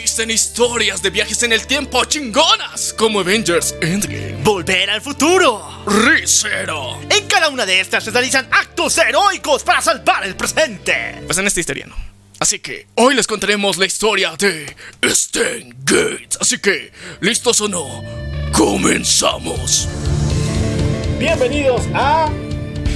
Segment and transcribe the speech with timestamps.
[0.00, 5.84] existen historias de viajes en el tiempo chingonas, como Avengers Endgame, Volver al futuro.
[5.86, 6.98] Rizero.
[7.10, 11.20] En cada una de estas se realizan actos heroicos para salvar el presente.
[11.26, 11.94] Pues en esta historia no.
[12.38, 16.38] Así que hoy les contaremos la historia de Stan Gates.
[16.40, 18.02] Así que, ¿listos o no?
[18.52, 19.86] Comenzamos.
[21.18, 22.30] Bienvenidos a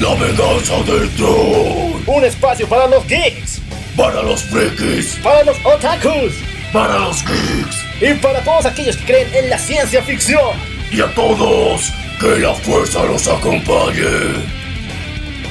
[0.00, 2.02] La venganza del troll.
[2.06, 3.60] un espacio para los geeks,
[3.94, 5.16] Para los frikis.
[5.22, 6.32] para los otakus
[6.74, 7.84] Para los geeks.
[8.00, 10.58] y para todos aquellos que creen en la ciencia ficción.
[10.90, 14.02] Y a todos, que la fuerza los acompañe.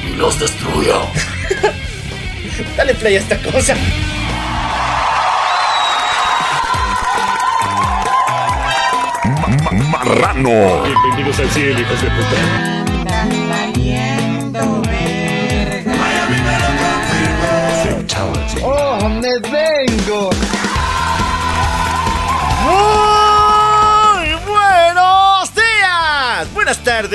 [0.05, 0.95] Y los destruya.
[2.75, 3.73] Dale play a esta cosa.
[9.71, 10.83] Marrano.
[10.83, 12.35] Bienvenidos al cielo, hijos de puta.
[12.81, 15.93] Andan valiendo verga.
[18.61, 19.39] ¡Oh, me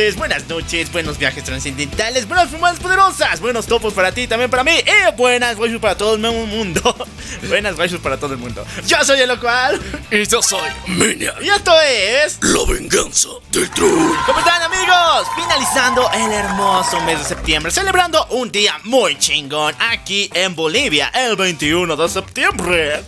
[0.08, 4.64] tardes, buenas noches, buenos viajes trascendentales, buenas fumadas poderosas, buenos topos para ti, también para
[4.64, 6.96] mí, y buenas waifus para todo el mundo.
[7.48, 8.64] buenas waifus para todo el mundo.
[8.86, 11.34] Yo soy el local, Y yo soy Minia.
[11.42, 12.38] y esto es...
[12.42, 14.14] La venganza del troll.
[14.26, 15.28] ¿Cómo están amigos?
[15.34, 21.36] Finalizando el hermoso mes de septiembre, celebrando un día muy chingón aquí en Bolivia, el
[21.36, 23.04] 21 de septiembre.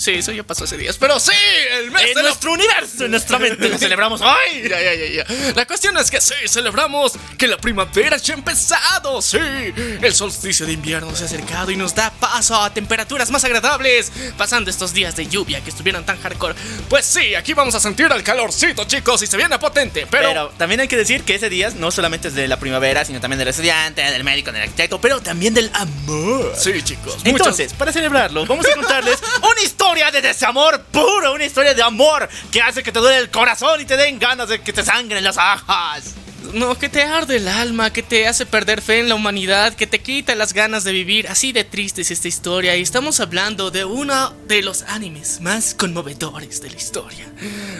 [0.00, 0.96] Sí, eso ya pasó hace días.
[0.96, 1.30] Pero sí,
[1.78, 4.62] el mes En de la nuestro universo, en nuestra mente lo celebramos hoy.
[4.66, 5.52] Ya, ya, ya, ya.
[5.54, 9.36] La cuestión es que sí, celebramos que la primavera ya ha empezado, sí.
[9.36, 14.10] El solsticio de invierno se ha acercado y nos da paso a temperaturas más agradables,
[14.38, 16.54] pasando estos días de lluvia que estuvieron tan hardcore.
[16.88, 20.28] Pues sí, aquí vamos a sentir el calorcito, chicos, y se viene potente, pero...
[20.30, 23.20] Pero también hay que decir que ese día no solamente es de la primavera, sino
[23.20, 26.54] también del estudiante, del médico, del arquitecto, pero también del amor.
[26.56, 27.16] Sí, chicos.
[27.16, 31.82] muchas- Entonces, para celebrarlo, vamos a contarles una historia de desamor puro, una historia de
[31.82, 34.84] amor que hace que te duele el corazón y te den ganas de que te
[34.84, 36.14] sangren las ajas.
[36.54, 39.88] No, que te arde el alma, que te hace perder fe en la humanidad, que
[39.88, 41.26] te quita las ganas de vivir.
[41.28, 42.76] Así de triste es esta historia.
[42.76, 47.26] Y estamos hablando de uno de los animes más conmovedores de la historia.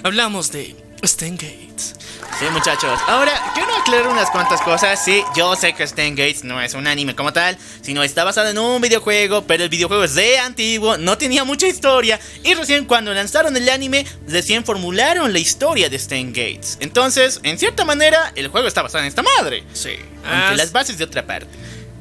[0.03, 1.95] Hablamos de Stan Gates.
[2.39, 2.99] Sí, muchachos.
[3.07, 5.03] Ahora, quiero aclarar unas cuantas cosas.
[5.05, 8.49] Sí, yo sé que Stan Gates no es un anime como tal, sino está basado
[8.49, 12.85] en un videojuego, pero el videojuego es de antiguo, no tenía mucha historia, y recién
[12.87, 16.79] cuando lanzaron el anime, recién formularon la historia de Stan Gates.
[16.81, 19.65] Entonces, en cierta manera, el juego está basado en esta madre.
[19.73, 19.97] Sí.
[20.25, 21.49] Aunque Ah, las bases de otra parte.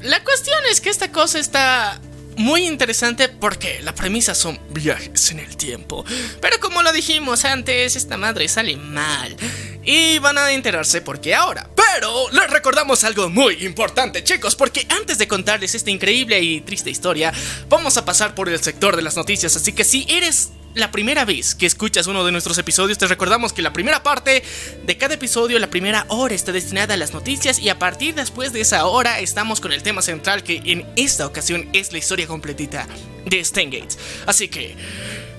[0.02, 2.00] La cuestión es que esta cosa está
[2.40, 6.06] muy interesante porque la premisa son viajes en el tiempo.
[6.42, 9.36] Pero como lo dijimos antes, esta madre sale mal.
[9.84, 11.70] Y van a enterarse por qué ahora.
[11.76, 16.90] Pero les recordamos algo muy importante, chicos, porque antes de contarles esta increíble y triste
[16.90, 17.34] historia,
[17.68, 19.58] vamos a pasar por el sector de las noticias.
[19.58, 23.54] Así que si eres la primera vez que escuchas uno de nuestros episodios, te recordamos
[23.54, 24.44] que la primera parte
[24.84, 28.54] de cada episodio, la primera hora está destinada a las noticias y a partir después
[28.54, 32.28] de esa hora estamos con el tema central que en esta ocasión es la historia
[32.28, 32.88] completita
[33.26, 33.98] de Stan Gates.
[34.26, 34.76] Así que...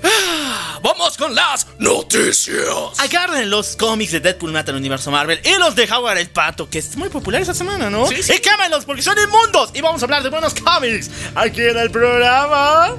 [0.03, 2.99] ah, ¡Vamos con las noticias!
[2.99, 6.69] Agarren los cómics de Deadpool Mata el Universo Marvel y los de Howard el Pato,
[6.69, 8.07] que es muy popular esta semana, ¿no?
[8.07, 8.33] Sí, sí.
[8.35, 9.71] Y quémenlos porque son inmundos.
[9.75, 12.97] Y vamos a hablar de buenos cómics aquí en el programa.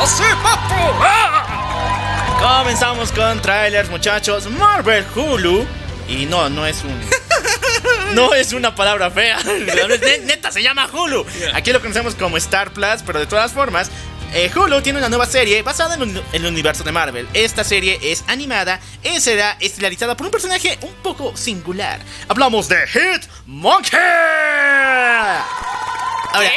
[0.00, 0.74] ¡Así, papu!
[1.00, 2.58] ¡Ah!
[2.62, 4.46] Comenzamos con trailers, muchachos.
[4.50, 5.64] Marvel Hulu.
[6.08, 7.00] Y no, no es un.
[8.14, 9.38] No es una palabra fea.
[9.44, 11.24] Ne- Neta, se llama Hulu.
[11.54, 13.90] Aquí lo conocemos como Star Plus, pero de todas formas.
[14.34, 17.26] eh, Hulu tiene una nueva serie basada en el- el universo de Marvel.
[17.32, 22.00] Esta serie es animada y será estelarizada por un personaje un poco singular.
[22.28, 23.98] Hablamos de Hit Monkey.
[26.34, 26.50] Ahora,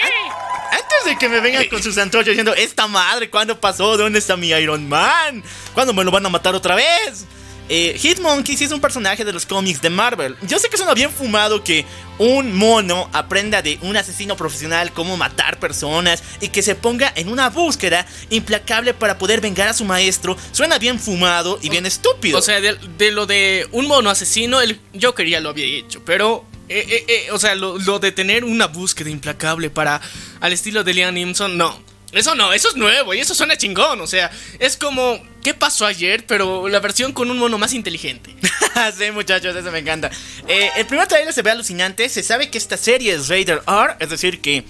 [0.72, 3.98] antes de que me vengan con sus antorchas diciendo, esta madre, ¿cuándo pasó?
[3.98, 5.44] ¿Dónde está mi Iron Man?
[5.74, 7.26] ¿Cuándo me lo van a matar otra vez?
[7.68, 10.36] Eh, Hitmonkey sí es un personaje de los cómics de Marvel.
[10.44, 11.84] Yo sé que suena bien fumado que
[12.20, 17.28] un mono aprenda de un asesino profesional cómo matar personas y que se ponga en
[17.28, 20.38] una búsqueda implacable para poder vengar a su maestro.
[20.52, 22.38] Suena bien fumado y bien estúpido.
[22.38, 26.04] O sea, de, de lo de un mono asesino, el Joker ya lo había hecho,
[26.06, 26.46] pero...
[26.68, 30.02] eh, eh, eh, o sea, lo, de tener una búsqueda implacable para
[30.42, 31.84] al estilo de Liam Neeson, no.
[32.12, 34.00] Eso no, eso es nuevo y eso suena chingón.
[34.00, 36.26] O sea, es como, ¿qué pasó ayer?
[36.26, 38.34] Pero la versión con un mono más inteligente.
[38.98, 40.10] sí, muchachos, eso me encanta.
[40.48, 42.08] El primer trailer se ve alucinante.
[42.08, 44.64] Se sabe que esta serie es Raider R, es decir, que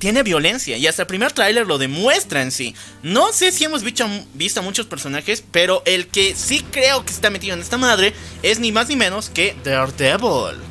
[0.00, 0.76] tiene violencia.
[0.78, 2.74] Y hasta el primer tráiler lo demuestra en sí.
[3.04, 7.12] No sé si hemos visto, visto a muchos personajes, pero el que sí creo que
[7.12, 10.69] está metido en esta madre es ni más ni menos que Daredevil.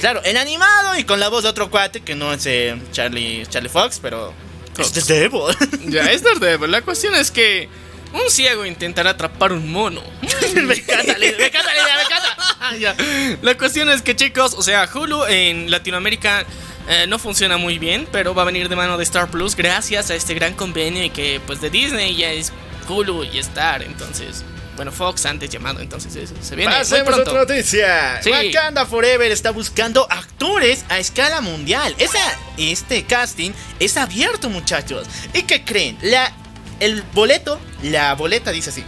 [0.00, 3.46] Claro, el animado y con la voz de otro cuate que no es eh, Charlie,
[3.46, 4.32] Charlie Fox, pero
[4.76, 4.96] Tox.
[4.96, 5.42] Es The Devil.
[5.92, 6.70] Ya, es Daredevil.
[6.70, 7.68] La cuestión es que
[8.12, 10.02] un ciego intentará atrapar un mono.
[10.54, 12.36] me encanta, la idea, me encanta la idea, me encanta.
[12.80, 12.96] Ya.
[13.42, 16.44] La cuestión es que, chicos, o sea, Hulu en Latinoamérica
[16.88, 20.10] eh, no funciona muy bien, pero va a venir de mano de Star Plus gracias
[20.10, 22.52] a este gran convenio y que, pues, de Disney ya es
[22.88, 23.82] Hulu y Star.
[23.82, 24.44] Entonces,
[24.76, 27.30] bueno, Fox antes llamado, entonces eso se viene muy Pasemos a pronto.
[27.30, 28.22] otra noticia.
[28.22, 28.30] Sí.
[28.30, 31.94] Wakanda Forever está buscando actores a escala mundial.
[31.98, 33.50] Esa, este casting
[33.80, 35.06] es abierto, muchachos.
[35.32, 35.98] ¿Y qué creen?
[36.02, 36.32] La,
[36.80, 38.84] el boleto, la boleta dice así.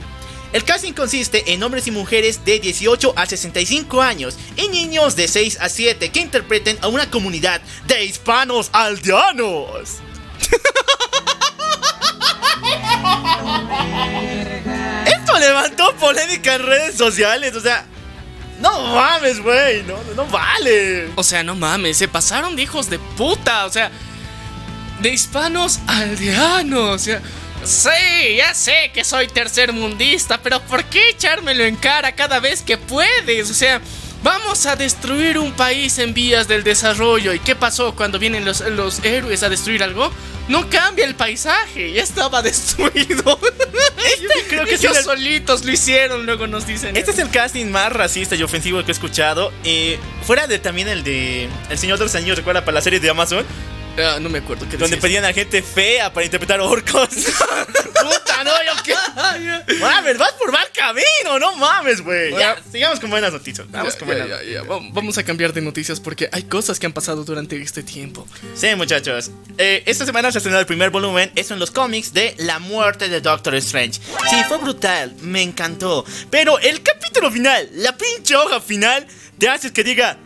[0.52, 5.28] El casting consiste en hombres y mujeres de 18 a 65 años y niños de
[5.28, 9.96] 6 a 7 que interpreten a una comunidad de hispanos aldeanos.
[15.48, 17.86] Levantó polémica en redes sociales, o sea,
[18.60, 21.08] no mames, güey, no, no vale.
[21.14, 23.90] O sea, no mames, se pasaron de hijos de puta, o sea,
[25.00, 27.22] de hispanos aldeanos, o sea,
[27.64, 32.76] sí, ya sé que soy tercermundista, pero ¿por qué echármelo en cara cada vez que
[32.76, 33.50] puedes?
[33.50, 33.80] O sea,
[34.22, 37.32] vamos a destruir un país en vías del desarrollo.
[37.32, 40.10] ¿Y qué pasó cuando vienen los, los héroes a destruir algo?
[40.48, 43.38] No cambia el paisaje, ya estaba destruido.
[44.48, 46.96] creo que ellos el- solitos lo hicieron, luego nos dicen.
[46.96, 49.52] Este es el casting más racista y ofensivo que he escuchado.
[49.64, 52.64] Eh, fuera de también el de El Señor de los Anillos, ¿recuerda?
[52.64, 53.44] Para la serie de Amazon.
[54.00, 55.00] Ah, no me acuerdo qué Donde decías.
[55.02, 57.08] pedían a gente fea para interpretar orcos.
[57.08, 58.94] Puta, no, yo qué.
[59.80, 62.30] Mames, vas por mal camino, no mames, güey.
[62.32, 63.66] Ya, sigamos con buenas noticias.
[63.70, 64.62] Vamos Ya, con ya, buenas ya, ya.
[64.62, 68.26] Vam- Vamos a cambiar de noticias porque hay cosas que han pasado durante este tiempo.
[68.54, 69.30] Sí, muchachos.
[69.58, 73.08] Eh, esta semana se estrenó el primer volumen, eso en los cómics, de La muerte
[73.08, 74.00] de Doctor Strange.
[74.30, 76.04] Sí, fue brutal, me encantó.
[76.30, 79.06] Pero el capítulo final, la pinche hoja final,
[79.38, 80.18] te haces que diga...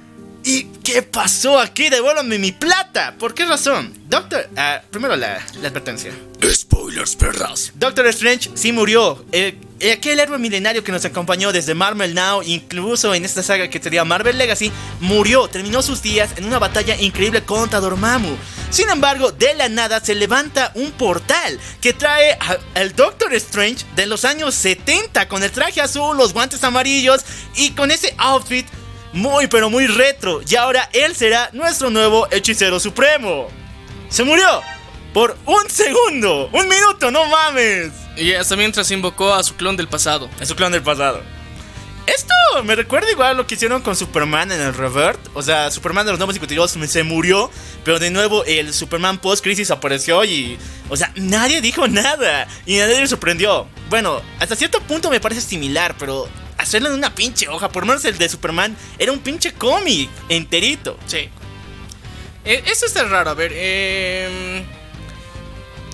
[0.45, 1.89] ¿Y qué pasó aquí?
[1.89, 3.15] Devuélvame mi plata.
[3.19, 3.93] ¿Por qué razón?
[4.09, 4.49] Doctor...
[4.57, 6.13] ah, primero la, la advertencia.
[6.51, 7.73] Spoilers, perras.
[7.77, 9.25] Doctor Strange sí murió.
[9.31, 13.69] Eh, eh, aquel héroe milenario que nos acompañó desde Marvel Now, incluso en esta saga
[13.69, 18.37] que sería Marvel Legacy, murió, terminó sus días en una batalla increíble contra Dormammu.
[18.71, 22.39] Sin embargo, de la nada se levanta un portal que trae
[22.75, 27.25] al Doctor Strange de los años 70 con el traje azul, los guantes amarillos
[27.57, 28.67] y con ese outfit
[29.13, 30.41] muy pero muy retro.
[30.49, 33.49] Y ahora él será nuestro nuevo hechicero supremo.
[34.09, 34.47] Se murió
[35.13, 37.93] por un segundo, un minuto, no mames.
[38.17, 40.29] Y hasta mientras invocó a su clon del pasado.
[40.41, 41.23] Es su clon del pasado.
[42.07, 42.35] Esto
[42.65, 45.21] me recuerda igual a lo que hicieron con Superman en el Revert.
[45.35, 47.51] O sea, Superman de los nuevos 52 se murió.
[47.85, 50.59] Pero de nuevo el Superman post-crisis apareció y...
[50.89, 52.49] O sea, nadie dijo nada.
[52.67, 53.67] Y nadie le sorprendió.
[53.89, 56.29] Bueno, hasta cierto punto me parece similar, pero...
[56.59, 60.97] Hacerlo en una pinche hoja, por menos el de Superman, era un pinche cómic enterito.
[61.07, 61.29] Sí.
[62.45, 63.51] Eh, eso está raro, a ver.
[63.53, 64.65] eh,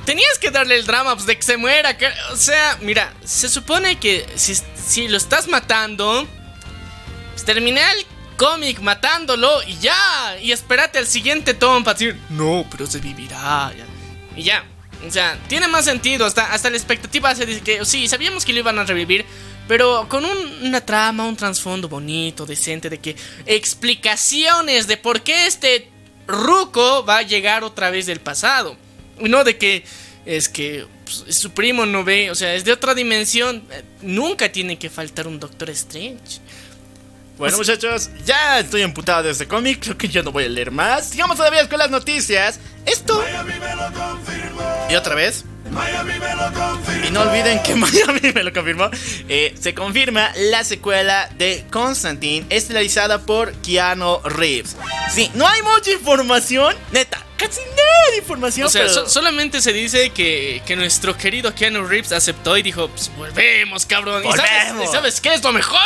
[0.08, 1.94] tenías que darle el drama pues, de que se muera.
[2.32, 6.26] o sea, mira, se supone que si, si lo estás matando,
[7.32, 8.06] pues termina el
[8.38, 10.38] cómic matándolo y ya.
[10.40, 13.70] Y espérate al siguiente tomo para decir, no, pero se vivirá.
[13.76, 13.84] ya".
[14.34, 14.64] Y ya.
[15.06, 16.24] O sea, tiene más sentido.
[16.24, 19.26] Hasta, hasta la expectativa se dice que sí, sabíamos que lo iban a revivir.
[19.68, 23.14] Pero con un- una trama, un trasfondo bonito, decente, de que
[23.44, 25.90] explicaciones de por qué este
[26.26, 28.74] Ruco va a llegar otra vez del pasado.
[29.20, 29.84] No de que
[30.24, 33.62] es que pues, su primo no ve, o sea, es de otra dimensión.
[34.02, 36.40] Nunca tiene que faltar un Doctor Strange.
[37.38, 39.80] Bueno, muchachos, ya estoy emputado de este cómic.
[39.80, 41.10] Creo que ya no voy a leer más.
[41.10, 42.58] Sigamos todavía con las noticias.
[42.84, 43.24] Esto.
[44.90, 45.44] Y otra vez.
[47.06, 48.90] Y no olviden que Miami me lo confirmó.
[49.28, 54.76] Eh, se confirma la secuela de Constantine, estelarizada por Keanu Reeves.
[55.12, 56.74] Sí, no hay mucha información.
[56.92, 58.66] Neta, casi nada de información.
[58.66, 62.62] O sea, pero- so- solamente se dice que, que nuestro querido Keanu Reeves aceptó y
[62.62, 64.22] dijo, pues volvemos, cabrón.
[64.24, 64.84] ¿Y sabes, Volvemos.
[64.84, 65.78] y sabes qué es lo mejor?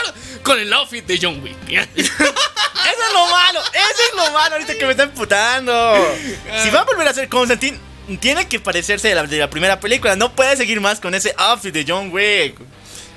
[0.42, 1.56] Con el outfit de John Wick.
[1.68, 5.94] Eso es lo malo, eso es lo malo ahorita que me está emputando.
[6.62, 7.78] Si va a volver a hacer Constantine,
[8.20, 10.16] tiene que parecerse de la, de la primera película.
[10.16, 12.56] No puede seguir más con ese outfit de John Wick.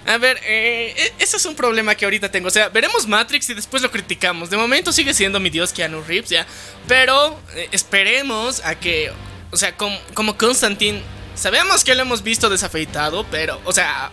[0.08, 2.48] A ver, eh, e- ese es un problema que ahorita tengo.
[2.48, 4.50] O sea, veremos Matrix y después lo criticamos.
[4.52, 6.46] De momento sigue siendo mi dios Keanu Reeves, ya.
[6.88, 9.12] Pero eh, esperemos a que,
[9.52, 11.02] o sea, com- como Constantine,
[11.34, 14.12] sabemos que lo hemos visto desafeitado, pero, o sea,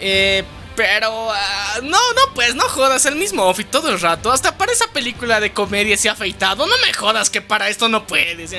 [0.00, 4.32] eh, pero, ah, no, no, pues no jodas, el mismo outfit todo el rato.
[4.32, 6.66] Hasta para esa película de comedia se ha afeitado.
[6.66, 8.52] No me jodas que para esto no puedes.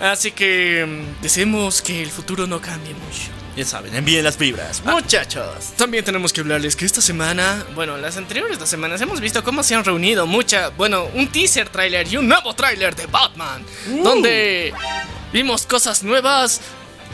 [0.00, 3.30] Así que mm, deseemos que el futuro no cambie mucho.
[3.56, 4.84] Ya saben, envíen las vibras.
[4.84, 5.72] Muchachos.
[5.76, 9.64] También tenemos que hablarles que esta semana, bueno, las anteriores dos semanas hemos visto cómo
[9.64, 13.64] se han reunido mucha, bueno, un teaser trailer y un nuevo trailer de Batman,
[14.04, 14.72] donde
[15.32, 16.60] vimos cosas nuevas,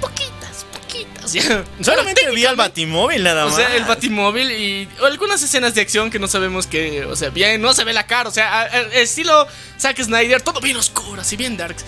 [0.00, 1.14] poquitas, poquitas.
[1.32, 1.64] Ya.
[1.80, 3.56] Solamente vi al Batimóvil nada o más.
[3.56, 7.62] sea, el batimóvil y algunas escenas de acción que no sabemos que, o sea, bien,
[7.62, 9.48] no se ve la cara, o sea, estilo
[9.80, 11.86] Zack Snyder, todo bien oscuro, así bien darks.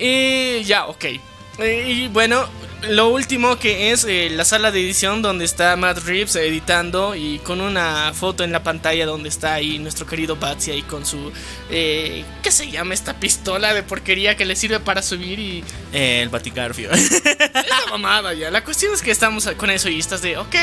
[0.00, 1.04] Y ya, ok.
[1.62, 2.48] Y bueno,
[2.88, 7.38] lo último que es eh, la sala de edición donde está Matt Reeves editando y
[7.40, 11.30] con una foto en la pantalla donde está ahí nuestro querido Batsy ahí con su,
[11.70, 16.22] eh, ¿qué se llama esta pistola de porquería que le sirve para subir y Eh,
[16.22, 16.90] el Batigarfio.
[16.92, 18.50] esa mamada ya.
[18.50, 20.54] La cuestión es que estamos con eso y estás de, ok,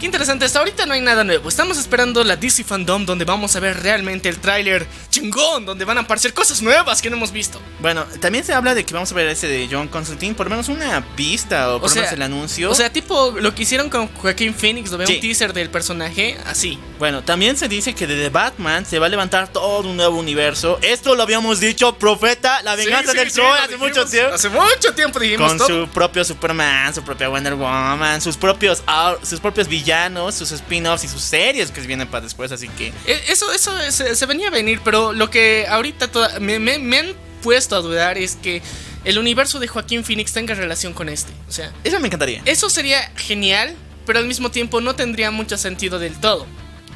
[0.00, 0.46] qué interesante.
[0.46, 1.48] Hasta ahorita no hay nada nuevo.
[1.48, 5.98] Estamos esperando la DC Fandom donde vamos a ver realmente el tráiler chingón, donde van
[5.98, 7.60] a aparecer cosas nuevas que no hemos visto.
[7.80, 10.50] bueno, también se habla de que vamos a ver ese de John Constantine, por lo
[10.50, 12.70] menos una pista o por lo menos el anuncio.
[12.70, 15.14] O sea, tipo lo que hicieron con Joaquín Phoenix, donde Sí.
[15.14, 16.78] un teaser del personaje, así.
[16.98, 20.18] Bueno, también se dice que de The Batman se va a levantar todo un nuevo
[20.18, 20.78] universo.
[20.82, 23.88] Esto lo habíamos dicho, profeta, la venganza Sí, sí, del sol hace dijimos.
[23.88, 24.34] mucho tiempo.
[24.34, 25.68] Hace mucho tiempo dijimos Con todo.
[25.84, 29.89] su propio Superman, su propia Wonder Woman, sus propios ah, sus propios villanos,
[30.32, 34.14] sus spin-offs y sus series que vienen para después, así que Eh, Eso, eso se,
[34.14, 37.80] se venía a venir, pero lo que ahorita toda- me, me- me han puesto a
[37.80, 38.62] dudar es que
[39.04, 41.32] el universo de Joaquín Phoenix tenga relación con este.
[41.48, 42.42] O sea, eso me encantaría.
[42.44, 43.74] eso sería genial,
[44.06, 46.46] pero al mismo tiempo no tendría mucho sentido del todo.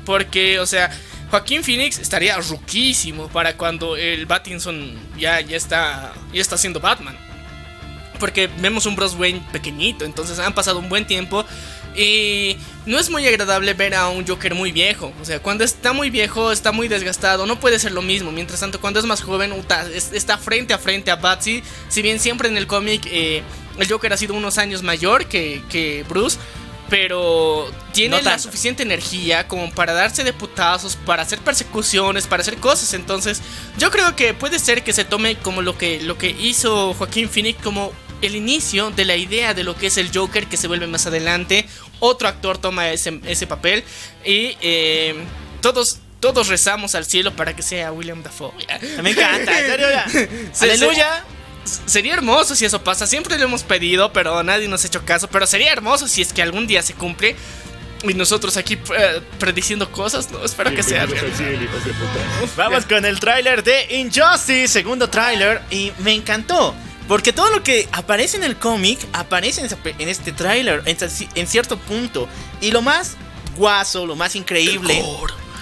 [0.05, 0.91] Porque, o sea,
[1.31, 7.17] Joaquín Phoenix estaría ruquísimo para cuando el Battinson ya, ya, está, ya está haciendo Batman.
[8.21, 11.45] Porque vemos un Bruce Wayne pequeñito, entonces han pasado un buen tiempo.
[11.97, 15.13] Y no es muy agradable ver a un Joker muy viejo.
[15.21, 18.33] O sea, cuando está muy viejo, está muy desgastado, no puede ser lo mismo.
[18.33, 19.53] Mientras tanto, cuando es más joven,
[20.13, 21.63] está frente a frente a Batsy.
[21.89, 23.43] Si bien siempre en el cómic eh,
[23.79, 26.39] el Joker ha sido unos años mayor que, que Bruce.
[26.91, 32.43] Pero tiene No la suficiente energía como para darse de putazos, para hacer persecuciones, para
[32.43, 32.93] hacer cosas.
[32.93, 33.41] Entonces,
[33.79, 37.31] yo creo que puede ser que se tome como lo que, lo que hizo Joaquín
[37.31, 37.91] Phoenix como
[38.23, 41.07] el inicio de la idea de lo que es el Joker que se vuelve más
[41.07, 41.67] adelante.
[42.01, 43.85] Otro actor toma ese, ese papel
[44.25, 45.15] y eh,
[45.61, 48.53] todos, todos rezamos al cielo para que sea William Dafoe.
[49.03, 49.87] Me encanta, en serio.
[50.53, 51.25] Se- Aleluya.
[51.87, 53.07] Sería hermoso si eso pasa.
[53.07, 55.29] Siempre lo hemos pedido, pero nadie nos ha hecho caso.
[55.29, 57.37] Pero sería hermoso si es que algún día se cumple.
[58.03, 60.31] Y nosotros aquí eh, prediciendo cosas.
[60.31, 61.33] No, espero que sea real.
[62.55, 66.75] Vamos con el tráiler de Injustice, segundo tráiler, y me encantó.
[67.09, 70.83] Porque todo lo que aparece en el cómic aparece en, esa pe- en este tráiler
[70.87, 72.29] en, ci- en cierto punto.
[72.61, 73.17] Y lo más
[73.57, 75.03] guaso, lo más increíble,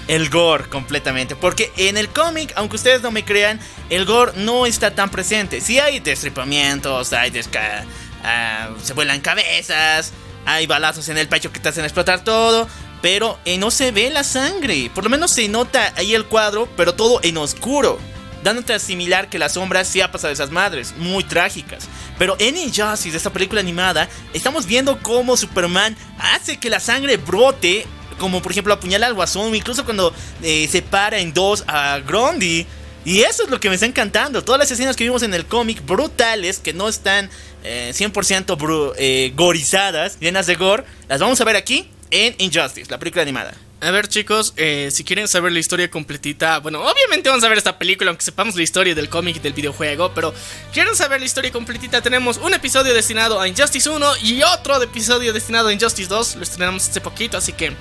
[0.08, 1.34] el gore completamente.
[1.34, 3.58] Porque en el cómic, aunque ustedes no me crean,
[3.90, 5.60] el gore no está tan presente.
[5.60, 7.84] Sí hay destripamientos, hay desca
[8.22, 10.12] ah, se vuelan cabezas,
[10.46, 12.68] hay balazos en el pecho que te hacen explotar todo.
[13.02, 14.88] Pero eh, no se ve la sangre.
[14.94, 17.98] Por lo menos se nota ahí el cuadro, pero todo en oscuro.
[18.42, 21.88] Dándote a asimilar que las sombras sí ha pasado esas madres, muy trágicas.
[22.18, 27.86] Pero en Injustice, esta película animada, estamos viendo cómo Superman hace que la sangre brote
[28.18, 32.66] como por ejemplo apuñala al guasón, incluso cuando eh, separa en dos a Grundy.
[33.04, 34.44] Y eso es lo que me está encantando.
[34.44, 37.30] Todas las escenas que vimos en el cómic, brutales, que no están
[37.64, 42.88] eh, 100% bru- eh, gorizadas, llenas de gore, las vamos a ver aquí en Injustice,
[42.90, 43.54] la película animada.
[43.82, 47.58] A ver chicos, eh, si quieren saber la historia completita, bueno, obviamente vamos a ver
[47.58, 50.32] esta película aunque sepamos la historia del cómic y del videojuego, pero
[50.72, 55.32] quieren saber la historia completita, tenemos un episodio destinado a Injustice 1 y otro episodio
[55.32, 57.72] destinado a Injustice 2, lo estrenamos hace poquito, así que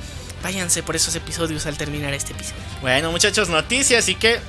[0.42, 2.64] váyanse por esos episodios al terminar este episodio.
[2.82, 4.40] Bueno, muchachos, noticias, así que.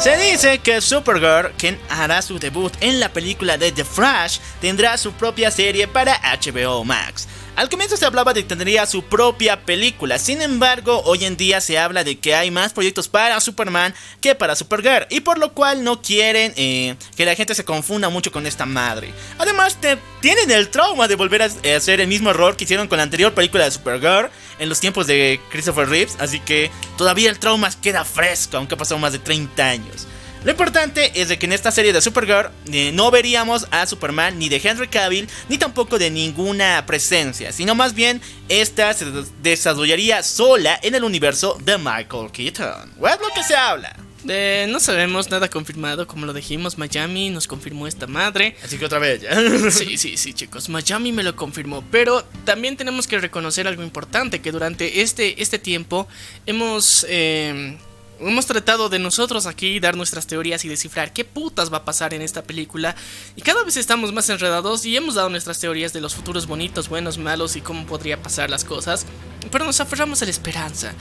[0.00, 4.98] Se dice que Supergirl, quien hará su debut en la película de The Flash, tendrá
[4.98, 7.28] su propia serie para HBO Max.
[7.56, 11.62] Al comienzo se hablaba de que tendría su propia película, sin embargo, hoy en día
[11.62, 15.54] se habla de que hay más proyectos para Superman que para Supergirl, y por lo
[15.54, 19.10] cual no quieren eh, que la gente se confunda mucho con esta madre.
[19.38, 19.78] Además,
[20.20, 23.04] tienen el trauma de volver a eh, hacer el mismo error que hicieron con la
[23.04, 27.70] anterior película de Supergirl en los tiempos de Christopher Reeves, así que todavía el trauma
[27.80, 30.06] queda fresco, aunque ha pasado más de 30 años.
[30.46, 34.38] Lo importante es de que en esta serie de Supergirl eh, no veríamos a Superman
[34.38, 39.32] ni de Henry Cavill ni tampoco de ninguna presencia, sino más bien esta se des-
[39.42, 42.92] desarrollaría sola en el universo de Michael Keaton.
[43.00, 43.96] ¿O es lo que se habla?
[44.28, 48.56] Eh, no sabemos nada confirmado, como lo dijimos, Miami nos confirmó esta madre.
[48.64, 49.30] Así que otra vez ya.
[49.72, 50.68] Sí, sí, sí, chicos.
[50.68, 51.84] Miami me lo confirmó.
[51.90, 56.06] Pero también tenemos que reconocer algo importante: que durante este, este tiempo
[56.46, 57.04] hemos.
[57.08, 57.78] eh,
[58.18, 62.14] Hemos tratado de nosotros aquí dar nuestras teorías y descifrar qué putas va a pasar
[62.14, 62.96] en esta película.
[63.36, 66.88] Y cada vez estamos más enredados y hemos dado nuestras teorías de los futuros bonitos,
[66.88, 69.04] buenos, malos y cómo podría pasar las cosas.
[69.50, 70.94] Pero nos aferramos a la esperanza.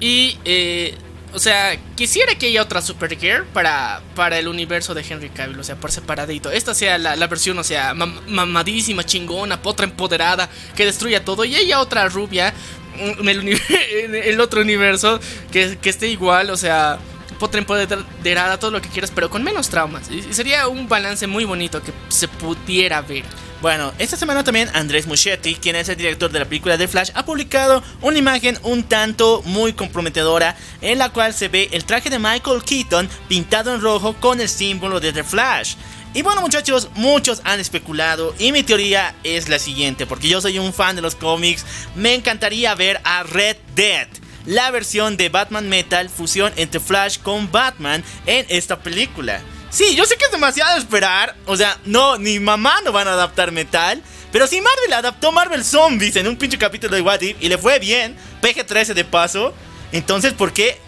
[0.00, 0.96] Y eh,
[1.34, 5.64] o sea, quisiera que haya otra Supergirl para, para el universo de Henry Cavill, o
[5.64, 6.50] sea, por separadito.
[6.50, 11.44] Esta sea la, la versión, o sea, mam- mamadísima, chingona, potra empoderada, que destruya todo.
[11.44, 12.54] Y haya otra rubia
[13.18, 15.20] en el, otro universo
[15.52, 16.98] que, esté igual, o sea,
[17.38, 20.10] potra empoderada, todo lo que quieras, pero con menos traumas.
[20.10, 23.24] Y sería un balance muy bonito que se pudiera ver.
[23.60, 27.10] Bueno, esta semana también Andrés Muschietti, quien es el director de la película de Flash,
[27.14, 32.08] ha publicado una imagen un tanto muy comprometedora en la cual se ve el traje
[32.08, 35.74] de Michael Keaton pintado en rojo con el símbolo de The Flash.
[36.14, 40.58] Y bueno muchachos, muchos han especulado y mi teoría es la siguiente, porque yo soy
[40.58, 44.08] un fan de los cómics, me encantaría ver a Red Dead.
[44.46, 49.42] La versión de Batman Metal fusión entre Flash con Batman en esta película.
[49.70, 51.36] Sí, yo sé que es demasiado esperar.
[51.44, 54.02] O sea, no, ni mamá no van a adaptar metal.
[54.32, 57.58] Pero si Marvel adaptó Marvel Zombies en un pinche capítulo de What If y le
[57.58, 59.54] fue bien, PG-13 de paso,
[59.92, 60.80] entonces ¿por qué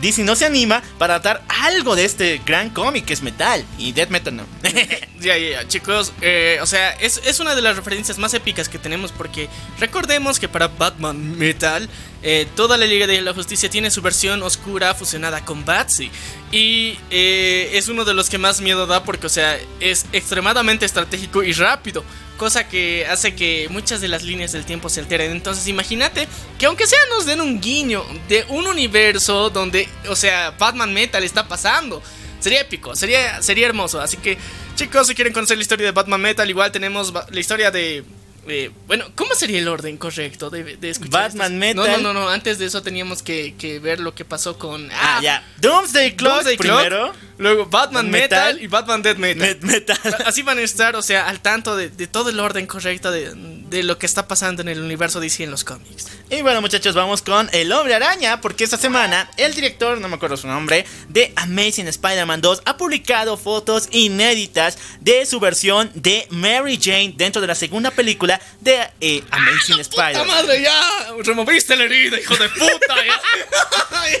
[0.00, 3.64] Disney no se anima para adaptar algo de este gran cómic que es metal?
[3.78, 4.44] Y Death Metal no.
[5.20, 8.68] Ya, ya, ya, chicos, eh, o sea, es, es una de las referencias más épicas
[8.68, 9.48] que tenemos porque
[9.80, 11.88] recordemos que para Batman Metal,
[12.22, 16.10] eh, toda la Liga de la Justicia tiene su versión oscura fusionada con Batsy.
[16.52, 20.86] Y eh, es uno de los que más miedo da porque, o sea, es extremadamente
[20.86, 22.04] estratégico y rápido.
[22.36, 25.30] Cosa que hace que muchas de las líneas del tiempo se alteren.
[25.30, 26.26] Entonces imagínate
[26.58, 31.22] que aunque sea nos den un guiño de un universo donde, o sea, Batman Metal
[31.22, 32.02] está pasando.
[32.40, 34.00] Sería épico, sería, sería hermoso.
[34.00, 34.36] Así que,
[34.74, 38.04] chicos, si quieren conocer la historia de Batman Metal, igual tenemos la historia de.
[38.48, 41.28] eh, bueno, ¿cómo sería el orden correcto de, de escuchar?
[41.30, 41.76] Batman Metal.
[41.76, 42.28] No, no, no, no.
[42.28, 44.90] Antes de eso teníamos que, que ver lo que pasó con.
[44.92, 45.42] Ah, ya.
[45.58, 47.12] Doomsday Clock Doomsday Clock, primero.
[47.38, 48.54] Luego Batman Metal.
[48.54, 49.58] Metal, y Batman Dead Metal.
[49.58, 49.98] Met- metal.
[50.26, 53.32] Así van a estar, o sea, al tanto de, de todo el orden correcto de,
[53.34, 56.06] de lo que está pasando en el universo DC en los cómics.
[56.30, 60.14] Y bueno muchachos, vamos con El Hombre Araña, porque esta semana el director, no me
[60.16, 66.26] acuerdo su nombre, de Amazing Spider-Man 2 ha publicado fotos inéditas de su versión de
[66.30, 70.26] Mary Jane dentro de la segunda película de eh, Amazing ¡Puta Spider-Man.
[70.28, 70.80] madre, ya!
[71.24, 73.20] Removiste la herida, hijo de puta, ya.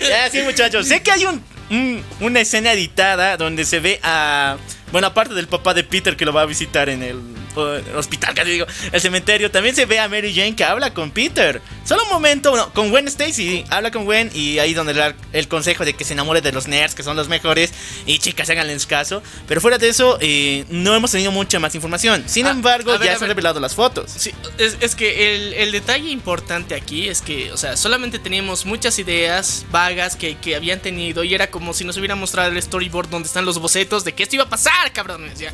[0.08, 4.56] Ya, sí muchachos, sé que hay un, un- una escena editada donde se ve a...
[4.92, 7.20] Bueno, aparte del papá de Peter que lo va a visitar en el
[7.56, 11.60] hospital, casi digo, el cementerio, también se ve a Mary Jane que habla con Peter.
[11.84, 15.14] Solo un momento, bueno, con Gwen Stacy, habla con Gwen y ahí donde le da
[15.32, 17.72] el consejo de que se enamore de los nerds, que son los mejores,
[18.06, 19.22] y chicas, háganles caso.
[19.46, 22.24] Pero fuera de eso, eh, no hemos tenido mucha más información.
[22.26, 24.10] Sin Ah, embargo, ver, ya se han revelado las fotos.
[24.16, 28.64] Sí, es, es que el, el detalle importante aquí es que, o sea, solamente teníamos
[28.66, 32.60] muchas ideas vagas que, que habían tenido y era como si nos hubieran mostrado el
[32.62, 35.52] storyboard donde están los bocetos de que esto iba a pasar, cabrones, ya.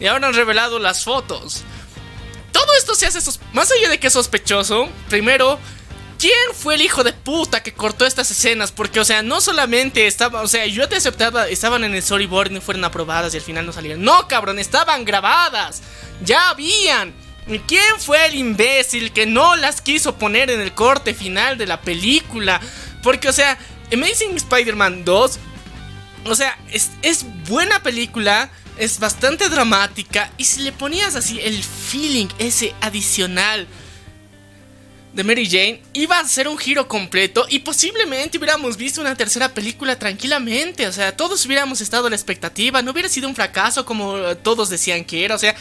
[0.00, 1.62] Y ahora han revelado las fotos.
[2.52, 3.18] Todo esto se hace
[3.52, 4.88] más allá de que es sospechoso.
[5.08, 5.58] Primero,
[6.18, 8.72] ¿quién fue el hijo de puta que cortó estas escenas?
[8.72, 12.50] Porque, o sea, no solamente estaba, o sea, yo te aceptaba, estaban en el storyboard
[12.50, 14.02] y no fueron aprobadas y al final no salieron.
[14.02, 15.82] No, cabrón, estaban grabadas.
[16.24, 17.14] Ya habían.
[17.46, 21.66] ¿Y ¿Quién fue el imbécil que no las quiso poner en el corte final de
[21.66, 22.60] la película?
[23.02, 23.58] Porque, o sea,
[23.92, 25.38] Amazing Spider-Man 2
[26.24, 31.62] o sea, es, es buena película, es bastante dramática y si le ponías así el
[31.62, 33.66] feeling ese adicional
[35.12, 39.52] de Mary Jane, iba a ser un giro completo y posiblemente hubiéramos visto una tercera
[39.52, 43.84] película tranquilamente, o sea, todos hubiéramos estado a la expectativa, no hubiera sido un fracaso
[43.84, 45.54] como todos decían que era, o sea,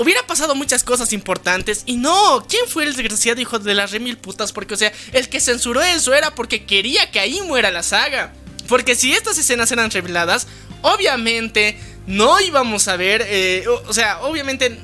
[0.00, 4.16] Hubiera pasado muchas cosas importantes y no, ¿quién fue el desgraciado hijo de las remil
[4.16, 4.50] putas?
[4.50, 8.32] Porque, o sea, el que censuró eso era porque quería que ahí muera la saga.
[8.66, 10.46] Porque si estas escenas eran reveladas,
[10.80, 14.78] obviamente no íbamos a ver, eh, o, o sea, obviamente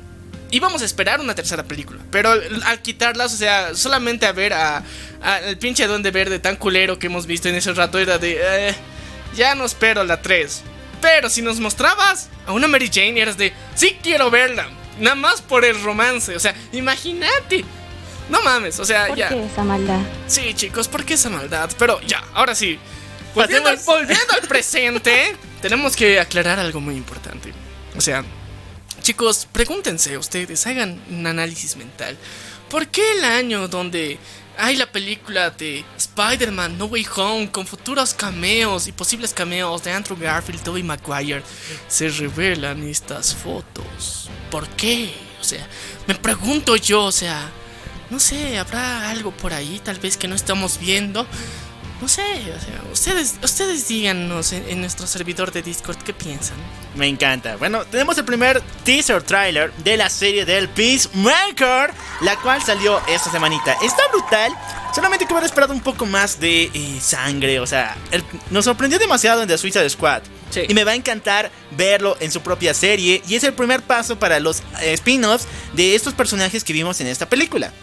[0.51, 2.01] íbamos a esperar una tercera película.
[2.11, 4.83] Pero al, al quitarlas, o sea, solamente a ver a,
[5.21, 8.37] a el pinche duende verde tan culero que hemos visto en ese rato era de,
[8.41, 8.75] eh,
[9.35, 10.61] ya no espero la 3.
[11.01, 14.69] Pero si nos mostrabas a una Mary Jane, eras de, sí quiero verla.
[14.99, 16.35] Nada más por el romance.
[16.35, 17.63] O sea, imagínate.
[18.29, 19.29] No mames, o sea, ¿Por ya.
[19.29, 19.99] qué esa maldad?
[20.27, 21.69] Sí, chicos, ¿por qué esa maldad?
[21.77, 22.79] Pero ya, ahora sí.
[23.35, 27.53] Volviendo, al, volviendo al presente, tenemos que aclarar algo muy importante.
[27.95, 28.23] O sea,
[29.01, 32.17] chicos, pregúntense ustedes, hagan un análisis mental.
[32.69, 34.19] ¿Por qué el año donde
[34.57, 39.91] hay la película de Spider-Man No Way Home con futuros cameos y posibles cameos de
[39.91, 41.43] Andrew Garfield Tobey Maguire
[41.87, 44.29] se revelan estas fotos?
[44.49, 45.13] ¿Por qué?
[45.39, 45.65] O sea,
[46.07, 47.49] me pregunto yo, o sea,
[48.09, 51.25] no sé, habrá algo por ahí tal vez que no estamos viendo.
[52.01, 56.55] No sé, o sea, ustedes, ustedes díganos en, en nuestro servidor de Discord qué piensan.
[56.95, 57.55] Me encanta.
[57.55, 63.31] Bueno, tenemos el primer teaser trailer de la serie del Peacemaker, la cual salió esta
[63.31, 63.75] semanita.
[63.83, 64.53] Está brutal.
[64.93, 67.59] Solamente que hubiera esperado un poco más de eh, sangre.
[67.59, 70.21] O sea, el- nos sorprendió demasiado en The Suicide Squad.
[70.51, 70.61] Sí.
[70.69, 73.23] Y me va a encantar verlo en su propia serie.
[73.27, 77.07] Y es el primer paso para los eh, spin-offs de estos personajes que vimos en
[77.07, 77.73] esta película.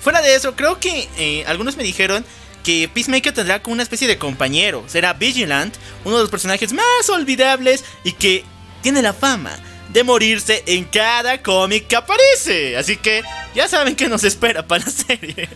[0.00, 2.26] Fuera de eso, creo que eh, algunos me dijeron
[2.64, 4.84] que Peacemaker tendrá como una especie de compañero.
[4.88, 8.44] Será Vigilant, uno de los personajes más olvidables y que
[8.82, 9.56] tiene la fama
[9.90, 12.76] de morirse en cada cómic que aparece.
[12.76, 13.22] Así que
[13.54, 15.48] ya saben que nos espera para la serie.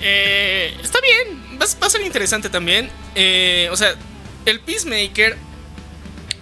[0.00, 2.90] Eh, está bien, va, va a ser interesante también.
[3.14, 3.94] Eh, o sea,
[4.44, 5.38] el Peacemaker.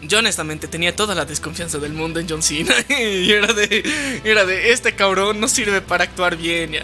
[0.08, 2.74] Yo honestamente tenía toda la desconfianza del mundo en John Cena.
[2.88, 4.20] y era de.
[4.24, 6.74] Era de este cabrón no sirve para actuar bien.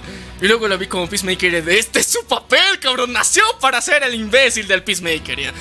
[0.40, 3.12] Y luego lo vi como Peacemaker y de este es su papel, cabrón.
[3.12, 5.38] Nació para ser el imbécil del Peacemaker.
[5.38, 5.52] ya.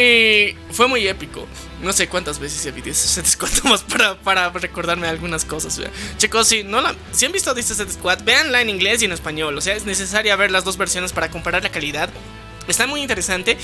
[0.00, 1.46] Y fue muy épico.
[1.82, 5.76] No sé cuántas veces he visto Suicide Squad más para, para recordarme algunas cosas.
[5.76, 5.90] ya.
[6.16, 9.56] Chicos, si, no la, si han visto Suicide Squad, véanla en inglés y en español.
[9.56, 12.10] O sea, es necesaria ver las dos versiones para comparar la calidad.
[12.66, 13.58] Está muy interesante,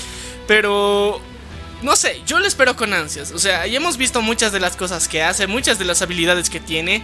[0.47, 1.19] pero
[1.81, 3.31] no sé, yo lo espero con ansias.
[3.31, 6.49] O sea, ya hemos visto muchas de las cosas que hace, muchas de las habilidades
[6.49, 7.03] que tiene.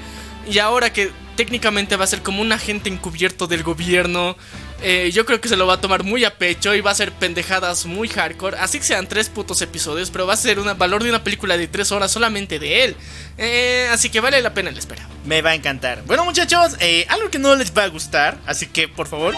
[0.50, 4.38] Y ahora que técnicamente va a ser como un agente encubierto del gobierno,
[4.82, 6.96] eh, yo creo que se lo va a tomar muy a pecho y va a
[6.96, 8.58] ser pendejadas muy hardcore.
[8.58, 11.58] Así que sean tres putos episodios, pero va a ser un valor de una película
[11.58, 12.96] de tres horas solamente de él.
[13.38, 15.08] Eh, así que vale la pena la espera.
[15.26, 16.04] Me va a encantar.
[16.06, 18.38] Bueno, muchachos, eh, algo que no les va a gustar.
[18.46, 19.36] Así que, por favor.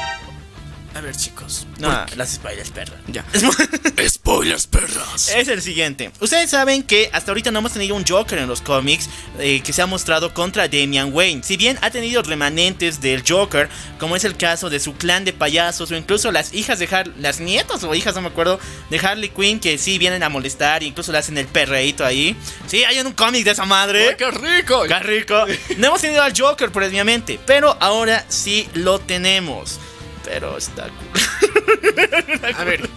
[0.95, 1.67] A ver, chicos.
[1.80, 2.95] No, las spoilers, perra.
[3.08, 3.23] Ya.
[4.10, 5.30] Spoilers, perras.
[5.30, 6.12] Es el siguiente.
[6.19, 9.71] Ustedes saben que hasta ahorita no hemos tenido un Joker en los cómics eh, que
[9.71, 11.43] se ha mostrado contra Damian Wayne.
[11.43, 15.34] Si bien ha tenido remanentes del Joker, como es el caso de su clan de
[15.34, 18.99] payasos o incluso las hijas de Har las nietas o hijas, no me acuerdo, de
[18.99, 22.36] Harley Quinn que sí vienen a molestar incluso le hacen el perreíto ahí.
[22.67, 24.10] Sí, hay en un cómic de esa madre.
[24.10, 24.84] ¡Ay, qué rico!
[24.88, 25.45] ¡Qué rico!
[25.78, 29.80] No hemos tenido al Joker, previamente, pero ahora sí lo tenemos.
[30.29, 32.53] Pero está cool.
[32.55, 32.87] A ver.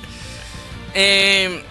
[0.95, 1.62] Eh,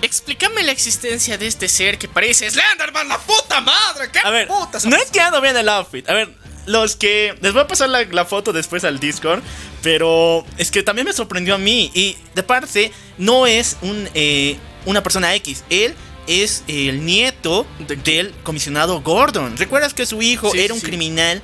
[0.00, 4.10] explícame la existencia de este ser que parece Slenderman, la puta madre.
[4.10, 4.86] ¿Qué A ver, putas?
[4.86, 6.08] no entiendo bien el outfit.
[6.08, 6.30] A ver,
[6.66, 7.36] los que.
[7.42, 9.42] Les voy a pasar la, la foto después al Discord.
[9.82, 11.90] Pero es que también me sorprendió a mí.
[11.92, 15.62] Y de parte, no es un, eh, una persona X.
[15.68, 15.94] Él
[16.26, 17.66] es el nieto
[18.02, 19.58] del comisionado Gordon.
[19.58, 20.86] ¿Recuerdas que su hijo Sí, era un sí.
[20.86, 21.42] criminal?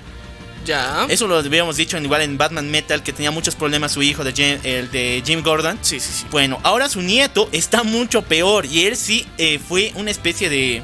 [0.65, 1.07] Ya.
[1.09, 4.25] Eso lo habíamos dicho en- igual en Batman Metal, que tenía muchos problemas su hijo
[4.25, 5.79] de Jim, el de Jim Gordon.
[5.83, 6.27] Sí, sí, sí.
[6.31, 10.83] Bueno, ahora su nieto está mucho peor y él sí eh, fue una especie de...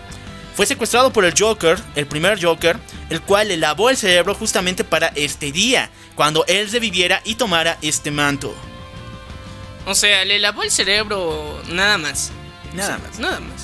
[0.55, 2.79] Fue secuestrado por el Joker, el primer Joker,
[3.11, 7.77] el cual le lavó el cerebro justamente para este día, cuando él reviviera y tomara
[7.83, 8.55] este manto.
[9.85, 12.31] O sea, le lavó el cerebro nada más.
[12.73, 13.19] Nada O sea, más.
[13.19, 13.56] Nada más.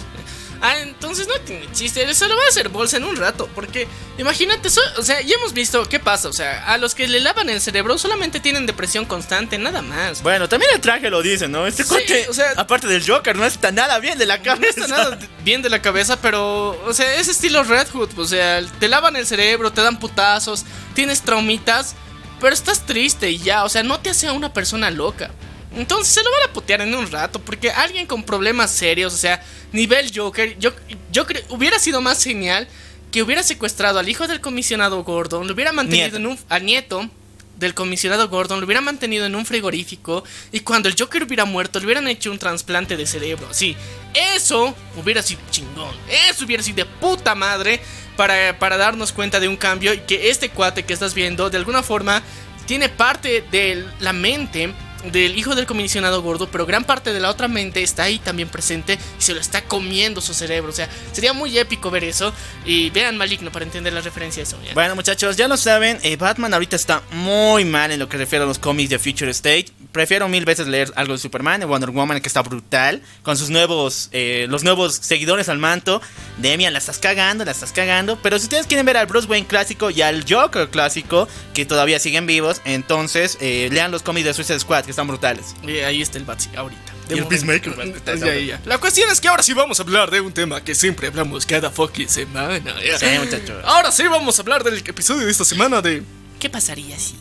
[0.64, 2.14] Ah, entonces no tiene chiste.
[2.14, 3.48] Se lo va a hacer bolsa en un rato.
[3.52, 6.28] Porque imagínate, so- o sea, ya hemos visto qué pasa.
[6.28, 10.22] O sea, a los que le lavan el cerebro solamente tienen depresión constante, nada más.
[10.22, 11.66] Bueno, también el traje lo dice, ¿no?
[11.66, 14.44] Este Sí, cuate, o sea- aparte del Joker, no está nada bien de la No
[14.44, 14.82] cabeza.
[14.82, 18.10] está nada bien de la cabeza, pero, o sea, es estilo Red Hood.
[18.18, 21.96] O sea, te lavan el cerebro, te dan putazos, tienes traumitas,
[22.40, 23.64] pero estás triste y ya.
[23.64, 25.30] O sea, no te hace a una persona loca.
[25.76, 29.16] Entonces se lo van a putear en un rato, porque alguien con problemas serios, o
[29.16, 30.72] sea, nivel Joker, yo,
[31.10, 32.68] yo creo, hubiera sido más genial
[33.10, 36.16] que hubiera secuestrado al hijo del comisionado Gordon, lo hubiera mantenido Nieto.
[36.16, 36.38] en un.
[36.48, 37.10] al nieto
[37.56, 41.78] del comisionado Gordon, lo hubiera mantenido en un frigorífico y cuando el Joker hubiera muerto,
[41.78, 43.46] le hubieran hecho un trasplante de cerebro.
[43.52, 43.76] Sí,
[44.14, 45.94] eso hubiera sido chingón.
[46.28, 47.80] Eso hubiera sido de puta madre
[48.16, 51.58] para, para darnos cuenta de un cambio y que este cuate que estás viendo, de
[51.58, 52.22] alguna forma,
[52.66, 54.72] tiene parte de la mente
[55.10, 58.48] del hijo del comisionado gordo, pero gran parte de la otra mente está ahí también
[58.48, 60.70] presente y se lo está comiendo su cerebro.
[60.70, 62.32] O sea, sería muy épico ver eso.
[62.64, 64.58] Y vean Maligno para entender la referencia a eso.
[64.64, 64.74] ¿ya?
[64.74, 68.44] Bueno, muchachos, ya lo saben, eh, Batman ahorita está muy mal en lo que refiere
[68.44, 69.66] a los cómics de Future State.
[69.92, 73.50] Prefiero mil veces leer algo de Superman, de Wonder Woman, que está brutal, con sus
[73.50, 76.00] nuevos, eh, los nuevos seguidores al manto.
[76.38, 78.18] Demian, la estás cagando, la estás cagando.
[78.22, 81.98] Pero si ustedes quieren ver al Bruce Wayne clásico y al Joker clásico, que todavía
[81.98, 85.54] siguen vivos, entonces eh, lean los cómics de Suicide Squad, que están brutales.
[85.62, 86.92] Y ahí está el Batsy, ahorita.
[87.10, 87.74] Y el Peacemaker.
[88.06, 88.60] Ya, ya, ya.
[88.64, 91.44] La cuestión es que ahora sí vamos a hablar de un tema que siempre hablamos
[91.44, 92.74] cada fucking semana.
[92.98, 93.62] Sí, muchachos.
[93.64, 96.02] Ahora sí vamos a hablar del episodio de esta semana de...
[96.38, 97.16] ¿Qué pasaría si?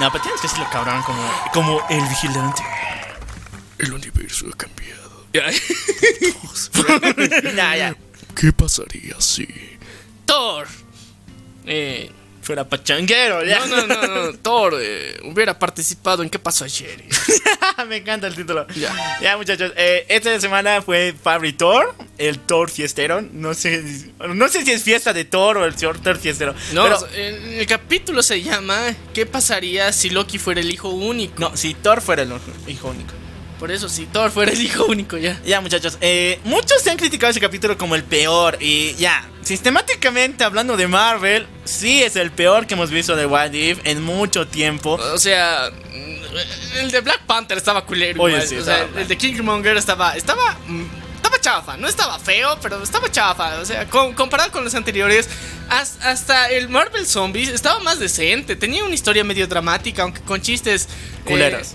[0.00, 2.62] No, pero tienes que decirlo cabrón, como, como el vigilante.
[3.78, 5.26] El universo ha cambiado.
[5.32, 5.50] Ya.
[7.56, 7.96] ya, ya.
[8.34, 9.46] ¿Qué pasaría si...
[10.26, 10.66] Thor.
[11.66, 12.10] Eh,
[12.44, 13.64] Fuera pachanguero, ya.
[13.66, 14.38] no, no, no, no.
[14.38, 17.02] Thor eh, hubiera participado en ¿Qué pasó ayer?
[17.88, 18.66] Me encanta el título.
[19.22, 19.72] Ya, muchachos.
[19.76, 23.22] eh, esta semana fue Fabri Thor, el Thor fiestero.
[23.22, 26.54] No sé, no sé si es fiesta de Thor o el Thor Thor fiestero.
[26.72, 31.34] No, pero, el capítulo se llama ¿Qué pasaría si Loki fuera el hijo único?
[31.38, 32.32] no, si Thor fuera el
[32.68, 33.14] hijo único.
[33.64, 35.40] Por eso, si Thor fuera el hijo único ya.
[35.46, 35.96] Ya, muchachos.
[36.02, 38.58] eh, muchos se han criticado ese capítulo como el peor.
[38.60, 43.52] Y ya, sistemáticamente hablando de Marvel, sí es el peor que hemos visto de What
[43.54, 44.96] If en mucho tiempo.
[45.14, 45.70] O sea,
[46.78, 48.20] el de Black Panther estaba culero.
[48.22, 50.84] Oye, sí, o sea, estaba el de Killmonger estaba, estaba, mm,
[51.16, 51.76] estaba chafa.
[51.78, 53.60] No estaba feo, pero estaba chafa.
[53.60, 55.26] O sea, con- comparado con los anteriores,
[55.70, 58.56] has- hasta el Marvel Zombies estaba más decente.
[58.56, 60.88] Tenía una historia medio dramática, aunque con chistes eh,
[61.24, 61.68] Culeros.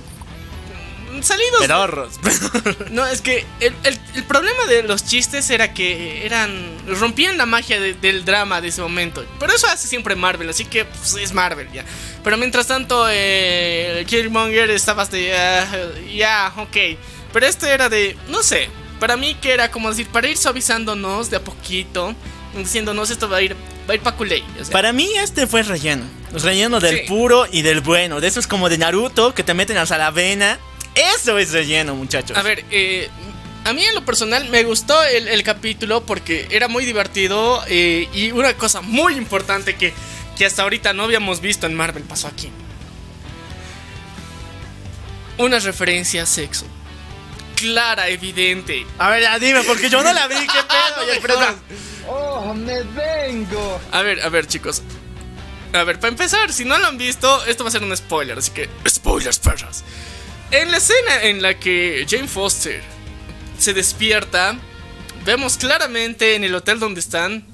[1.24, 1.62] Salidos.
[1.62, 2.20] Pedorros.
[2.92, 6.52] No, es que el, el- el problema de los chistes era que eran.
[6.88, 9.24] rompían la magia de- del drama de ese momento.
[9.40, 11.86] Pero eso hace siempre Marvel, así que pues, es Marvel ya.
[12.24, 15.28] Pero mientras tanto, eh, Killmonger estaba de.
[15.28, 15.70] Ya,
[16.14, 16.78] ya, ok.
[17.34, 18.18] Pero este era de.
[18.28, 18.70] no sé.
[19.00, 22.14] Para mí que era como decir, para ir suavizándonos de a poquito,
[22.58, 23.56] diciéndonos esto va a ir.
[23.90, 24.72] Va a ir pa' culé, o sea.
[24.74, 26.04] Para mí este fue relleno.
[26.34, 27.06] Relleno del Sí.
[27.08, 28.20] puro y del bueno.
[28.20, 30.60] De esos como de Naruto que te meten hasta la vena.
[30.95, 32.38] Eso es relleno, muchachos.
[32.38, 33.10] A ver, eh,
[33.65, 38.08] a mí en lo personal me gustó el, el capítulo porque era muy divertido eh,
[38.13, 39.93] y una cosa muy importante que,
[40.38, 42.49] que hasta ahorita no habíamos visto en Marvel pasó aquí.
[45.38, 46.65] Una referencia a sexo.
[47.56, 48.86] Clara, evidente.
[48.97, 50.36] A ver, ya dime, porque yo no la vi.
[50.36, 50.63] ¿Qué
[51.28, 51.39] pedo?
[51.39, 51.56] Ya,
[52.08, 53.80] ¡Oh, me vengo!
[53.91, 54.82] A ver, a ver chicos.
[55.73, 58.39] A ver, para empezar, si no lo han visto, esto va a ser un spoiler,
[58.39, 58.67] así que...
[58.88, 59.84] Spoilers, perras.
[60.52, 62.82] En la escena en la que Jane Foster
[63.58, 64.58] se despierta,
[65.24, 67.46] vemos claramente en el hotel donde están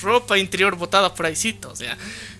[0.00, 1.96] ropa interior botada por ahícito, o sea...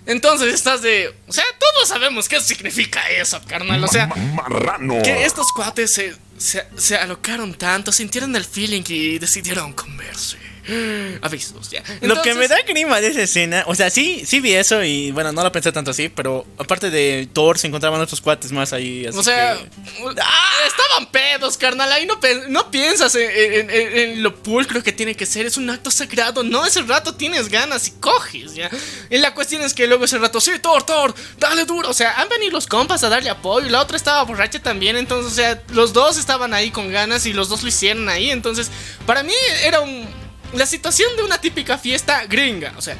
[0.07, 1.13] Entonces estás de...
[1.27, 4.07] O sea, todos sabemos qué significa eso, carnal, o sea...
[4.07, 4.99] Marrano.
[5.03, 10.37] Que estos cuates se, se, se alocaron tanto, sintieron el feeling y decidieron comerse.
[11.21, 11.83] Avisos, ya.
[12.01, 15.11] Lo que me da grima de esa escena, o sea, sí, sí vi eso y
[15.11, 18.73] bueno, no lo pensé tanto así, pero aparte de Thor se encontraban otros cuates más
[18.73, 19.05] ahí.
[19.05, 20.51] así O sea, que- ¡ah!
[20.67, 21.91] estaban pedos, carnal.
[21.91, 25.45] Ahí no, piensas en, en- en- en lo pulcro que tiene que ser.
[25.45, 26.43] Es un acto sagrado.
[26.43, 28.69] No, ese rato tienes ganas y coges, ya.
[29.09, 31.89] Y la cuestión es que luego ese rato, sí, Thor, Thor, dale duro.
[31.89, 33.67] O sea, han venido los compas a darle apoyo.
[33.67, 34.95] Y la otra estaba borracha también.
[34.97, 38.29] Entonces, o sea, los dos estaban ahí con ganas y los dos lo hicieron ahí.
[38.31, 38.69] Entonces,
[39.05, 40.07] para mí era un,
[40.53, 42.73] la situación de una típica fiesta gringa.
[42.77, 42.95] O sea,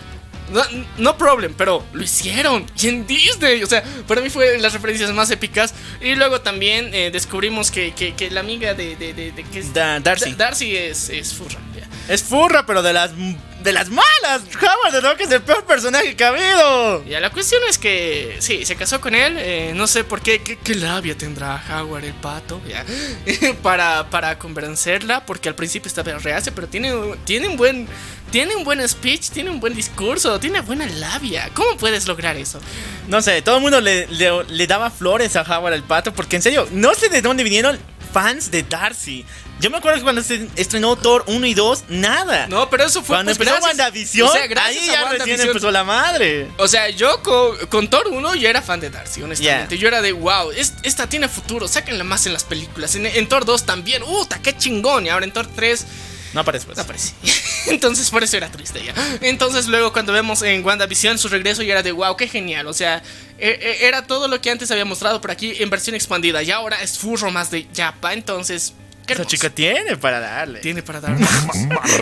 [0.52, 0.62] no,
[0.98, 2.66] no problem, pero lo hicieron.
[2.82, 3.64] Y en Disney.
[3.64, 5.74] O sea, para mí fue las referencias más épicas.
[6.02, 9.60] Y luego también eh, descubrimos que, que- que la amiga de, de, de- de- que
[9.60, 10.32] es- Da- Darcy.
[10.32, 11.60] Da- Darcy es, es furra.
[12.10, 13.12] Es furra, pero de las
[13.64, 14.42] de las malas.
[14.60, 17.06] Howard the Duck es el peor personaje que ha habido.
[17.06, 19.36] Ya, la cuestión es que sí, se casó con él.
[19.38, 22.84] eh, no sé por qué, qué, qué labia tendrá Howard el pato ya,
[23.64, 25.26] para, para convencerla.
[25.26, 26.92] Porque al principio estaba reacia, pero tiene,
[27.26, 27.88] tiene un buen.
[28.32, 31.50] Tiene un buen speech, tiene un buen discurso, tiene buena labia.
[31.54, 32.62] ¿Cómo puedes lograr eso?
[33.10, 36.38] No sé, todo el mundo le, le- le daba flores a Howard el pato porque
[36.38, 37.78] en serio, no sé de dónde vinieron
[38.14, 39.26] fans de Darcy.
[39.60, 42.48] Yo me acuerdo que cuando se estrenó Thor 1 y 2, nada.
[42.48, 45.00] No, pero eso fue cuando pues, empezó gracias- WandaVision, o sea, gracias ahí a ya
[45.02, 45.48] recién WandaVision.
[45.50, 46.48] empezó la madre.
[46.58, 49.78] O sea, yo con, con Thor 1 yo era fan de Darcy, honestamente.
[49.78, 52.96] Yo era de, wow, es- esta tiene futuro, sáquenla más en las películas.
[52.96, 55.06] En, en Thor 2 también, ¡Uta, qué chingón!
[55.06, 55.86] Y ahora en Thor 3
[56.34, 56.78] No aparece pues.
[56.78, 57.14] no aparece.
[57.68, 58.94] Entonces por eso era triste ya.
[59.22, 62.68] Entonces luego cuando vemos en WandaVision su regreso ya era de, wow, qué genial.
[62.68, 63.02] O sea,
[63.38, 66.42] e- e- era todo lo que antes había mostrado por aquí en versión expandida.
[66.44, 68.74] Y ahora es furro más de Yapa, entonces...
[69.06, 70.60] qué Esa chica tiene para darle.
[70.62, 71.12] tiene para dar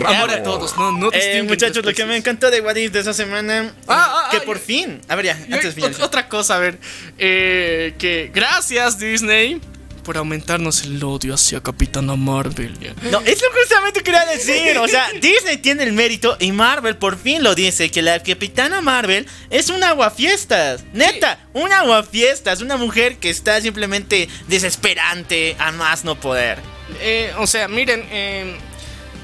[0.06, 3.00] amor a todos, no, no Eh, muchachos, lo que me encantó de What If de
[3.00, 5.84] esa semana, Ah, ah, que ah, por y- fin, a ver ya, Y antes de
[6.04, 6.78] otra cosa, a ver,
[7.18, 9.60] eh, que gracias Disney
[10.00, 12.72] por aumentarnos el odio hacia Capitana Marvel.
[13.10, 14.78] No, es lo que justamente quería decir.
[14.78, 18.80] O sea, Disney tiene el mérito y Marvel por fin lo dice: que la capitana
[18.80, 20.84] Marvel es un aguafiestas.
[20.92, 22.60] Neta, un aguafiestas.
[22.60, 26.58] Una mujer que está simplemente desesperante a más no poder.
[27.00, 28.56] Eh, o sea, miren, eh,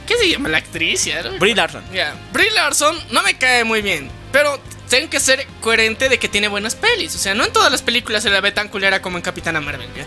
[0.07, 1.05] ¿qué se llama la actriz?
[1.05, 1.23] ya?
[1.39, 1.83] Brie Larson.
[2.33, 6.49] Brie Larson no me cae muy bien, pero tengo que ser coherente de que tiene
[6.49, 7.15] buenas pelis.
[7.15, 9.61] O sea, no en todas las películas se la ve tan culera como en Capitana
[9.61, 9.89] Marvel.
[9.97, 10.07] ¿ya?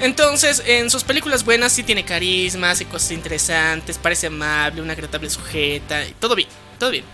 [0.00, 5.28] Entonces, en sus películas buenas sí tiene carisma, hace cosas interesantes, parece amable, una agradable
[5.28, 7.04] sujeta, y todo bien, todo bien.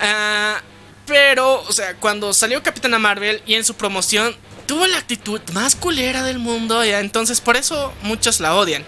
[0.00, 0.60] Ah,
[1.06, 4.34] pero, o sea, cuando salió Capitana Marvel y en su promoción
[4.66, 8.84] tuvo la actitud más culera del mundo, ya entonces por eso muchos la odian.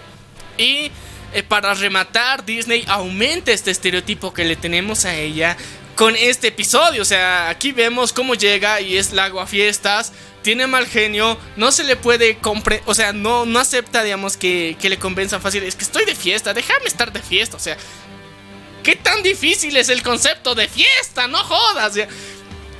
[0.57, 0.91] Y
[1.33, 5.55] eh, para rematar, Disney aumenta este estereotipo que le tenemos a ella
[5.95, 7.01] con este episodio.
[7.01, 11.83] O sea, aquí vemos cómo llega y es la fiestas tiene mal genio, no se
[11.83, 15.63] le puede compre, o sea, no, no acepta, digamos, que, que le convenzan fácil.
[15.63, 17.77] Es que estoy de fiesta, déjame estar de fiesta, o sea,
[18.83, 21.27] ¿qué tan difícil es el concepto de fiesta?
[21.27, 21.93] No jodas.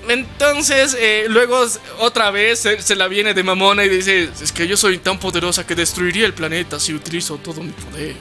[0.07, 1.65] Entonces, eh, luego
[1.99, 5.19] otra vez se, se la viene de mamona y dice, es que yo soy tan
[5.19, 8.15] poderosa que destruiría el planeta si utilizo todo mi poder.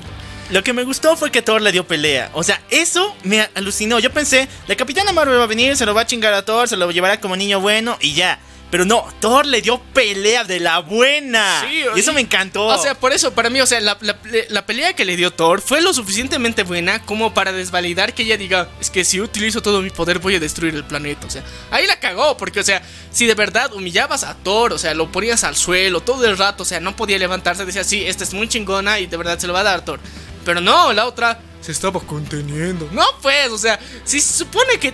[0.50, 2.30] Lo que me gustó fue que Thor le dio pelea.
[2.32, 3.98] O sea, eso me alucinó.
[3.98, 6.68] Yo pensé, la Capitana Marvel va a venir, se lo va a chingar a Thor,
[6.68, 8.38] se lo llevará como niño bueno y ya.
[8.70, 11.64] Pero no, Thor le dio pelea de la buena.
[11.66, 12.66] Sí, y eso y- me encantó.
[12.66, 14.18] O sea, por eso, para mí, o sea, la, la-
[14.50, 18.36] la pelea que le dio Thor fue lo suficientemente buena como para desvalidar que ella
[18.36, 21.26] diga, es que si utilizo todo mi poder voy a destruir el planeta.
[21.26, 24.78] O sea, ahí la cagó, porque, o sea, si de verdad humillabas a Thor, o
[24.78, 28.04] sea, lo ponías al suelo todo el rato, o sea, no podía levantarse, decía, sí,
[28.06, 29.98] esta es muy chingona y de verdad se lo va a dar Thor.
[30.44, 32.86] Pero no, la otra se estaba conteniendo.
[32.92, 34.92] No, pues, o sea, si se supone que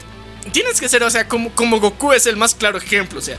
[0.53, 3.37] tienes que ser, o sea, como, como Goku es el más claro ejemplo, o sea.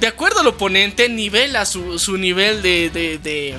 [0.00, 3.54] De acuerdo al oponente, nivela su, su nivel de, de, de,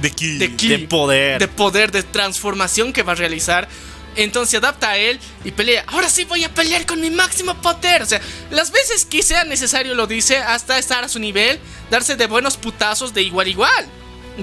[0.00, 1.38] de ki, de ki, de poder.
[1.38, 3.68] de poder, de transformación que va a realizar.
[4.16, 5.84] Entonces se adapta a él y pelea.
[5.88, 8.02] Ahora sí voy a pelear con mi máximo poder.
[8.02, 8.20] O sea,
[8.50, 11.58] las veces que sea necesario lo dice hasta estar a su nivel,
[11.90, 13.86] darse de buenos putazos de igual a igual.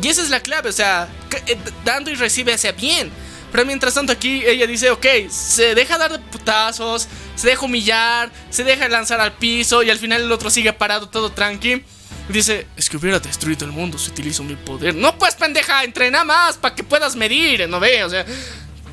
[0.02, 3.10] Y esa es la clave, o sea, que- eh, dando y recibe hacia bien.
[3.52, 8.32] Pero mientras tanto aquí ella dice, ok, se deja dar de putazos, se deja humillar,
[8.50, 11.84] se deja lanzar al piso y al final el otro sigue parado todo tranqui.
[12.30, 14.96] Dice, es que hubiera destruido el mundo si utilizo mi poder.
[14.96, 18.04] No, pues pendeja, entrena más para que puedas medir, ¿no ve?
[18.06, 18.26] O sea,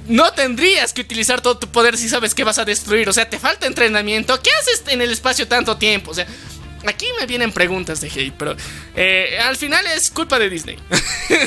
[0.08, 3.08] no tendrías que utilizar todo tu poder si sabes que vas a destruir.
[3.08, 4.40] O sea, te falta entrenamiento.
[4.42, 6.10] ¿Qué haces en el espacio tanto tiempo?
[6.10, 6.26] O sea,
[6.86, 8.56] aquí me vienen preguntas de hate, pero
[8.94, 10.78] eh, al final es culpa de Disney.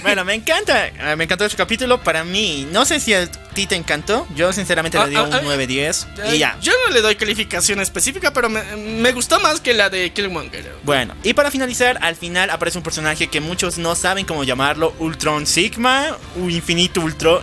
[0.03, 0.87] Bueno, me encanta.
[0.87, 2.01] eh, Me encantó este capítulo.
[2.01, 3.13] Para mí, no sé si
[3.51, 4.27] ti te encantó.
[4.35, 6.33] Yo, sinceramente, le Ah, di ah, un ah, 9-10.
[6.33, 6.57] Y ya.
[6.61, 10.75] Yo no le doy calificación específica, pero me, me gustó más que la de Killmonger.
[10.83, 14.93] Bueno, y para finalizar, al final aparece un personaje que muchos no saben cómo llamarlo:
[14.99, 17.41] Ultron Sigma, Infinito Ultron,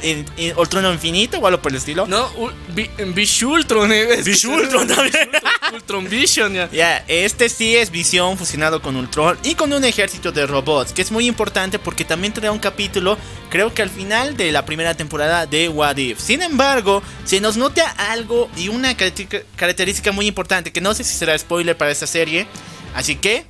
[0.56, 2.06] Ultron Infinito o algo por el estilo.
[2.06, 2.28] No,
[2.74, 3.92] Vi- Vishultron.
[3.92, 5.30] eh, también.
[5.30, 6.68] Ultron- Ultron Vision, ya.
[6.70, 11.02] Ya, este sí es Visión fusionado con Ultron y con un ejército de robots, que
[11.02, 13.18] es muy importante porque también da un capítulo,
[13.50, 17.88] creo que al final de la primera temporada de What Sin embargo, se nos nota
[17.90, 22.46] algo y una característica- muy importante, que no sé si será spoiler para esta serie,
[22.94, 23.46] así que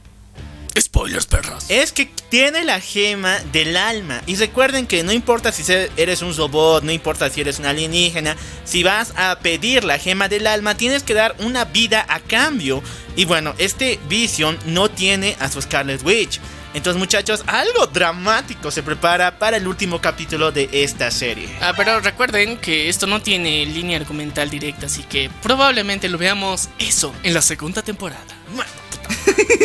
[0.78, 1.66] Spoilers, perras.
[1.70, 4.22] es que tiene la gema del alma.
[4.26, 5.64] Y recuerden que no importa si
[5.96, 10.28] eres un robot, no importa si eres un alienígena, si vas a pedir la gema
[10.28, 12.82] del alma, tienes que dar una vida a cambio.
[13.16, 16.38] Y bueno, este Vision no tiene a su Scarlet Witch.
[16.74, 21.48] Entonces muchachos, algo dramático se prepara para el último capítulo de esta serie.
[21.60, 26.68] Ah, pero recuerden que esto no tiene línea argumental directa, así que probablemente lo veamos
[26.78, 28.24] eso en la segunda temporada.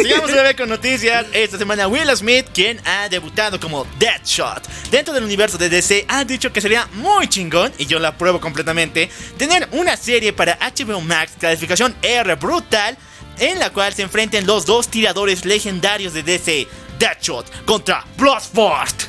[0.02, 1.26] Sigamos breve con noticias.
[1.34, 6.24] Esta semana Will Smith, quien ha debutado como Deadshot dentro del universo de DC, ha
[6.24, 11.02] dicho que sería muy chingón, y yo la apruebo completamente, tener una serie para HBO
[11.02, 12.98] Max clasificación R brutal,
[13.40, 16.68] en la cual se enfrenten los dos tiradores legendarios de DC,
[17.00, 19.04] Deadshot contra Bloodsport.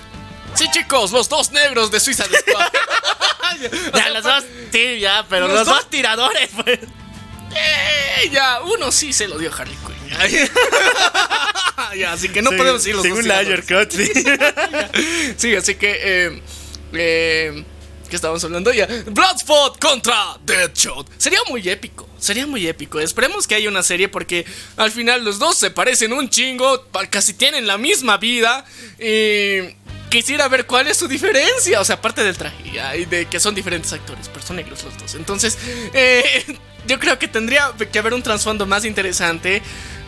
[0.55, 2.69] Sí, chicos, los dos negros de Suiza de Squad.
[3.61, 3.71] Ya,
[4.03, 6.81] sea, los dos, sí, ya, pero los los, dos- dos tiradores, pues.
[7.55, 10.49] Eh, ya, uno sí se lo dio Harley Quinn.
[11.99, 13.67] ya, así que no Sí, podemos ir los Según dos la tiradores.
[13.67, 14.13] Cut, sí.
[15.37, 16.01] Sí, así que.
[16.03, 16.43] Eh,
[16.95, 17.65] eh,
[18.09, 18.87] ¿Qué estábamos hablando ya?
[19.07, 21.11] Bloodsport contra Deadshot.
[21.19, 22.09] Sería muy épico.
[22.19, 23.01] Sería muy épico.
[23.01, 24.45] Esperemos que haya una serie porque
[24.77, 26.85] al final los dos se parecen un chingo.
[27.11, 28.65] Casi tienen la misma vida.
[28.99, 29.77] Y.
[30.11, 31.81] Quisiera ver cuál es su diferencia.
[31.81, 32.71] O sea, aparte del traje.
[32.73, 34.29] ya, Y de que son diferentes actores.
[34.29, 35.15] Pero son negros los dos.
[35.15, 35.59] Entonces.
[35.93, 36.45] eh,
[36.87, 39.63] yo creo que tendría que haber un trasfondo más interesante.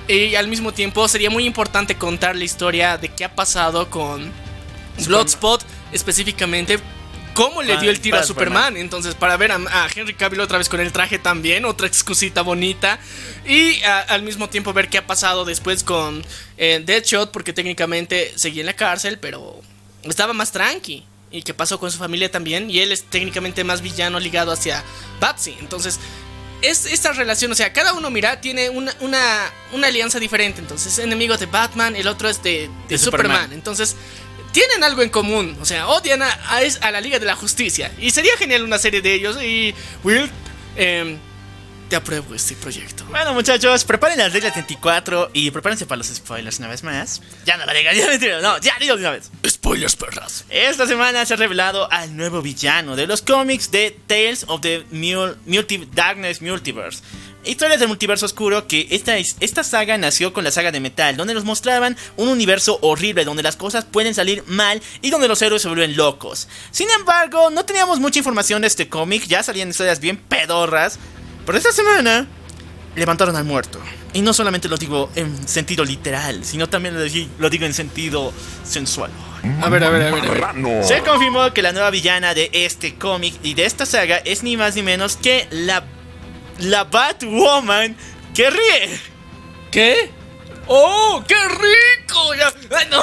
[0.09, 4.31] Y al mismo tiempo sería muy importante contar la historia de qué ha pasado con
[5.05, 6.79] Bloodspot específicamente
[7.37, 8.77] cómo le dio el tiro a Superman.
[8.77, 12.43] Entonces, para ver a, a Henry Cavill otra vez con el traje también, otra excusita
[12.43, 12.99] bonita.
[13.47, 16.25] Y a- al mismo tiempo ver qué ha pasado después con
[16.59, 19.61] eh, Deadshot, porque técnicamente seguía en la cárcel, pero
[20.03, 21.05] estaba más tranqui.
[21.31, 22.71] Y qué pasó con su familia también.
[22.71, 24.83] Y él es técnicamente más villano ligado hacia
[25.21, 25.55] Patsy.
[25.61, 25.99] Entonces,
[26.63, 29.21] es esta relación, o sea, cada uno, mira, tiene una, una,
[29.73, 30.61] una alianza diferente.
[30.61, 33.37] Entonces, enemigo de Batman, el otro es de, de De Superman.
[33.37, 33.53] Superman.
[33.53, 33.95] Entonces,
[34.57, 35.55] tienen algo en común.
[35.61, 36.31] O sea, odian a,
[36.81, 37.93] a la Liga de la Justicia.
[38.01, 39.37] Y sería genial una serie de ellos.
[39.43, 40.31] Y, Will,
[40.77, 41.19] em,
[41.91, 43.05] te apruebo este proyecto.
[43.11, 47.21] Bueno, muchachos, preparen las reglas 24 y prepárense para los spoilers una vez más.
[47.45, 49.31] Ya no la digan, ya mentira, no, ya digo de una vez.
[49.47, 50.47] Spoilers, perras.
[50.49, 54.85] Esta semana se ha revelado al nuevo villano de los cómics de Tales of the
[54.91, 57.03] Multi- Darkness Multiverse.
[57.47, 61.17] Historias del multiverso oscuro que esta, es- esta saga nació con la saga de Metal,
[61.17, 65.41] donde nos mostraban un universo horrible, donde las cosas pueden salir mal y donde los
[65.43, 66.49] héroes se vuelven locos.
[66.71, 70.99] Sin embargo, no teníamos mucha información de este cómic, ya salían historias bien pedorras,
[71.45, 72.27] pero esta semana
[72.95, 73.81] levantaron al muerto.
[74.13, 77.75] Y no solamente lo digo en sentido literal, sino también lo di- lo digo en
[77.75, 78.33] sentido
[78.65, 79.11] sensual.
[79.63, 80.25] A ver, a ver, a ver.
[80.25, 80.41] a ver.
[80.41, 80.83] Marrano.
[80.83, 84.57] Se confirmó que la nueva villana de este cómic y de esta saga es ni
[84.57, 85.85] más ni menos que la,
[86.59, 87.97] la Batwoman
[88.35, 89.01] que ríe.
[89.71, 90.11] ¿Qué?
[90.69, 92.35] ¡Oh, qué rico!
[92.35, 93.01] Ya, ay, no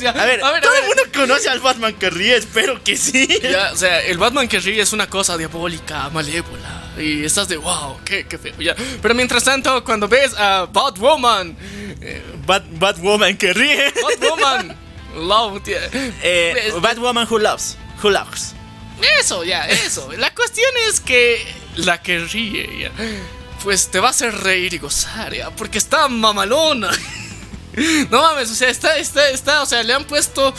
[0.00, 0.10] ya.
[0.10, 0.82] A ver, a ver, a todo ver.
[0.82, 3.28] el mundo conoce al Batman que ríe, espero que sí.
[3.42, 6.92] Ya, o sea, el Batman que ríe es una cosa diabólica, malévola.
[6.98, 8.54] Y estás de wow, qué, qué feo.
[8.58, 8.74] Ya.
[9.02, 11.56] Pero mientras tanto, cuando ves a Batwoman,
[12.00, 13.92] eh, Bat- Batwoman que ríe.
[14.02, 14.76] Batwoman,
[15.16, 15.60] love.
[16.22, 17.76] Eh, Es- Batwoman who loves.
[18.02, 18.54] Who loves.
[19.20, 20.10] Eso, ya, eso.
[20.16, 21.44] La cuestión es que
[21.76, 22.90] la que ríe,
[23.62, 26.90] pues te va a hacer reír y gozar, porque está mamalona.
[28.08, 30.54] No mames, o sea, está, está, está, o sea, le han puesto,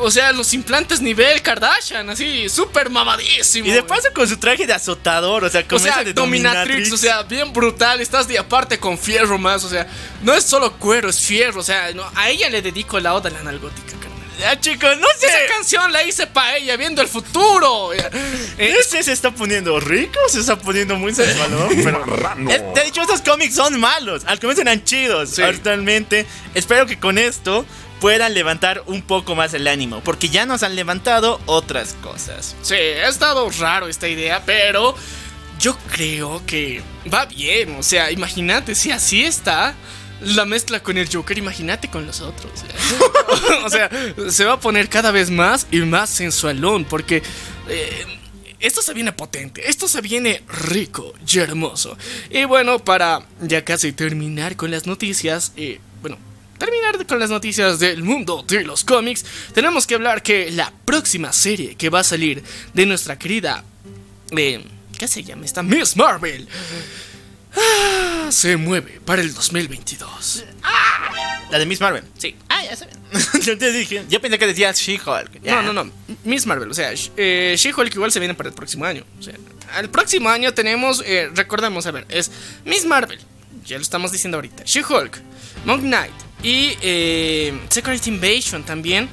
[0.00, 3.68] o sea, los implantes nivel Kardashian, así, súper mamadísimo.
[3.68, 6.90] Y de paso con su traje de azotador, o sea, O sea, esa de dominatrix,
[6.90, 9.86] o sea, bien brutal, estás de aparte con fierro más, o sea,
[10.22, 13.28] no es solo cuero, es fierro, o sea, no, a ella le dedico la oda
[13.28, 13.96] a la analgótica.
[14.38, 15.26] Ya, chicos, no sé.
[15.26, 17.92] Esa canción la hice para ella, viendo el futuro.
[17.92, 18.10] Eh,
[18.58, 21.50] Este se está poniendo rico, se está poniendo muy sensual.
[21.84, 22.50] Pero.
[22.50, 24.22] Eh, de hecho, estos cómics son malos.
[24.26, 25.30] Al comienzo eran chidos.
[25.30, 25.42] Sí.
[25.42, 27.64] Actualmente, espero que con esto
[28.00, 30.00] puedan levantar un poco más el ánimo.
[30.02, 32.54] Porque ya nos han levantado otras cosas.
[32.62, 34.94] Sí, ha estado raro esta idea, pero
[35.58, 36.82] yo creo que
[37.12, 37.76] va bien.
[37.78, 39.74] O sea, imagínate, si así está
[40.20, 42.52] la mezcla con el Joker, imagínate con los otros.
[42.62, 43.64] ya.
[43.64, 43.90] o sea,
[44.30, 47.22] se va a poner cada vez más y más sensualón, porque
[47.68, 48.06] eh,
[48.60, 51.96] esto se viene potente, esto se viene rico y hermoso.
[52.30, 56.18] Y bueno, para ya casi terminar con las noticias, eh, bueno,
[56.58, 61.32] terminar con las noticias del mundo de los cómics, tenemos que hablar que la próxima
[61.32, 62.42] serie que va a salir
[62.72, 63.64] de nuestra querida...
[64.36, 64.64] eh,
[64.98, 65.62] ¿Qué se llama esta?
[65.62, 66.48] Miss Marvel.
[67.56, 70.44] Ah, se mueve para el 2022.
[71.50, 72.04] La de Miss Marvel.
[72.18, 72.34] Sí.
[72.48, 72.96] Ah, ya saben.
[73.44, 75.42] yo, te dije, yo pensé que decías She-Hulk.
[75.44, 75.90] No, no, no.
[76.24, 79.04] Miss Marvel, o sea, eh, She-Hulk igual se viene para el próximo año.
[79.18, 79.34] O sea,
[79.74, 82.30] al próximo año tenemos, eh, recordemos, a ver, es
[82.64, 83.20] Miss Marvel,
[83.64, 85.20] ya lo estamos diciendo ahorita, She-Hulk,
[85.64, 89.08] Moon Knight y eh, Secret Invasion también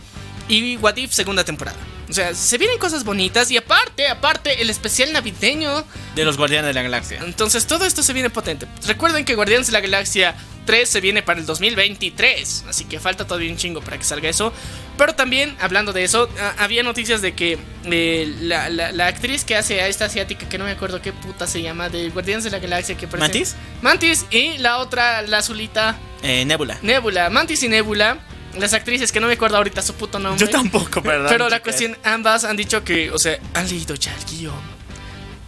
[0.47, 1.77] y What If segunda temporada.
[2.13, 5.83] O sea, se vienen cosas bonitas y aparte, aparte, el especial navideño.
[6.13, 7.19] De los Guardianes de la Galaxia.
[7.25, 8.67] Entonces todo esto se viene potente.
[8.85, 10.35] Recuerden que Guardianes de la Galaxia
[10.67, 12.65] 3 se viene para el 2023.
[12.69, 14.53] Así que falta todavía un chingo para que salga eso.
[14.95, 19.43] Pero también, hablando de eso, ah, había noticias de que eh, la, la- la actriz
[19.43, 22.43] que hace a esta asiática, que no me acuerdo qué puta se llama, de Guardianes
[22.43, 23.55] de la Galaxia, que parece- ¿Mantis?
[23.81, 26.77] Mantis y la otra, la azulita, Eh, Nebula.
[26.83, 27.31] Nebula.
[27.31, 28.19] Mantis y Nebula.
[28.57, 30.45] Las actrices que no me acuerdo ahorita su puto nombre.
[30.45, 31.27] Yo tampoco, perdón.
[31.29, 34.73] Pero la cuestión, ambas han dicho que, o sea, han leído ya el guion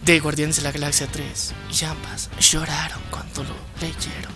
[0.02, 4.34] de Guardianes de la Galaxia 3 y ambas lloraron cuando lo leyeron.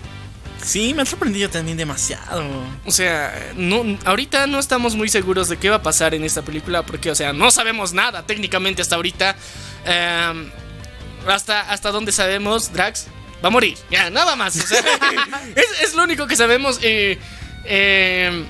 [0.63, 2.45] Sí, me ha sorprendido también demasiado.
[2.85, 6.43] O sea, no, ahorita no estamos muy seguros de qué va a pasar en esta
[6.43, 9.37] película porque, o sea, no sabemos nada técnicamente hasta ahorita.
[9.85, 10.51] Em,
[11.27, 13.07] hasta, hasta donde sabemos, Drax
[13.43, 13.77] va a morir.
[13.91, 14.55] Ya, nada más.
[14.57, 14.81] O sea,
[15.57, 16.79] es, es lo único que sabemos.
[16.83, 17.19] eh,
[17.65, 18.45] em,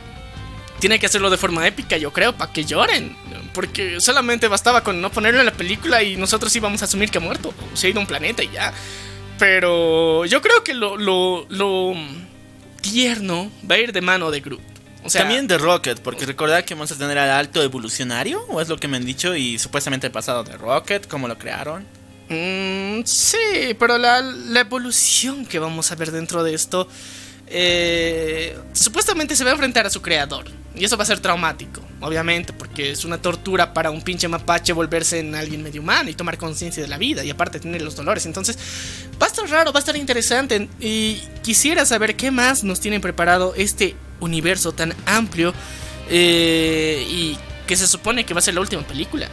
[0.80, 3.16] tiene que hacerlo de forma épica, yo creo, para que lloren.
[3.54, 7.18] Porque solamente bastaba con no ponerlo en la película y nosotros íbamos a asumir que
[7.18, 7.54] ha muerto.
[7.72, 8.72] O se ha ido a un planeta y ya.
[9.38, 11.94] Pero yo creo que lo, lo, lo
[12.80, 14.60] tierno va a ir de mano de Groot.
[15.02, 18.60] O sea, También de Rocket, porque recordad que vamos a tener al alto evolucionario, o
[18.60, 21.86] es lo que me han dicho, y supuestamente el pasado de Rocket, cómo lo crearon.
[22.28, 26.86] Mm, sí, pero la, la evolución que vamos a ver dentro de esto
[27.50, 30.46] eh, supuestamente se va a enfrentar a su creador.
[30.74, 34.72] Y eso va a ser traumático, obviamente, porque es una tortura para un pinche mapache
[34.72, 37.96] volverse en alguien medio humano y tomar conciencia de la vida y aparte tener los
[37.96, 38.24] dolores.
[38.24, 38.56] Entonces,
[39.20, 40.68] va a estar raro, va a estar interesante.
[40.78, 45.52] Y quisiera saber qué más nos tienen preparado este universo tan amplio
[46.08, 47.36] eh, y
[47.66, 49.28] que se supone que va a ser la última película.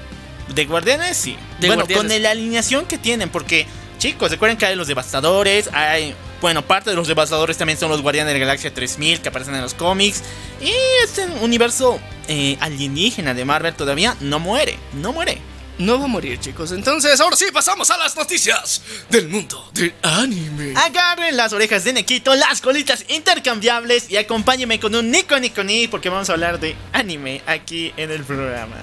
[0.55, 1.35] De Guardianes, sí.
[1.59, 2.13] De bueno, Guardianes.
[2.13, 3.67] con la alineación que tienen, porque,
[3.99, 6.15] chicos, recuerden que hay los devastadores, hay.
[6.41, 9.55] Bueno, parte de los devastadores también son los Guardianes de la Galaxia 3000 que aparecen
[9.55, 10.23] en los cómics.
[10.61, 10.71] Y
[11.03, 15.39] este universo eh, alienígena de Marvel todavía no muere, no muere.
[15.79, 16.71] No va a morir, chicos.
[16.71, 20.73] Entonces, ahora sí pasamos a las noticias del mundo del anime.
[20.75, 25.87] Agarren las orejas de Nequito, las colitas intercambiables y acompáñenme con un Nico Nico Ni
[25.87, 28.77] porque vamos a hablar de anime aquí en el programa.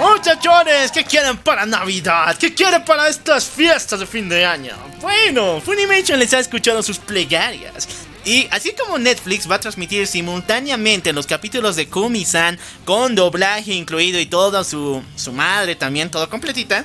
[0.00, 2.36] Muchachones, ¿qué quieren para Navidad?
[2.36, 4.76] ¿Qué quieren para estas fiestas de fin de año?
[5.00, 7.88] Bueno, Funimation les ha escuchado sus plegarias.
[8.24, 14.20] Y así como Netflix va a transmitir simultáneamente los capítulos de Kumi-san con doblaje incluido
[14.20, 16.84] y todo su, su madre también, todo completita.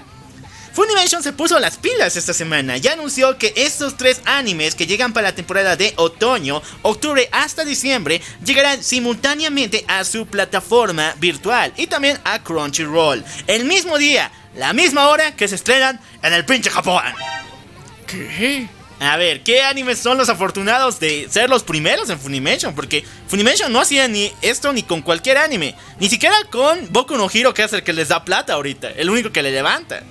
[0.73, 5.11] Funimation se puso las pilas esta semana y anunció que estos tres animes que llegan
[5.11, 11.87] para la temporada de otoño, octubre hasta diciembre, llegarán simultáneamente a su plataforma virtual y
[11.87, 13.23] también a Crunchyroll.
[13.47, 17.03] El mismo día, la misma hora que se estrenan en el pinche Japón.
[18.07, 18.67] ¿Qué?
[19.01, 22.75] A ver, ¿qué animes son los afortunados de ser los primeros en Funimation?
[22.75, 25.75] Porque Funimation no hacía ni esto ni con cualquier anime.
[25.99, 28.91] Ni siquiera con Boku no Hero, que es el que les da plata ahorita.
[28.91, 30.03] El único que le levanta.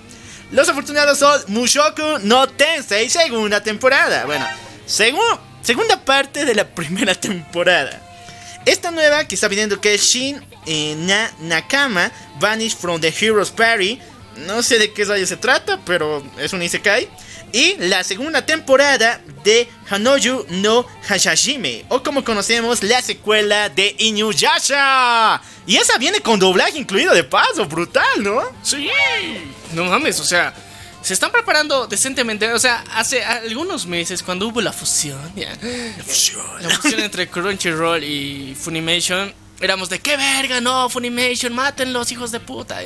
[0.52, 4.24] Los afortunados son Mushoku no Tensei, segunda temporada.
[4.26, 4.46] Bueno,
[4.86, 8.00] segunda parte de la primera temporada.
[8.66, 14.00] Esta nueva que está pidiendo que Shin eh, Nakama Vanish from the Heroes Party.
[14.46, 17.08] No sé de qué rayo se trata, pero es un Isekai.
[17.52, 25.40] Y la segunda temporada de Hanoyu no Hashashime, o como conocemos, la secuela de Inuyasha.
[25.66, 28.42] Y esa viene con doblaje incluido de paso, brutal, ¿no?
[28.62, 28.88] Sí.
[29.72, 30.54] No mames, o sea,
[31.02, 32.52] se están preparando decentemente.
[32.52, 35.56] O sea, hace algunos meses, cuando hubo la fusión, ya.
[35.96, 36.62] La fusión.
[36.62, 41.54] La fusión entre Crunchyroll y Funimation éramos de qué verga, no, Funimation,
[41.92, 42.78] los hijos de puta.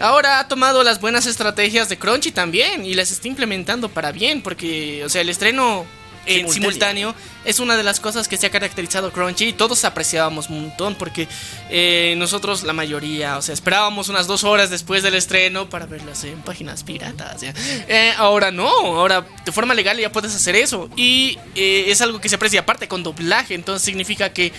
[0.00, 4.42] Ahora ha tomado las buenas estrategias de Crunchy también y las está implementando para bien,
[4.42, 5.86] porque, o sea, el estreno
[6.26, 10.48] en simultáneo es una de las cosas que se ha caracterizado Crunchy y todos apreciábamos
[10.48, 11.28] un montón porque
[11.68, 16.24] eh, nosotros la mayoría, o sea, esperábamos unas dos horas después del estreno para verlas
[16.24, 17.42] en páginas piratas.
[17.42, 22.20] Eh, ahora no, ahora de forma legal ya puedes hacer eso y eh, es algo
[22.20, 24.52] que se aprecia aparte con doblaje, entonces significa que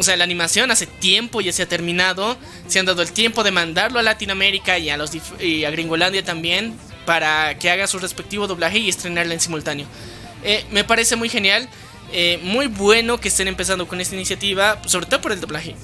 [0.00, 2.38] o sea, la animación hace tiempo ya se ha terminado.
[2.68, 6.24] Se han dado el tiempo de mandarlo a Latinoamérica y a, los y a Gringolandia
[6.24, 6.74] también
[7.04, 9.86] para que haga su respectivo doblaje y estrenarla en simultáneo.
[10.42, 11.68] Eh, me parece muy genial,
[12.14, 15.76] eh, muy bueno que estén empezando con esta iniciativa, sobre todo por el doblaje.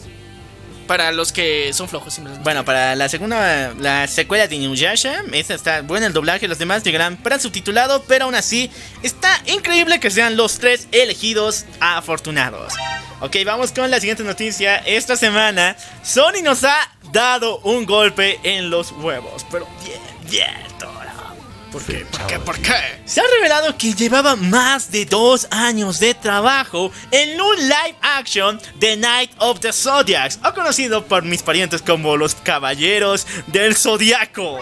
[0.86, 2.20] Para los que son flojos.
[2.42, 6.84] bueno, para la segunda, la secuela de Inuyasha, esta está buena el doblaje, los demás
[6.84, 8.70] llegarán para subtitulado, pero aún así
[9.02, 12.72] está increíble que sean los tres elegidos afortunados.
[13.20, 14.76] Ok, vamos con la siguiente noticia.
[14.76, 16.76] Esta semana, Sony nos ha
[17.12, 20.75] dado un golpe en los huevos, pero bien, bien,
[21.76, 22.06] ¿Por qué?
[22.06, 22.38] ¿Por qué?
[22.38, 23.02] ¿Por qué?
[23.04, 28.58] Se ha revelado que llevaba más de dos años de trabajo en un live action
[28.76, 34.58] de Night of the Zodiacs, o conocido por mis parientes como los Caballeros del Zodiaco.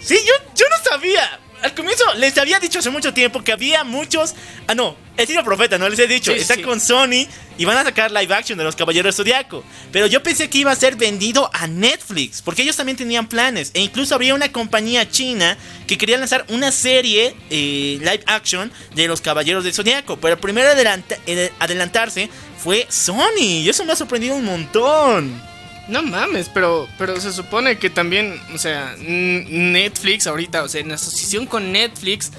[0.00, 3.84] Sí, yo, yo no sabía al comienzo les había dicho hace mucho tiempo que había
[3.84, 4.34] muchos.
[4.66, 6.32] Ah, no, he sido profeta, no les he dicho.
[6.32, 9.64] está con Sony y van a sacar live action de los Caballeros Zodiaco.
[9.92, 13.70] Pero yo pensé que iba a ser vendido a Netflix, porque ellos también tenían planes.
[13.74, 15.56] E incluso había una compañía china
[15.86, 20.18] que quería lanzar una serie eh, live action de los Caballeros del Zodiaco.
[20.18, 22.30] Pero el primero en adelantarse
[22.62, 23.62] fue Sony.
[23.62, 25.57] Y eso me ha sorprendido un montón.
[25.88, 30.92] No mames, pero, pero se supone que también, o sea, Netflix ahorita, o sea, en
[30.92, 32.30] asociación con Netflix,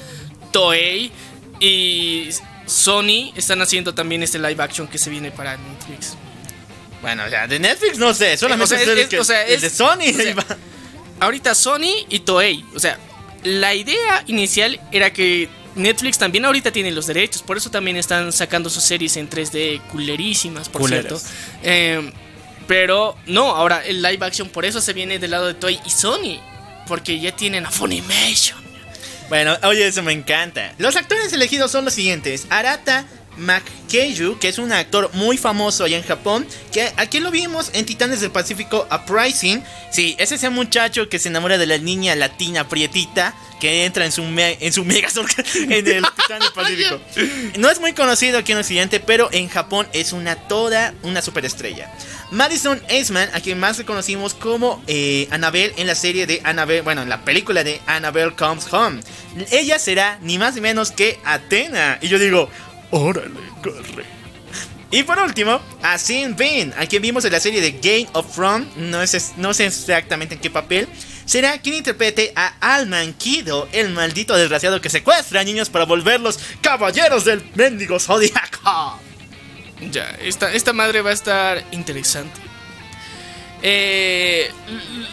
[0.52, 1.12] Toei
[1.60, 2.30] y
[2.68, 6.16] Sony están haciendo también este live action que se viene para Netflix.
[7.02, 10.14] Bueno, o sea, de Netflix no sé, solamente o sea, es, de Sony.
[11.20, 13.00] ahorita Sony y Toei, o sea,
[13.44, 18.32] la idea inicial era que Netflix también ahorita tiene los derechos, por eso también están
[18.32, 21.20] sacando sus series en 3D culerísimas, por cierto.
[21.64, 22.12] Eh,
[22.70, 25.90] pero no, ahora el live action por eso se viene del lado de Toy y
[25.90, 26.40] Sony.
[26.88, 28.60] Porque ya tienen a Funimation.
[29.28, 30.76] Bueno, oye, eso me encanta.
[30.78, 33.08] Los actores elegidos son los siguientes: Arata
[33.38, 37.88] McKeju, que es un actor muy famoso allá en Japón, que aquí lo vimos en
[37.88, 39.64] Titanes del Pacífico Uprising.
[39.92, 44.06] Sí, ese es el muchacho que se enamora de la niña latina prietita que entra
[44.06, 45.10] en su, en su mega
[45.56, 47.00] en el Titán del Pacífico.
[47.58, 51.92] No es muy conocido aquí en Occidente, pero en Japón es una toda una superestrella.
[52.32, 57.02] Madison Eastman, a quien más reconocimos como eh, Annabelle en la serie de Annabelle, bueno,
[57.02, 59.02] en la película de Annabelle Comes Home.
[59.52, 61.98] Ella será ni más ni menos que Atena.
[62.02, 62.50] Y yo digo,
[62.92, 64.06] órale, corre.
[64.92, 68.34] Y por último, a Sin Bean, a quien vimos en la serie de Game of
[68.34, 69.00] Thrones, no,
[69.38, 70.88] no sé exactamente en qué papel,
[71.26, 76.40] será quien interprete a Alman Kido, el maldito desgraciado que secuestra a niños para volverlos
[76.62, 79.09] caballeros del mendigo zodiaco.
[79.92, 82.40] Ya, esta, esta madre va a estar interesante.
[83.62, 84.52] Eh,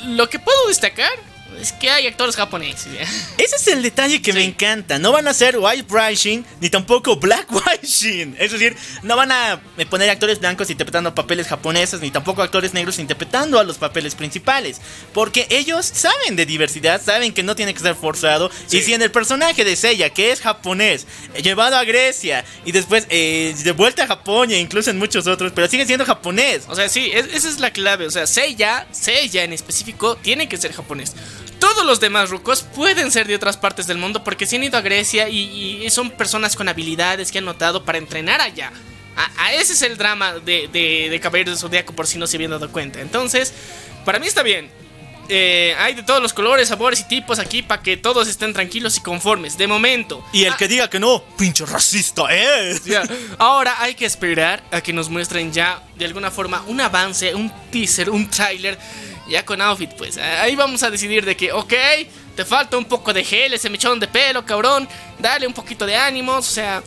[0.06, 1.12] lo que puedo destacar
[1.60, 2.86] Es que hay actores japoneses.
[3.38, 4.98] Ese es el detalle que me encanta.
[4.98, 8.36] No van a hacer whitewashing ni tampoco blackwashing.
[8.38, 12.74] Es decir, no van a eh, poner actores blancos interpretando papeles japoneses ni tampoco actores
[12.74, 14.80] negros interpretando a los papeles principales.
[15.12, 18.50] Porque ellos saben de diversidad, saben que no tiene que ser forzado.
[18.66, 18.78] Sí.
[18.78, 22.72] Y si en el personaje de Seiya, que es japonés, eh, llevado a Grecia y
[22.72, 26.64] después eh, de vuelta a Japón e incluso en muchos otros, pero sigue siendo japonés.
[26.68, 28.06] O sea, sí, es- esa es la clave.
[28.06, 31.14] O sea, Seiya, Seiya en específico, tiene que ser japonés.
[31.58, 34.76] Todos los demás rucos pueden ser de otras partes del mundo porque se han ido
[34.78, 38.72] a Grecia y, y son personas con habilidades que han notado para entrenar allá.
[39.16, 42.26] A, a ese es el drama de, de, de Caballeros del Zodiaco por si no
[42.26, 43.00] se habían dado cuenta.
[43.00, 43.52] Entonces,
[44.04, 44.70] para mí está bien.
[45.28, 48.96] Eh, hay de todos los colores, sabores y tipos aquí para que todos estén tranquilos
[48.98, 49.58] y conformes.
[49.58, 50.24] De momento.
[50.32, 52.84] Y el Ah, que diga que no, pinche racista es.
[52.84, 53.02] ya.
[53.38, 57.50] Ahora hay que esperar a que nos muestren ya de alguna forma un avance, un
[57.72, 58.78] teaser, un trailer
[59.28, 60.16] ya con outfit, pues.
[60.18, 61.72] Ahí vamos a decidir de que, ok,
[62.34, 64.88] te falta un poco de gel, ese mechón de pelo, cabrón.
[65.18, 66.82] Dale un poquito de ánimos, o sea.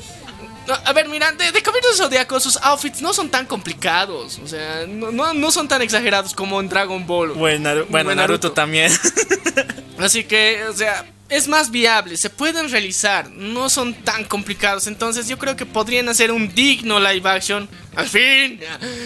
[0.86, 4.40] A ver, mira, de, de Caballeros del Zodiaco, sus outfits no son tan complicados.
[4.44, 7.32] O sea, no, no, no son tan exagerados como en Dragon Ball.
[7.34, 8.52] Bueno, Naru- bueno, Buen Naruto Naruto.
[8.52, 8.92] también.
[9.98, 14.88] Así que, o sea, es más viable, se pueden realizar, no son tan complicados.
[14.88, 17.70] Entonces, yo creo que podrían hacer un digno live action.
[17.96, 18.60] Al fin.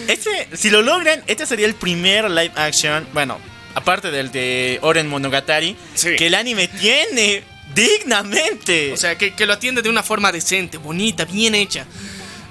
[0.08, 3.38] Este, si lo logran, este sería el primer live action, bueno,
[3.74, 6.16] aparte del de Oren Monogatari, Sí.
[6.16, 7.44] que el anime tiene
[7.74, 8.92] dignamente.
[8.92, 11.86] O sea, que, que lo atiende de una forma decente, bonita, bien hecha.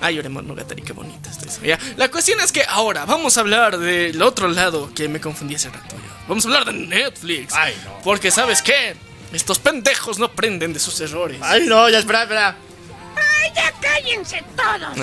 [0.01, 1.61] Ay, Oremon Monogatari, qué bonita está eso.
[1.63, 1.79] Ya.
[1.95, 5.69] La cuestión es que ahora vamos a hablar del otro lado que me confundí hace
[5.69, 5.95] rato.
[5.95, 6.25] ya.
[6.27, 7.53] Vamos a hablar de Netflix.
[7.53, 8.01] Ay, no.
[8.03, 8.95] Porque, ¿sabes qué?
[9.33, 11.39] Estos pendejos no aprenden de sus errores.
[11.41, 12.55] Ay, no, ya espera, espera.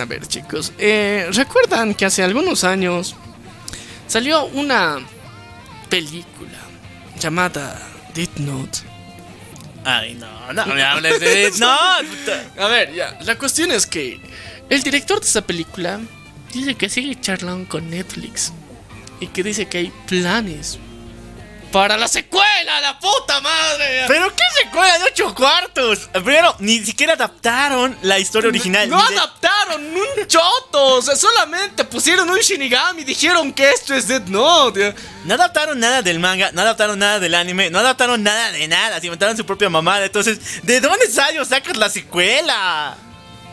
[0.00, 3.14] A ver, chicos, eh, ¿recuerdan que hace algunos años
[4.06, 4.98] salió una
[5.88, 6.58] película
[7.18, 7.80] llamada
[8.14, 8.78] Death Note?
[9.84, 11.76] Ay, no, no me hables de No,
[12.08, 12.64] puta.
[12.64, 14.20] A ver, ya, la cuestión es que
[14.68, 16.00] el director de esa película
[16.52, 18.52] dice que sigue charlando con Netflix
[19.20, 20.78] y que dice que hay planes
[21.72, 24.04] para la secuela, la puta madre.
[24.08, 26.08] Pero qué secuela de ocho cuartos.
[26.12, 28.88] Primero, ni siquiera adaptaron la historia original.
[28.88, 33.94] No de- adaptaron un choto, o sea, solamente pusieron un Shinigami y dijeron que esto
[33.94, 34.94] es Death Note.
[35.24, 38.98] No adaptaron nada del manga, no adaptaron nada del anime, no adaptaron nada de nada,
[39.00, 40.06] se inventaron su propia mamada.
[40.06, 42.96] Entonces, ¿de dónde salió sacas la secuela?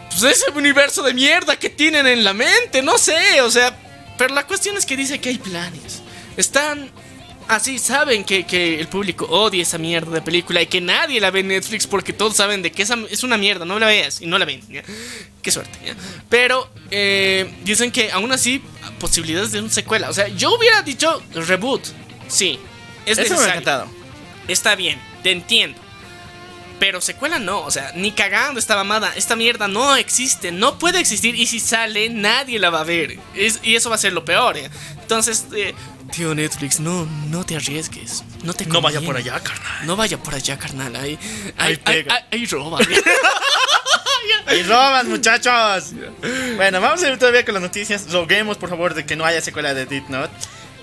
[0.10, 3.78] Pues ese universo de mierda que tienen en la mente, no sé, o sea.
[4.18, 6.02] Pero la cuestión es que dice que hay planes.
[6.38, 6.90] Están
[7.48, 11.32] así, saben que, que el público odia esa mierda de película y que nadie la
[11.32, 14.22] ve en Netflix porque todos saben de que esa es una mierda, no la veas
[14.22, 14.62] y no la ven.
[14.70, 14.84] ¿ya?
[15.42, 15.78] Qué suerte.
[15.86, 15.96] ¿ya?
[16.30, 18.62] Pero eh, dicen que aún así,
[19.00, 20.10] posibilidades de una secuela.
[20.10, 21.84] O sea, yo hubiera dicho reboot.
[22.28, 22.60] Sí,
[23.06, 23.46] es Eso me ha necesario.
[23.62, 23.88] encantado.
[24.48, 25.80] Está bien, te entiendo.
[26.80, 29.12] Pero secuela no, o sea, ni cagando esta mamada.
[29.16, 31.34] Esta mierda no existe, no puede existir.
[31.34, 33.18] Y si sale, nadie la va a ver.
[33.34, 34.58] Es- y eso va a ser lo peor.
[34.58, 34.70] ¿eh?
[35.02, 35.74] Entonces, eh,
[36.12, 38.24] tío Netflix, no, no te arriesgues.
[38.44, 39.86] No te No vaya por allá, carnal.
[39.86, 40.96] No vaya por allá, carnal.
[40.96, 42.16] Ahí, Ahí ahí, ahí, pega.
[42.16, 42.80] ahí- ahí roba.
[44.58, 45.92] ¡Y roban, muchachos!
[46.56, 48.12] Bueno, vamos a ir todavía con las noticias.
[48.12, 50.34] Roguemos, por favor, de que no haya secuela de Death Note.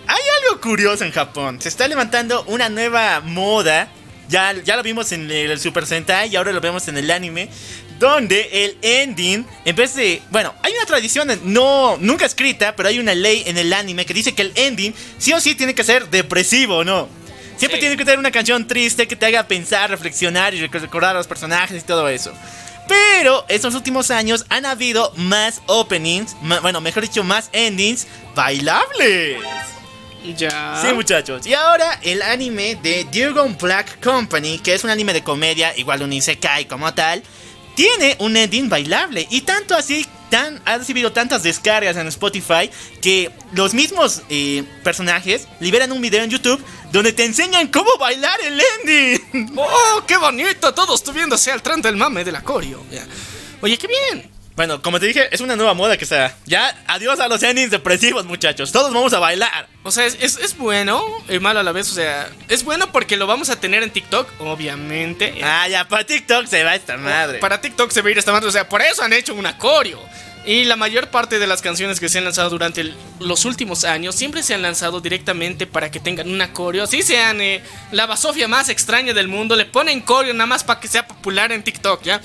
[0.06, 1.60] Hay algo curioso en Japón.
[1.60, 3.88] Se está levantando una nueva moda.
[4.28, 7.48] Ya, ya lo vimos en el Super Sentai y ahora lo vemos en el anime.
[7.98, 10.20] Donde el ending, en vez de.
[10.30, 14.12] Bueno, hay una tradición, no, nunca escrita, pero hay una ley en el anime que
[14.14, 17.08] dice que el ending sí o sí tiene que ser depresivo, ¿no?
[17.56, 17.82] Siempre Sí.
[17.82, 21.18] tiene que tener una canción triste que te haga pensar, reflexionar y rec- recordar a
[21.18, 22.32] los personajes y todo eso.
[22.88, 29.38] Pero estos últimos años han habido más openings, bueno, mejor dicho, más endings bailables.
[30.36, 30.80] ya.
[30.84, 31.46] Sí, muchachos.
[31.46, 36.02] Y ahora el anime de Dragon Black Company, que es un anime de comedia, igual
[36.02, 37.22] un isekai como tal,
[37.74, 39.26] tiene un ending bailable.
[39.30, 42.70] Y tanto así, tan, ha recibido tantas descargas en Spotify
[43.00, 46.62] que los mismos eh, personajes liberan un video en YouTube
[46.92, 49.52] donde te enseñan cómo bailar el ending.
[49.56, 50.72] ¡Oh, qué bonito!
[50.74, 52.82] Todos tuviéndose al tren del mame del acorio.
[53.60, 54.33] Oye, qué bien.
[54.56, 56.36] Bueno, como te dije, es una nueva moda que está.
[56.46, 58.70] Ya, adiós a los endings depresivos, muchachos.
[58.70, 59.66] Todos vamos a bailar.
[59.82, 61.90] O sea, es, es, es bueno y malo a la vez.
[61.90, 65.40] O sea, es bueno porque lo vamos a tener en TikTok, obviamente.
[65.42, 67.38] Ah, ya, para TikTok se va esta madre.
[67.40, 68.46] Para TikTok se va a ir esta madre.
[68.48, 69.98] O sea, por eso han hecho un acorio.
[70.46, 73.84] Y la mayor parte de las canciones que se han lanzado durante el- los últimos
[73.84, 76.84] años siempre se han lanzado directamente para que tengan un acorio.
[76.84, 80.78] Así sean eh, la basofia más extraña del mundo, le ponen coreo nada más para
[80.80, 82.20] que sea popular en TikTok, ¿ya?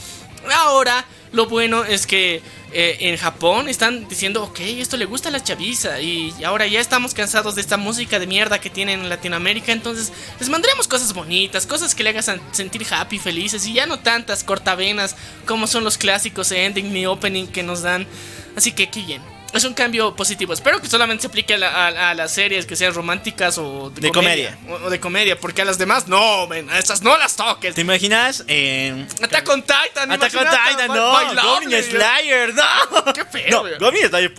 [0.51, 5.31] Ahora, lo bueno es que eh, en Japón están diciendo, ok, esto le gusta a
[5.31, 9.09] la chaviza y ahora ya estamos cansados de esta música de mierda que tienen en
[9.09, 13.85] Latinoamérica, entonces les mandaremos cosas bonitas, cosas que le hagan sentir happy, felices y ya
[13.85, 15.15] no tantas cortavenas
[15.45, 18.07] como son los clásicos ending ni opening que nos dan.
[18.55, 19.38] Así que, bien.
[19.53, 20.53] Es un cambio positivo.
[20.53, 24.57] Espero que solamente se aplique a, las series que sean románticas o de, comedia.
[24.69, 27.75] O, de comedia, porque a las demás no, men, a esas no las toques.
[27.75, 28.43] ¿Te imaginas?
[28.47, 31.41] Eh, Attack on Titan, Attack on Titan, no.
[31.41, 33.13] Goblin Slayer, no.
[33.13, 33.63] Qué feo.
[33.63, 34.33] No, Goblin Slayer.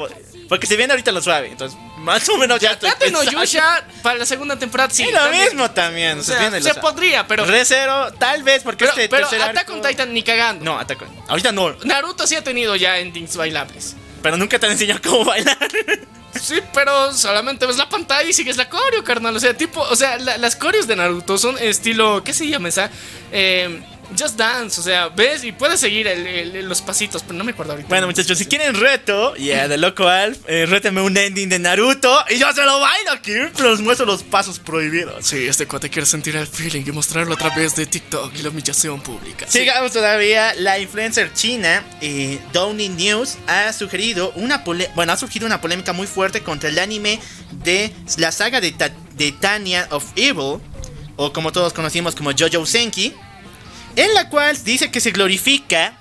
[0.49, 4.19] Porque se viene ahorita lo suave, entonces más o menos ya estoy no Yusha para
[4.19, 5.07] la segunda temporada sí.
[5.11, 6.19] Lo mismo también.
[6.19, 7.45] O sea, se, podría, pero.
[7.45, 10.65] Recero, tal vez, porque pero, este pero Attack on Titan ni cagando.
[10.65, 11.77] No, Attack on Ahorita no.
[11.85, 13.97] Naruto sí ha tenido ya endings bailables.
[14.23, 15.57] Pero nunca te han enseñado cómo bailar.
[16.41, 19.37] Sí, pero solamente ves la pantalla y sigues la coreo, carnal.
[19.37, 22.91] O sea, tipo, o sea, las coreos de Naruto son estilo, ¿qué se llama esa?
[23.33, 23.83] Eh,
[24.19, 26.09] Just Dance, o sea, ves y puedes seguir
[26.65, 27.89] los pasitos, pero no me acuerdo ahorita.
[27.89, 31.59] Bueno, muchachos, si quieren reto, ya yeah, de Loco Alf, eh, réteme un ending de
[31.59, 35.27] Naruto y yo se lo bailo aquí, pero les muestro los pasos prohibidos.
[35.27, 38.51] Sí, este cuate quiere sentir el feeling y mostrarlo a través de TikTok y la
[38.51, 39.47] humillación pública.
[39.49, 45.61] Sigamos todavía, la influencer china, eh, Downy News, ha sugerido una bueno, ha surgido una
[45.61, 47.21] polémica muy fuerte contra el anime
[47.65, 48.75] de la saga de,
[49.17, 50.61] de Tanya of Evil,
[51.17, 53.15] o como todos conocimos como Jojo Senki
[53.97, 55.97] en la cual dice que se glorifica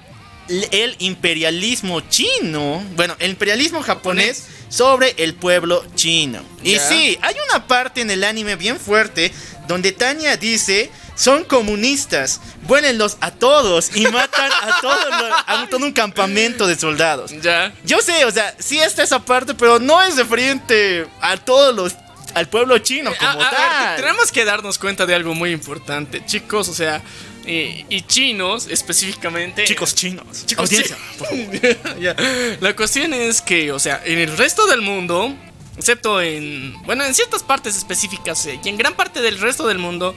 [0.71, 6.41] el imperialismo chino, bueno, el imperialismo japonés sobre el pueblo chino.
[6.63, 9.31] Y sí, hay una parte en el anime bien fuerte
[9.67, 16.65] donde Tanya dice, son comunistas, vuélenlos a todos y matan a, todo, todo un campamento
[16.65, 17.31] de soldados.
[17.41, 17.73] Ya.
[17.83, 21.95] Yo sé, o sea, sí está esa parte, pero no es referente a todos los
[22.35, 23.95] al pueblo chino como tal.
[23.95, 27.01] tenemos que darnos cuenta de algo muy importante, chicos, o sea,
[27.49, 29.63] y, chinos específicamente.
[29.65, 30.45] Chicos chinos.
[30.45, 30.69] Chicos
[32.59, 35.33] La cuestión es que, o sea, en el resto del mundo,
[35.77, 39.79] excepto en, bueno, en ciertas partes específicas eh, y en gran parte del resto del
[39.79, 40.15] mundo,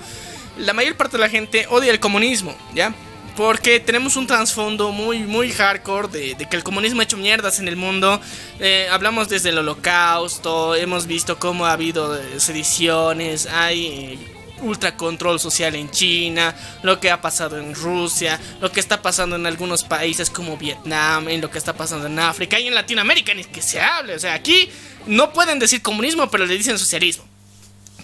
[0.58, 2.94] la mayor parte de la gente odia el comunismo, ¿ya?
[3.36, 7.68] Porque tenemos un trasfondo muy, muy hardcore de, que el comunismo ha hecho mierdas en
[7.68, 8.20] el mundo.
[8.60, 14.18] Eh, hablamos desde el holocausto, hemos visto cómo ha habido eh, sediciones, hay
[14.62, 19.36] ultra control social en China, lo que ha pasado en Rusia, lo que está pasando
[19.36, 23.34] en algunos países como Vietnam, en lo que está pasando en África y en Latinoamérica,
[23.34, 24.14] ni que se hable.
[24.14, 24.70] O sea, aquí
[25.06, 27.24] no pueden decir comunismo, pero le dicen socialismo.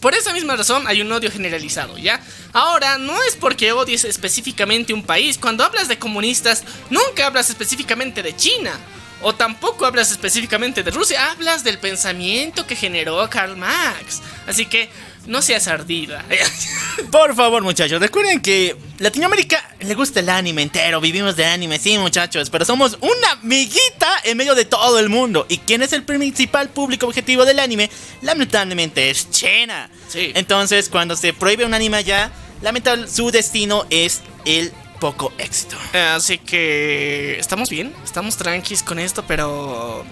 [0.00, 2.20] Por esa misma razón hay un odio generalizado, ¿ya?
[2.52, 5.38] Ahora, no es porque odies específicamente un país.
[5.38, 8.72] Cuando hablas de comunistas, nunca hablas específicamente de China.
[9.20, 14.22] O tampoco hablas específicamente de Rusia, hablas del pensamiento que generó Karl Marx.
[14.46, 14.88] Así que
[15.28, 16.24] no seas ardida.
[17.12, 21.00] Por favor, muchachos, recuerden que Latinoamérica le gusta el anime entero.
[21.00, 22.50] Vivimos de anime, sí, muchachos.
[22.50, 25.46] Pero somos una amiguita en medio de todo el mundo.
[25.48, 27.90] ¿Y quién es el principal público objetivo del anime?
[28.22, 29.88] Lamentablemente es China.
[30.08, 30.32] Sí.
[30.34, 35.76] Entonces, cuando se prohíbe un anime allá, lamentablemente su destino es el poco éxito.
[35.92, 40.04] Así que estamos bien, estamos tranquis con esto, pero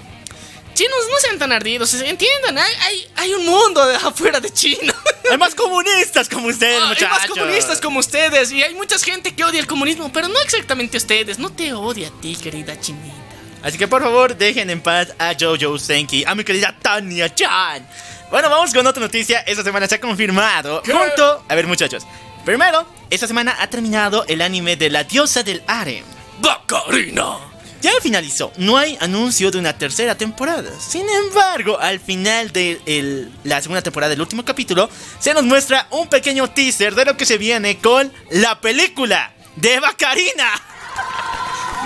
[0.76, 4.94] Chinos, no sean tan ardidos, entiendan, hay, hay, un mundo de afuera de China.
[5.30, 7.08] Hay más comunistas como ustedes, muchachos.
[7.10, 10.38] Hay más comunistas como ustedes y hay mucha gente que odia el comunismo, pero no
[10.40, 13.14] exactamente ustedes, no te odia a ti, querida chinita.
[13.62, 17.88] Así que por favor, dejen en paz a Jojo Senki, a mi querida Tanya Chan.
[18.30, 19.40] Bueno, vamos con otra noticia.
[19.40, 20.82] Esta semana se ha confirmado.
[20.84, 21.44] Junto.
[21.48, 22.06] A ver, muchachos.
[22.44, 26.04] Primero, esta semana ha terminado el anime de la diosa del harem.
[26.40, 27.55] Bacarina.
[27.82, 30.70] Ya finalizó, no hay anuncio de una tercera temporada.
[30.80, 34.88] Sin embargo, al final de la segunda temporada del último capítulo,
[35.20, 39.78] se nos muestra un pequeño teaser de lo que se viene con la película de
[39.80, 40.50] Bacarina.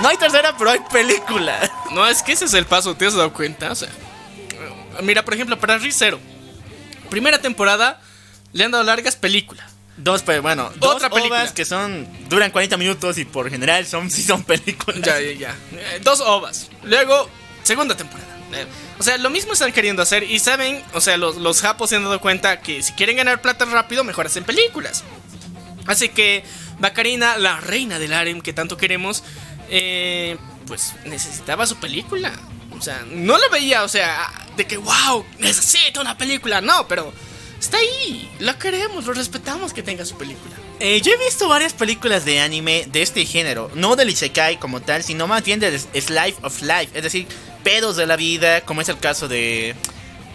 [0.01, 1.59] No hay tercera, pero hay película.
[1.93, 3.73] No, es que ese es el paso, ¿te has dado cuenta?
[3.73, 3.89] O sea,
[5.03, 6.21] mira, por ejemplo, para Rizero,
[7.11, 8.01] primera temporada
[8.53, 9.70] le han dado largas películas.
[10.03, 11.53] Dos, pues bueno, Otra película.
[11.53, 15.01] que son duran 40 minutos y por general son sí son películas.
[15.03, 15.57] Ya, ya, ya.
[15.73, 16.69] Eh, dos ovas.
[16.85, 17.29] Luego,
[17.63, 18.29] segunda temporada.
[18.55, 18.67] Eh,
[18.99, 21.97] o sea, lo mismo están queriendo hacer y saben, o sea, los, los japos se
[21.97, 25.05] han dado cuenta que si quieren ganar plata rápido, mejor hacen películas.
[25.87, 26.45] Así que
[26.79, 29.23] Bacarina, la reina del harem que tanto queremos,
[29.69, 30.37] eh,
[30.67, 32.33] pues necesitaba su película.
[32.77, 36.61] O sea, no lo veía, o sea, de que, wow, necesito una película.
[36.61, 37.13] No, pero
[37.61, 40.55] Está ahí, lo queremos, lo respetamos que tenga su película.
[40.81, 44.81] Eh, yo he visto varias películas de anime de este género, no del Isekai como
[44.81, 47.27] tal, sino más bien del Slice of Life, es decir,
[47.63, 49.75] pedos de la vida, como es el caso de.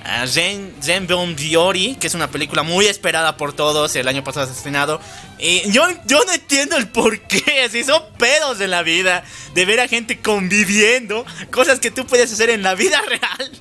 [0.03, 4.23] a Zen, Zen Bon Biori, que es una película muy esperada por todos, el año
[4.23, 5.01] pasado estrenado.
[5.39, 9.23] Y yo, yo no entiendo el por qué, si son pedos en la vida,
[9.55, 13.51] de ver a gente conviviendo, cosas que tú puedes hacer en la vida real.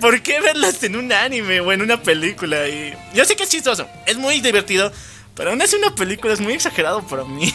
[0.00, 2.68] ¿Por qué verlas en un anime o en una película?
[2.68, 4.92] Y yo sé que es chistoso, es muy divertido,
[5.34, 7.52] pero no es una película, es muy exagerado para mí.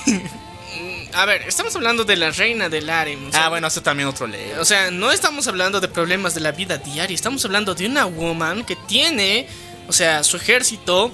[1.13, 3.27] A ver, estamos hablando de la reina del harem.
[3.27, 4.59] o sea, ah, bueno, eso también otro leo.
[4.59, 8.05] O sea, no estamos hablando de problemas de la vida diaria, estamos hablando de una
[8.05, 9.47] woman que tiene,
[9.87, 11.11] o sea, su ejército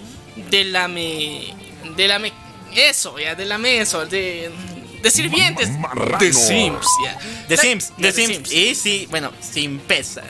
[0.49, 1.53] de la me.
[1.97, 2.31] de la me.
[2.73, 4.49] eso, ya, de la me, eso, de.
[5.01, 5.69] de sirvientes.
[6.19, 7.19] De Sims, ya.
[7.49, 8.51] The Sims, The Sims.
[8.53, 10.23] Y sí, bueno, sin pesa.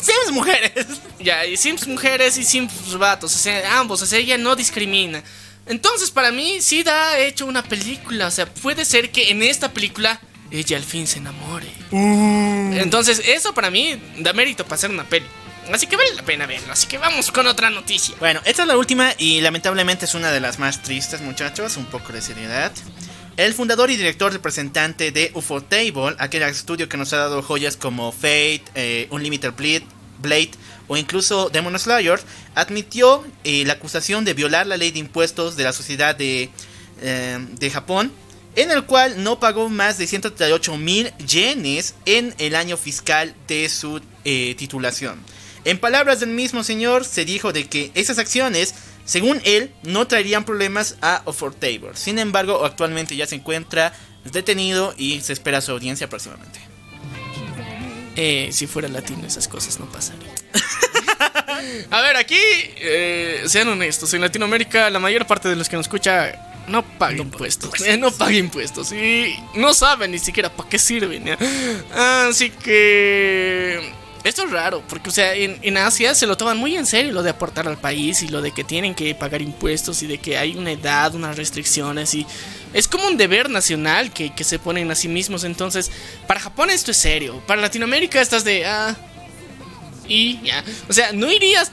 [0.00, 0.86] Sims mujeres.
[1.18, 5.22] Ya, y Sims mujeres y Sims vatos, o sea, ambos, o sea, ella no discrimina.
[5.66, 9.72] Entonces, para mí, sí da hecho una película, o sea, puede ser que en esta
[9.72, 11.68] película ella al fin se enamore.
[11.90, 15.26] Entonces, eso para mí da mérito para hacer una peli.
[15.72, 16.72] Así que vale la pena verlo.
[16.72, 18.14] Así que vamos con otra noticia.
[18.20, 21.76] Bueno, esta es la última y lamentablemente es una de las más tristes, muchachos.
[21.76, 22.70] Un poco de seriedad.
[23.36, 28.12] El fundador y director representante de Ufotable, aquel estudio que nos ha dado joyas como
[28.12, 29.84] Fate, eh, Unlimited Blade,
[30.22, 30.52] Blade
[30.86, 32.20] o incluso Demon Slayer,
[32.54, 36.48] admitió eh, la acusación de violar la ley de impuestos de la sociedad de,
[37.02, 38.12] eh, de Japón,
[38.54, 43.68] en el cual no pagó más de 138 mil yenes en el año fiscal de
[43.68, 44.00] su
[44.56, 45.18] titulación.
[45.64, 48.74] En palabras del mismo señor, se dijo de que esas acciones,
[49.04, 51.90] según él, no traerían problemas a Ufotable.
[51.94, 53.92] Sin embargo, actualmente ya se encuentra
[54.24, 56.60] detenido y se espera su audiencia próximamente.
[58.16, 60.32] Eh, si fuera latino esas cosas no pasarían.
[61.90, 65.86] A ver, aquí, eh, sean honestos, en Latinoamérica la mayor parte de los que nos
[65.86, 67.80] escucha no paga impuestos.
[67.82, 71.36] eh, no paga impuestos y no saben ni siquiera para qué sirven.
[71.92, 73.92] Así que...
[74.24, 77.12] Esto es raro, porque o sea, en, en Asia se lo toman muy en serio
[77.12, 80.16] lo de aportar al país y lo de que tienen que pagar impuestos y de
[80.16, 82.26] que hay una edad, unas restricciones y
[82.72, 85.44] es como un deber nacional que, que se ponen a sí mismos.
[85.44, 85.90] Entonces,
[86.26, 88.64] para Japón esto es serio, para Latinoamérica estás de...
[88.64, 88.96] Ah,
[90.08, 90.64] y ya.
[90.88, 91.70] O sea, no irías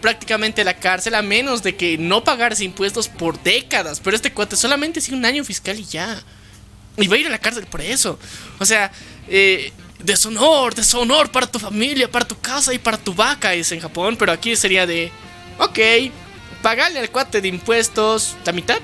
[0.00, 4.00] prácticamente a la cárcel a menos de que no pagaras impuestos por décadas.
[4.00, 6.22] Pero este cuate solamente sigue un año fiscal y ya.
[6.96, 8.18] Y va a ir a la cárcel por eso.
[8.58, 8.90] O sea,
[9.28, 13.80] eh, deshonor, deshonor para tu familia, para tu casa y para tu vaca es en
[13.80, 14.16] Japón.
[14.16, 15.10] Pero aquí sería de,
[15.58, 15.78] ok,
[16.62, 18.80] pagarle al cuate de impuestos la mitad,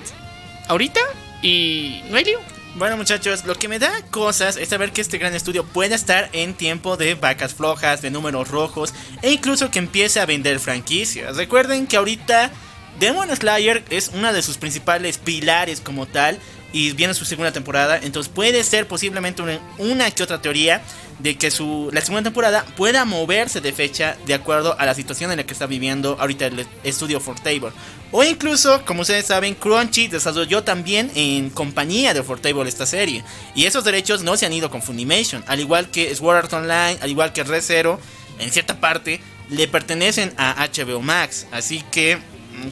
[0.69, 1.01] ahorita,
[1.43, 2.41] y no hay lío.
[2.77, 6.29] Bueno muchachos, lo que me da cosas es saber que este gran estudio puede estar
[6.33, 8.93] en tiempo de vacas flojas, de números rojos
[9.23, 11.37] e incluso que empiece a vender franquicias.
[11.37, 12.51] Recuerden que ahorita
[12.99, 16.41] Demon Slayer es una de sus principales pilares como tal
[16.75, 19.43] y viene su segunda temporada, entonces puede ser posiblemente
[19.79, 20.83] una, que otra teoría
[21.21, 25.31] de que su, la segunda temporada pueda moverse de fecha de acuerdo a la situación
[25.31, 27.71] en la que está viviendo ahorita el estudio Fortable.
[28.11, 33.23] O incluso, como ustedes saben, Crunchy desarrolló también en compañía de Fortable esta serie.
[33.55, 36.99] Y esos derechos no se han ido con Funimation, al igual que Sword Art Online,
[37.01, 38.01] al igual que Re:Zero,
[38.41, 41.47] en cierta parte le pertenecen a HBO Max.
[41.53, 42.19] Así que,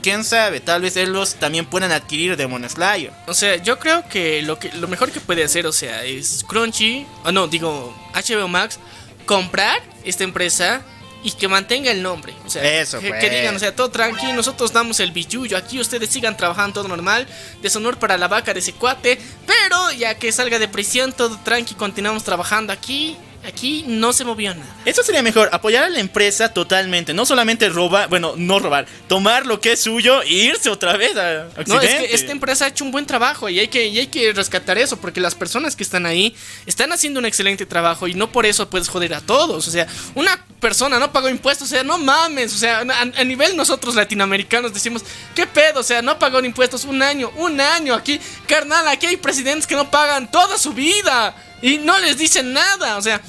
[0.03, 3.13] quién sabe, tal vez ellos también puedan adquirir Demon Slayer.
[3.27, 6.45] O sea, yo creo que lo, que lo mejor que puede hacer, o sea, es
[6.47, 8.79] Crunchy, o no, digo, HBO Max,
[9.27, 10.83] comprar esta empresa
[11.23, 12.35] y que mantenga el nombre.
[12.45, 13.21] O sea, Eso, que, pues.
[13.21, 16.89] que digan, o sea, todo tranqui, nosotros damos el billuyo, aquí ustedes sigan trabajando todo
[16.89, 17.27] normal,
[17.61, 21.75] deshonor para la vaca de ese cuate, pero ya que salga de prisión, todo tranqui,
[21.75, 23.17] continuamos trabajando aquí.
[23.45, 24.77] Aquí no se movió nada.
[24.85, 29.47] Eso sería mejor, apoyar a la empresa totalmente, no solamente robar, bueno, no robar, tomar
[29.47, 31.73] lo que es suyo e irse otra vez a Occidente.
[31.73, 34.07] No, es que esta empresa ha hecho un buen trabajo y hay, que, y hay
[34.07, 36.37] que rescatar eso, porque las personas que están ahí
[36.67, 39.67] están haciendo un excelente trabajo y no por eso puedes joder a todos.
[39.67, 42.55] O sea, una persona no pagó impuestos, o sea, no mames.
[42.55, 45.03] O sea, a, a nivel nosotros latinoamericanos decimos,
[45.35, 45.81] ¿qué pedo?
[45.81, 48.21] O sea, no pagó impuestos un año, un año aquí.
[48.47, 52.97] Carnal, aquí hay presidentes que no pagan toda su vida y no les dicen nada.
[52.99, 53.21] O sea,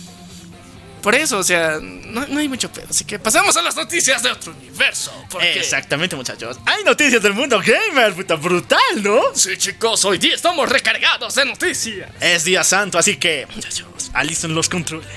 [1.02, 2.88] por eso, o sea, no, no hay mucho pedo.
[2.90, 5.12] Así que pasamos a las noticias de otro universo.
[5.30, 6.58] porque- Exactamente, muchachos.
[6.66, 9.22] Hay noticias del mundo gamer, puta brutal, ¿no?
[9.36, 12.10] Sí, chicos, hoy día estamos recargados de noticias.
[12.22, 15.08] Es día santo, así que, muchachos, alisten los controles.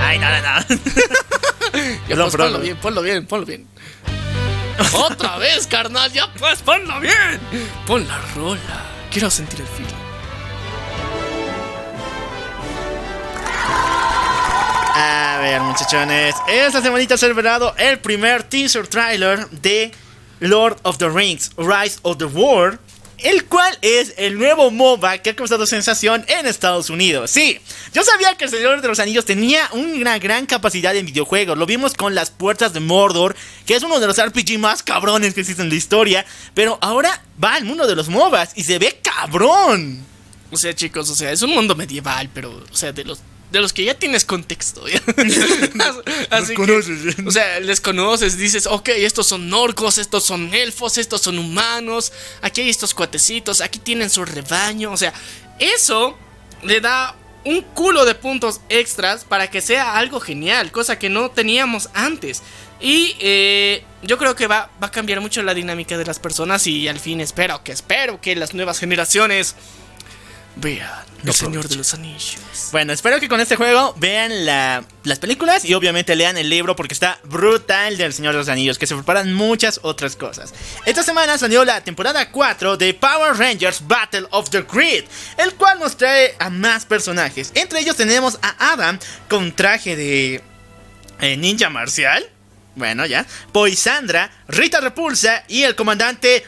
[0.00, 0.66] Ay, nada, nada.
[2.08, 3.68] Ya, pues, ponlo bien, ponlo bien, ponlo bien.
[4.94, 7.38] Otra vez, carnal, ya pues, ponlo bien.
[7.86, 8.86] Pon la rola.
[9.10, 10.07] Quiero sentir el filo.
[15.00, 16.34] A ver, muchachones.
[16.48, 19.92] Esta semanita se ha revelado el primer teaser trailer de
[20.40, 22.80] Lord of the Rings, Rise of the War.
[23.18, 27.30] el cual es el nuevo MOBA que ha causado sensación en Estados Unidos.
[27.30, 27.60] Sí,
[27.92, 31.56] yo sabía que el Señor de los Anillos tenía una gran capacidad en videojuegos.
[31.56, 33.36] Lo vimos con las puertas de Mordor,
[33.66, 36.26] que es uno de los RPG más cabrones que existen en la historia.
[36.54, 40.04] Pero ahora va al mundo de los MOBAs y se ve cabrón.
[40.50, 43.20] O sea, chicos, o sea, es un mundo medieval, pero, o sea, de los
[43.50, 44.84] de los que ya tienes contexto.
[46.30, 47.16] Así conoces.
[47.26, 52.12] o sea, les conoces, dices, ok, estos son orcos, estos son elfos, estos son humanos,
[52.42, 54.92] aquí hay estos cuatecitos, aquí tienen su rebaño.
[54.92, 55.14] O sea,
[55.58, 56.16] eso
[56.62, 61.30] le da un culo de puntos extras para que sea algo genial, cosa que no
[61.30, 62.42] teníamos antes.
[62.80, 66.66] Y eh, yo creo que va, va a cambiar mucho la dinámica de las personas
[66.66, 69.56] y al fin espero que espero que las nuevas generaciones
[70.56, 72.38] vean El Señor de los Anillos.
[72.70, 76.94] Bueno, espero que con este juego vean las películas y obviamente lean el libro porque
[76.94, 80.54] está brutal del Señor de los Anillos, que se preparan muchas otras cosas.
[80.86, 85.04] Esta semana salió la temporada 4 de Power Rangers Battle of the Grid,
[85.38, 87.50] el cual nos trae a más personajes.
[87.54, 88.98] Entre ellos tenemos a Adam
[89.28, 90.42] con traje de
[91.20, 92.28] eh, ninja marcial.
[92.76, 93.26] Bueno, ya.
[93.52, 96.44] Poisandra, Rita Repulsa y el comandante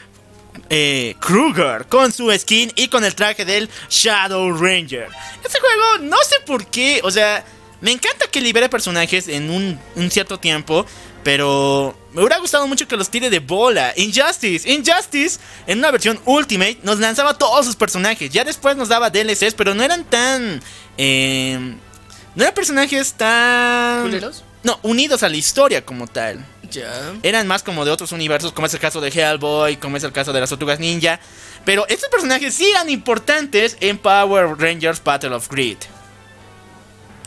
[0.69, 5.07] eh, Kruger con su skin y con el traje del Shadow Ranger.
[5.43, 7.43] Este juego, no sé por qué, o sea,
[7.81, 9.79] me encanta que libere personajes en un,
[10.11, 10.85] cierto tiempo,
[11.23, 13.93] pero me hubiera gustado mucho que los tire de bola.
[13.95, 18.29] Injustice, Injustice, en una versión Ultimate, nos lanzaba todos sus personajes.
[18.31, 20.61] Ya después nos daba DLCs, pero no eran tan.
[20.97, 21.75] Eh,
[22.35, 24.03] no eran personajes tan.
[24.03, 24.43] ¿Culeros?
[24.63, 26.45] No, unidos a la historia como tal.
[26.69, 27.13] Ya.
[27.23, 30.11] Eran más como de otros universos, como es el caso de Hellboy, como es el
[30.11, 31.19] caso de las Tortugas Ninja.
[31.65, 35.77] Pero estos personajes sí eran importantes en Power Rangers Battle of Grid.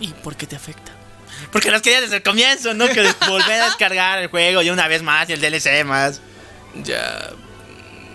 [0.01, 0.93] ¿Y por qué te afecta?
[1.53, 2.89] Porque los quería desde el comienzo, ¿no?
[2.89, 6.20] Que volver a descargar el juego y una vez más y el DLC más.
[6.82, 7.30] Ya.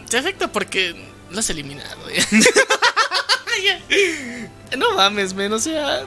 [0.09, 0.95] Te afecta porque
[1.29, 1.99] lo has eliminado.
[4.77, 6.05] no mames, menos, o sea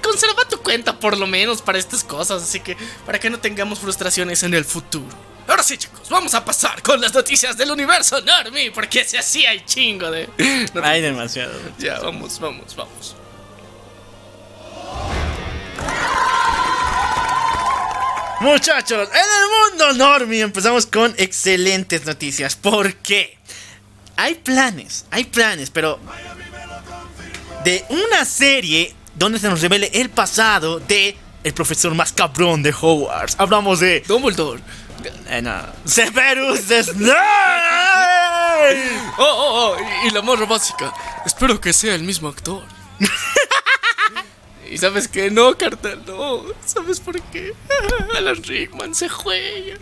[0.00, 2.76] conserva tu cuenta por lo menos para estas cosas, así que
[3.06, 5.30] para que no tengamos frustraciones en el futuro.
[5.48, 9.44] Ahora sí, chicos, vamos a pasar con las noticias del universo Normie, porque si así
[9.46, 10.28] hay chingo de...
[10.82, 11.52] Hay demasiado.
[11.78, 13.16] Ya, vamos, vamos, vamos.
[18.40, 22.56] Muchachos, en el mundo Normie empezamos con excelentes noticias.
[22.56, 23.36] ¿Por qué?
[24.16, 25.98] Hay planes, hay planes, pero
[27.64, 31.14] de una serie donde se nos revele el pasado de
[31.44, 33.36] el profesor más cabrón de Hogwarts.
[33.38, 34.62] Hablamos de Dumbledore.
[35.28, 35.60] Eh, no.
[35.84, 37.14] Severus Snape.
[39.18, 40.94] Oh, oh, oh, y la morra básica.
[41.26, 42.64] Espero que sea el mismo actor.
[44.70, 46.44] y sabes que no, cartal, no.
[46.64, 47.52] ¿Sabes por qué?
[48.16, 49.76] Alan Rickman se juega.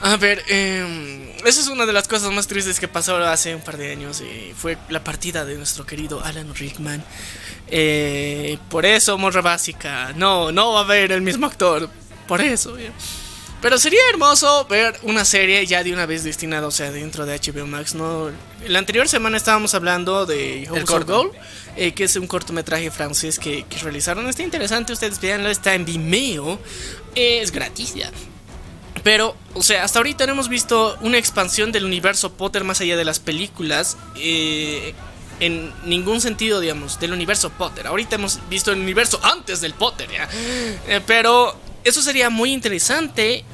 [0.00, 3.60] A ver, eh, esa es una de las cosas más tristes que pasó hace un
[3.60, 4.22] par de años.
[4.22, 7.04] Y fue la partida de nuestro querido Alan Rickman.
[7.70, 10.12] Eh, por eso, morra básica.
[10.16, 11.88] No, no va a haber el mismo actor.
[12.26, 12.76] Por eso,
[13.62, 17.38] Pero sería hermoso ver una serie ya de una vez destinada, o sea, dentro de
[17.38, 18.30] HBO Max, ¿no?
[18.66, 21.32] La anterior semana estábamos hablando de House of Gold,
[21.76, 24.28] eh, que es un cortometraje francés que, realizaron.
[24.28, 26.60] Está interesante, ustedes veanlo, está en Vimeo.
[27.14, 28.10] es gratis ya.
[29.02, 32.96] Pero, o sea, hasta ahorita no hemos visto una expansión del universo Potter más allá
[32.96, 33.96] de las películas.
[34.16, 34.94] Eh,
[35.40, 37.86] en ningún sentido, digamos, del universo Potter.
[37.86, 40.28] Ahorita hemos visto el universo antes del Potter, ¿ya?
[40.88, 43.44] Eh, pero eso sería muy interesante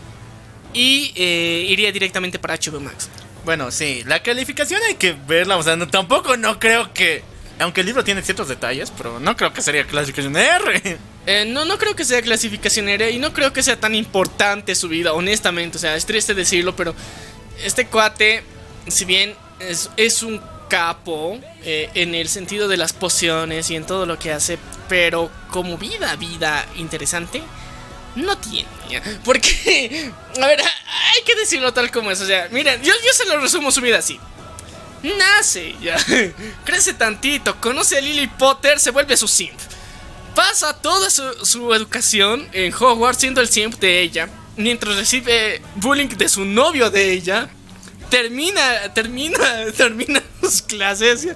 [0.73, 3.09] y eh, iría directamente para HBO Max.
[3.45, 7.23] Bueno, sí, la calificación hay que verla, o sea, tampoco no creo que...
[7.61, 10.99] Aunque el libro tiene ciertos detalles, pero no creo que sería clasificación R.
[11.27, 14.75] Eh, no, no creo que sea clasificación R y no creo que sea tan importante
[14.75, 15.79] su vida, honestamente.
[15.79, 16.95] O sea, es triste decirlo, pero
[17.65, 18.45] este cuate,
[18.89, 20.39] si bien es, es un
[20.69, 24.59] capo eh, en el sentido de las pociones y en todo lo que hace,
[24.89, 27.43] pero como vida, vida interesante,
[28.17, 28.69] no tiene.
[29.25, 30.11] Porque,
[30.41, 32.21] a ver, hay que decirlo tal como es.
[32.21, 34.19] O sea, miren, yo, yo se lo resumo su vida así.
[35.03, 35.97] Nace, ya.
[36.65, 39.59] Crece tantito, conoce a Lily Potter, se vuelve su simp.
[40.35, 44.29] Pasa toda su, su educación en Hogwarts siendo el simp de ella.
[44.57, 47.49] Mientras recibe bullying de su novio de ella
[48.15, 49.39] termina, termina,
[49.77, 50.23] termina
[50.63, 51.29] clases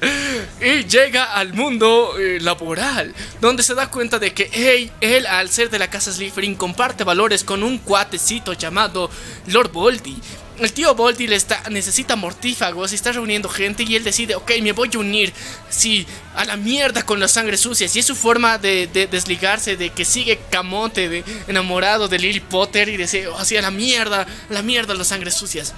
[0.61, 5.71] y llega al mundo eh, laboral, donde se da cuenta de que él, al ser
[5.71, 9.11] de la casa Slytherin, comparte valores con un cuatecito llamado
[9.47, 10.17] Lord Voldy.
[10.59, 14.51] El tío Voldy le está, necesita mortífagos y está reuniendo gente y él decide, ok,
[14.61, 15.33] me voy a unir,
[15.71, 16.05] sí,
[16.35, 17.95] a la mierda con las sangres sucias.
[17.95, 22.89] Y es su forma de, desligarse, de que sigue camote, de, enamorado de Lily Potter
[22.89, 25.75] y dice, oh, así a la mierda, a la mierda las sangres sucias.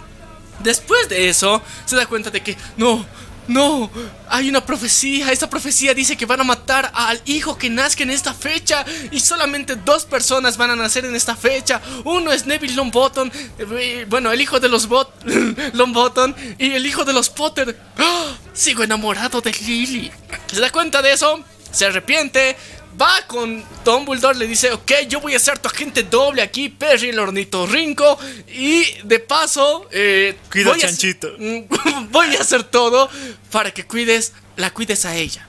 [0.62, 3.04] Después de eso, se da cuenta de que no,
[3.48, 3.90] no,
[4.28, 5.32] hay una profecía.
[5.32, 8.84] Esta profecía dice que van a matar al hijo que nazca en esta fecha.
[9.10, 11.80] Y solamente dos personas van a nacer en esta fecha.
[12.04, 13.30] Uno es Neville Longbottom.
[13.58, 15.12] eh, Bueno, el hijo de los Bot
[15.72, 16.34] Longbottom.
[16.58, 17.76] Y el hijo de los Potter.
[17.98, 18.36] ¡Ah!
[18.52, 20.12] Sigo enamorado de Lily.
[20.52, 21.42] Se da cuenta de eso.
[21.72, 22.56] Se arrepiente.
[23.00, 27.10] Va con Dumbledore, le dice, ok, yo voy a ser tu agente doble aquí, Perry
[27.10, 28.18] el ornitorrinco.
[28.48, 31.28] Y de paso, eh, Cuida voy a- Chanchito.
[31.38, 33.08] Mm, voy a hacer todo
[33.50, 35.46] para que cuides, la cuides a ella.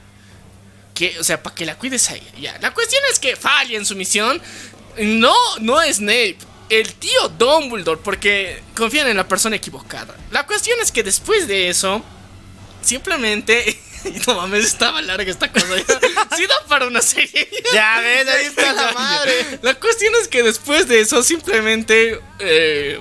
[0.94, 2.32] Que, o sea, para que la cuides a ella.
[2.40, 2.58] Ya.
[2.60, 4.42] La cuestión es que falla en su misión.
[5.00, 6.38] No, no es Snape.
[6.70, 10.16] El tío Dumbledore, porque confían en la persona equivocada.
[10.32, 12.04] La cuestión es que después de eso,
[12.82, 13.78] simplemente.
[14.28, 15.66] No mames, estaba larga esta cosa.
[16.36, 17.48] Sí da para una serie.
[17.74, 19.60] Ya ves, ahí está la madre.
[19.62, 22.20] La cuestión es que después de eso simplemente...
[22.40, 23.00] eh,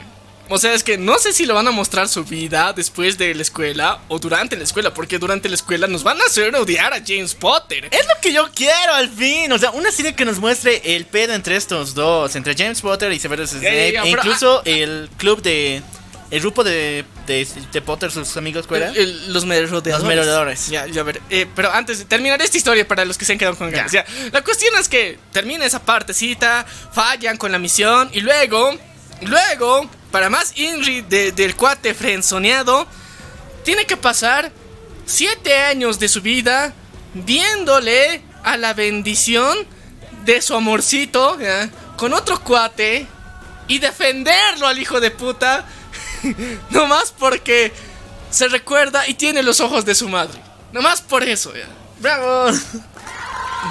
[0.53, 3.32] o sea, es que no sé si lo van a mostrar su vida después de
[3.36, 6.92] la escuela o durante la escuela, porque durante la escuela nos van a hacer odiar
[6.92, 7.86] a James Potter.
[7.92, 9.53] Es lo que yo quiero al fin.
[9.53, 13.12] O sea, una serie que nos muestre el pedo entre estos dos, entre James Potter
[13.12, 13.88] y Severus Snape.
[13.90, 15.82] e pero- incluso el club de.
[16.30, 18.90] El grupo de, de, de Potter, sus amigos, ¿cuál era?
[18.92, 19.92] El- el- los merodeadores.
[19.98, 20.68] Los merodeadores.
[20.68, 21.20] Ya, ya ver.
[21.28, 23.90] eh, pero antes de terminar esta historia, para los que se han quedado con ganas.
[23.90, 24.04] ya.
[24.32, 28.76] La cuestión es que termina esa partecita, fallan con la misión y luego,
[29.22, 32.86] luego, para más Inri de- del cuate frenzoneado,
[33.64, 34.52] tiene que pasar
[35.06, 36.72] siete años de su vida
[37.14, 39.56] viéndole a la bendición
[40.24, 41.68] de su amorcito ¿ya?
[41.96, 43.06] con otro cuate
[43.68, 45.64] y defenderlo al hijo de puta.
[46.70, 47.72] Nomás porque
[48.30, 50.40] se recuerda y tiene los ojos de su madre.
[50.72, 51.68] Nomás por eso, ya.
[51.98, 52.50] ¡Bravo!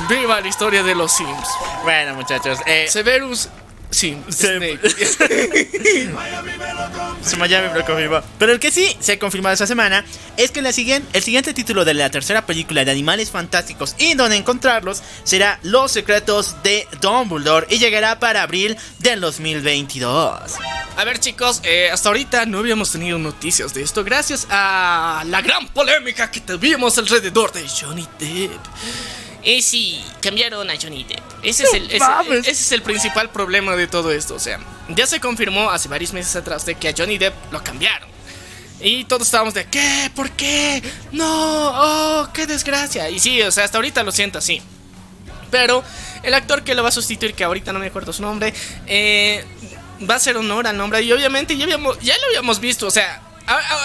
[0.10, 1.48] Viva la historia de los Sims.
[1.84, 3.50] Bueno, muchachos, eh, Severus
[3.92, 4.08] Su
[7.38, 8.22] Miami me confirmó.
[8.38, 10.06] Pero el que sí se ha confirmado esta semana
[10.38, 14.14] es que la siguiente, el siguiente título de la tercera película de Animales Fantásticos y
[14.14, 20.54] donde encontrarlos será Los Secretos de Dumbledore y llegará para abril del 2022.
[20.96, 25.42] A ver chicos, eh, hasta ahorita no habíamos tenido noticias de esto gracias a la
[25.42, 28.60] gran polémica que tuvimos alrededor de Johnny Depp.
[29.44, 31.22] Y sí, cambiaron a Johnny Depp.
[31.44, 34.36] Ese es, el, ese- es el principal problema de todo esto.
[34.36, 34.60] O sea,
[34.90, 38.10] ya se confirmó hace varios meses atrás de que a Johnny Depp lo cambiaron.
[38.82, 40.12] Y todos estábamos de, ¿qué?
[40.16, 40.82] ¿Por qué?
[41.12, 41.26] No,
[41.74, 43.10] oh, qué desgracia.
[43.10, 44.62] Y sí, o sea, hasta ahorita lo siento así.
[45.52, 45.84] Pero
[46.24, 48.54] el actor que lo va a sustituir, que ahorita no me acuerdo su nombre,
[48.88, 49.44] eh,
[50.10, 51.02] va a hacer honor al nombre.
[51.02, 52.88] Y obviamente ya, habíamos, ya lo habíamos visto.
[52.88, 53.22] O sea,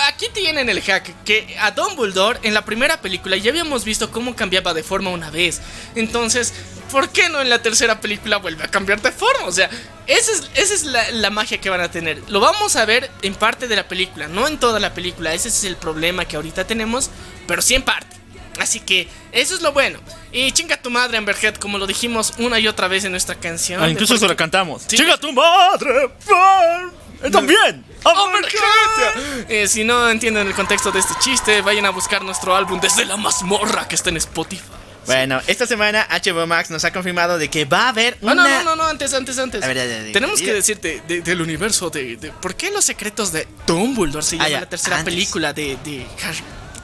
[0.09, 1.25] aquí tienen el hack.
[1.25, 5.31] Que a Dumbledore en la primera película ya habíamos visto cómo cambiaba de forma una
[5.31, 5.61] vez.
[5.95, 6.53] Entonces,
[6.91, 9.47] ¿por qué no en la tercera película vuelve a cambiar de forma?
[9.47, 9.71] O sea,
[10.07, 12.23] esa es, esa es la, la magia que van a tener.
[12.29, 15.33] Lo vamos a ver en parte de la película, no en toda la película.
[15.35, 17.11] Ese es el problema que ahorita tenemos,
[17.47, 18.17] pero sí en parte.
[18.61, 19.99] Así que eso es lo bueno.
[20.31, 23.83] Y chinga tu madre, Amberhead, como lo dijimos una y otra vez en nuestra canción.
[23.83, 24.83] Ah, incluso se por- lo cantamos.
[24.87, 24.97] Sí.
[24.97, 26.11] ¡Chica tu madre!
[26.21, 26.93] ¡Fan!
[27.33, 27.85] ¡También!
[28.05, 29.47] ¡Amberhead!
[29.49, 33.05] Eh, si no entienden el contexto de este chiste, vayan a buscar nuestro álbum desde
[33.05, 34.63] la mazmorra que está en Spotify.
[35.07, 38.43] Bueno, esta semana HBO Max nos ha confirmado de que va a haber No, una...
[38.43, 39.63] no, no, no, no, antes, antes, antes.
[39.63, 42.71] A ver, ya, ya, ya, Tenemos que decirte de- del universo de, de- ¿Por qué
[42.71, 45.13] los secretos de Dumbledore se Ah, llama la tercera antes.
[45.13, 46.39] película de, de Harry?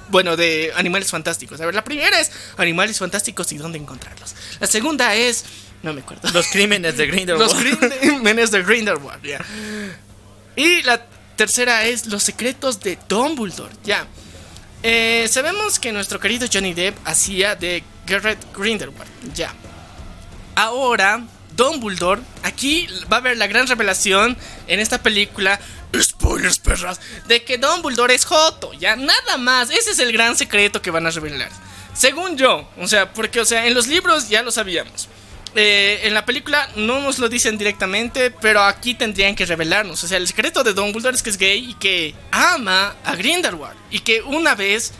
[0.08, 1.60] Bueno, de Animales Fantásticos.
[1.62, 4.34] A ver, la primera es Animales Fantásticos y dónde encontrarlos.
[4.58, 5.44] La segunda es.
[5.82, 6.28] No me acuerdo.
[6.32, 7.50] Los crímenes de Grindelwald.
[7.52, 7.58] Los
[8.02, 9.42] crímenes de Grindelwald, ya.
[10.60, 11.00] Y la
[11.36, 14.06] tercera es Los secretos de Dumbledore, ya.
[14.82, 19.54] Eh, sabemos que nuestro querido Johnny Depp hacía de Garrett Grindelwald, ya.
[20.54, 21.24] Ahora,
[21.56, 24.36] Dumbledore, aquí va a haber la gran revelación
[24.66, 25.58] en esta película.
[25.98, 27.00] Spoilers, perras.
[27.26, 29.70] De que Dumbledore es Joto, ya nada más.
[29.70, 31.48] Ese es el gran secreto que van a revelar.
[31.94, 35.08] Según yo, o sea, porque, o sea, en los libros ya lo sabíamos.
[35.54, 40.02] Eh, en la película no nos lo dicen directamente, pero aquí tendrían que revelarnos.
[40.04, 43.76] O sea, el secreto de Dumbledore es que es gay y que ama a Grindelwald.
[43.90, 44.92] Y que una vez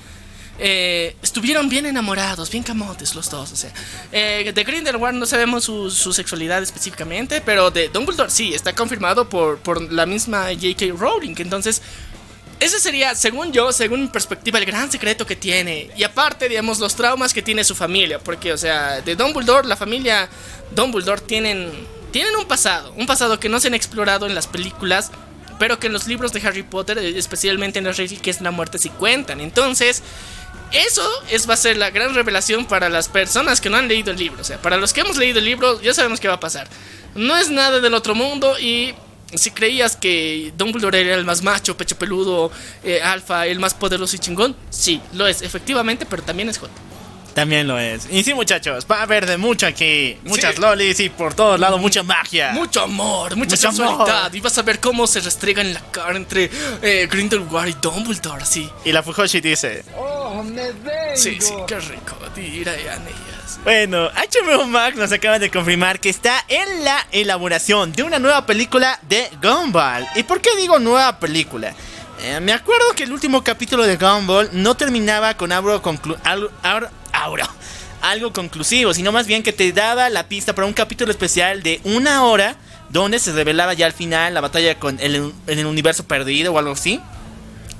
[0.59, 3.53] eh, estuvieron bien enamorados, bien camotes los dos.
[3.53, 3.73] O sea,
[4.13, 9.59] eh, de Grindelwald no sabemos su, sexualidad específicamente, pero de Dumbledore sí, está confirmado por,
[9.59, 10.87] por la misma J.K.
[10.99, 11.35] Rowling.
[11.39, 11.81] Entonces,
[12.61, 15.91] ese sería, según yo, según mi perspectiva, el gran secreto que tiene.
[15.97, 18.19] Y aparte, digamos, los traumas que tiene su familia.
[18.19, 20.29] Porque, o sea, de Dumbledore, la familia
[20.73, 21.73] Dumbledore tienen,
[22.13, 22.93] tienen un pasado.
[22.99, 25.11] Un pasado que no se han explorado en las películas.
[25.59, 28.51] Pero que en los libros de Harry Potter, eh, especialmente en las reliquias de la
[28.51, 29.41] muerte, sí cuentan.
[29.41, 30.03] Entonces,
[30.73, 34.11] eso es, va a ser la gran revelación para las personas que no han leído
[34.11, 34.43] el libro.
[34.43, 36.69] O sea, para los que hemos leído el libro, ya sabemos qué va a pasar.
[37.15, 38.95] No es nada del otro mundo y
[39.35, 42.51] si creías que Dumbledore era el más macho, pecho peludo,
[42.85, 46.71] eh, alfa, el más poderoso y chingón, sí, lo es, efectivamente, pero también es hot.
[47.35, 48.09] También lo es.
[48.11, 50.19] Y sí, muchachos, va a haber de mucho aquí.
[50.25, 50.61] Muchas Sí.
[50.61, 52.51] lolis y por todos lados mucha magia.
[52.53, 54.19] Mucho amor, mucha Mucho sensualidad.
[54.27, 54.35] amor.
[54.35, 56.51] Y vas a ver cómo se restriegan en la cara entre
[56.83, 58.69] eh, Grindelwald y Dumbledore, sí.
[58.85, 61.17] Y la Fujoshi dice: Oh, me vengo.
[61.17, 62.17] Sí, sí, qué rico.
[62.35, 62.99] Dirán ellas.
[63.65, 68.47] Bueno, HBO Max nos acaba de confirmar que está en la elaboración de una nueva
[68.47, 70.07] película de Gumball.
[70.17, 71.75] ¿Y por qué digo nueva película?
[72.23, 76.51] Eh, me acuerdo que el último capítulo de Gumball no terminaba con algo, conclu- algo-
[76.63, 77.47] algo-
[78.01, 81.81] algo conclusivo, sino más bien que te daba la pista para un capítulo especial de
[81.85, 82.57] una hora
[82.89, 85.17] donde se revelaba ya al final la batalla con el,
[85.47, 86.99] en el universo perdido o algo así.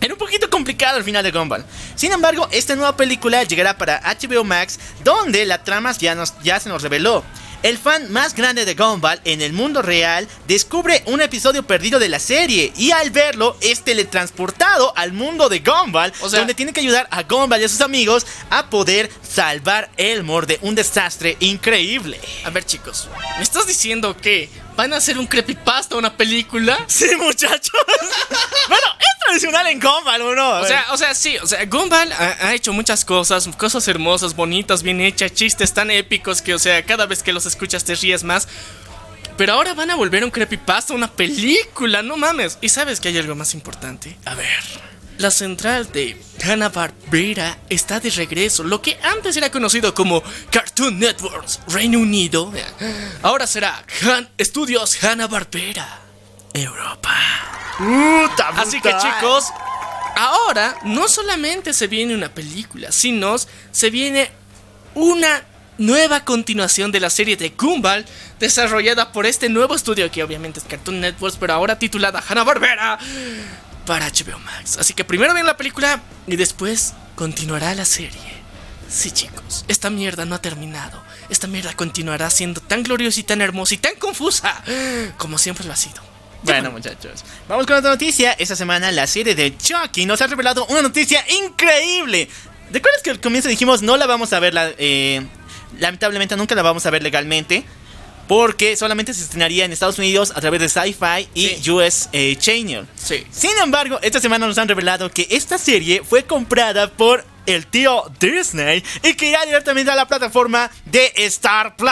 [0.01, 1.65] Era un poquito complicado el final de Gumball.
[1.95, 6.59] Sin embargo, esta nueva película llegará para HBO Max, donde la trama ya, nos, ya
[6.59, 7.23] se nos reveló.
[7.63, 12.09] El fan más grande de Gumball en el mundo real descubre un episodio perdido de
[12.09, 16.73] la serie y al verlo es teletransportado al mundo de Gumball, O sea- donde tiene
[16.73, 21.37] que ayudar a Gumball y a sus amigos a poder salvar Elmore de un desastre
[21.41, 22.19] increíble.
[22.45, 24.49] A ver, chicos, ¿me estás diciendo que
[24.81, 26.79] van a hacer un creepypasta, una película?
[26.89, 27.71] Sí, muchachos.
[28.69, 30.51] bueno, es tradicional en Gumball, ¿o no?
[30.61, 34.35] O sea, o sea, sí, o sea, Gumball ha, ha hecho muchas cosas, cosas hermosas,
[34.35, 37.95] bonitas, bien hechas, chistes tan épicos que, o sea, cada vez que los escuchas te
[37.95, 38.49] ríes más.
[39.37, 42.59] Pero ahora van a volver un creepypasta, una película, no mames.
[42.63, 44.17] Y sabes que hay algo más importante.
[44.25, 44.63] A ver.
[45.21, 48.65] La central de Hanna-Barbera está de regreso.
[48.65, 52.51] Lo que antes era conocido como Cartoon Networks Reino Unido,
[53.21, 55.87] ahora será Han Studios Hanna-Barbera
[56.55, 57.15] Europa.
[57.77, 59.45] puta, Así que chicos,
[60.17, 63.37] ahora no solamente se viene una película, sino
[63.73, 64.31] se viene
[64.95, 65.43] una
[65.77, 68.07] nueva continuación de la serie de Gumball
[68.39, 72.99] desarrollada por este nuevo estudio que obviamente es Cartoon Networks, pero ahora titulada Hanna-Barbera
[73.87, 74.77] para HBO Max.
[74.79, 78.41] Así que primero viene la película y después continuará la serie.
[78.89, 81.03] Sí, chicos, esta mierda no ha terminado.
[81.29, 84.63] Esta mierda continuará siendo tan gloriosa y tan hermosa y tan confusa
[85.17, 86.03] como siempre lo ha sido.
[86.43, 88.33] Bueno, muchachos, vamos con otra noticia.
[88.33, 92.29] Esta semana la serie de Chucky nos ha revelado una noticia increíble.
[92.73, 95.25] ¿Recuerdas que al comienzo dijimos no la vamos a ver, la, eh,
[95.79, 97.65] lamentablemente nunca la vamos a ver legalmente?
[98.31, 101.71] Porque solamente se estrenaría en Estados Unidos a través de Sci-Fi y Sí.
[101.73, 102.87] US eh, Channel.
[102.95, 103.27] Sí.
[103.33, 108.05] Sin embargo, esta semana nos han revelado que esta serie fue comprada por el tío
[108.21, 111.91] Disney y que irá directamente a la plataforma de Star Plus.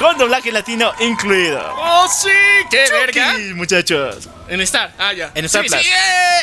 [0.00, 1.62] Con doblaje latino incluido.
[1.76, 2.30] ¡Oh, sí!
[2.68, 3.36] ¡Qué verga!
[3.54, 4.28] Muchachos.
[4.48, 5.30] En Star, ah, ya.
[5.36, 5.82] En Star sí, Plus.
[5.82, 5.88] Sí.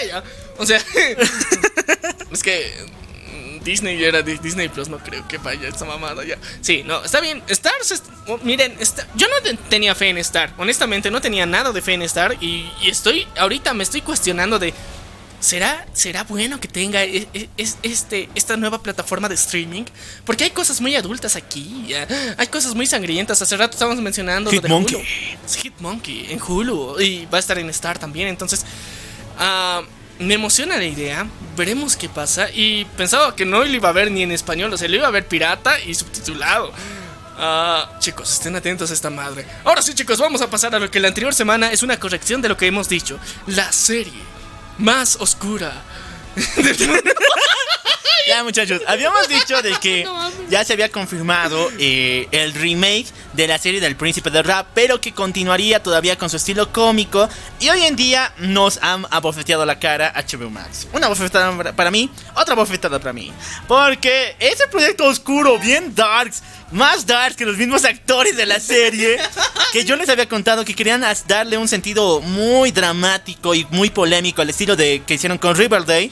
[0.08, 0.24] Ya.
[0.58, 0.78] O sea,
[2.32, 2.74] es que
[3.64, 6.38] Disney era Di- Disney Plus, no creo que vaya esta mamada ya.
[6.62, 7.42] Sí, no, está bien.
[7.48, 8.76] Star, se est- oh, miren,
[9.16, 10.54] yo no te- tenía fe en Star.
[10.58, 12.36] Honestamente, no tenía nada de fe en Star.
[12.42, 14.74] Y, y estoy, ahorita me estoy cuestionando de.
[15.40, 19.86] ¿Será, ¿Será bueno que tenga e- e- es- este, esta nueva plataforma de streaming?
[20.24, 21.86] Porque hay cosas muy adultas aquí.
[21.88, 22.08] ya.
[22.38, 23.42] Hay cosas muy sangrientas.
[23.42, 24.96] Hace rato estábamos mencionando lo de Hitmonkey.
[24.98, 25.06] Hulu.
[25.46, 27.00] Es Hitmonkey en Hulu.
[27.02, 28.28] Y va a estar en Star también.
[28.28, 28.64] Entonces,
[29.40, 29.82] ah,
[30.22, 31.28] me emociona la idea.
[31.58, 32.50] Veremos qué pasa.
[32.52, 34.74] Y pensaba que no lo iba a ver ni en español.
[34.74, 36.72] O sea, lo iba a ver pirata y subtitulado.
[37.38, 39.46] Ah, chicos, estén atentos a esta madre.
[39.64, 42.42] Ahora sí, chicos, vamos a pasar a lo que la anterior semana es una corrección
[42.42, 43.20] de lo que hemos dicho.
[43.48, 44.22] La serie
[44.78, 45.84] más oscura.
[48.28, 50.08] Ya muchachos, habíamos dicho de que
[50.50, 55.02] ya se había confirmado eh, el remake de la serie del Príncipe del Rap, pero
[55.02, 57.28] que continuaría todavía con su estilo cómico.
[57.60, 60.88] Y hoy en día nos han abofeteado la cara HBO Max.
[60.94, 63.34] Una bofetada para- mí, otra bofetada para mí.
[63.68, 69.18] Porque ese proyecto oscuro, bien darks, más darks que los mismos actores de la serie,
[69.74, 74.42] que yo les había contado que querían darle un sentido muy dramático y muy polémico
[74.42, 76.12] al estilo de que hicieron con Riverdale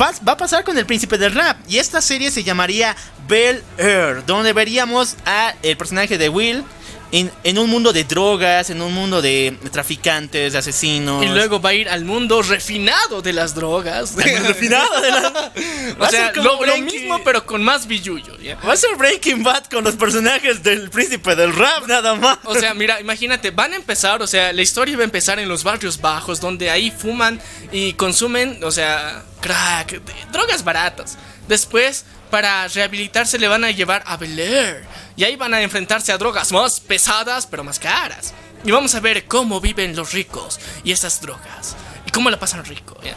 [0.00, 1.56] va, a pasar con el príncipe del rap.
[1.68, 2.96] Y esta serie se llamaría
[3.28, 6.64] Bel Air, donde veríamos a el personaje de Will
[7.12, 11.24] en, en un mundo de drogas, en un mundo de traficantes, de asesinos.
[11.24, 14.14] Y luego va a ir al mundo refinado de las drogas.
[14.16, 15.30] refinado de la-
[16.00, 18.36] Va o sea, lo, mismo, pero con más billullo.
[18.38, 18.56] ¿ya?
[18.56, 22.38] Va a ser Breaking Bad con los personajes del príncipe del rap, nada más.
[22.44, 25.48] O sea, mira, imagínate, van a empezar, o sea, la historia va a empezar en
[25.48, 27.40] los barrios bajos, donde ahí fuman
[27.72, 30.00] y consumen, o sea, crack,
[30.32, 31.16] drogas baratas.
[31.48, 34.84] Después, para rehabilitarse, le van a llevar a Bel Air.
[35.16, 38.32] Y ahí van a enfrentarse a drogas más pesadas, pero más caras.
[38.64, 41.76] Y vamos a ver cómo viven los ricos y esas drogas.
[42.06, 42.98] Y cómo la pasan rico.
[43.02, 43.16] ¿ya?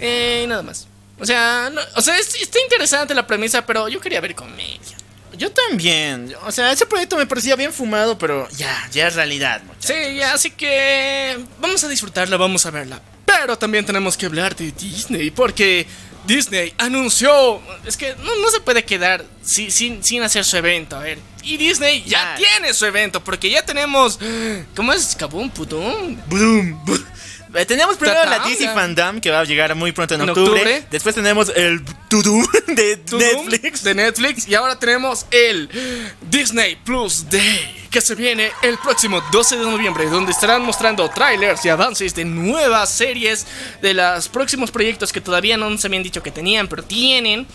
[0.00, 0.86] Eh, nada más.
[1.20, 4.96] O sea, no- o sea es- está interesante la premisa, pero yo quería ver comedia.
[5.36, 6.34] Yo también.
[6.44, 9.94] O sea, ese proyecto me parecía bien fumado, pero ya, ya es realidad, muchachos.
[9.96, 13.00] Sí, ya, así que vamos a disfrutarla, vamos a verla.
[13.24, 15.86] Pero también tenemos que hablar de Disney, porque
[16.28, 17.60] Disney anunció.
[17.84, 21.18] Es que no, no se puede quedar si- sin, sin hacer su evento, a ver.
[21.42, 22.36] Y Disney ya Ya.
[22.36, 24.18] tiene su evento, porque ya tenemos.
[24.76, 25.16] ¿Cómo es?
[25.16, 26.16] Kabum, putum.
[26.28, 26.80] Boom.
[26.86, 26.98] Eh,
[27.66, 28.40] Tenemos primero la.
[28.40, 30.84] DC Fandom que va a llegar muy pronto en, En octubre.
[30.90, 33.82] Después tenemos el Tudum de Tudum Netflix.
[33.82, 34.48] De Netflix.
[34.48, 35.68] Y ahora tenemos el
[36.30, 37.88] Disney Plus Day.
[37.90, 40.08] Que se viene el próximo 12 de noviembre.
[40.08, 43.46] Donde estarán mostrando trailers y avances de nuevas series.
[43.80, 47.46] De los próximos proyectos que todavía no nos habían dicho que tenían, pero tienen.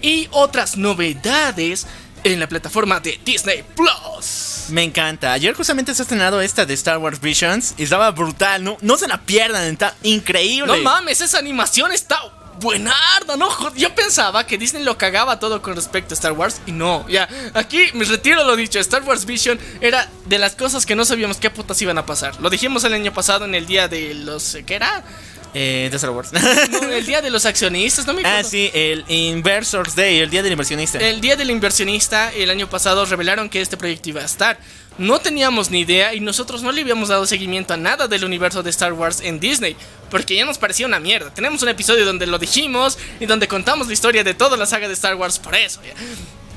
[0.00, 1.86] Y otras novedades
[2.24, 4.66] en la plataforma de Disney Plus.
[4.70, 5.32] Me encanta.
[5.32, 8.64] Ayer justamente se ha estrenado esta de Star Wars Visions y estaba brutal.
[8.64, 10.66] No, no se la pierdan, está increíble.
[10.66, 12.20] No mames, esa animación está
[12.60, 13.74] buenarda, ¿no?
[13.74, 17.28] Yo pensaba que Disney lo cagaba todo con respecto a Star Wars y no, ya.
[17.52, 21.36] Aquí me retiro lo dicho, Star Wars Vision era de las cosas que no sabíamos
[21.36, 22.40] qué putas iban a pasar.
[22.40, 24.56] Lo dijimos el año pasado en el día de los...
[24.66, 25.04] ¿Qué era?
[25.54, 26.32] Eh, de Star Wars.
[26.32, 28.38] No, el día de los accionistas, no me acuerdo.
[28.40, 30.98] ah, sí, el Inversors Day, el día del inversionista.
[30.98, 34.58] El día del inversionista, el año pasado revelaron que este proyecto iba a estar.
[34.98, 38.62] No teníamos ni idea y nosotros no le habíamos dado seguimiento a nada del universo
[38.62, 39.76] de Star Wars en Disney,
[40.10, 41.32] porque ya nos parecía una mierda.
[41.32, 44.86] Tenemos un episodio donde lo dijimos y donde contamos la historia de toda la saga
[44.88, 45.80] de Star Wars por eso.
[45.84, 45.94] ya.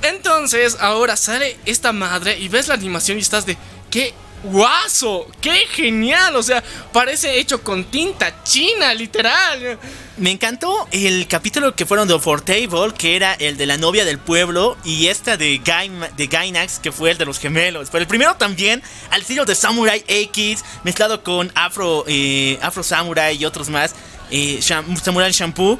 [0.10, 3.58] Entonces, ahora sale esta madre y ves la animación y estás de
[3.90, 4.14] qué
[4.44, 9.78] guaso, qué genial, o sea, parece hecho con tinta china, literal.
[10.18, 14.04] Me encantó el capítulo que fueron de For Table, que era el de la novia
[14.06, 17.90] del pueblo, y esta de, Gaim- de Gainax, que fue el de los gemelos.
[17.92, 18.82] Pero el primero también,
[19.12, 23.94] al estilo de Samurai X, mezclado con Afro, eh, Afro Samurai y otros más,
[24.32, 25.80] eh, Samurai Shampoo.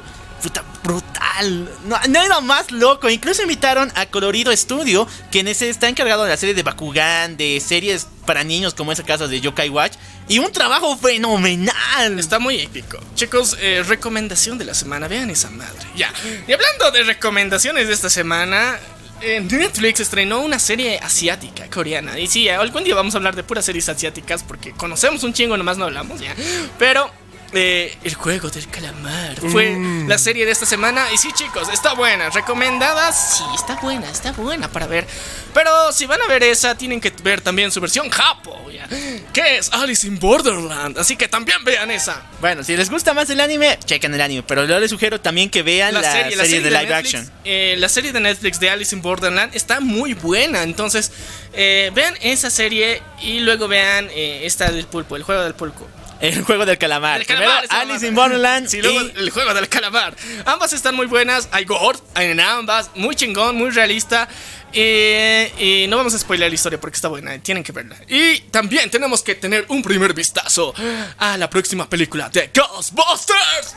[0.82, 1.68] Brutal.
[1.84, 3.08] No, era más loco.
[3.08, 7.60] Incluso invitaron a Colorido Studio, quien ese está encargado de la serie de Bakugan, de
[7.60, 9.94] series para niños como ese caso de Yokai Watch.
[10.28, 12.18] Y un trabajo fenomenal.
[12.18, 12.98] Está muy épico.
[13.14, 15.08] Chicos, eh, recomendación de la semana.
[15.08, 15.86] Vean esa madre.
[15.96, 16.12] Ya.
[16.46, 18.78] Y hablando de recomendaciones de esta semana.
[19.20, 22.18] Netflix estrenó una serie asiática, coreana.
[22.20, 25.56] Y sí, algún día vamos a hablar de puras series asiáticas porque conocemos un chingo,
[25.56, 26.36] nomás no hablamos ya.
[26.78, 27.10] Pero
[27.52, 29.76] eh, El juego del calamar fue
[30.06, 31.12] la serie de esta semana.
[31.12, 32.30] Y sí, chicos, está buena.
[32.30, 35.06] Recomendada, sí, está buena, está buena para ver.
[35.54, 38.86] Pero si van a ver esa, tienen que ver también su versión Japo, ya,
[39.32, 40.98] que es Alice in Borderland.
[40.98, 42.22] Así que también vean esa.
[42.40, 44.42] Bueno, si les gusta más el anime, chequen el anime.
[44.42, 47.30] Pero yo les sugiero también que vean la, serie, de, live Netflix, action.
[47.44, 50.62] eh, la serie de Netflix de Alice in Borderland está muy buena.
[50.62, 51.10] Entonces,
[51.54, 55.88] eh, vean esa serie y luego vean esta del pulpo, el juego del pulpo.
[56.20, 57.20] El juego del calamar.
[57.20, 58.68] El calamar, Primero, Alice in Borderland.
[58.68, 60.16] Sí, luego y- el juego del calamar.
[60.46, 61.48] Ambas están muy buenas.
[61.52, 62.90] Hay gore en ambas.
[62.94, 64.28] Muy chingón, muy realista.
[64.72, 67.38] Y no vamos a spoiler la historia porque está buena.
[67.38, 67.96] Tienen que verla.
[68.08, 70.74] Y también tenemos que tener un primer vistazo
[71.18, 73.74] a la próxima película de Ghostbusters.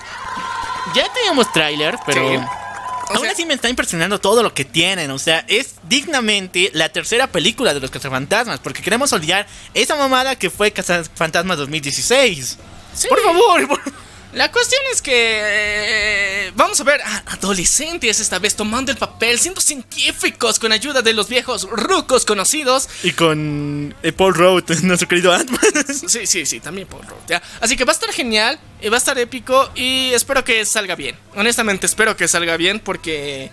[0.96, 2.28] Ya teníamos tráiler, pero...
[2.40, 2.46] Sí.
[3.12, 5.12] O Aún sea- así me está impresionando todo lo que tienen.
[5.12, 8.60] O sea, es dignamente la tercera película de los cazafantasmas.
[8.60, 12.58] Porque queremos olvidar esa mamada que fue Cazafantasmas 2016.
[12.96, 13.08] Sí.
[13.08, 13.82] Por favor, por-
[14.34, 19.38] La cuestión es que eh, vamos a ver a adolescentes esta vez tomando el papel,
[19.38, 22.88] siendo científicos con ayuda de los viejos rucos conocidos.
[23.04, 25.86] Y con eh, Paul Rudd, nuestro querido Ant-Man.
[26.08, 27.42] Sí, sí, sí, también por Ruth, ¿ya?
[27.60, 30.96] Así que va a estar genial, eh, va a estar épico y espero que salga
[30.96, 31.18] bien.
[31.36, 33.52] Honestamente, espero que salga bien porque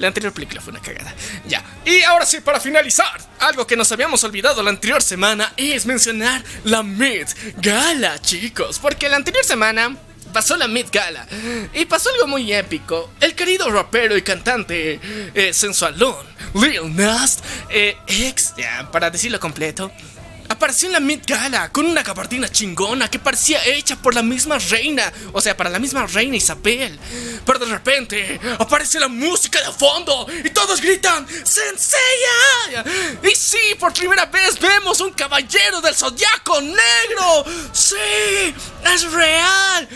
[0.00, 1.14] la anterior película fue una cagada.
[1.46, 1.62] Ya.
[1.84, 6.42] Y ahora sí, para finalizar, algo que nos habíamos olvidado la anterior semana es mencionar
[6.64, 7.28] la Mid
[7.58, 8.78] Gala, chicos.
[8.78, 9.94] Porque la anterior semana
[10.32, 11.26] pasó la Mid Gala
[11.74, 13.12] y pasó algo muy épico.
[13.20, 15.00] El querido rapero y cantante
[15.34, 15.52] eh,
[16.54, 19.92] Lil Nas eh, X, ya, para decirlo completo.
[20.50, 24.58] Apareció en la Met Gala con una gabardina chingona que parecía hecha por la misma
[24.58, 26.98] reina, o sea, para la misma reina Isabel.
[27.46, 32.84] Pero de repente aparece la música de fondo y todos gritan ¡Senseiya!
[33.22, 37.44] Y sí, por primera vez vemos un caballero del zodiaco negro.
[37.72, 38.52] ¡Sí!
[38.92, 39.88] ¡Es real!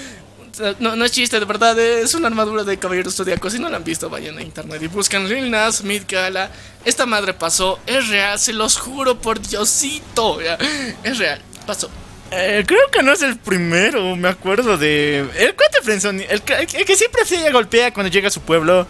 [0.79, 3.51] No, no es chiste, de verdad, es una armadura de caballero zodiaco.
[3.51, 6.51] Si no la han visto, vayan a internet y buscan Lil Nas Mid Gala.
[6.85, 10.41] Esta madre pasó, es real, se los juro por Diosito.
[10.41, 10.57] ya.
[11.03, 11.91] Es real, pasó.
[12.31, 15.21] Eh, creo que no es el primero, me acuerdo de...
[15.21, 18.87] El cuate Frenzoni, el, que- el que siempre se golpea cuando llega a su pueblo.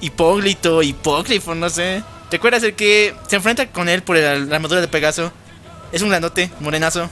[0.00, 2.02] Hipóglito, hipóglifo, no sé.
[2.30, 5.32] ¿Te acuerdas el que se enfrenta con él por el- la armadura de Pegaso?
[5.92, 7.08] Es un grandote, morenazo.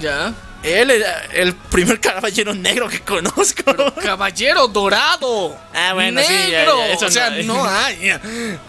[0.00, 0.34] Ya.
[0.66, 3.62] Él era el primer caballero negro que conozco.
[4.02, 5.56] Caballero dorado.
[5.72, 6.78] Ah, bueno, sí, ya, negro.
[6.78, 8.10] ya, eso o sea, no- no hay.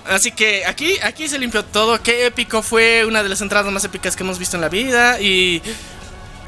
[0.06, 2.02] Así que aquí, aquí se limpió todo.
[2.04, 5.20] Qué épico fue una de las entradas más épicas que hemos visto en la vida.
[5.20, 5.62] Y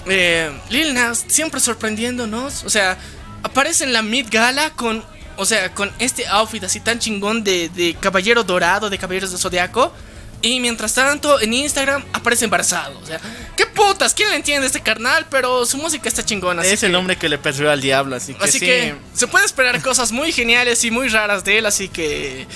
[0.07, 2.63] eh, Lil Nas siempre sorprendiéndonos.
[2.63, 2.97] O sea,
[3.43, 5.03] aparece en la Mid Gala con,
[5.35, 9.37] o sea, con este outfit así tan chingón de, de caballero dorado, de caballeros de
[9.37, 9.93] zodiaco.
[10.41, 12.97] Y mientras tanto, en Instagram aparece embarazado.
[12.99, 13.19] O sea,
[13.57, 15.25] qué putas, ¿quién le entiende a este carnal?
[15.29, 16.61] Pero su música está chingona.
[16.61, 18.65] así es el que- hombre que le perdió al diablo, así que Así sí.
[18.65, 22.47] que se puede esperar cosas muy geniales y muy raras de él, así que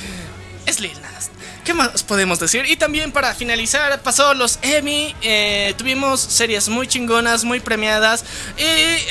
[0.66, 1.30] es Lil Nas.
[1.66, 2.66] ¿Qué más podemos decir?
[2.70, 8.26] Y también para finalizar, pasó los Emmy, eh, tuvimos series muy chingonas, muy premiadas,
[8.58, 8.64] y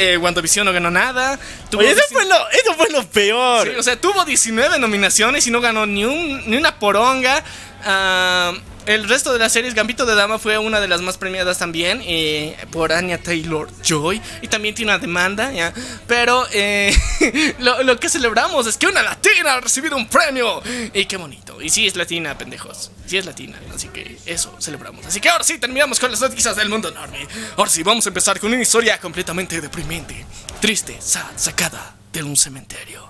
[0.03, 1.39] eh, WandaVision no ganó nada.
[1.75, 3.69] Oye, eso 19 fue lo, eso fue lo peor.
[3.69, 7.43] Sí, o sea, tuvo 19 nominaciones y no ganó ni, un, ni una poronga.
[7.85, 8.53] Ah,
[8.87, 12.03] el resto de las series, Gambito de Dama fue una de las más premiadas también
[12.05, 14.21] eh, por Anya Taylor Joy.
[14.43, 15.73] Y también tiene una demanda, ¿ya?
[16.09, 16.93] Pero eh,
[17.61, 20.61] lo, que celebramos es que una latina ha recibido un premio.
[20.93, 21.63] Y qué bonito.
[21.63, 22.91] Y sí es latina, pendejos.
[23.07, 23.61] Sí es latina.
[23.73, 25.07] Así que eso celebramos.
[25.07, 27.29] Así que ahora sí terminamos con las noticias del mundo enorme.
[27.57, 30.27] Ahora sí, vamos a empezar con una historia completamente deprimente,
[30.61, 33.07] triste, sacada de un cementerio.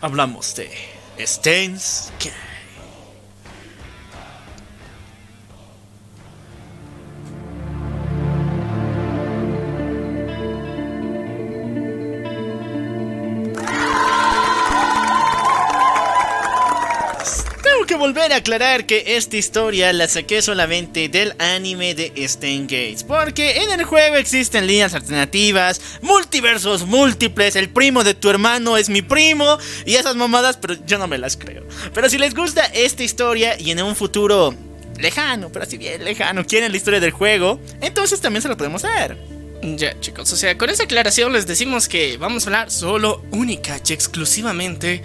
[0.00, 0.70] Hablamos de
[1.18, 2.49] Stains Gate.
[18.32, 23.02] Aclarar que esta historia la saqué solamente del anime de Stain Gates.
[23.02, 28.88] Porque en el juego existen líneas alternativas, multiversos múltiples, el primo de tu hermano es
[28.88, 31.64] mi primo y esas mamadas, pero yo no me las creo.
[31.92, 34.54] Pero si les gusta esta historia y en un futuro
[34.98, 38.84] lejano, pero así bien lejano, quieren la historia del juego, entonces también se lo podemos
[38.84, 39.16] hacer.
[39.62, 43.78] Ya, chicos, o sea, con esa aclaración les decimos que vamos a hablar solo, única
[43.86, 45.02] y exclusivamente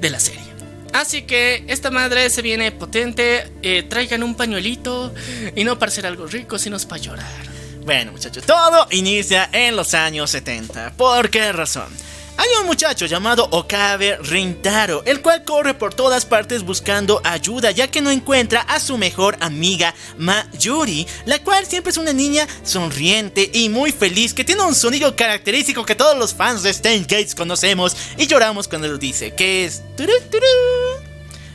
[0.00, 0.51] de la serie.
[0.92, 5.14] Así que esta madre se viene potente, eh, traigan un pañuelito
[5.56, 7.52] y no para hacer algo rico, sino para llorar.
[7.84, 10.92] Bueno, muchachos, todo inicia en los años 70.
[10.96, 11.88] ¿Por qué razón?
[12.36, 17.88] Hay un muchacho llamado Okabe Rintaro, el cual corre por todas partes buscando ayuda ya
[17.88, 23.50] que no encuentra a su mejor amiga Mayuri, la cual siempre es una niña sonriente
[23.52, 27.34] y muy feliz que tiene un sonido característico que todos los fans de Steins Gates
[27.34, 29.82] conocemos y lloramos cuando lo dice, que es...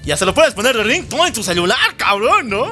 [0.06, 2.72] Ya se lo puedes poner de ringtone en tu celular, cabrón, ¿no?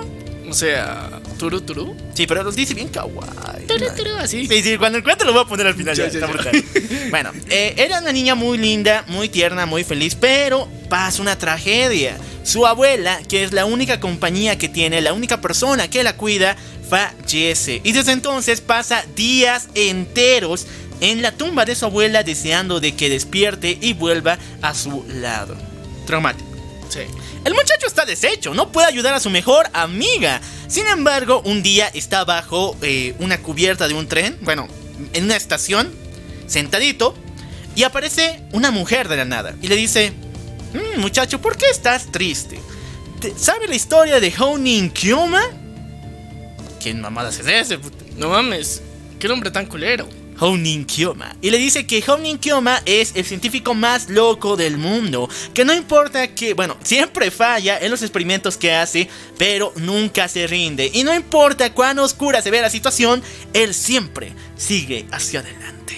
[0.49, 1.95] O sea, turu turu.
[2.13, 3.67] Sí, pero lo dice bien kawaii.
[3.67, 4.47] Turu turu, así.
[4.47, 5.95] Sí, sí, cuando encuentre lo voy a poner al final.
[5.95, 6.33] Ya, ya, ya, está ya.
[6.33, 6.63] brutal.
[7.09, 12.17] bueno, eh, era una niña muy linda, muy tierna, muy feliz, pero pasa una tragedia.
[12.43, 16.55] Su abuela, que es la única compañía que tiene, la única persona que la cuida,
[16.89, 17.81] fallece.
[17.83, 20.67] Y desde entonces pasa días enteros
[21.01, 25.55] en la tumba de su abuela deseando de que despierte y vuelva a su lado.
[26.05, 26.54] Traumático.
[27.43, 30.41] El muchacho está deshecho, no puede ayudar a su mejor amiga.
[30.67, 34.67] Sin embargo, un día está bajo eh, una cubierta de un tren, bueno,
[35.13, 35.93] en una estación,
[36.47, 37.15] sentadito,
[37.75, 40.13] y aparece una mujer de la nada y le dice,
[40.73, 42.59] "Mm, muchacho, ¿por qué estás triste?
[43.19, 45.41] ¿Te- ¿Sabe la historia de Honin Kyoma?
[46.81, 47.79] ¿Quién mamadas es ese?
[48.17, 48.81] No mames,
[49.19, 50.07] qué nombre tan culero.
[50.39, 51.35] Honin Kyoma.
[51.41, 55.29] Y le dice que Honin Kyoma es el científico más loco del mundo.
[55.53, 60.47] Que no importa que, bueno, siempre falla en los experimentos que hace, pero nunca se
[60.47, 60.91] rinde.
[60.93, 65.95] Y no importa cuán oscura se ve la situación, él siempre sigue hacia adelante.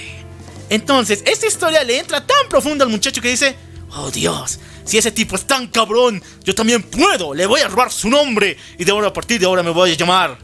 [0.69, 3.55] Entonces, esta historia le entra tan profundo al muchacho que dice,
[3.91, 4.59] oh Dios.
[4.83, 7.33] Si ese tipo es tan cabrón, yo también puedo.
[7.33, 8.57] Le voy a robar su nombre.
[8.77, 10.37] Y de ahora a partir de ahora me voy a llamar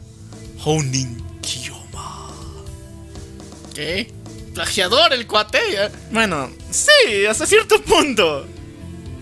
[0.65, 1.23] Honin.
[3.73, 4.11] ¿Qué?
[4.53, 5.59] Plagiador el cuate.
[6.11, 8.45] Bueno, sí, hasta cierto punto.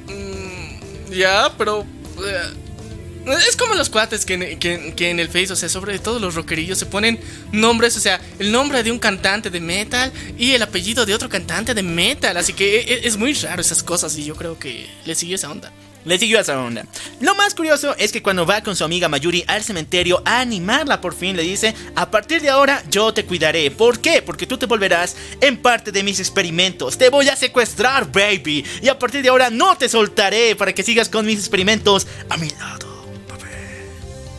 [0.07, 1.85] Mm, ya, pero.
[2.25, 5.99] eh, es como los cuates que en, que- que en el Face, o sea, sobre
[5.99, 7.19] todo los rockerillos se ponen
[7.51, 11.29] nombres, o sea, el nombre de un cantante de metal y el apellido de otro
[11.29, 12.35] cantante de metal.
[12.35, 15.51] Así que e- es, muy raro esas cosas y yo creo que le siguió esa
[15.51, 15.71] onda.
[16.05, 16.85] Le siguió esa onda.
[17.19, 20.99] Lo más curioso es que cuando va con su amiga Mayuri al cementerio a animarla
[20.99, 23.69] por fin, le dice, a partir de ahora yo te cuidaré.
[23.71, 24.21] ¿Por qué?
[24.21, 26.97] Porque tú te volverás en parte de mis experimentos.
[26.97, 28.65] Te voy a secuestrar, baby.
[28.81, 32.37] Y a partir de ahora no te soltaré para que sigas con mis experimentos a
[32.37, 32.91] mi lado.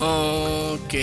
[0.05, 0.95] Oh, Ok,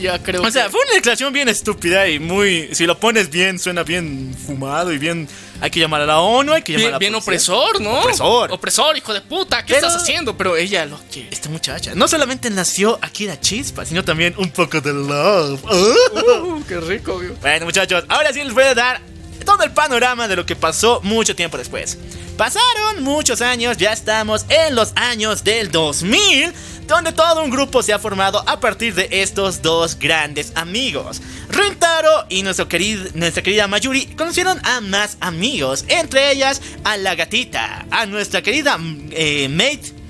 [0.00, 2.68] ya creo O sea, fue una declaración bien estúpida y muy.
[2.72, 5.28] Si lo pones bien, suena bien fumado y bien.
[5.60, 7.54] Hay que llamar a la ONU, hay que llamar a la bien policía.
[7.54, 8.00] opresor, ¿no?
[8.00, 8.52] Opresor.
[8.52, 9.64] Opresor, hijo de puta.
[9.64, 10.36] ¿Qué Pero- estás haciendo?
[10.36, 11.28] Pero ella lo quiere.
[11.30, 15.62] Esta muchacha no solamente nació aquí la chispa, sino también un poco de love.
[15.64, 17.28] Uh, qué rico, güey.
[17.40, 19.00] Bueno, muchachos, ahora sí les voy a dar
[19.44, 21.98] todo el panorama de lo que pasó mucho tiempo después.
[22.36, 26.52] Pasaron muchos años, ya estamos en los años del 2000,
[26.86, 31.20] donde todo un grupo se ha formado a partir de estos dos grandes amigos.
[31.48, 37.14] Rintaro y nuestro querido, nuestra querida Mayuri conocieron a más amigos, entre ellas a la
[37.14, 38.78] gatita, a nuestra querida
[39.10, 40.02] eh, mate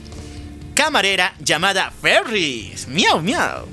[0.74, 2.86] camarera llamada Ferris.
[2.88, 3.68] Miau, miau.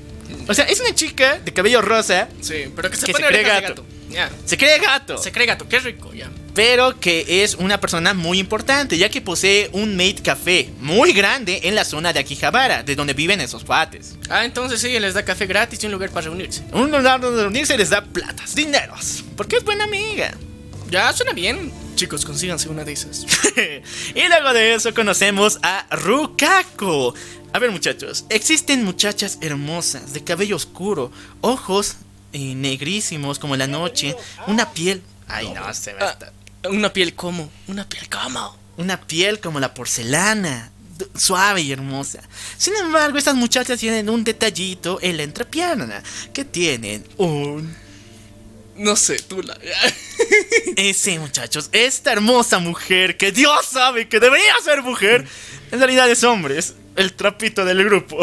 [0.48, 3.32] O sea, es una chica de cabello rosa, Sí, pero que se Que pone se
[3.32, 3.84] cree gato.
[4.10, 4.30] Ya.
[4.44, 5.18] se cree gato.
[5.18, 6.30] Se cree gato, qué rico, ya.
[6.54, 11.60] pero que es una persona muy importante, ya que posee un Mate Café muy grande
[11.64, 14.16] en la zona de Akihabara, de donde viven esos pates.
[14.28, 16.62] Ah, entonces ella les da café gratis y un lugar para reunirse.
[16.72, 20.34] Un lugar donde reunirse les da platas, dineros, porque es buena amiga.
[20.90, 21.72] Ya, suena bien.
[21.94, 23.26] Chicos, consíganse una de esas.
[24.14, 27.14] y luego de eso conocemos a Rukaku.
[27.52, 31.96] A ver muchachos, existen muchachas hermosas, de cabello oscuro, ojos
[32.32, 34.16] eh, negrísimos como la noche,
[34.46, 35.02] una piel...
[35.28, 36.18] Ay no, se a
[36.62, 37.50] Ah, una piel como.
[37.68, 38.56] Una piel como.
[38.76, 40.70] Una piel como la porcelana,
[41.16, 42.20] suave y hermosa.
[42.56, 46.02] Sin embargo, estas muchachas tienen un detallito en la entrepierna,
[46.32, 47.74] que tienen un...
[48.76, 49.58] No sé, tú la.
[50.76, 55.26] Ese, muchachos, esta hermosa mujer que Dios sabe que debería ser mujer,
[55.70, 58.18] en realidad es hombre, es el trapito del grupo.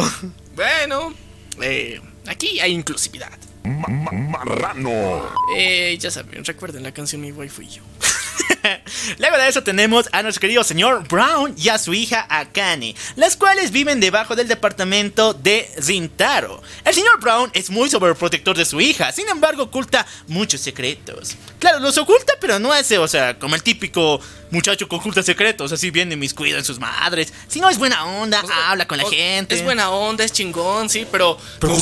[0.55, 1.13] bueno,
[1.61, 3.37] eh, aquí hay inclusividad.
[3.67, 5.29] Marrano.
[5.55, 7.81] Eh, ya saben, recuerden la canción Mi Wife y yo.
[9.19, 13.35] Luego de eso tenemos a nuestro querido señor Brown y a su hija Akane, las
[13.37, 16.61] cuales viven debajo del departamento de Rintaro.
[16.83, 21.35] El señor Brown es muy sobreprotector de su hija, sin embargo oculta muchos secretos.
[21.59, 24.19] Claro, los oculta, pero no hace, o sea, como el típico
[24.51, 27.33] muchacho que oculta secretos, así bien inmiscuido en sus madres.
[27.47, 29.55] Si no es buena onda, O sea, habla con la gente.
[29.55, 31.37] Es buena onda, es chingón, sí, pero.
[31.59, 31.75] Pero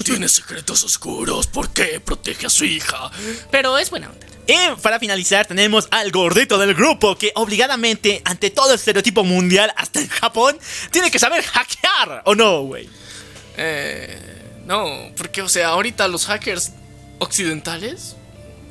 [0.04, 1.46] tiene secretos oscuros.
[1.46, 3.10] ¿Por qué protege a su hija?
[3.50, 4.26] Pero es buena onda.
[4.46, 9.72] Y para finalizar tenemos al gordito del grupo que obligadamente, ante todo el estereotipo mundial,
[9.76, 10.58] hasta en Japón,
[10.90, 12.88] tiene que saber hackear, ¿o no, güey?
[13.56, 14.40] Eh.
[14.64, 16.72] No, porque, o sea, ahorita los hackers
[17.18, 18.16] occidentales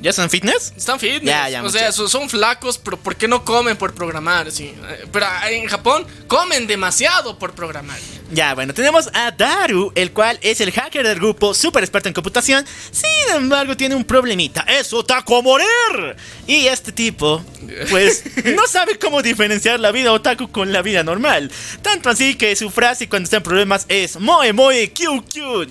[0.00, 0.72] ¿Ya son fitness?
[0.76, 1.24] están fitness.
[1.24, 4.50] Ya, ya, o sea, son flacos, pero ¿por qué no comen por programar?
[4.50, 4.72] Sí.
[4.88, 7.98] Eh, Pero en Japón comen demasiado por programar.
[8.32, 12.14] Ya, bueno, tenemos a Daru, el cual es el hacker del grupo, súper experto en
[12.14, 12.64] computación.
[12.90, 16.16] Sin embargo, tiene un problemita: es otaku a morir.
[16.46, 17.44] Y este tipo,
[17.90, 18.24] pues,
[18.56, 21.50] no sabe cómo diferenciar la vida otaku con la vida normal.
[21.82, 25.66] Tanto así que su frase cuando está en problemas es Moe Moe Kyu Kyu.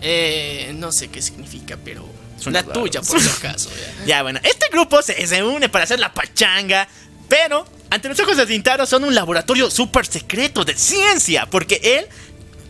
[0.00, 2.08] Eh, no sé qué significa, pero
[2.40, 2.80] Suena la raro.
[2.80, 3.70] tuya, por si acaso.
[3.70, 4.04] ya.
[4.06, 6.88] Ya, bueno, este grupo se, se une para hacer la pachanga,
[7.28, 12.06] pero ante los ojos de Tintaro son un laboratorio súper secreto de ciencia, porque él,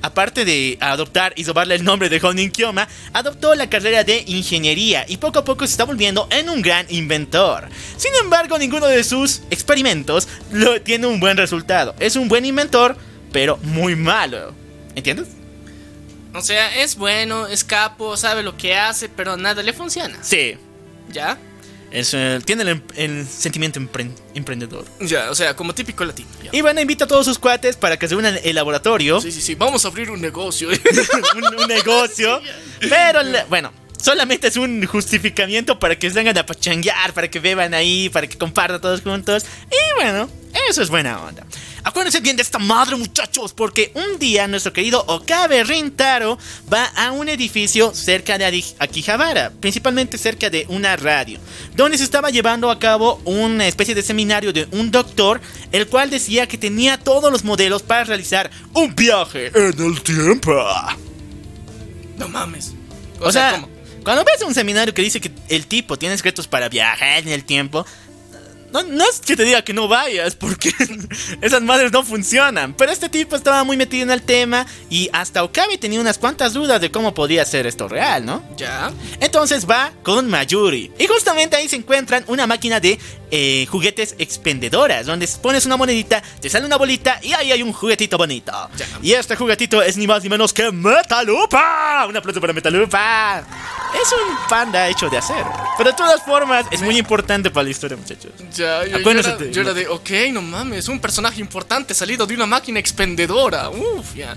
[0.03, 5.05] aparte de adoptar y sobarle el nombre de Honin Kyoma, adoptó la carrera de ingeniería
[5.07, 7.69] y poco a poco se está volviendo en un gran inventor.
[7.97, 11.95] Sin embargo, ninguno de sus experimentos lo, tiene un buen resultado.
[11.99, 12.97] Es un buen inventor,
[13.31, 14.55] pero muy malo.
[14.95, 15.29] ¿Entiendes?
[16.35, 20.17] O sea, es bueno, es capo, sabe lo que hace, pero nada le funciona.
[20.23, 20.57] Sí.
[21.13, 21.39] ¿Ya?
[21.91, 24.85] Es, eh, tiene el, em- el sentimiento empre- emprendedor.
[25.01, 26.29] Ya, o sea, como típico latino.
[26.45, 26.51] ya.
[26.53, 29.21] Y bueno, invita a todos sus cuates para que se unan el laboratorio.
[29.21, 30.69] Sí, sí, sí, vamos a abrir un negocio.
[31.35, 32.41] un, un negocio.
[32.81, 37.41] Pero la- bueno, solamente es un justificamiento para que se vengan a pachanguear, para que
[37.41, 39.45] beban ahí, para que compartan todos juntos.
[39.69, 40.31] Y bueno,
[40.71, 41.45] eso es buena onda.
[41.83, 46.39] Acuérdense bien de esta madre, muchachos, porque un día nuestro querido Okabe Rintaro
[46.73, 51.41] va a un edificio cerca de Akihabara, principalmente cerca de una radio,
[51.75, 55.41] donde se estaba llevando a cabo una especie de seminario de un doctor,
[55.73, 60.55] el cual decía que tenía todos los modelos para realizar un viaje en el tiempo.
[62.19, 62.75] no mames.
[63.21, 63.69] O, sea, ¿cómo?
[64.05, 67.45] cuando ves un seminario que dice que el tipo tiene secretos para viajar en el
[67.45, 67.87] tiempo,
[68.73, 70.73] no, no es que te diga que no vayas, porque
[71.41, 72.75] esas madres no funcionan.
[72.75, 76.53] Pero este tipo estaba muy metido en el tema y hasta Okabe tenía unas cuantas
[76.53, 78.43] dudas de cómo podría ser esto real, ¿no?
[78.57, 78.93] Ya.
[79.21, 80.93] Entonces va con Mayuri.
[80.99, 82.99] Y justamente ahí se encuentran una máquina de
[83.31, 87.73] eh, juguetes expendedoras, donde pones una monedita, te sale una bolita y ahí hay un
[87.73, 88.53] juguetito bonito.
[88.77, 88.87] Ya.
[89.03, 92.07] Y este juguetito es ni más ni menos que Metalupa.
[92.09, 93.45] Un aplauso para Metalupa.
[93.95, 95.53] Es un panda hecho de acero.
[95.77, 98.33] Pero de todas formas, es muy importante para la historia, muchachos.
[98.55, 102.35] Ya, yo, yo era, yo era de, ok, no mames, un personaje importante salido de
[102.35, 103.71] una máquina expendedora.
[103.71, 104.37] Uf, ya.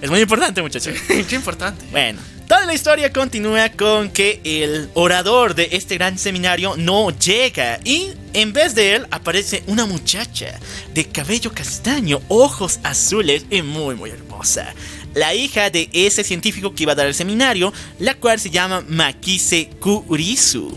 [0.00, 0.94] Es muy importante, muchachos.
[1.28, 1.84] Qué importante.
[1.90, 7.78] Bueno, toda la historia continúa con que el orador de este gran seminario no llega
[7.84, 10.58] y en vez de él aparece una muchacha
[10.94, 14.74] de cabello castaño, ojos azules y muy muy hermosa.
[15.14, 18.82] La hija de ese científico que iba a dar el seminario, la cual se llama
[18.88, 20.74] Makise Kurisu.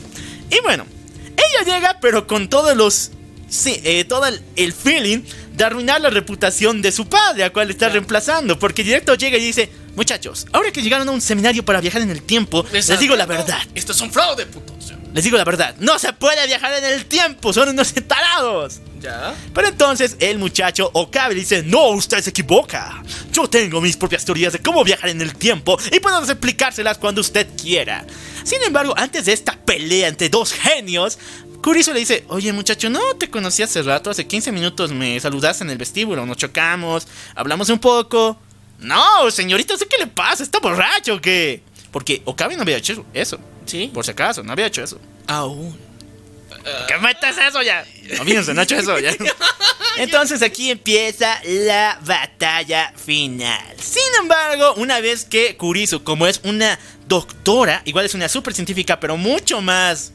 [0.50, 0.86] Y bueno,
[1.38, 3.12] ella llega pero con todos los...
[3.48, 5.24] Sí, eh, todo el, el feeling
[5.62, 9.44] de arruinar la reputación de su padre, a cual está reemplazando, porque directo llega y
[9.44, 13.16] dice, muchachos, ahora que llegaron a un seminario para viajar en el tiempo, les digo
[13.16, 14.92] la verdad, Esto es un fraude, putos.
[15.14, 18.80] les digo la verdad, no se puede viajar en el tiempo, son unos tarados.
[19.00, 19.36] Ya.
[19.54, 23.04] Pero entonces el muchacho Okabe dice, no, usted se equivoca.
[23.32, 27.22] Yo tengo mis propias teorías de cómo viajar en el tiempo y puedo explicárselas cuando
[27.22, 28.04] usted quiera.
[28.44, 31.20] Sin embargo, antes de esta pelea entre dos genios,
[31.62, 35.64] Kurisu le dice, oye muchacho, no te conocí hace rato, hace 15 minutos me saludaste
[35.64, 38.38] en el vestíbulo, nos chocamos, hablamos un poco.
[38.80, 40.42] No, señorita, ¿usted qué le pasa?
[40.42, 41.62] ¿Está borracho o qué?
[41.92, 43.40] Porque Okabe no había hecho eso.
[43.66, 43.92] Sí.
[43.94, 45.00] Por si acaso, no había hecho eso.
[45.28, 45.78] Aún.
[46.88, 47.86] ¿Qué metes eso ya?
[48.20, 49.12] Olvídense, no ha hecho eso ya.
[49.98, 53.76] Entonces aquí empieza la batalla final.
[53.80, 59.00] Sin embargo, una vez que Kurisu, como es una doctora, igual es una super científica,
[59.00, 60.14] pero mucho más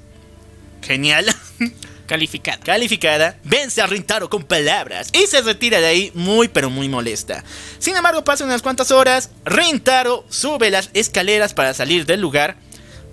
[0.86, 1.26] genial,
[2.06, 2.58] Calificada.
[2.60, 7.42] calificada, vence a Rintaro con palabras y se retira de ahí muy pero muy molesta.
[7.80, 12.56] Sin embargo, pasan unas cuantas horas, Rintaro sube las escaleras para salir del lugar,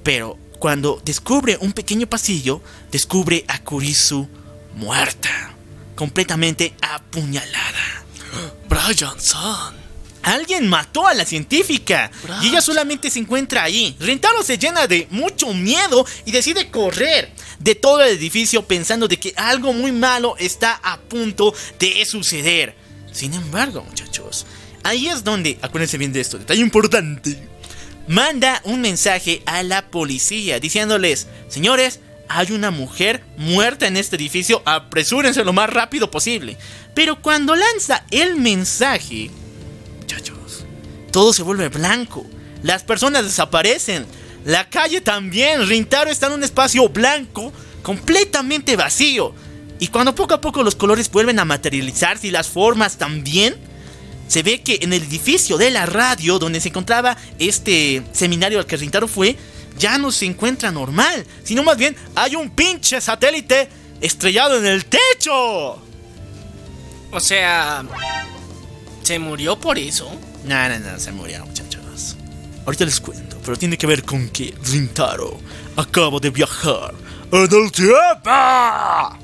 [0.03, 4.29] pero cuando descubre un pequeño pasillo, descubre a Kurisu
[4.75, 5.55] muerta,
[5.95, 8.05] completamente apuñalada.
[8.69, 9.82] Brian San.
[10.23, 12.09] Alguien mató a la científica
[12.41, 13.95] y ella solamente se encuentra ahí.
[13.99, 19.17] Rentaro se llena de mucho miedo y decide correr de todo el edificio pensando de
[19.17, 22.75] que algo muy malo está a punto de suceder.
[23.11, 24.45] Sin embargo, muchachos,
[24.83, 27.37] ahí es donde, acuérdense bien de esto, detalle importante.
[28.07, 34.61] Manda un mensaje a la policía diciéndoles, señores, hay una mujer muerta en este edificio,
[34.65, 36.57] apresúrense lo más rápido posible.
[36.93, 39.29] Pero cuando lanza el mensaje,
[40.03, 40.65] muchachos,
[41.11, 42.25] todo se vuelve blanco.
[42.61, 44.05] Las personas desaparecen.
[44.45, 45.67] La calle también.
[45.67, 49.33] Rintaro está en un espacio blanco, completamente vacío.
[49.79, 53.55] Y cuando poco a poco los colores vuelven a materializarse y las formas también,
[54.27, 58.65] se ve que en el edificio de la radio donde se encontraba este seminario al
[58.65, 59.37] que Rintaro fue,
[59.77, 63.69] ya no se encuentra normal, sino más bien hay un pinche satélite
[64.01, 65.81] estrellado en el techo.
[67.11, 67.85] O sea.
[69.03, 70.09] ¿Se murió por eso?
[70.45, 72.15] No, no, no, se murió, muchachos.
[72.65, 75.37] Ahorita les cuento, pero tiene que ver con que Rintaro
[75.75, 76.93] acaba de viajar
[77.31, 79.19] en el tiempo.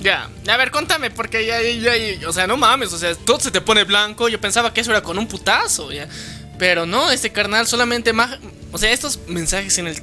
[0.00, 3.38] Ya, a ver, contame, porque ya, ya, ya- o sea, no mames, o sea, todo
[3.38, 4.28] se te pone blanco.
[4.28, 6.08] Yo pensaba que eso era con un putazo, ya.
[6.58, 8.38] Pero no, este carnal solamente más.
[8.72, 10.02] O sea, estos mensajes en el.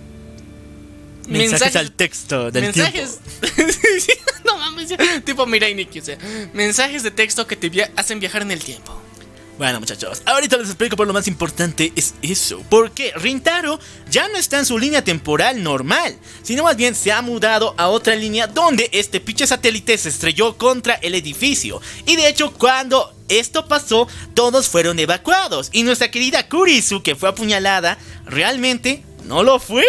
[1.29, 3.19] Mensajes, al texto del mensajes.
[3.55, 4.23] tiempo.
[4.45, 4.89] No mames,
[5.25, 6.17] tipo Mirai Nikki, o sea,
[6.53, 8.99] mensajes de texto que te via- hacen viajar en el tiempo.
[9.59, 12.63] Bueno, muchachos, ahorita les explico por lo más importante es eso.
[12.69, 13.77] Porque Rintaro
[14.09, 17.89] ya no está en su línea temporal normal, sino más bien se ha mudado a
[17.89, 21.81] otra línea donde este pinche satélite se estrelló contra el edificio.
[22.05, 25.69] Y de hecho, cuando esto pasó, todos fueron evacuados.
[25.73, 29.85] Y nuestra querida Kurisu, que fue apuñalada, realmente no lo fue,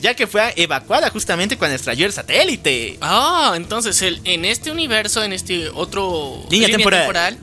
[0.00, 2.96] ya que fue evacuada justamente cuando estalló el satélite.
[3.00, 7.36] Ah, entonces el, en este universo, en este otro Línea temporal.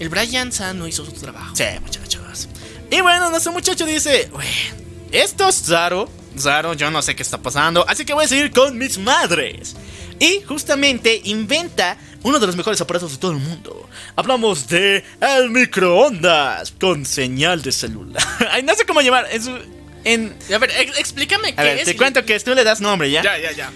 [0.00, 1.54] el Brian San no hizo su trabajo.
[1.54, 2.48] Sí, muchachos.
[2.90, 4.30] Y bueno, nuestro muchacho dice,
[5.12, 6.08] esto es raro,
[6.42, 9.76] raro, yo no sé qué está pasando, así que voy a seguir con mis madres.
[10.18, 13.90] Y justamente inventa uno de los mejores aparatos de todo el mundo.
[14.16, 18.22] Hablamos de el microondas con señal de celular.
[18.50, 20.34] Ay, no sé cómo llamar, es un- en...
[20.52, 21.84] A ver, ex- explícame A qué ver, es.
[21.84, 23.22] te y- cuento que tú le das nombre, ¿ya?
[23.22, 23.72] Ya, ya, ya.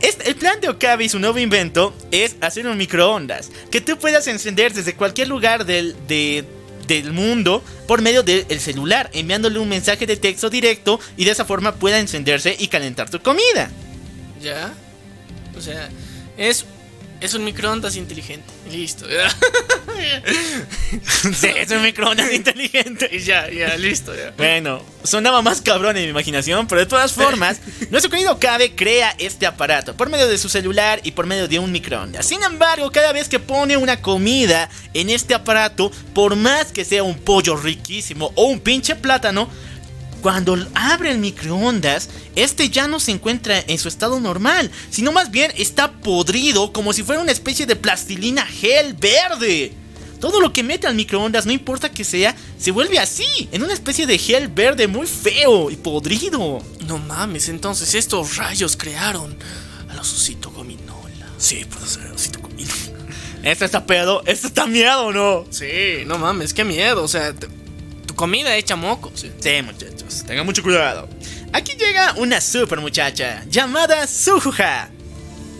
[0.00, 3.98] Este- el plan de Okabe y su nuevo invento es hacer un microondas que tú
[3.98, 6.44] puedas encender desde cualquier lugar del, de-
[6.86, 11.44] del mundo por medio del celular, enviándole un mensaje de texto directo y de esa
[11.44, 13.70] forma pueda encenderse y calentar tu comida.
[14.40, 14.74] Ya.
[15.56, 15.88] O sea,
[16.36, 16.64] es,
[17.22, 18.52] es un microondas inteligente.
[18.70, 19.06] Listo.
[21.34, 23.08] Sí, es un microondas inteligente.
[23.12, 24.14] Y ya, ya, listo.
[24.14, 24.32] Ya.
[24.36, 29.14] Bueno, sonaba más cabrón en mi imaginación, pero de todas formas, nuestro querido Okabe crea
[29.18, 32.26] este aparato por medio de su celular y por medio de un microondas.
[32.26, 37.04] Sin embargo, cada vez que pone una comida en este aparato, por más que sea
[37.04, 39.48] un pollo riquísimo o un pinche plátano,
[40.22, 45.32] cuando abre el microondas, este ya no se encuentra en su estado normal, sino más
[45.32, 49.72] bien está podrido como si fuera una especie de plastilina gel verde.
[50.20, 53.72] Todo lo que mete al microondas, no importa que sea, se vuelve así, en una
[53.72, 56.62] especie de gel verde muy feo y podrido.
[56.86, 59.36] No mames, entonces estos rayos crearon
[59.90, 61.26] a los osito gominola.
[61.38, 62.72] Sí, puede ser osito gominola.
[63.42, 65.44] Esto está pedo, esto está miedo, ¿no?
[65.50, 69.12] Sí, no mames, qué miedo, o sea, tu comida hecha mocos.
[69.16, 69.32] ¿sí?
[69.40, 71.08] Sí, muchachos, tengan mucho cuidado.
[71.52, 74.90] Aquí llega una super muchacha llamada Sujuja.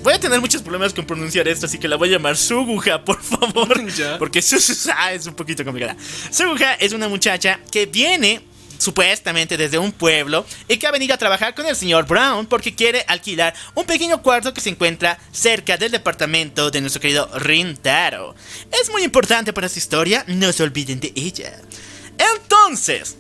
[0.02, 3.04] Voy a tener muchos problemas con pronunciar esto, así que la voy a llamar Suguja,
[3.04, 3.80] por favor.
[3.96, 4.18] Ya.
[4.18, 5.96] Porque Suzuha es un poquito complicada.
[6.30, 8.40] Suguja es una muchacha que viene
[8.78, 12.74] supuestamente desde un pueblo y que ha venido a trabajar con el señor Brown porque
[12.74, 18.34] quiere alquilar un pequeño cuarto que se encuentra cerca del departamento de nuestro querido Rintaro.
[18.72, 21.60] Es muy importante para su historia, no se olviden de ella.
[22.18, 23.16] Entonces,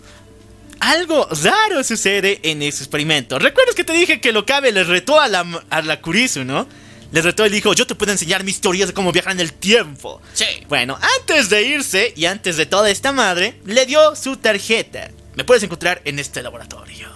[0.82, 3.38] algo raro sucede en ese experimento.
[3.38, 6.66] ¿Recuerdas que te dije que Locabe le retó a la, a la Kurisu, no?
[7.12, 9.40] Le retó y le dijo, yo te puedo enseñar mis teorías de cómo viajar en
[9.40, 10.20] el tiempo.
[10.34, 10.46] Sí.
[10.68, 15.10] Bueno, antes de irse y antes de toda esta madre, le dio su tarjeta.
[15.36, 17.08] Me puedes encontrar en este laboratorio.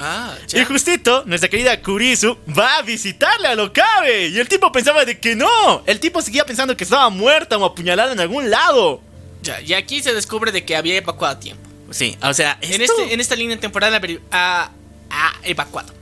[0.00, 4.26] Ah, Y justito, nuestra querida Kurisu va a visitarle a Locabe.
[4.28, 5.82] Y el tipo pensaba de que no.
[5.86, 9.00] El tipo seguía pensando que estaba muerta o apuñalada en algún lado.
[9.42, 11.63] Ya, y aquí se descubre de que había evacuado a tiempo.
[11.94, 13.94] Sí, o sea, En, este, en esta línea temporal
[14.32, 14.70] ha,
[15.10, 15.92] ha evacuado.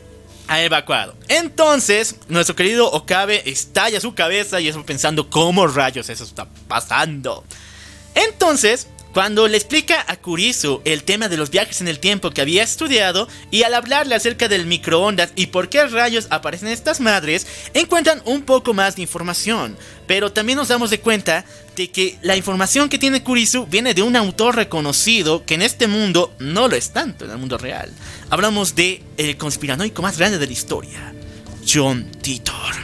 [0.48, 1.14] ha evacuado.
[1.28, 7.44] Entonces, nuestro querido Okabe estalla su cabeza y está pensando cómo rayos eso está pasando.
[8.14, 12.40] Entonces, cuando le explica a Kurisu el tema de los viajes en el tiempo que
[12.40, 17.46] había estudiado y al hablarle acerca del microondas y por qué rayos aparecen estas madres,
[17.74, 19.76] encuentran un poco más de información.
[20.06, 21.44] Pero también nos damos de cuenta
[21.76, 25.88] de que la información que tiene Kurisu viene de un autor reconocido que en este
[25.88, 27.90] mundo no lo es tanto, en el mundo real.
[28.30, 31.14] Hablamos de el conspiranoico más grande de la historia,
[31.70, 32.74] John Titor.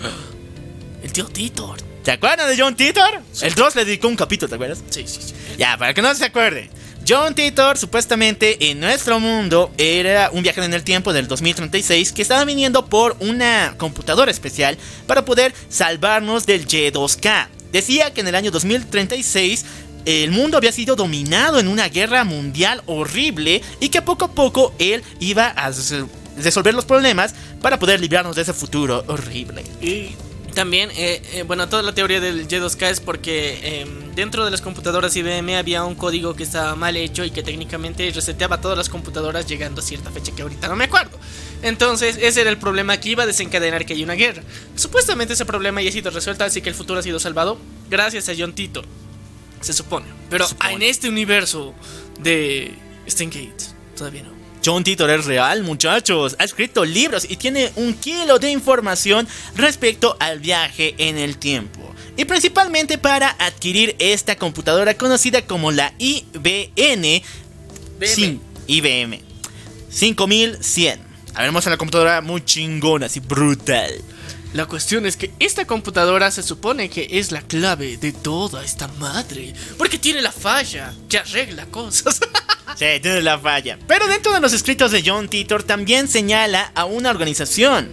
[1.02, 1.95] El tío Titor.
[2.06, 3.20] ¿Te acuerdas de John Titor?
[3.42, 4.78] El Dross le dedicó un capítulo, ¿te acuerdas?
[4.90, 5.34] Sí, sí, sí.
[5.58, 6.70] Ya, para que no se acuerde.
[7.08, 12.22] John Titor supuestamente en nuestro mundo era un viajero en el tiempo del 2036 que
[12.22, 14.78] estaba viniendo por una computadora especial
[15.08, 17.48] para poder salvarnos del Y2K.
[17.72, 19.64] Decía que en el año 2036
[20.04, 24.72] el mundo había sido dominado en una guerra mundial horrible y que poco a poco
[24.78, 26.04] él iba a res-
[26.38, 29.64] resolver los problemas para poder librarnos de ese futuro horrible.
[29.82, 30.10] Y
[30.56, 34.62] también, eh, eh, bueno, toda la teoría del Y2K es porque eh, dentro de las
[34.62, 38.88] computadoras IBM había un código que estaba mal hecho y que técnicamente reseteaba todas las
[38.88, 41.18] computadoras llegando a cierta fecha que ahorita no me acuerdo.
[41.60, 44.42] Entonces, ese era el problema que iba a desencadenar que haya una guerra.
[44.76, 47.58] Supuestamente ese problema ya ha sido resuelto, así que el futuro ha sido salvado
[47.90, 48.86] gracias a John Titor.
[49.60, 50.06] Se supone.
[50.30, 50.72] Pero supone.
[50.72, 51.74] en este universo
[52.18, 52.74] de
[53.06, 53.62] Steingate,
[53.94, 54.35] todavía no.
[54.66, 56.34] John Titor es real, muchachos.
[56.40, 61.94] Ha escrito libros y tiene un kilo de información respecto al viaje en el tiempo.
[62.16, 67.22] Y principalmente para adquirir esta computadora conocida como la IBN
[68.00, 69.20] Cin- IBM
[69.90, 70.98] 5100.
[71.34, 73.92] A ver, vamos a la computadora muy chingona, así brutal.
[74.56, 78.88] La cuestión es que esta computadora se supone que es la clave de toda esta
[78.88, 79.52] madre.
[79.76, 82.20] Porque tiene la falla que arregla cosas.
[82.74, 83.78] Sí, tiene la falla.
[83.86, 87.90] Pero dentro de los escritos de John Titor también señala a una organización.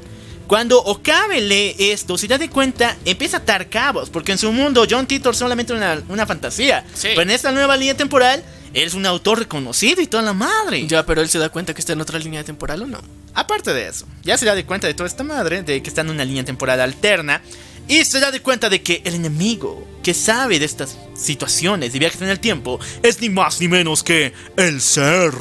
[0.48, 4.52] Cuando Okabe lee esto, se da de cuenta, empieza a atar cabos, porque en su
[4.52, 6.86] mundo John Titor solamente una, una fantasía.
[6.96, 7.10] Sí.
[7.10, 8.44] Pero en esta nueva línea temporal,
[8.74, 10.86] es un autor reconocido y toda la madre.
[10.88, 13.02] ya, pero él se da cuenta que está en otra línea temporal o no.
[13.34, 16.02] Aparte de eso, ya se da de cuenta de toda esta madre, de que está
[16.02, 17.42] en una línea temporal alterna,
[17.88, 22.00] y se da de cuenta de que el enemigo que sabe de estas situaciones de
[22.00, 25.34] viajes en el tiempo es ni más ni menos que el ser.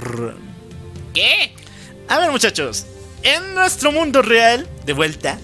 [1.14, 1.54] ¿Qué?
[2.08, 2.86] A ver muchachos,
[3.22, 5.38] en nuestro mundo real, de vuelta,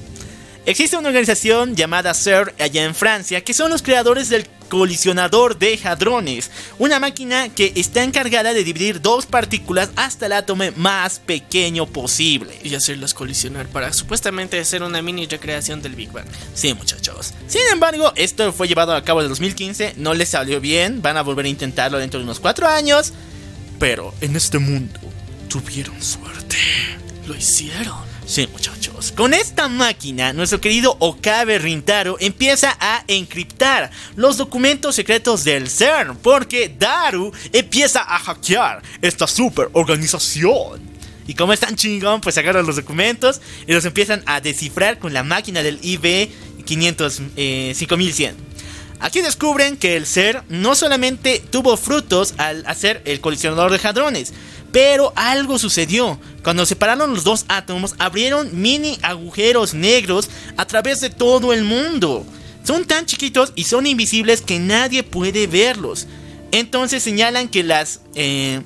[0.70, 5.78] existe una organización llamada CERN allá en Francia, que son los creadores del colisionador de
[5.82, 11.86] hadrones, una máquina que está encargada de dividir dos partículas hasta el átomo más pequeño
[11.86, 12.58] posible.
[12.62, 16.26] Y hacerlas colisionar para supuestamente hacer una mini recreación del Big Bang.
[16.54, 17.32] Sí, muchachos.
[17.46, 21.22] Sin embargo, esto fue llevado a cabo en 2015, no les salió bien, van a
[21.22, 23.14] volver a intentarlo dentro de unos cuatro años,
[23.78, 25.00] pero en este mundo
[25.48, 26.56] tuvieron suerte.
[27.26, 28.17] Lo hicieron.
[28.28, 29.10] Sí, muchachos.
[29.16, 36.14] Con esta máquina, nuestro querido Okabe Rintaro empieza a encriptar los documentos secretos del CERN,
[36.18, 40.82] porque Daru empieza a hackear esta super organización.
[41.26, 45.14] Y como es tan chingón, pues agarran los documentos y los empiezan a descifrar con
[45.14, 46.28] la máquina del IB
[46.66, 48.36] 500, eh, 5100.
[49.00, 54.34] Aquí descubren que el ser no solamente tuvo frutos al hacer el colisionador de hadrones,
[54.72, 56.18] Pero algo sucedió.
[56.42, 62.24] Cuando separaron los dos átomos, abrieron mini agujeros negros a través de todo el mundo.
[62.64, 66.06] Son tan chiquitos y son invisibles que nadie puede verlos.
[66.52, 68.00] Entonces señalan que las...
[68.14, 68.62] eh,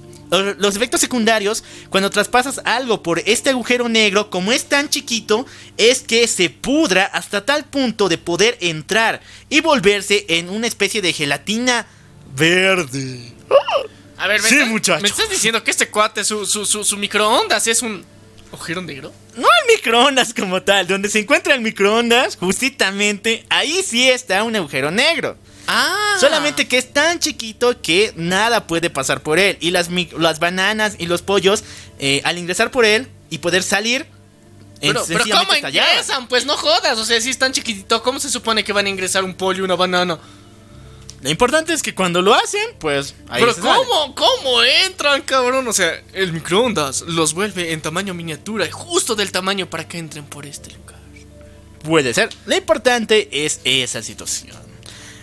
[0.59, 5.45] los efectos secundarios, cuando traspasas algo por este agujero negro, como es tan chiquito,
[5.77, 9.21] es que se pudra hasta tal punto de poder entrar
[9.51, 11.87] y volverse en una especie de gelatina
[12.35, 13.35] verde.
[14.23, 15.03] A ver, ¿me, Sí, estás, muchacho.
[15.03, 18.05] ¿me estás diciendo que este cuate, su, su, su, su microondas es un
[18.53, 19.13] agujero negro?
[19.37, 24.55] No el microondas como tal, donde se encuentra el microondas, justamente ahí sí está un
[24.55, 25.37] agujero negro.
[25.67, 26.17] Ah.
[26.21, 29.57] Solamente que es tan chiquito que nada puede pasar por él.
[29.61, 31.65] Y las, mic- las bananas y los pollos,
[31.99, 34.07] eh, al ingresar por él y poder salir,
[34.81, 36.29] Pero, en- pero sencillamente ¿cómo ingresan?
[36.29, 36.99] Pues no jodas.
[36.99, 39.61] O sea, si es tan chiquitito, ¿cómo se supone que van a ingresar un pollo
[39.61, 40.19] y una banana?
[41.23, 43.79] Lo importante es que cuando lo hacen, pues ahí pero se sale.
[43.87, 44.15] ¿cómo?
[44.15, 45.67] ¿Cómo entran, cabrón?
[45.69, 49.99] O sea, el microondas los vuelve en tamaño miniatura y justo del tamaño para que
[49.99, 50.99] entren por este lugar.
[51.85, 52.29] Puede ser.
[52.47, 54.57] Lo importante es esa situación.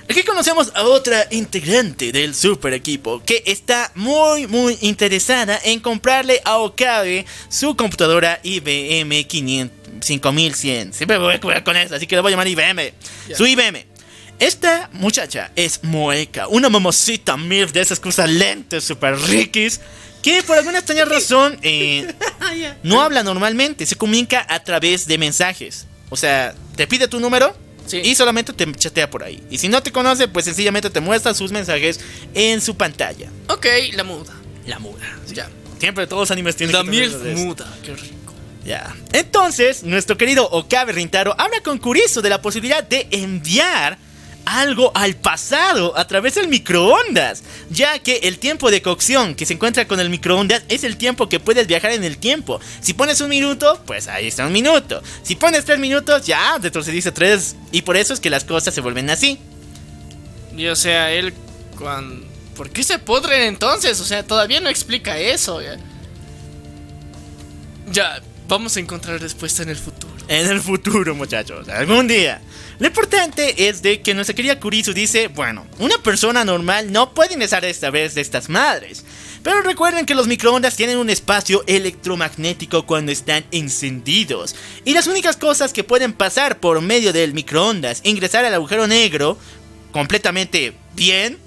[0.10, 6.42] Aquí conocemos a otra integrante del super equipo que está muy muy interesada en comprarle
[6.46, 10.94] a Okabe su computadora IBM 500 5100.
[10.94, 12.94] Siempre voy a jugar con eso, así que le voy a llamar IBM.
[13.36, 13.89] Su IBM.
[14.40, 19.82] Esta muchacha es Moeka, una mamosita MILF de esas cosas lentes super riquis
[20.22, 22.14] que por alguna extraña razón eh,
[22.84, 25.88] no habla normalmente, se comunica a través de mensajes.
[26.10, 27.56] O sea, te pide tu número
[27.86, 28.02] Sí.
[28.04, 29.44] y solamente te chatea por ahí.
[29.50, 32.00] Y si no te conoce, pues sencillamente te muestra sus mensajes
[32.36, 33.32] en su pantalla.
[33.48, 34.32] Ok, la muda.
[34.68, 35.04] La muda.
[35.34, 35.50] Ya.
[35.80, 37.68] Siempre todos los animes tienen La que muda.
[37.84, 38.34] Qué rico.
[38.64, 38.96] Ya.
[39.12, 43.98] Entonces, nuestro querido Okabe Rintaro habla con Kurisu de la posibilidad de enviar
[44.46, 49.54] algo al pasado a través del microondas, ya que el tiempo de cocción que se
[49.54, 52.60] encuentra con el microondas es el tiempo que puedes viajar en el tiempo.
[52.82, 55.02] Si pones un minuto, pues ahí está un minuto.
[55.24, 57.56] Si pones tres minutos, ya retrocediste tres.
[57.72, 59.40] Y por eso es que las cosas se vuelven así.
[60.56, 61.34] Y o sea, él
[61.78, 62.28] cuando...
[62.56, 64.00] ¿Por qué se pudren entonces?
[64.02, 65.62] O sea, todavía no explica eso.
[65.62, 65.78] Ya,
[67.90, 70.14] Ya, vamos a encontrar respuesta en el futuro.
[70.28, 72.42] En el futuro, muchachos, algún día.
[72.80, 77.34] Lo importante es de que nuestra querida Kurisu dice, bueno, una persona normal no puede
[77.34, 79.04] ingresar esta vez de estas madres.
[79.44, 84.56] Pero recuerden que los microondas tienen un espacio electromagnético cuando están encendidos.
[84.86, 89.38] Y las únicas cosas que pueden pasar por medio del microondas, ingresar al agujero negro
[89.92, 91.38] completamente bien,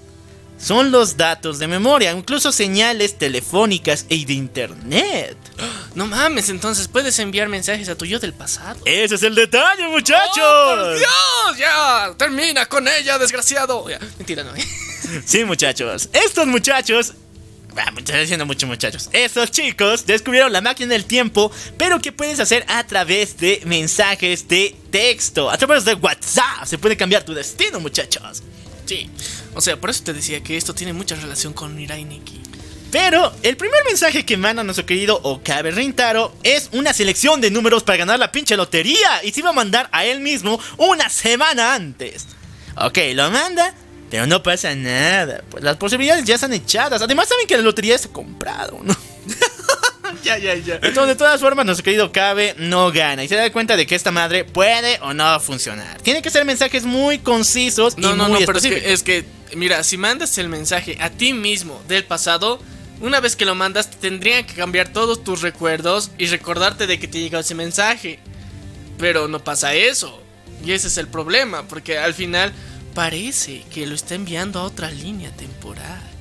[0.62, 5.36] son los datos de memoria, incluso señales telefónicas y de internet.
[5.94, 8.80] No mames, entonces puedes enviar mensajes a tu yo del pasado.
[8.86, 10.38] Ese es el detalle, muchachos.
[10.42, 11.58] ¡Oh, por Dios!
[11.58, 12.14] ¡Ya!
[12.16, 13.86] ¡Termina con ella, desgraciado!
[13.90, 14.52] Ya, mentira, no.
[15.26, 16.08] Sí, muchachos.
[16.14, 17.12] Estos muchachos.
[17.76, 19.10] Ah, me estoy diciendo muchos muchachos.
[19.12, 24.48] Estos chicos descubrieron la máquina del tiempo, pero que puedes hacer a través de mensajes
[24.48, 26.64] de texto, a través de WhatsApp.
[26.64, 28.42] Se puede cambiar tu destino, muchachos.
[28.86, 29.10] Sí.
[29.54, 32.40] O sea, por eso te decía que esto tiene mucha relación con Mirai Nikki.
[32.90, 37.82] Pero el primer mensaje que manda nuestro querido Okabe Rintaro es una selección de números
[37.82, 39.24] para ganar la pinche lotería.
[39.24, 42.26] Y se iba a mandar a él mismo una semana antes.
[42.76, 43.74] Ok, lo manda,
[44.10, 45.42] pero no pasa nada.
[45.50, 47.00] Pues las posibilidades ya están echadas.
[47.00, 48.94] Además, saben que la lotería está comprado, ¿no?
[50.24, 50.74] Ya, ya, ya.
[50.76, 53.24] Entonces, de todas formas, nuestro querido Okabe no gana.
[53.24, 56.00] Y se da cuenta de que esta madre puede o no funcionar.
[56.02, 59.02] Tiene que ser mensajes muy concisos No, y no, muy no, pero es que, es
[59.02, 59.24] que,
[59.54, 62.60] mira, si mandas el mensaje a ti mismo del pasado,
[63.00, 67.08] una vez que lo mandas, tendrían que cambiar todos tus recuerdos y recordarte de que
[67.08, 68.20] te llegó ese mensaje.
[68.98, 70.22] Pero no pasa eso.
[70.64, 72.52] Y ese es el problema, porque al final
[72.94, 76.11] parece que lo está enviando a otra línea temporal.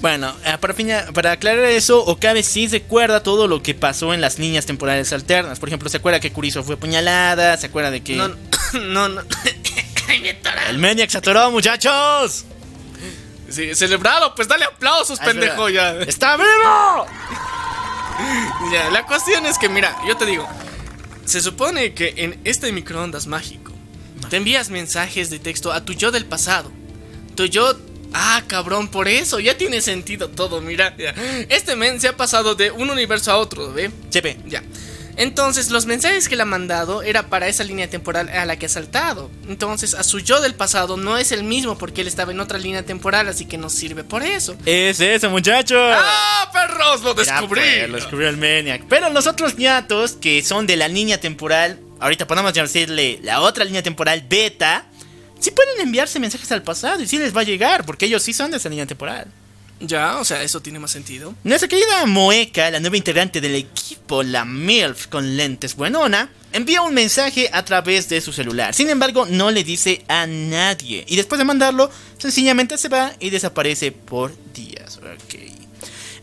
[0.00, 4.38] Bueno, eh, para, para aclarar eso, Okabe sí recuerda todo lo que pasó en las
[4.38, 5.58] líneas temporales alternas.
[5.58, 8.28] Por ejemplo, se acuerda que Kuriso fue apuñalada, se acuerda de que No,
[8.80, 9.22] no, no.
[10.68, 12.44] El Maniac se atoró, muchachos.
[13.48, 15.92] Sí, celebrado, pues dale aplausos, Ah, pendejo, ya.
[16.00, 17.06] ¡Está vivo!
[18.70, 20.46] Ya, la cuestión es que, mira, yo te digo,
[21.24, 23.72] se supone que en este microondas mágico
[24.28, 26.70] te envías mensajes de texto a tu yo del pasado.
[27.34, 27.74] Tu yo,
[28.12, 30.94] ah, cabrón, por eso ya tiene sentido todo, mira.
[30.96, 31.14] ya.
[31.48, 33.90] Este men se ha pasado de un universo a otro, ¿ve?
[34.10, 34.62] Chepe, Ya.
[35.16, 38.66] Entonces, los mensajes que le ha mandado era para esa línea temporal a la que
[38.66, 39.30] ha saltado.
[39.48, 42.58] Entonces, a su yo del pasado no es el mismo porque él estaba en otra
[42.58, 44.56] línea temporal, así que no sirve por eso.
[44.64, 45.78] es eso, muchachos.
[45.94, 47.02] ¡Ah, perros!
[47.02, 47.60] ¡Lo Ya, descubrí!
[47.60, 48.84] pues, lo descubrió el Maniac.
[48.88, 53.66] Pero los otros ñatos, que son de la línea temporal, ahorita podemos decirle la otra
[53.66, 54.86] línea temporal beta,
[55.40, 58.32] sí pueden enviarse mensajes al pasado y sí les va a llegar, porque ellos sí
[58.32, 59.26] son de esa línea temporal.
[59.80, 61.34] Ya, o sea, eso tiene más sentido.
[61.42, 66.92] Nuestra querida Moeka, la nueva integrante del equipo, la MILF con lentes buenona, envía un
[66.92, 68.74] mensaje a través de su celular.
[68.74, 71.04] Sin embargo, no le dice a nadie.
[71.08, 74.98] Y después de mandarlo, sencillamente se va y desaparece por días.
[74.98, 75.59] Ok.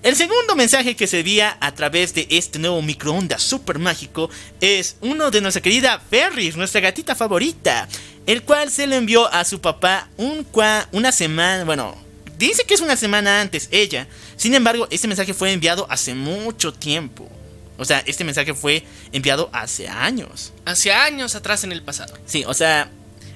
[0.08, 4.30] El segundo mensaje que se envía a través de este nuevo microondas super mágico
[4.62, 7.90] es uno de nuestra querida Ferris, nuestra gatita favorita,
[8.26, 11.94] el cual se lo envió a su papá un cua- una semana, bueno,
[12.38, 14.08] dice que es una semana antes ella.
[14.38, 17.30] Sin embargo, este mensaje fue enviado hace mucho tiempo.
[17.78, 20.54] O sea, este mensaje fue enviado hace años.
[20.64, 22.18] Hace años atrás en el pasado.
[22.26, 22.90] Sí, o sea,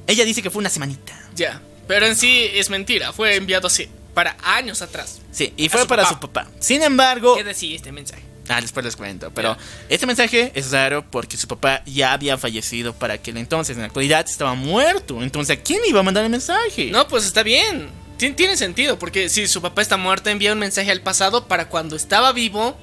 [0.08, 1.20] ella dice que fue una semanita.
[1.36, 1.62] Ya.
[1.90, 3.12] Pero en sí es mentira.
[3.12, 5.18] Fue enviado así para años atrás.
[5.32, 6.14] Sí, y fue su para papá.
[6.16, 6.48] su papá.
[6.60, 8.24] Sin embargo, ¿Qué decía este mensaje?
[8.50, 9.32] Ah, después les cuento.
[9.34, 9.56] Pero
[9.88, 13.76] este mensaje es raro porque su papá ya había fallecido para aquel entonces.
[13.78, 15.22] En la actualidad estaba muerto.
[15.24, 16.90] Entonces, ¿a quién iba a mandar el mensaje?
[16.92, 17.90] No, pues está bien.
[18.18, 21.70] Tien- Tiene sentido, porque si su papá está muerto, envía un mensaje al pasado para
[21.70, 22.78] cuando estaba vivo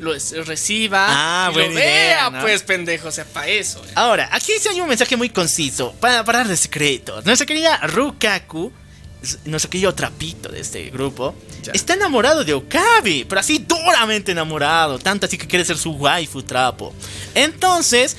[0.00, 0.12] lo
[0.44, 2.40] reciba Ah, y lo idea, vea, ¿no?
[2.40, 3.80] pues pendejo, o sea, para eso.
[3.86, 3.92] eh.
[3.94, 7.24] Ahora, aquí hay un mensaje muy conciso para parar de secretos.
[7.24, 8.72] Nuestra querida Rukaku,
[9.44, 11.72] nuestro querido trapito de este grupo, Ya.
[11.72, 16.42] está enamorado de Okabe, pero así duramente enamorado, tanto así que quiere ser su waifu
[16.42, 16.92] trapo.
[17.34, 18.16] Entonces,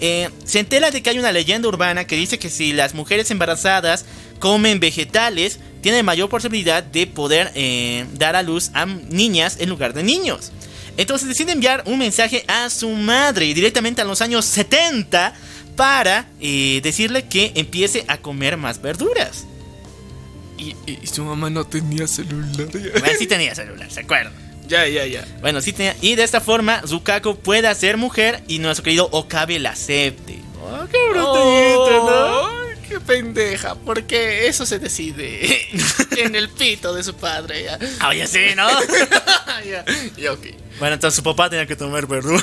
[0.00, 3.30] eh, se entera de que hay una leyenda urbana que dice que si las mujeres
[3.30, 4.04] embarazadas
[4.40, 9.94] comen vegetales, tienen mayor posibilidad de poder eh, dar a luz a niñas en lugar
[9.94, 10.52] de niños.
[10.96, 15.32] Entonces decide enviar un mensaje a su madre directamente a los años 70
[15.76, 19.46] para eh, decirle que empiece a comer más verduras.
[20.86, 22.68] Y, y su mamá no tenía celular.
[22.70, 24.32] Bueno, sí tenía celular, ¿se acuerdan?
[24.68, 25.26] Ya, ya, ya.
[25.42, 25.94] Bueno, sí tenía.
[26.00, 30.38] Y de esta forma, Zukaku pueda ser mujer y nuestro querido Okabe la acepte.
[30.62, 32.46] Oh, qué brutallito, ¿no?
[32.46, 35.68] Ay, qué pendeja, porque eso se decide
[36.16, 37.64] en el pito de su padre.
[37.64, 37.78] Ya,
[38.08, 38.66] Oye, sí, ¿no?
[39.68, 39.84] ya,
[40.16, 40.46] ya, ok.
[40.78, 42.42] bueno, entonces su papá tenía que tomar verduras.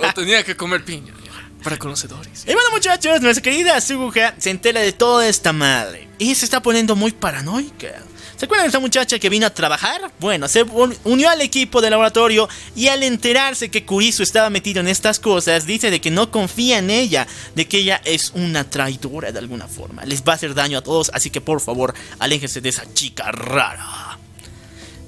[0.00, 1.33] O tenía que comer piña, ya,
[1.64, 2.42] para conocedores.
[2.44, 6.62] Y bueno muchachos, nuestra querida Suguha se entera de toda esta madre y se está
[6.62, 7.88] poniendo muy paranoica.
[8.36, 10.10] ¿Se acuerdan de esta muchacha que vino a trabajar?
[10.18, 14.80] Bueno, se un- unió al equipo de laboratorio y al enterarse que Kurisu estaba metido
[14.80, 18.68] en estas cosas, dice de que no confía en ella, de que ella es una
[18.68, 20.04] traidora de alguna forma.
[20.04, 23.30] Les va a hacer daño a todos, así que por favor, aléjense de esa chica
[23.30, 24.18] rara.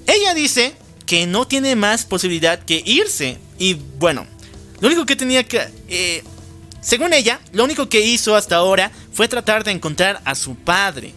[0.06, 0.74] Ella dice
[1.04, 3.38] que no tiene más posibilidad que irse.
[3.58, 4.24] Y bueno,
[4.80, 5.68] lo único que tenía que...
[5.88, 6.22] eh,
[6.86, 11.12] según ella, lo único que hizo hasta ahora fue tratar de encontrar a su padre,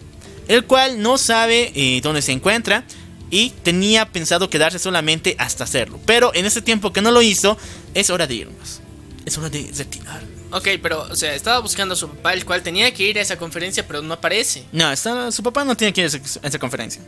[0.47, 2.85] el cual no sabe eh, dónde se encuentra
[3.29, 5.99] y tenía pensado quedarse solamente hasta hacerlo.
[6.07, 7.55] Pero en ese tiempo que no lo hizo,
[7.93, 8.81] es hora de irnos.
[9.27, 10.23] Es hora de retirar.
[10.51, 13.21] Ok, pero, o sea, estaba buscando a su papá, el cual tenía que ir a
[13.21, 14.63] esa conferencia, pero no aparece.
[14.71, 17.03] No, está- su papá no tiene que ir a esa, a esa conferencia.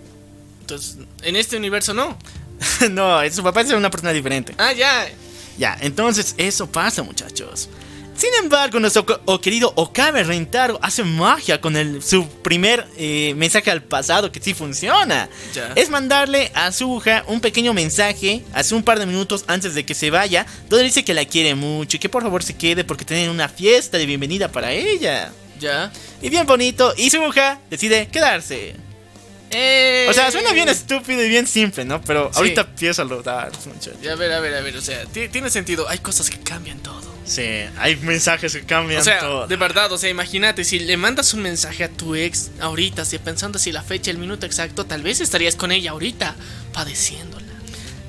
[0.60, 2.16] Entonces, en este universo no.
[2.92, 4.54] no, su papá es una persona diferente.
[4.60, 5.10] Ah, ya.
[5.58, 7.68] Ya, entonces eso pasa, muchachos.
[8.16, 13.72] Sin embargo, nuestro o querido Okabe Rentaro hace magia con el, su primer eh, mensaje
[13.72, 15.30] al pasado que sí funciona.
[15.76, 19.86] Es mandarle a su hija un pequeño mensaje hace un par de minutos antes de
[19.86, 22.84] que se vaya, donde dice que la quiere mucho y que por favor se quede
[22.84, 25.32] porque tienen una fiesta de bienvenida para ella.
[25.60, 25.92] Ya.
[26.22, 28.76] Y bien bonito, y su hija decide quedarse.
[29.52, 30.08] Eh...
[30.10, 32.02] O sea, suena bien estúpido y bien simple, ¿no?
[32.02, 32.38] Pero Sí.
[32.40, 32.74] ahorita
[33.24, 33.96] dar, muchachos.
[34.10, 35.88] A ver, a ver, a ver, o sea, ti- tiene sentido.
[35.90, 37.12] Hay cosas que cambian todo.
[37.26, 37.44] Sí,
[37.78, 39.48] hay mensajes que cambian O sea, todo.
[39.48, 43.18] de verdad, o sea, imagínate, si le mandas un mensaje a tu ex ahorita, si
[43.20, 46.36] pensando si la fecha, el minuto exacto, tal vez estarías con ella ahorita,
[46.74, 47.46] padeciéndola.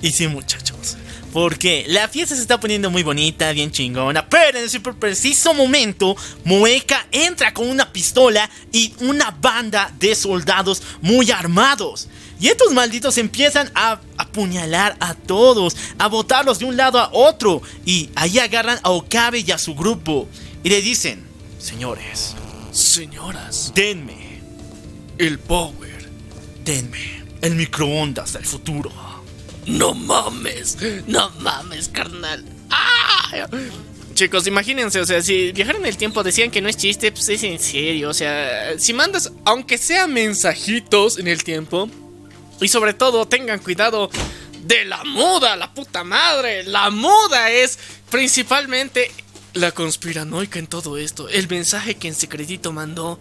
[0.00, 0.96] Y sí, muchachos.
[1.32, 4.28] Porque la fiesta se está poniendo muy bonita, bien chingona.
[4.28, 6.14] Pero en ese preciso momento,
[6.44, 12.08] Moeka entra con una pistola y una banda de soldados muy armados.
[12.38, 17.62] Y estos malditos empiezan a apuñalar a todos, a botarlos de un lado a otro.
[17.86, 20.28] Y ahí agarran a Okabe y a su grupo.
[20.62, 21.24] Y le dicen,
[21.58, 22.34] señores,
[22.72, 24.40] Señoras, denme,
[25.18, 26.08] el power.
[26.64, 29.11] denme el microondas del futuro.
[29.66, 32.44] No mames, no mames, carnal.
[32.70, 33.48] ¡Ah!
[34.14, 37.28] Chicos, imagínense, o sea, si viajaran en el tiempo decían que no es chiste, pues
[37.28, 38.10] es en serio.
[38.10, 41.88] O sea, si mandas, aunque sea mensajitos en el tiempo,
[42.60, 44.10] y sobre todo tengan cuidado
[44.64, 46.64] de la muda, la puta madre.
[46.64, 47.78] La muda es
[48.10, 49.10] principalmente
[49.54, 51.28] la conspiranoica en todo esto.
[51.28, 53.18] El mensaje que en secretito mandó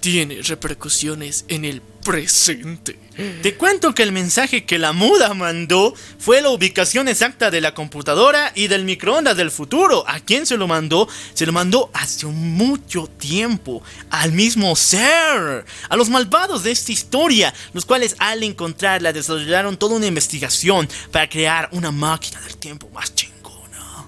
[0.00, 2.98] tiene repercusiones en el presente.
[3.42, 7.74] Te cuento que el mensaje que la muda mandó fue la ubicación exacta de la
[7.74, 10.04] computadora y del microondas del futuro.
[10.08, 11.06] ¿A quién se lo mandó?
[11.34, 17.52] Se lo mandó hace mucho tiempo al mismo ser, a los malvados de esta historia,
[17.74, 23.14] los cuales al encontrarla desarrollaron toda una investigación para crear una máquina del tiempo más
[23.14, 24.06] chingona.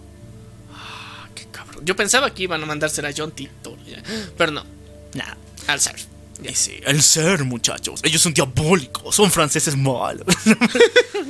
[1.35, 1.85] Qué cabrón.
[1.85, 3.77] Yo pensaba que iban a mandársela a John Titor,
[4.39, 4.65] pero no,
[5.15, 5.42] Nah.
[5.67, 5.97] Al ser.
[6.43, 8.01] Y sí, el ser, muchachos.
[8.03, 10.27] Ellos son diabólicos, son franceses malos.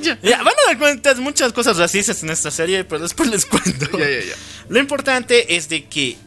[0.01, 0.19] Ya.
[0.21, 3.45] Ya, van a dar cuenta de muchas cosas racistas en esta serie, pero después les
[3.45, 3.87] cuento.
[4.67, 6.17] Lo importante es de que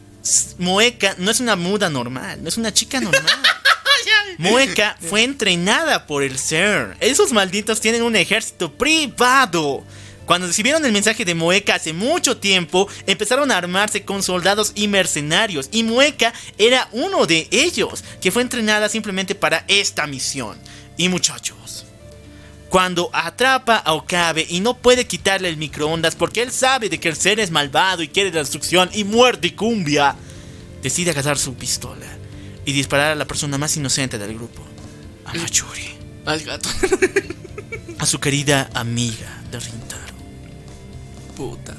[0.57, 3.21] Moeka no es una muda normal, no es una chica normal.
[4.39, 6.97] Moeka fue entrenada por el ser.
[6.99, 9.83] Esos malditos tienen un ejército privado.
[10.27, 14.89] Cuando recibieron el mensaje de Moeka hace mucho tiempo, empezaron a armarse con soldados y
[14.89, 15.69] mercenarios.
[15.71, 20.57] Y Moeka era uno de ellos, que fue entrenada simplemente para esta misión.
[20.97, 21.85] Y muchachos,
[22.67, 27.07] cuando atrapa a Okabe y no puede quitarle el microondas porque él sabe de que
[27.07, 30.15] el ser es malvado y quiere la destrucción y muerte y cumbia,
[30.83, 32.05] decide agarrar su pistola
[32.65, 34.61] y disparar a la persona más inocente del grupo,
[35.23, 35.95] a Mayuri,
[36.25, 36.67] Al gato.
[37.99, 40.06] a su querida amiga de Rintaro.
[41.37, 41.75] Puta.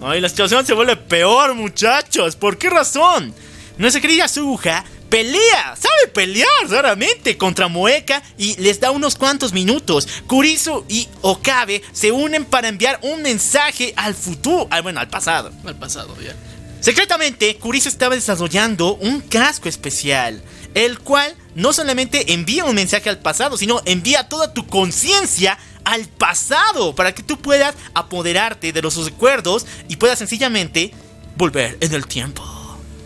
[0.00, 2.36] No, y la situación se vuelve peor, muchachos.
[2.36, 3.34] ¿Por qué razón?
[3.76, 10.08] Nuestra querida Suja pelea, sabe pelear raramente contra Moeka y les da unos cuantos minutos.
[10.26, 15.50] Kurisu y Okabe se unen para enviar un mensaje al futuro, ah, bueno, al pasado.
[15.64, 16.34] Al pasado, ya.
[16.80, 20.42] Secretamente, Kurisu estaba desarrollando un casco especial,
[20.74, 25.58] el cual no solamente envía un mensaje al pasado, sino envía toda tu conciencia
[25.88, 30.92] al pasado para que tú puedas apoderarte de los recuerdos y puedas sencillamente
[31.36, 32.42] volver en el tiempo.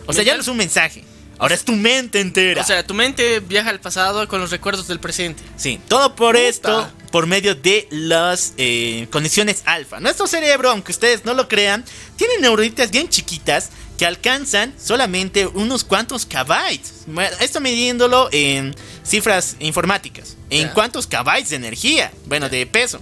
[0.06, 1.04] O sea, ya no es un mensaje,
[1.38, 2.60] ahora es tu mente entera.
[2.60, 5.44] O sea, tu mente viaja al pasado con los recuerdos del presente.
[5.56, 6.48] Sí, todo por Puta.
[6.48, 10.00] esto, por medio de las eh, conexiones alfa.
[10.00, 11.84] Nuestro cerebro, aunque ustedes no lo crean,
[12.16, 17.06] tiene neuronitas bien chiquitas que alcanzan solamente unos cuantos kbytes.
[17.38, 20.36] Esto midiéndolo en cifras informáticas.
[20.60, 23.00] En cuántos kbytes de energía, bueno, de peso.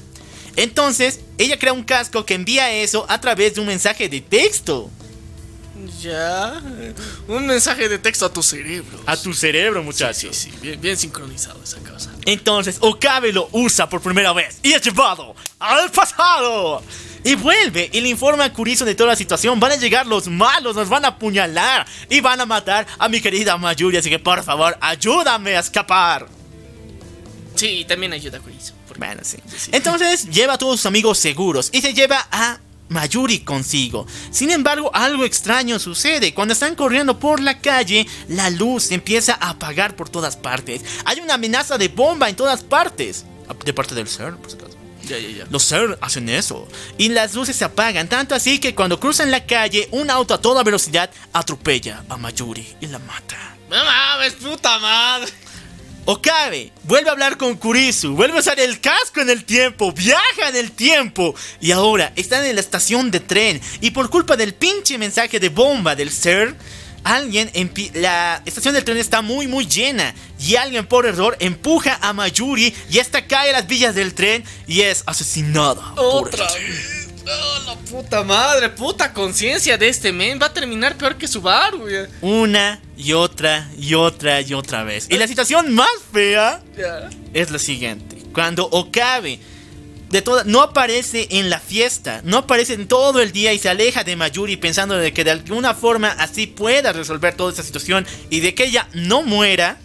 [0.57, 4.91] Entonces, ella crea un casco que envía eso a través de un mensaje de texto.
[6.03, 6.61] Ya.
[7.29, 9.01] Un mensaje de texto a tu cerebro.
[9.07, 10.37] A tu cerebro, Sí, muchachos.
[10.37, 10.59] sí, sí.
[10.61, 12.11] Bien, bien sincronizado esa cosa.
[12.27, 16.83] Entonces Okabe lo usa por primera vez y es llevado al pasado.
[17.25, 19.59] Y vuelve y le informa a Kurisu de toda la situación.
[19.61, 23.21] Van a llegar los malos, nos van a apuñalar y van a matar a mi
[23.21, 23.97] querida Mayuri.
[23.97, 26.27] Así que por favor, ayúdame a escapar.
[27.61, 28.73] Sí, también ayuda con eso.
[28.87, 29.37] porque- Bueno, sí.
[29.57, 29.71] sí.
[29.73, 32.59] Entonces lleva a todos sus amigos seguros y se lleva a
[32.89, 34.07] Mayuri consigo.
[34.33, 36.35] Sin embargo, algo extraño sucede.
[36.35, 40.83] Cuando están corriendo por la calle, la luz se empieza a apagar por todas partes.
[41.05, 43.25] Hay una amenaza de bomba en todas partes.
[43.65, 44.77] De parte del ser, por si acaso.
[45.05, 45.47] Ya, ya, ya.
[45.51, 46.67] Los ser hacen eso.
[46.99, 50.41] Y las luces se apagan, tanto así que cuando cruzan la calle, un auto a
[50.41, 53.57] toda velocidad atropella a Mayuri y la mata.
[53.69, 55.31] No mames, puta madre.
[56.07, 60.49] Okabe vuelve a hablar con Kurisu, vuelve a usar el casco en el tiempo, viaja
[60.49, 64.55] en el tiempo y ahora están en la estación de tren y por culpa del
[64.55, 66.57] pinche mensaje de bomba del ser,
[67.05, 67.51] alguien
[67.95, 72.75] la estación del tren está muy muy llena y alguien por error empuja a Mayuri
[72.91, 75.95] y esta cae a las villas del tren y es asesinada.
[75.95, 77.00] por Otra el tren.
[77.31, 77.41] Vez.
[77.43, 81.89] Oh, la puta madre, puta conciencia de este men va a terminar peor que Subaru,
[81.89, 82.09] ya.
[82.21, 85.07] Una y otra y otra y otra vez.
[85.11, 87.09] Y la situación más fea Ya.
[87.33, 88.19] es la siguiente.
[88.33, 89.39] Cuando Okabe
[90.11, 93.69] de toda, no aparece en la fiesta, no aparece en todo el día y se
[93.69, 98.05] aleja de Mayuri pensando de que de alguna forma así pueda resolver toda esta situación
[98.29, 99.79] y de que ella no muera,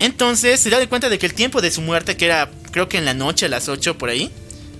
[0.00, 2.88] entonces se da de cuenta de que el tiempo de su muerte, que era creo
[2.88, 4.30] que en la noche a las 8 por ahí,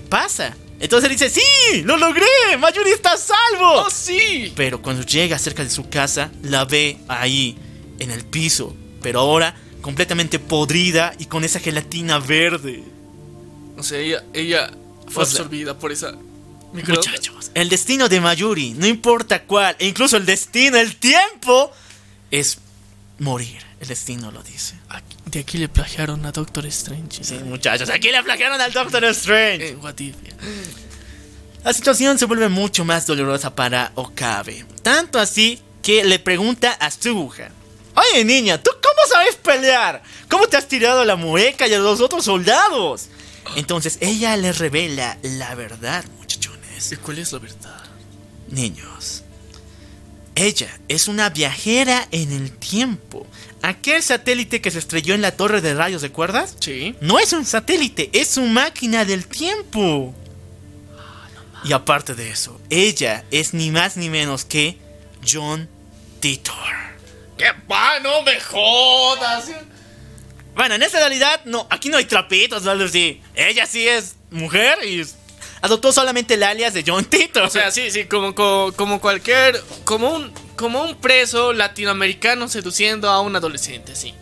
[0.09, 0.57] pasa.
[0.81, 2.27] Entonces dice, sí, lo logré,
[2.59, 3.83] Mayuri está a salvo.
[3.87, 4.53] ¡Oh, sí!
[4.55, 7.59] Pero cuando llega cerca de su casa, la ve ahí,
[7.99, 8.77] en el piso.
[9.03, 12.85] Pero ahora completamente podrida y con esa gelatina verde.
[13.77, 14.71] O sea, ella, ella
[15.09, 16.15] fue O sea, absorbida por esa.
[16.73, 21.73] Muchachos, el destino de Mayuri, no importa cuál, e incluso el destino, el tiempo,
[22.31, 22.59] es
[23.19, 23.63] morir.
[23.81, 24.75] El destino lo dice.
[25.31, 27.23] De aquí le plagiaron a Doctor Strange.
[27.23, 29.69] Sí, muchachos, aquí le plagiaron al Doctor Strange.
[29.69, 30.33] Eh, what if, ya.
[31.65, 34.65] La situación se vuelve mucho más dolorosa para Okabe.
[34.83, 37.51] Tanto así que le pregunta a Suga.
[37.95, 40.03] Oye niña, ¿tú cómo sabes pelear?
[40.31, 43.09] ¿Cómo te has tirado a la mueca y a los otros soldados?
[43.57, 46.93] Entonces ella le revela la verdad, muchachones.
[46.93, 47.83] ¿Y cuál es la verdad?
[48.49, 49.25] Niños.
[50.35, 53.27] Ella es una viajera en el tiempo.
[53.62, 56.56] Aquel satélite que se estrelló en la torre de rayos, ¿recuerdas?
[56.60, 56.94] Sí.
[57.01, 60.14] No es un satélite, es su máquina del tiempo.
[61.64, 64.78] Y aparte de eso, ella es ni más ni menos que
[65.26, 65.68] John
[66.20, 66.55] Titor.
[67.36, 67.98] ¡Qué pa!
[68.01, 69.51] ¡No me jodas!
[70.55, 72.89] Bueno, en esta realidad, no, aquí no hay trapitos, ¿no?
[72.89, 75.05] Sí, ella sí es mujer y
[75.60, 77.44] adoptó solamente el alias de John Titor.
[77.44, 79.62] O sea, sí, sí, como, como, como cualquier.
[79.85, 84.12] Como un, como un preso latinoamericano seduciendo a un adolescente, sí.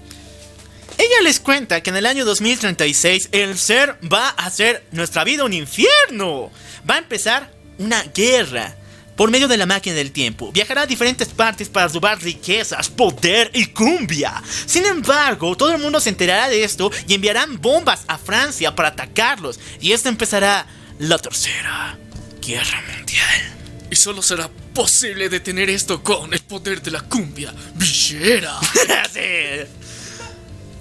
[0.98, 5.44] Ella les cuenta que en el año 2036 el ser va a hacer nuestra vida
[5.44, 6.50] un infierno.
[6.88, 8.76] Va a empezar una guerra
[9.16, 10.52] por medio de la máquina del tiempo.
[10.52, 14.42] Viajará a diferentes partes para robar riquezas, poder y cumbia.
[14.66, 18.88] Sin embargo, todo el mundo se enterará de esto y enviarán bombas a Francia para
[18.90, 19.58] atacarlos.
[19.80, 20.66] Y esto empezará
[20.98, 21.98] la tercera
[22.40, 23.55] guerra mundial.
[23.90, 28.58] Y solo será posible detener esto con el poder de la cumbia villera.
[29.12, 29.20] Sí.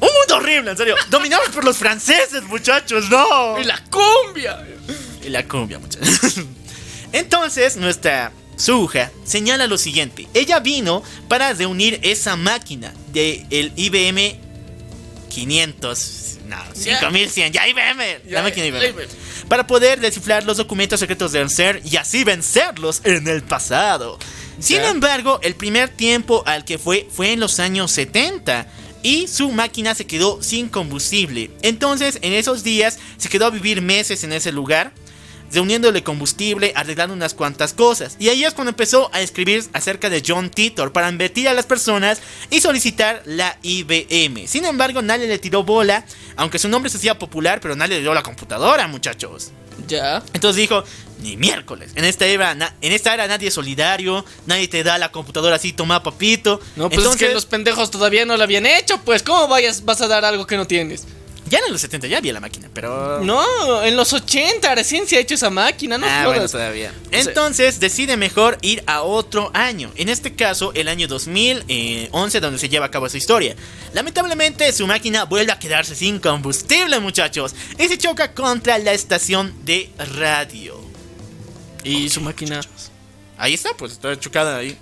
[0.01, 0.95] Un mundo horrible, en serio.
[1.09, 3.57] Dominados por los franceses, muchachos, no.
[3.59, 4.61] ¡Y la cumbia!
[5.23, 6.41] Y la cumbia, muchachos.
[7.13, 10.27] Entonces, nuestra Suja señala lo siguiente.
[10.33, 14.37] Ella vino para reunir esa máquina del el IBM
[15.29, 16.37] 500.
[16.47, 17.53] No, 5100.
[17.53, 18.21] Ya, IBM.
[18.25, 19.07] Ya, la máquina IBM.
[19.49, 24.17] Para poder descifrar los documentos secretos del ser y así vencerlos en el pasado.
[24.59, 28.67] Sin embargo, el primer tiempo al que fue fue en los años 70
[29.03, 31.51] y su máquina se quedó sin combustible.
[31.61, 34.93] Entonces, en esos días se quedó a vivir meses en ese lugar,
[35.51, 38.15] reuniéndole combustible, arreglando unas cuantas cosas.
[38.19, 41.65] Y ahí es cuando empezó a escribir acerca de John Titor para invertir a las
[41.65, 44.47] personas y solicitar la IBM.
[44.47, 46.05] Sin embargo, nadie le tiró bola,
[46.35, 49.51] aunque su nombre se hacía popular, pero nadie le dio la computadora, muchachos.
[49.87, 50.23] Ya.
[50.33, 50.83] Entonces dijo,
[51.19, 51.91] ni miércoles.
[51.95, 55.73] En esta era, en esta era nadie es solidario, nadie te da la computadora así,
[55.73, 56.59] toma papito.
[56.75, 59.83] No, pues Entonces, es que los pendejos todavía no lo habían hecho, pues ¿cómo vayas,
[59.83, 61.05] vas a dar algo que no tienes?
[61.47, 63.23] Ya en los 70 ya había la máquina, pero...
[63.23, 66.91] No, en los 80 recién se ha hecho esa máquina, no ah, bueno, todavía.
[67.11, 69.91] Entonces decide mejor ir a otro año.
[69.95, 73.55] En este caso, el año 2011, donde se lleva a cabo esa historia.
[73.93, 77.53] Lamentablemente, su máquina vuelve a quedarse sin combustible, muchachos.
[77.77, 80.79] Y se choca contra la estación de radio.
[81.83, 82.61] y su máquina.
[83.37, 84.77] Ahí está, pues está chocada ahí.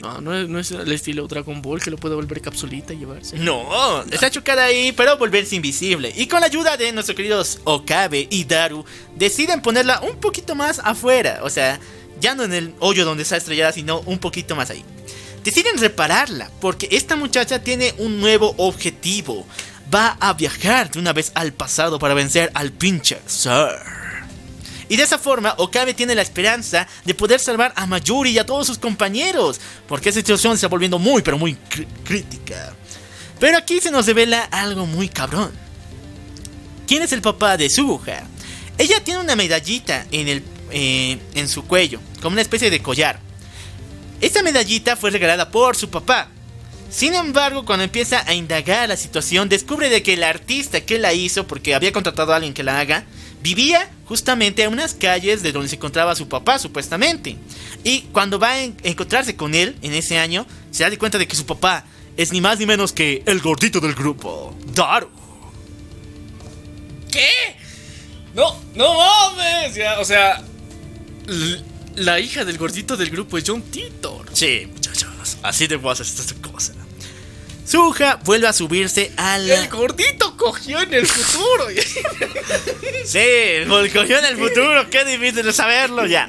[0.00, 2.98] No, no es, no es el estilo Dragon Ball que lo puede volver capsulita y
[2.98, 3.38] llevarse.
[3.38, 6.12] No, está chocada ahí, pero volverse invisible.
[6.14, 8.84] Y con la ayuda de nuestros queridos Okabe y Daru,
[9.14, 11.40] deciden ponerla un poquito más afuera.
[11.42, 11.80] O sea,
[12.20, 14.84] ya no en el hoyo donde está estrellada, sino un poquito más ahí.
[15.42, 19.46] Deciden repararla, porque esta muchacha tiene un nuevo objetivo.
[19.94, 23.93] Va a viajar de una vez al pasado para vencer al pinche Sir.
[24.88, 28.46] Y de esa forma, Okabe tiene la esperanza de poder salvar a Mayuri y a
[28.46, 31.56] todos sus compañeros, porque esa situación se está volviendo muy, pero muy
[32.04, 32.74] crítica.
[33.40, 35.52] Pero aquí se nos revela algo muy cabrón.
[36.86, 38.24] ¿Quién es el papá de Suha?
[38.76, 43.20] Ella tiene una medallita en, el, eh, en su cuello, como una especie de collar.
[44.20, 46.28] Esta medallita fue regalada por su papá.
[46.90, 51.12] Sin embargo, cuando empieza a indagar la situación, descubre de que el artista que la
[51.12, 53.04] hizo, porque había contratado a alguien que la haga,
[53.44, 57.36] vivía justamente en unas calles de donde se encontraba su papá, supuestamente.
[57.84, 61.18] Y cuando va a en- encontrarse con él en ese año, se da de cuenta
[61.18, 61.84] de que su papá
[62.16, 65.10] es ni más ni menos que el gordito del grupo, Daru.
[67.12, 67.28] ¿Qué?
[68.34, 69.74] No, no mames.
[69.74, 70.42] Ya, o sea,
[71.96, 74.26] la hija del gordito del grupo es John Titor.
[74.32, 76.72] Sí, muchachos, así te puedo hacer esta cosa.
[77.64, 79.54] Suja vuelve a subirse a la...
[79.54, 81.66] El gordito cogió en el futuro.
[83.04, 83.20] Sí,
[83.68, 86.26] volcogió en el futuro, qué difícil de saberlo ya.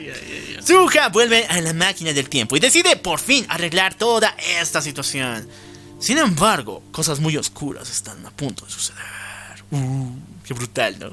[0.65, 5.47] Suja vuelve a la máquina del tiempo y decide por fin arreglar toda esta situación.
[5.99, 9.03] Sin embargo, cosas muy oscuras están a punto de suceder.
[9.71, 10.11] Uh,
[10.45, 11.11] qué brutal, ¿no?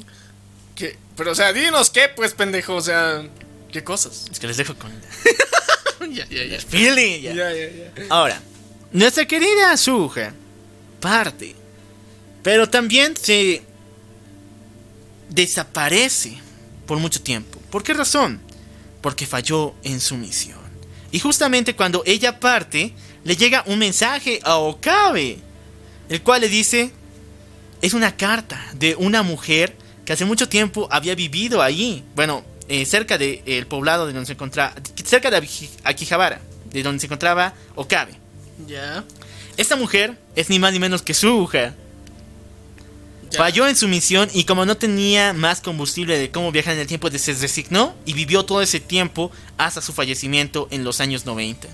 [0.74, 0.99] ¿Qué?
[1.16, 2.74] Pero, o sea, dinos qué, pues, pendejo.
[2.74, 3.23] O sea,
[3.70, 4.27] ¿qué cosas?
[4.31, 4.90] Es que les dejo con
[6.12, 6.59] ya, ya, ya.
[6.61, 7.23] feeling.
[7.23, 7.32] ya.
[7.32, 8.05] Ya, ya, ya.
[8.11, 8.40] Ahora,
[8.93, 10.35] nuestra querida Suja
[11.01, 11.55] parte,
[12.43, 13.62] pero también se
[15.28, 16.39] desaparece
[16.86, 17.60] por mucho tiempo.
[17.70, 18.40] ¿Por qué razón?
[19.01, 20.59] Porque falló en su misión.
[21.10, 22.93] Y justamente cuando ella parte,
[23.24, 25.39] le llega un mensaje a Okabe,
[26.09, 26.90] el cual le dice,
[27.81, 32.85] es una carta de una mujer que hace mucho tiempo había vivido allí, bueno, eh,
[32.86, 34.74] cerca del poblado de donde se encontraba,
[35.05, 36.40] cerca de Aki- Akihabara,
[36.70, 38.12] de donde se encontraba Okabe.
[38.66, 39.04] Ya.
[39.56, 41.74] Esta mujer es ni más ni menos que Suja.
[43.30, 43.38] ya.
[43.38, 46.86] Falló en su misión y como no tenía más combustible de cómo viajar en el
[46.86, 51.68] tiempo, se resignó y vivió todo ese tiempo hasta su fallecimiento en los años 90.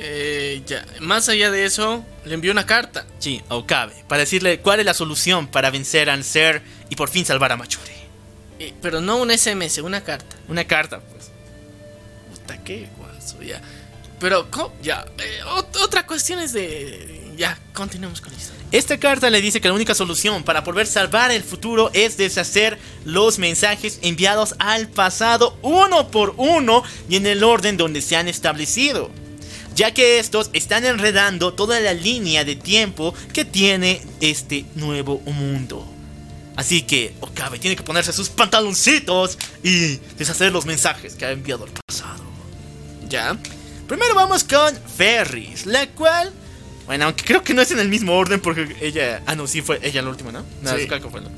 [0.00, 0.86] Eh, ya.
[1.00, 3.06] Más allá de eso, le envió una carta.
[3.18, 7.08] Sí, a Okabe, para decirle cuál es la solución para vencer al ser y por
[7.08, 7.90] fin salvar a Machuri.
[8.60, 10.36] Eh, pero no un SMS, una carta.
[10.48, 11.30] Una carta, pues.
[12.30, 13.60] Puta, qué guaso, ya.
[14.20, 14.72] Pero, ¿cómo?
[14.82, 15.06] ya.
[15.18, 17.32] eh, ot- otra cuestión es de.
[17.36, 18.58] Ya, continuemos con la historia.
[18.72, 22.78] Esta carta le dice que la única solución para poder salvar el futuro es deshacer
[23.04, 28.28] los mensajes enviados al pasado uno por uno y en el orden donde se han
[28.28, 29.10] establecido.
[29.74, 35.86] Ya que estos están enredando toda la línea de tiempo que tiene este nuevo mundo.
[36.56, 41.64] Así que Okabe tiene que ponerse sus pantaloncitos y deshacer los mensajes que ha enviado
[41.64, 42.24] al pasado.
[43.08, 43.38] Ya.
[43.88, 46.32] Primero vamos con Ferris, la cual.
[46.86, 49.22] Bueno, aunque creo que no es en el mismo orden porque ella.
[49.26, 50.44] Ah, no, sí fue ella la última, ¿no?
[50.62, 50.86] No, Sí.
[50.86, 51.30] Fue la última.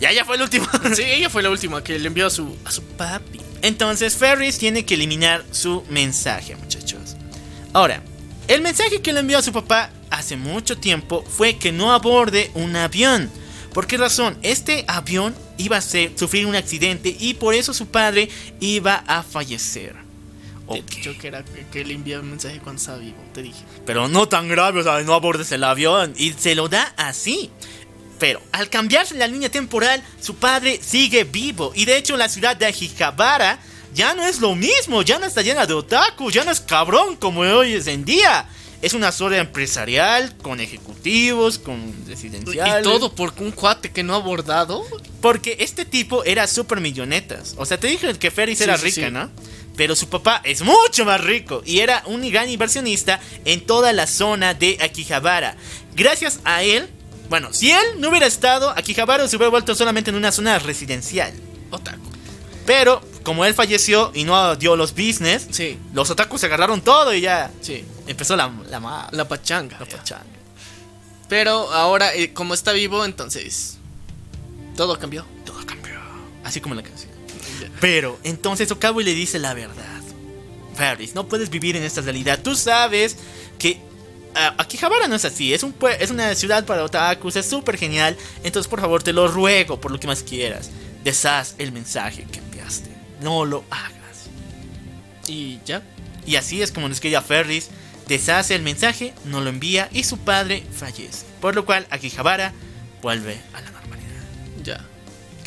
[0.00, 0.68] Ya, ya fue la última.
[0.94, 3.40] Sí, ella fue la última que le envió a su, a su papi.
[3.62, 7.16] Entonces Ferris tiene que eliminar su mensaje, muchachos.
[7.72, 8.02] Ahora,
[8.48, 12.50] el mensaje que le envió a su papá hace mucho tiempo fue que no aborde
[12.54, 13.30] un avión.
[13.72, 14.38] ¿Por qué razón?
[14.42, 18.28] Este avión iba a ser- sufrir un accidente y por eso su padre
[18.60, 19.96] iba a fallecer.
[20.68, 20.90] Te he Ok.
[20.90, 23.62] dicho que, era, que le enviaba un mensaje cuando estaba vivo, te dije.
[23.84, 26.14] Pero no tan grave, o sea, no abordes el avión.
[26.16, 27.50] Y se lo da así.
[28.18, 31.72] Pero al cambiarse la línea temporal, su padre sigue vivo.
[31.74, 33.58] Y de hecho la ciudad de Akihabara
[33.94, 35.02] ya no es lo mismo.
[35.02, 36.30] Ya no está llena de otaku.
[36.30, 38.48] Ya no es cabrón como hoy es en día.
[38.82, 42.82] Es una zona empresarial, con ejecutivos, con Y residenciales.
[42.82, 44.84] todo por un cuate que no ha abordado.
[45.20, 47.54] Porque este tipo era súper millonetas.
[47.56, 49.10] O sea, te dije que Ferris Sí, era sí, rica, sí.
[49.12, 49.30] ¿no?
[49.76, 54.06] Pero su papá es mucho más rico y era un gran inversionista en toda la
[54.06, 55.56] zona de Akihabara.
[55.94, 56.88] Gracias a él,
[57.28, 61.32] bueno, si él no hubiera estado, Akihabara se hubiera vuelto solamente en una zona residencial.
[61.70, 62.00] Otaku.
[62.64, 67.12] Pero como él falleció y no dio los business, Sí, los otakus se agarraron todo
[67.14, 67.84] y ya sí.
[68.06, 69.78] empezó la, la, La pachanga.
[69.78, 69.96] la ya.
[69.96, 70.24] pachanga.
[71.28, 73.78] Pero ahora, eh, como está vivo, entonces.
[74.76, 75.26] Todo cambió.
[75.44, 75.94] Todo cambió.
[76.44, 77.05] Así como la canción.
[77.80, 79.84] Pero entonces Okabe le dice la verdad.
[80.74, 82.40] Ferris, no puedes vivir en esta realidad.
[82.42, 83.16] Tú sabes
[83.58, 83.80] que
[84.34, 85.54] ah, Akihabara no es así.
[85.54, 87.36] Es, un, es una ciudad para otakus.
[87.36, 88.16] Es súper genial.
[88.44, 90.70] Entonces, por favor, te lo ruego por lo que más quieras.
[91.04, 92.90] Deshaz el mensaje que enviaste.
[93.22, 94.28] No lo hagas.
[95.28, 95.82] Y ya.
[96.26, 97.70] Y así es como nos queda Ferris.
[98.08, 101.26] Deshace el mensaje, no lo envía y su padre fallece.
[101.40, 102.52] Por lo cual Akihabara
[103.02, 103.75] vuelve a la.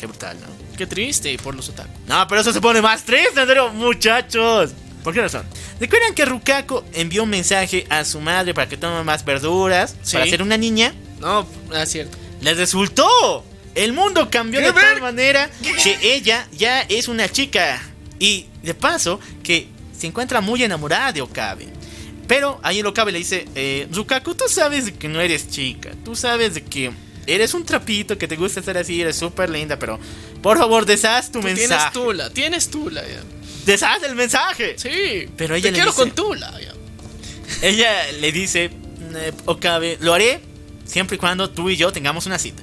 [0.00, 0.46] Qué brutal, ¿no?
[0.78, 1.90] Qué triste por los otaku.
[2.08, 4.70] No, pero eso se pone más triste, en serio, muchachos.
[5.04, 5.44] ¿Por qué razón?
[5.78, 9.94] ¿Recuerdan que Rukaku envió un mensaje a su madre para que tome más verduras?
[10.02, 10.14] Sí.
[10.14, 10.94] Para ser una niña.
[11.20, 12.16] No, ah, es cierto.
[12.40, 13.44] ¡Les resultó!
[13.74, 15.50] El mundo cambió ¿Qué de tal manera
[15.82, 17.82] que ella ya es una chica.
[18.18, 19.68] Y de paso, que
[19.98, 21.68] se encuentra muy enamorada de Okabe.
[22.26, 25.90] Pero ahí el Okabe le dice: eh, Rukaku, tú sabes de que no eres chica.
[26.06, 26.90] Tú sabes de que
[27.32, 29.78] eres un trapito, que te gusta estar así, eres súper linda.
[29.78, 29.98] Pero
[30.42, 31.66] por favor, deshaz tu Tú mensaje.
[31.68, 33.22] tienes tula, tienes tula ya.
[33.66, 34.74] Deshaz el mensaje.
[34.78, 35.28] Sí.
[35.36, 36.72] Pero ella Te le quiero dice- con tula ya.
[37.66, 38.64] Ella le dice:
[39.14, 40.40] eh, Okabe, lo haré
[40.84, 42.62] siempre y cuando tú y yo tengamos una cita.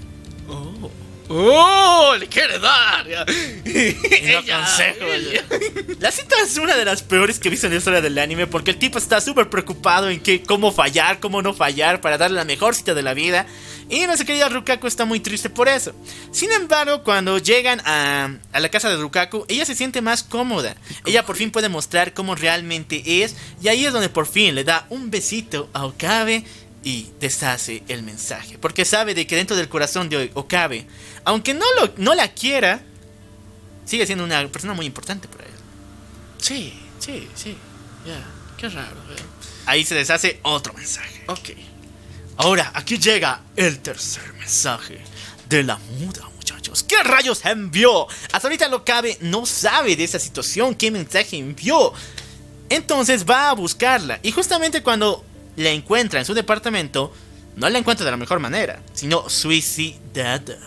[1.29, 2.15] Oh.
[2.19, 3.05] Le quiere dar.
[3.07, 3.11] Y
[3.69, 5.43] Ella, aconsejo, ella.
[5.99, 8.47] La cita es una de las peores que he visto en la historia del anime
[8.47, 12.37] porque el tipo está súper preocupado en que, cómo fallar, cómo no fallar para darle
[12.37, 13.45] la mejor cita de la vida.
[13.89, 15.93] Y nuestra querida Rukaku está muy triste por eso.
[16.31, 20.75] Sin embargo, cuando llegan a, a la casa de Rukaku, ella se siente más cómoda.
[21.05, 23.35] Ella por fin puede mostrar cómo realmente es.
[23.61, 26.43] Y ahí es donde por fin le da un besito a Okabe
[26.87, 28.57] y deshace el mensaje.
[28.57, 30.87] Porque sabe de que dentro del corazón de Okabe,
[31.25, 32.79] aunque no, lo, no la quiera,
[33.83, 35.51] sigue siendo una persona muy importante para él.
[36.37, 37.57] Sí, sí, sí.
[38.05, 38.23] Ya.
[38.55, 39.21] Qué raro, ya.
[39.65, 41.25] Ahí se deshace otro mensaje.
[41.27, 41.49] Ok.
[42.37, 45.01] Ahora, aquí llega el tercer mensaje
[45.49, 46.83] de la muda, muchachos.
[46.83, 48.07] ¿Qué rayos envió?
[48.31, 51.91] Hasta ahorita lo cabe, no sabe de esa situación, qué mensaje envió.
[52.69, 54.21] Entonces va a buscarla.
[54.23, 55.25] Y justamente cuando
[55.57, 57.13] la encuentra en su departamento,
[57.57, 60.57] no la encuentra de la mejor manera, sino suicidada.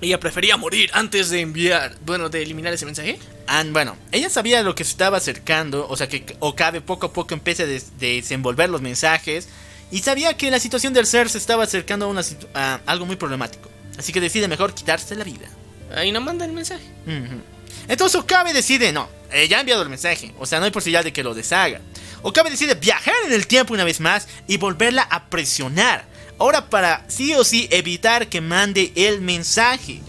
[0.00, 3.18] Ella prefería morir antes de enviar, bueno, de eliminar ese mensaje.
[3.46, 7.12] And, bueno, ella sabía lo que se estaba acercando, o sea que Okabe poco a
[7.12, 9.48] poco empieza a des- desenvolver los mensajes
[9.92, 12.22] y sabía que la situación del ser se estaba acercando a, una
[12.54, 13.70] a algo muy problemático.
[13.96, 15.48] Así que decide mejor quitarse la vida.
[15.94, 16.84] Ahí no manda el mensaje.
[17.86, 21.04] Entonces Okabe decide, no, eh, ya ha enviado el mensaje, o sea, no hay posibilidad
[21.04, 21.80] de que lo deshaga.
[22.22, 26.06] Okabe decide viajar en el tiempo una vez más y volverla a presionar.
[26.38, 30.00] Ahora para sí o sí evitar que mande el mensaje.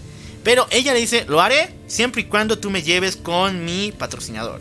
[0.42, 4.60] Pero ella le dice, lo haré siempre y cuando tú me lleves con mi patrocinador.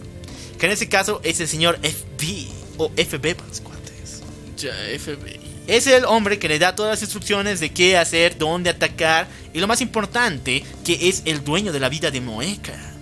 [0.57, 2.47] que en ese caso es el señor FB
[2.77, 4.21] o FB para los cuates.
[4.57, 5.39] Ya, FBI.
[5.67, 9.59] Es el hombre que le da todas las instrucciones de qué hacer, dónde atacar y
[9.59, 12.92] lo más importante, que es el dueño de la vida de Moeka.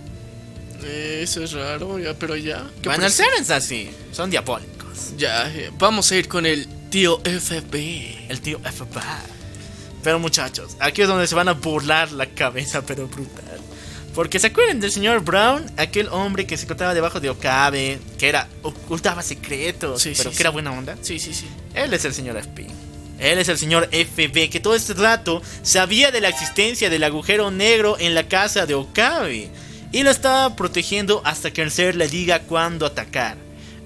[0.84, 2.64] Eh, eso es raro, ya, pero ya.
[2.82, 5.14] ¿Qué Van a ser así, son diabólicos.
[5.16, 8.26] Ya, eh, vamos a ir con el tío FBI.
[8.28, 8.98] El tío FB.
[10.02, 13.60] Pero muchachos, aquí es donde se van a burlar la cabeza, pero brutal.
[14.14, 18.28] Porque se acuerdan del señor Brown, aquel hombre que se encontraba debajo de Okabe, que
[18.28, 20.54] era ocultaba secretos, Sí, pero sí, que era sí.
[20.54, 20.96] buena onda.
[21.00, 21.46] Sí, sí, sí.
[21.74, 22.66] Él es el señor FP.
[23.20, 27.50] Él es el señor FB, que todo este rato sabía de la existencia del agujero
[27.52, 29.48] negro en la casa de Okabe.
[29.92, 33.36] Y lo estaba protegiendo hasta que el ser le diga cuándo atacar.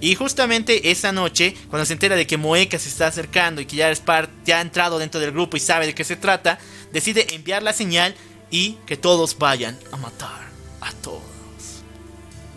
[0.00, 3.76] Y justamente esa noche, cuando se entera de que Moeka se está acercando y que
[3.76, 6.58] ya, es par- ya ha entrado dentro del grupo y sabe de qué se trata,
[6.92, 8.14] decide enviar la señal
[8.50, 10.46] y que todos vayan a matar
[10.80, 11.22] a todos.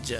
[0.05, 0.19] Ya.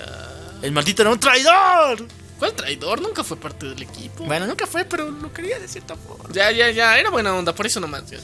[0.62, 2.08] El maldito era un traidor.
[2.38, 3.02] ¿Cuál traidor?
[3.02, 4.24] Nunca fue parte del equipo.
[4.24, 6.30] Bueno, nunca fue, pero lo quería de cierta forma.
[6.34, 6.98] Ya, ya, ya.
[6.98, 8.10] Era buena onda, por eso nomás.
[8.10, 8.18] ya.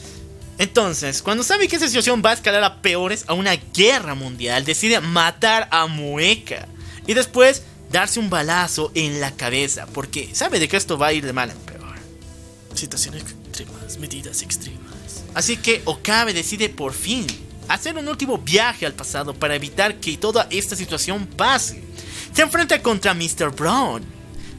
[0.58, 4.64] Entonces, cuando sabe que esa situación va a escalar a peores, a una guerra mundial,
[4.64, 6.66] decide matar a Mueca
[7.06, 11.12] y después darse un balazo en la cabeza, porque sabe de que esto va a
[11.12, 11.96] ir de mal en peor.
[12.74, 15.24] Situaciones extremas, medidas extremas.
[15.34, 17.26] Así que Okabe decide por fin
[17.68, 21.82] hacer un último viaje al pasado para evitar que toda esta situación pase.
[22.32, 23.50] Se enfrenta contra Mr.
[23.54, 24.15] Brown.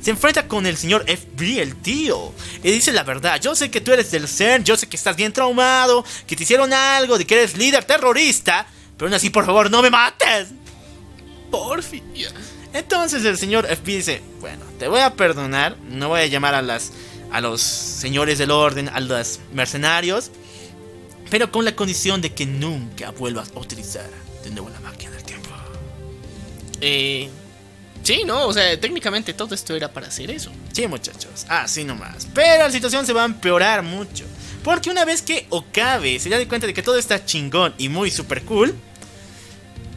[0.07, 2.31] Se enfrenta con el señor FB, el tío.
[2.63, 5.17] Y dice la verdad, yo sé que tú eres del CERN, yo sé que estás
[5.17, 8.65] bien traumado, que te hicieron algo, de que eres líder terrorista,
[8.95, 10.47] pero aún así por favor no me mates.
[12.15, 12.29] Ya.
[12.71, 16.61] Entonces el señor FB dice, bueno, te voy a perdonar, no voy a llamar a
[16.61, 16.93] las
[17.29, 20.31] a los señores del orden, a los mercenarios,
[21.29, 24.09] pero con la condición de que nunca vuelvas a utilizar
[24.41, 25.49] de nuevo la máquina del tiempo.
[26.79, 27.29] Eh.
[28.07, 30.49] Sí, no, o sea, técnicamente todo esto era para hacer eso.
[30.71, 32.25] Sí, muchachos, así nomás.
[32.33, 34.23] Pero la situación se va a empeorar mucho,
[34.63, 38.09] porque una vez que Okabe se da cuenta de que todo está chingón y muy
[38.09, 38.73] super cool,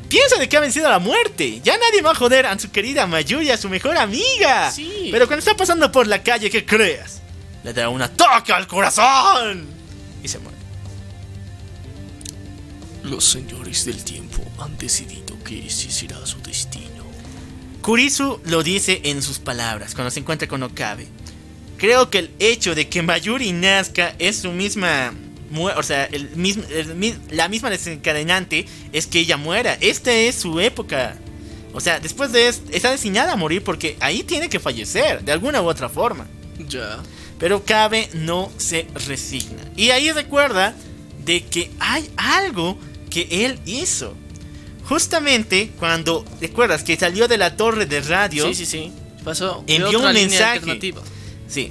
[0.08, 1.60] Piensa de que ha vencido a la muerte.
[1.62, 4.72] Ya nadie va a joder a su querida Mayuri, a su mejor amiga.
[4.72, 5.08] Sí.
[5.12, 7.20] Pero cuando está pasando por la calle, ¿qué crees?
[7.62, 9.68] Le da un ataque al corazón.
[10.20, 10.58] Y se muere.
[13.04, 16.69] Los señores del tiempo han decidido que ese será su destino.
[17.82, 21.06] Kurisu lo dice en sus palabras cuando se encuentra con Okabe.
[21.78, 25.14] Creo que el hecho de que Mayuri nazca es su misma.
[25.76, 29.76] O sea, el mismo, el mi- la misma desencadenante es que ella muera.
[29.80, 31.16] Esta es su época.
[31.72, 35.32] O sea, después de esto, está destinada a morir porque ahí tiene que fallecer, de
[35.32, 36.26] alguna u otra forma.
[36.68, 36.98] Ya.
[37.38, 39.62] Pero Kabe no se resigna.
[39.76, 40.74] Y ahí recuerda
[41.24, 42.76] de que hay algo
[43.08, 44.14] que él hizo.
[44.90, 48.92] Justamente cuando, recuerdas que salió de la torre de radio, Sí, sí, sí.
[49.22, 49.62] Pasó.
[49.68, 50.92] Envió otra un mensaje.
[51.46, 51.70] Sí.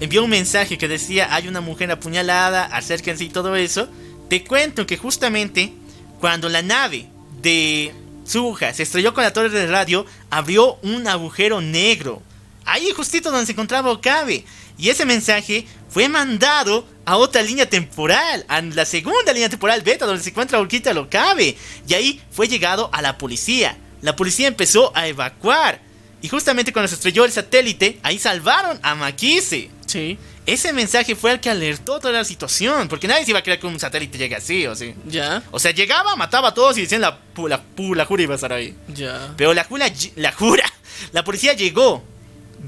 [0.00, 3.88] Envió un mensaje que decía, hay una mujer apuñalada, acérquense y todo eso.
[4.28, 5.72] Te cuento que justamente
[6.18, 7.06] cuando la nave
[7.40, 7.94] de
[8.24, 12.20] Suja se estrelló con la torre de radio, abrió un agujero negro.
[12.64, 14.44] Ahí justito donde se encontraba Okabe.
[14.76, 20.06] Y ese mensaje fue mandado a otra línea temporal, a la segunda línea temporal beta
[20.06, 21.56] donde se encuentra Okita Okabe.
[21.88, 23.76] Y ahí fue llegado a la policía.
[24.00, 25.80] La policía empezó a evacuar.
[26.22, 29.70] Y justamente cuando se estrelló el satélite, ahí salvaron a Makise.
[29.86, 30.18] Sí.
[30.46, 33.58] Ese mensaje fue el que alertó toda la situación, porque nadie se iba a creer
[33.58, 34.94] que un satélite llegue así, o sí.
[35.06, 35.42] Ya.
[35.50, 37.18] O sea, llegaba, mataba a todos y decían la,
[37.48, 37.60] la,
[37.96, 38.76] la jura iba a estar ahí.
[38.94, 39.34] Ya.
[39.36, 40.64] Pero la jura, ll- la jura,
[41.12, 42.04] la policía llegó,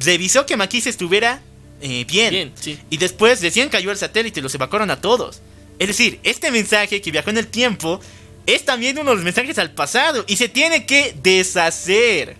[0.00, 1.40] revisó que Makise estuviera
[1.82, 2.30] eh, bien.
[2.30, 2.78] Bien, sí.
[2.90, 5.42] Y después recién cayó el satélite y los evacuaron a todos.
[5.78, 8.00] Es decir, este mensaje que viajó en el tiempo
[8.46, 12.36] es también uno de los mensajes al pasado y se tiene que deshacer.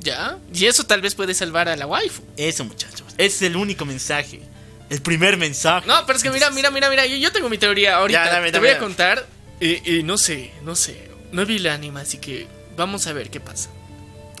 [0.00, 0.38] Ya.
[0.52, 2.22] Y eso tal vez puede salvar a la waifu.
[2.36, 3.04] Eso, muchachos.
[3.18, 4.40] Es el único mensaje.
[4.88, 5.86] El primer mensaje.
[5.86, 7.06] No, pero es que mira, mira, mira, mira.
[7.06, 8.24] Yo, yo tengo mi teoría ahorita.
[8.24, 9.26] Ya, dame, Te voy a contar.
[9.60, 11.10] Y, y no sé, no sé.
[11.32, 13.70] No vi el anime, así que vamos a ver qué pasa.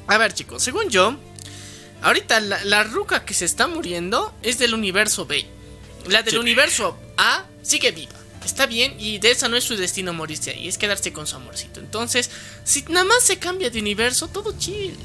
[0.08, 1.16] A ver, chicos, según yo,
[2.02, 5.46] ahorita la, la ruca que se está muriendo es del universo B.
[6.08, 6.38] La del Sí.
[6.38, 8.12] universo A sigue viva.
[8.44, 11.36] Está bien, y de esa no es su destino morirse ahí, es quedarse con su
[11.36, 11.78] amorcito.
[11.80, 12.30] Entonces,
[12.64, 14.96] si nada más se cambia de universo, todo chill.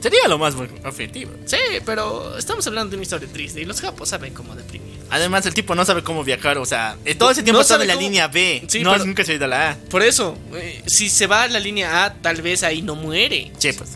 [0.00, 0.54] Sería lo más
[0.84, 1.32] objetivo.
[1.46, 4.94] Sí, pero estamos hablando de una historia triste y los japos saben cómo deprimir.
[5.10, 6.58] Además, el tipo no sabe cómo viajar.
[6.58, 8.64] O sea, eh, todo ese tiempo No estaba en sabe la cómo- línea B.
[8.68, 9.74] Sí, no, pero- nunca se ha ido a la A.
[9.90, 13.50] Por eso, eh, si se va a la línea A, tal vez ahí no muere.
[13.58, 13.90] Che, pues.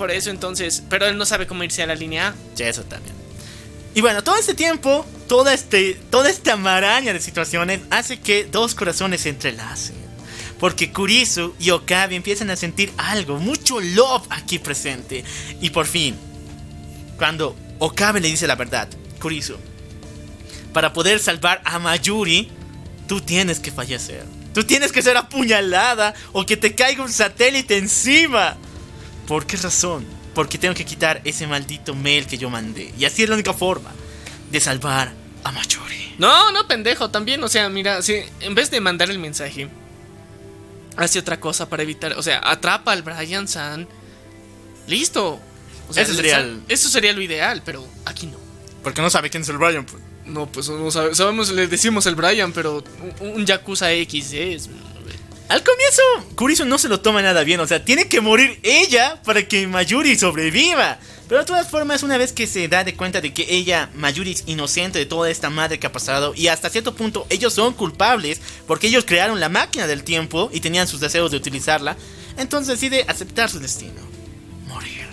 [0.00, 2.34] Por eso entonces, pero él no sabe cómo irse a la línea A.
[2.56, 3.14] Che, eso también.
[3.94, 8.74] Y bueno, todo este tiempo, toda, este, toda esta maraña de situaciones hace que dos
[8.74, 9.96] corazones se entrelacen.
[10.58, 15.22] Porque Kurisu y Okabe empiezan a sentir algo, mucho love aquí presente.
[15.60, 16.16] Y por fin,
[17.18, 18.88] cuando Okabe le dice la verdad,
[19.20, 19.56] Kurisu,
[20.72, 22.50] para poder salvar a Mayuri,
[23.06, 24.24] tú tienes que fallecer.
[24.54, 28.56] Tú tienes que ser apuñalada o que te caiga un satélite encima.
[29.30, 30.04] ¿Por qué razón?
[30.34, 32.92] Porque tengo que quitar ese maldito mail que yo mandé.
[32.98, 33.92] Y así es la única forma
[34.50, 35.12] de salvar
[35.44, 36.16] a Mayuri.
[36.18, 39.68] No, no, pendejo, también, o sea, mira, si en vez de mandar el mensaje,
[40.96, 43.86] hace otra cosa para evitar, o sea, atrapa al Brian San.
[44.88, 45.38] Listo.
[45.88, 48.36] O sea, Eso sería el- eso sería lo ideal, pero aquí no.
[48.82, 49.86] Porque no sabe quién es el Brian.
[49.86, 50.02] pues.
[50.26, 52.82] No, pues no sabe- sabemos, le decimos el Brian, pero
[53.20, 54.68] un, un Yakuza X es.
[55.50, 56.02] Al comienzo,
[56.36, 57.58] Kurisu no se lo toma nada bien.
[57.58, 61.00] O sea, tiene que morir ella para que Mayuri sobreviva.
[61.28, 64.30] Pero de todas formas, una vez que se da de cuenta de que ella, Mayuri,
[64.30, 67.74] es inocente de toda esta madre que ha pasado, y hasta cierto punto ellos son
[67.74, 71.96] culpables porque ellos crearon la máquina del tiempo y tenían sus deseos de utilizarla,
[72.36, 74.00] entonces decide aceptar su destino:
[74.68, 75.08] morir.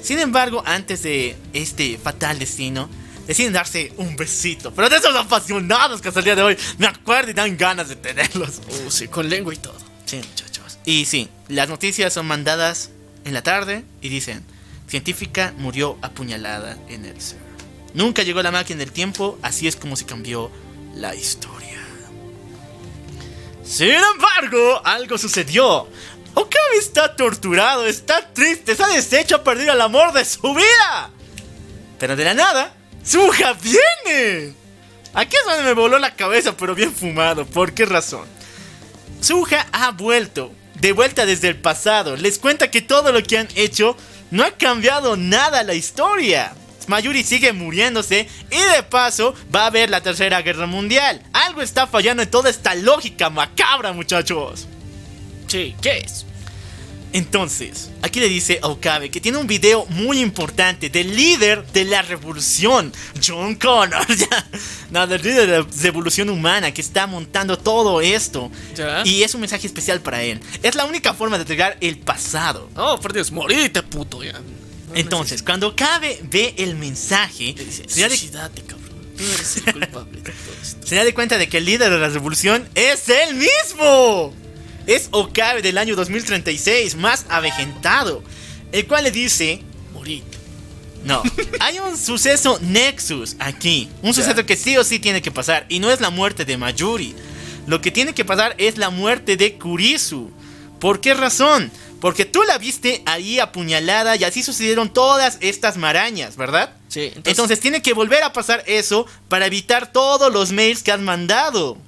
[0.00, 2.88] Sin embargo, antes de este fatal destino,
[3.26, 4.72] deciden darse un besito.
[4.74, 7.88] Pero de esos apasionados que hasta el día de hoy me acuerdo y dan ganas
[7.88, 8.60] de tenerlos.
[8.68, 9.76] Uh, sí, con lengua y todo.
[10.04, 10.78] Sí, muchachos.
[10.84, 12.90] Y sí, las noticias son mandadas
[13.24, 14.44] en la tarde y dicen,
[14.88, 17.38] científica murió apuñalada en el ser.
[17.94, 20.50] Nunca llegó la máquina del tiempo, así es como se cambió
[20.94, 21.80] la historia.
[23.64, 25.88] Sin embargo, algo sucedió.
[26.34, 31.10] Okabe está torturado, está triste, está deshecho a perder el amor de su vida.
[31.98, 32.74] Pero de la nada,
[33.04, 34.54] Suja viene.
[35.12, 37.46] Aquí es donde me voló la cabeza, pero bien fumado.
[37.46, 38.26] ¿Por qué razón?
[39.20, 42.16] Suja ha vuelto, de vuelta desde el pasado.
[42.16, 43.96] Les cuenta que todo lo que han hecho
[44.30, 46.54] no ha cambiado nada la historia.
[46.88, 51.22] Mayuri sigue muriéndose y de paso va a haber la tercera guerra mundial.
[51.32, 54.66] Algo está fallando en toda esta lógica macabra, muchachos.
[55.46, 56.26] Sí, ¿qué es?
[57.14, 61.84] Entonces, aquí le dice a Okabe que tiene un video muy importante del líder de
[61.84, 62.92] la revolución,
[63.24, 64.04] John Connor.
[64.16, 64.48] ya.
[64.90, 68.50] no, del líder de la revolución humana que está montando todo esto.
[68.74, 69.04] Ya.
[69.04, 70.40] Y es un mensaje especial para él.
[70.64, 72.68] Es la única forma de entregar el pasado.
[72.74, 74.32] Oh, por Dios, morite, puto, ya.
[74.32, 78.00] No Entonces, cuando Okabe ve el mensaje, dice, se
[78.32, 78.90] da, de, cabrón.
[79.16, 80.84] Tú eres el culpable de todo esto.
[80.84, 84.34] se da de cuenta de que el líder de la revolución es él mismo.
[84.86, 88.22] Es Okabe del año 2036, más avejentado.
[88.72, 89.62] El cual le dice
[89.92, 90.38] Morite.
[91.04, 91.22] No,
[91.60, 93.88] hay un suceso Nexus aquí.
[94.02, 95.66] Un suceso que sí o sí tiene que pasar.
[95.68, 97.14] Y no es la muerte de Mayuri.
[97.66, 100.30] Lo que tiene que pasar es la muerte de Kurisu.
[100.80, 101.70] ¿Por qué razón?
[102.00, 106.74] Porque tú la viste ahí apuñalada y así sucedieron todas estas marañas, ¿verdad?
[106.88, 111.00] Sí, Entonces, tiene que volver a pasar eso para evitar todos los mails que has
[111.00, 111.78] mandado.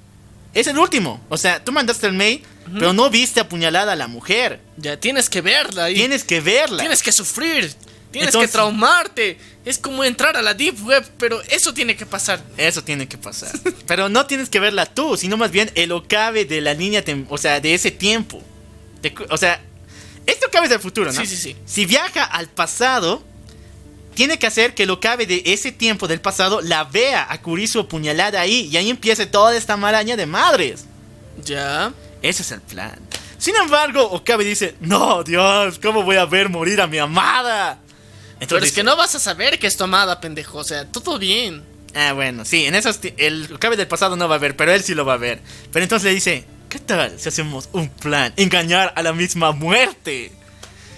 [0.55, 1.21] Es el último.
[1.29, 2.41] O sea, tú mandaste el mail,
[2.73, 4.59] pero no viste apuñalada a la mujer.
[4.77, 6.79] Ya tienes que verla Tienes que verla.
[6.79, 7.73] tienes que sufrir.
[8.11, 9.37] Tienes Entonces- que traumarte.
[9.65, 12.41] Es como entrar a la deep web, pero eso tiene que pasar.
[12.55, 13.51] Eso tiene que pasar.
[13.85, 17.25] Pero no tienes que verla tú, sino más bien el Okabe de la línea, tem-
[17.29, 18.41] o sea, de ese tiempo.
[19.15, 19.61] Cu- o sea,
[20.25, 21.19] este Okabe es del futuro, ¿no?
[21.19, 21.55] Sí, sí, sí.
[21.65, 23.21] Si viaja al pasado,
[24.15, 27.81] tiene que hacer que el Okabe de ese tiempo del pasado la vea a Kurisu
[27.81, 30.85] apuñalada ahí y ahí empiece toda esta maraña de madres.
[31.43, 31.93] Ya.
[32.27, 32.97] Ese es el plan.
[33.37, 37.79] Sin embargo, Okabe dice, no, Dios, ¿cómo voy a ver morir a mi amada?
[38.39, 40.57] Entonces Pero es dice, que no vas a saber que es tu amada, pendejo.
[40.59, 41.63] O sea, todo bien.
[41.95, 44.83] Ah, bueno, sí, en esos el Okabe del pasado no va a ver, pero él
[44.83, 45.41] sí lo va a ver.
[45.71, 48.33] Pero entonces le dice, ¿qué tal si hacemos un plan?
[48.35, 50.31] Engañar a la misma muerte.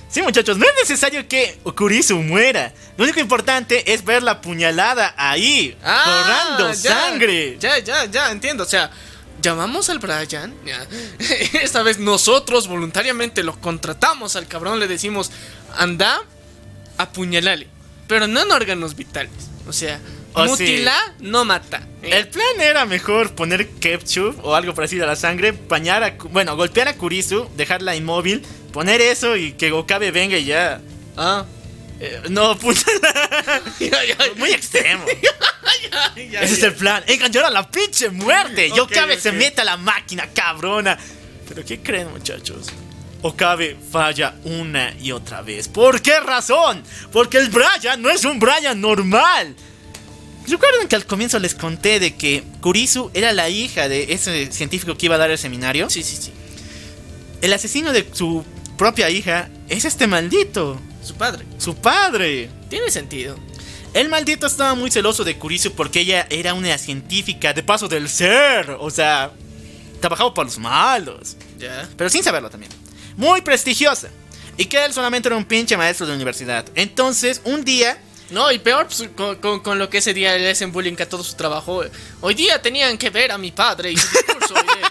[0.10, 2.74] Sí, muchachos, no es necesario que Kurisu muera.
[2.98, 6.96] Lo único importante es ver la puñalada ahí, Ah, ya.
[6.96, 7.58] sangre.
[7.60, 8.64] Ya, ya, ya, entiendo.
[8.64, 8.90] O sea,
[9.42, 10.54] llamamos al Brian.
[11.54, 14.80] Esta vez nosotros voluntariamente lo contratamos al cabrón.
[14.80, 15.32] Le decimos,
[15.76, 16.22] anda,
[16.98, 17.68] apuñalale.
[18.08, 19.32] Pero no en órganos vitales.
[19.68, 20.00] O sea,
[20.34, 20.50] Oh, sí.
[20.64, 21.82] mutila, no mata.
[22.04, 26.56] El plan era mejor poner ketchup o algo parecido a la sangre, bañar a, bueno,
[26.56, 30.82] golpear a Kurisu, dejarla inmóvil, poner eso y que Okabe venga y ya.
[31.18, 31.46] Ah.
[32.00, 32.82] Eh, no, puta.
[34.38, 35.06] Muy extremo.
[35.92, 38.68] ya, ya, Ese es el plan, engañar a la pinche muerte.
[38.68, 40.98] Y Ok, Okabe se mete a la máquina, cabrona.
[41.48, 42.68] Pero ¿qué creen, muchachos?
[43.22, 45.68] Okabe falla una y otra vez.
[45.68, 46.84] ¿Por qué razón?
[47.12, 49.56] Porque el Brian no es un Brian normal.
[50.48, 54.98] ¿Recuerdan que al comienzo les conté de que Kurisu era la hija de ese científico
[54.98, 55.90] que iba a dar el seminario?
[55.90, 56.32] Sí, sí, sí.
[57.42, 58.44] El asesino de su
[58.80, 61.46] propia hija es este maldito, Su padre.
[61.60, 62.50] su padre.
[62.70, 63.38] Tiene sentido.
[63.94, 68.08] El maldito estaba muy celoso de Kurisu porque ella era una científica de paso del
[68.10, 68.78] ser.
[68.80, 69.32] O sea,
[70.00, 71.36] trabajaba por los malos.
[71.58, 71.88] Ya.
[71.98, 72.72] Pero sin saberlo también.
[73.18, 74.10] Muy prestigiosa.
[74.58, 76.66] Y que él solamente era un pinche maestro de universidad.
[76.76, 80.52] Entonces, un día No, y peor pues, con, con- con lo que ese día le
[80.52, 81.84] hacen bullying a todo su trabajo.
[82.22, 84.54] Hoy día tenían que ver a mi padre y su discurso.
[84.54, 84.82] oye,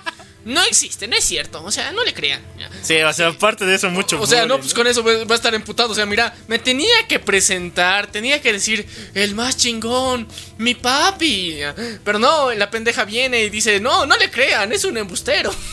[0.45, 1.63] no existe, no es cierto.
[1.63, 2.41] O sea, no le crean.
[2.83, 5.35] Sí, o sea, aparte de eso, mucho O sea, no, pues con eso va va
[5.35, 5.91] a estar emputado.
[5.91, 11.59] O sea, mira, me tenía que presentar, tenía que decir, el más chingón, mi papi.
[12.05, 15.55] Pero no, la pendeja viene y dice, no, no le crean, es un embustero.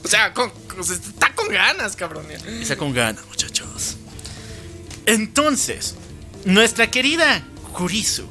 [0.00, 2.24] O sea, con- está con ganas, cabrón.
[2.30, 3.96] Está con ganas, muchachos.
[5.06, 5.96] Entonces,
[6.44, 7.42] nuestra querida
[7.72, 8.26] Kurisu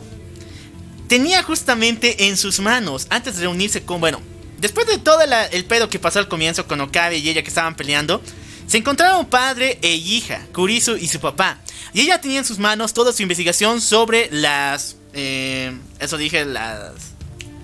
[1.08, 4.22] tenía justamente en sus manos, antes de reunirse con, bueno,
[4.60, 7.50] después de todo la- el pedo que pasó al comienzo con Okabe y ella que
[7.50, 8.22] estaban peleando,
[8.68, 11.60] se encontraron padre e hija, Kurisu y su papá.
[11.94, 14.98] Y ella tenía en sus manos toda su investigación sobre las...
[15.14, 16.92] eh, eso dije, las...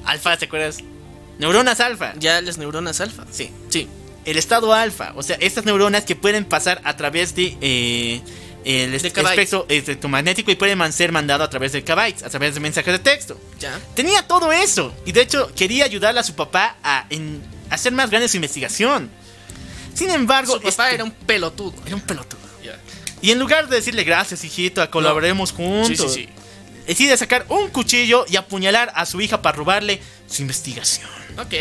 [0.05, 0.77] Alfa, ¿te acuerdas?
[1.39, 2.13] Neuronas alfa.
[2.19, 3.25] Ya las neuronas alfa.
[3.31, 3.49] Sí.
[3.69, 3.87] Sí.
[4.25, 8.21] el estado alfa, o sea, estas neuronas que pueden pasar a través de eh,
[8.65, 12.60] el espectro electromagnético y pueden man- ser mandado a través de kbytes, a través de
[12.60, 13.40] mensajes de texto.
[13.60, 13.80] Ya.
[13.95, 17.91] Tenía todo eso y de hecho quería ayudarle a su papá a en- a hacer
[17.94, 19.10] más grande su investigación.
[19.94, 21.73] Sin embargo, Su papá este- era un pelotudo.
[21.85, 22.40] era un pelotudo.
[23.22, 26.30] Y en lugar de decirle gracias, hijito, colaboremos Sí, juntos, sí, sí.
[26.85, 31.07] decide sacar un cuchillo y apuñalar a su hija para robarle su investigación.
[31.40, 31.53] Ok,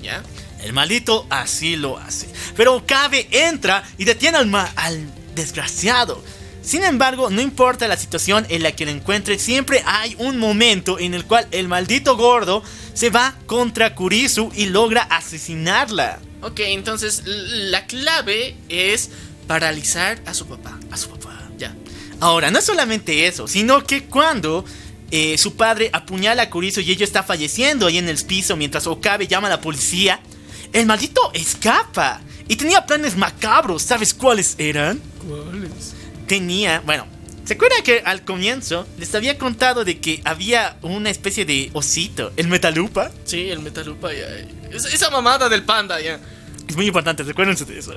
[0.00, 0.22] ya.
[0.62, 2.26] El maldito así lo hace.
[2.56, 6.24] Pero Okabe entra y detiene al, ma- al desgraciado.
[6.62, 10.98] Sin embargo, no importa la situación en la que lo encuentre, siempre hay un momento
[10.98, 12.62] en el cual el maldito gordo
[12.92, 16.18] se va contra Kurisu y logra asesinarla.
[16.42, 19.10] Ok, entonces la clave es
[19.46, 20.78] paralizar a su papá.
[20.90, 21.48] A su papá.
[21.56, 21.74] Ya.
[22.20, 24.64] Ahora, no es solamente eso, sino que cuando
[25.10, 28.86] eh, su padre apuñala a Kurisu y ella está falleciendo ahí en el piso mientras
[28.86, 30.20] Okabe llama a la policía,
[30.72, 32.20] el maldito escapa.
[32.48, 35.00] Y tenía planes macabros, ¿sabes cuáles eran?
[35.26, 35.94] ¿Cuáles?
[36.30, 37.08] Tenía, bueno,
[37.44, 42.30] ¿se acuerda que al comienzo les había contado de que había una especie de osito,
[42.36, 43.10] el metalupa?
[43.24, 44.28] Sí, el metalupa ya.
[44.70, 46.20] Es- esa mamada del panda ya.
[46.68, 47.92] Es muy importante, recuérdense de eso.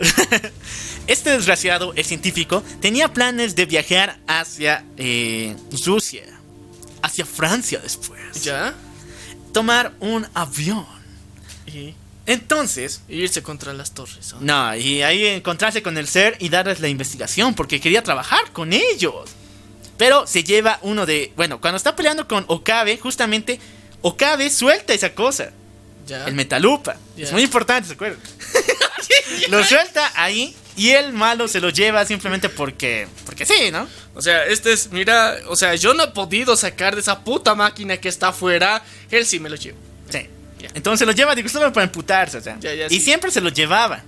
[1.07, 5.55] este desgraciado, el científico, tenía planes de viajar hacia eh,
[5.85, 6.23] Rusia,
[7.03, 8.19] hacia Francia después.
[8.41, 8.73] ¿Ya?
[9.51, 10.87] Tomar un avión.
[11.67, 11.93] Y
[12.25, 14.33] Entonces, irse contra las torres.
[14.39, 14.41] ¿no?
[14.41, 18.71] no, y ahí encontrarse con el ser y darles la investigación porque quería trabajar con
[18.71, 19.29] ellos.
[19.97, 21.33] Pero se lleva uno de.
[21.35, 23.59] Bueno, cuando está peleando con Okabe, justamente
[24.01, 25.51] Okabe suelta esa cosa.
[26.07, 26.25] ¿Ya?
[26.25, 26.97] El metalupa.
[27.15, 27.25] Ya.
[27.25, 28.19] Es muy importante, ¿se acuerdan?
[29.49, 33.07] lo suelta ahí y el malo se lo lleva simplemente porque.
[33.25, 33.87] Porque sí, ¿no?
[34.15, 37.55] O sea, este es, mira, o sea, yo no he podido sacar de esa puta
[37.55, 38.83] máquina que está afuera.
[39.11, 39.77] Él sí me lo llevo.
[40.73, 42.57] Entonces se lo lleva, digo, solo para emputarse, o sea.
[42.89, 43.01] Y sí.
[43.01, 44.03] siempre se lo llevaba.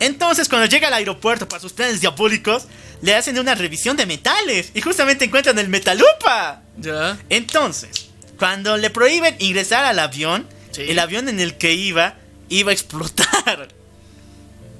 [0.00, 2.64] Entonces, cuando llega al aeropuerto para sus planes diabólicos,
[3.02, 6.62] le hacen una revisión de metales y justamente encuentran el metalupa.
[6.76, 7.18] ¿Ya?
[7.28, 8.08] Entonces,
[8.38, 10.82] cuando le prohíben ingresar al avión, Sí.
[10.88, 12.14] el avión en el que iba
[12.48, 13.68] iba a explotar.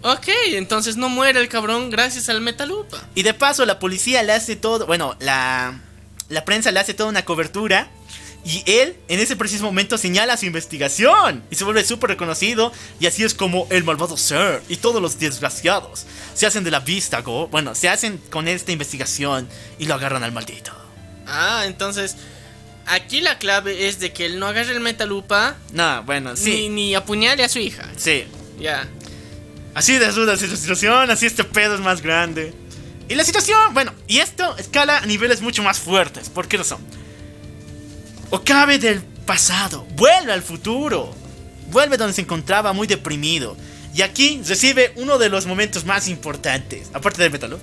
[0.03, 3.03] Ok, entonces no muere el cabrón gracias al metalupa.
[3.17, 4.87] Y de paso, la policía le hace todo.
[4.87, 5.81] Bueno, la,
[6.29, 7.91] la prensa le hace toda una cobertura.
[8.45, 11.43] Y él, en ese preciso momento, señala su investigación.
[11.51, 12.73] Y se vuelve súper reconocido.
[13.01, 16.81] Y así es como el malvado Sir y todos los desgraciados se hacen de la
[16.81, 17.49] vista, go.
[17.49, 19.49] Bueno, se hacen con esta investigación
[19.79, 20.73] y lo agarran al maldito.
[21.27, 22.17] Ah, entonces
[22.87, 26.69] aquí la clave es de que él no agarre el metalupa No, bueno, ni, sí.
[26.71, 27.87] ni apuñale a su hija.
[27.97, 28.25] Sí.
[28.59, 28.89] Ya.
[29.75, 32.55] Así de ruda es la situación, así este pedo es más grande.
[33.09, 36.31] Y la situación, bueno, y esto escala a niveles mucho más fuertes.
[36.31, 36.81] ¿Por qué razón?
[38.31, 41.15] Okabe del pasado, vuelve al futuro.
[41.71, 43.57] Vuelve donde se encontraba muy deprimido.
[43.95, 47.59] Y aquí recibe uno de los momentos más importantes, aparte del metal.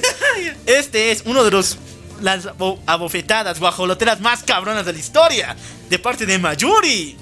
[0.66, 1.78] este es uno de los
[2.20, 5.56] las abo- abofetadas guajoloteras más cabronas de la historia,
[5.88, 7.16] de parte de Mayuri.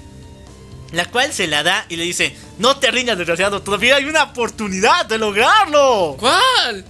[0.93, 4.23] La cual se la da y le dice, no te rindas desgraciado, todavía hay una
[4.23, 6.15] oportunidad de lograrlo.
[6.17, 6.85] ¿Cuál?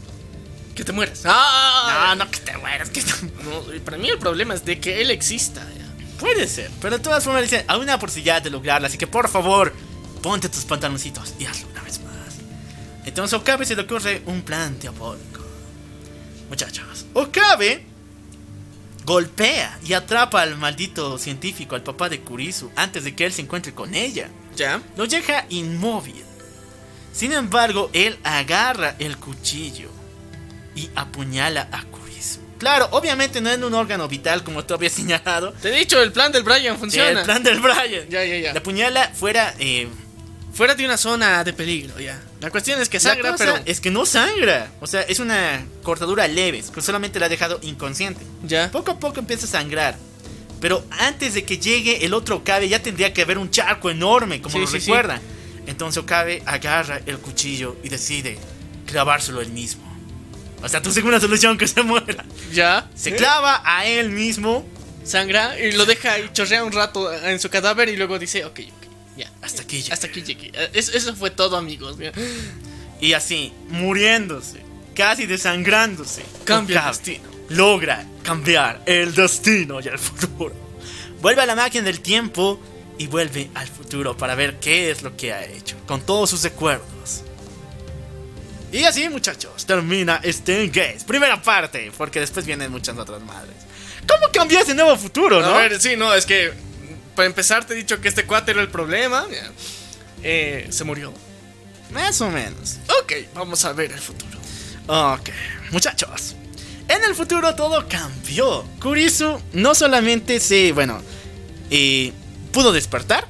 [0.76, 1.22] Que te mueras.
[1.26, 3.02] Ah, No, no, que te mueras, que
[3.44, 5.66] No, para mí el problema es de que él exista.
[5.78, 5.87] ya.
[6.20, 9.08] Puede ser, pero de todas formas le dicen, hay una oportunidad de lograrla, así que
[9.08, 9.74] por favor,
[10.22, 12.36] ponte tus pantaloncitos y hazlo una vez más.
[13.06, 15.42] Entonces Okabe se le ocurre un plan diabólico.
[16.50, 17.86] Muchachos, Okabe
[19.08, 23.42] golpea y atrapa al maldito científico, al papá de Kurisu, antes de que él se
[23.42, 24.30] encuentre con ella.
[24.56, 24.82] ¿Ya?
[24.98, 26.26] Lo deja inmóvil.
[27.14, 29.90] Sin embargo, él agarra el cuchillo
[30.76, 32.07] y apuñala a Kurisu.
[32.58, 35.54] Claro, obviamente no en un órgano vital como tú habías señalado.
[35.54, 37.20] Te he dicho, el plan del Brian funciona.
[37.20, 38.10] el plan del Brian.
[38.10, 38.54] Ya, ya, ya.
[38.54, 39.88] La apuñala fuera, eh,
[40.54, 42.20] Fuera de una zona de peligro, ya.
[42.40, 43.62] La cuestión es que La sangra, cosa pero.
[43.68, 44.72] es que no sangra.
[44.82, 48.26] O sea, es una cortadura leve, que solamente la ha dejado inconsciente.
[48.44, 48.72] Ya.
[48.72, 49.96] Poco a poco empieza a sangrar.
[50.60, 54.42] Pero antes de que llegue el otro Okabe, ya tendría que haber un charco enorme,
[54.42, 54.80] como Sí, sí.
[54.80, 55.22] recuerdan.
[55.68, 58.40] Entonces Okabe agarra el cuchillo y decide
[58.88, 59.84] clavárselo él mismo.
[60.64, 62.26] O sea, tu segunda solución que se muera.
[62.52, 62.90] Ya.
[62.96, 63.16] Se ¿Eh?
[63.16, 64.66] clava a él mismo
[65.08, 68.60] Sangra y lo deja ahí chorrea un rato en su cadáver y luego dice, ok,
[68.60, 68.88] ok,
[69.18, 69.32] ya.
[69.42, 69.94] hasta aquí llega.
[69.94, 70.52] Hasta aquí llegué.
[70.54, 71.98] Eh, Eso, eso fue todo, amigos.
[71.98, 72.12] Mira.
[73.00, 74.62] Y así, muriéndose,
[74.96, 76.24] casi desangrándose.
[76.44, 77.30] Cambia el destino.
[77.50, 80.54] Logra cambiar el destino y el futuro.
[81.22, 82.60] Vuelve a la máquina del tiempo
[82.98, 86.44] y vuelve al futuro para ver qué es lo que ha hecho, con todos sus
[86.44, 87.24] recuerdos.
[88.72, 91.04] Y así, muchachos, termina este Gates.
[91.04, 93.56] Primera parte, porque después vienen muchas otras madres.
[94.08, 95.48] ¿Cómo cambió ese nuevo futuro, no?
[95.48, 96.54] A ver, sí, no, es que
[97.16, 99.26] para empezar te he dicho que este cuate era el problema.
[100.24, 101.14] Eh, se murió.
[101.92, 102.78] Más o menos.
[103.02, 104.38] Ok, vamos a ver el futuro.
[104.88, 105.30] Ok,
[105.72, 106.36] muchachos.
[106.88, 108.64] En el futuro todo cambió.
[108.82, 111.02] Kurisu no solamente se, bueno,
[111.70, 112.14] eh,
[112.52, 113.28] pudo despertar,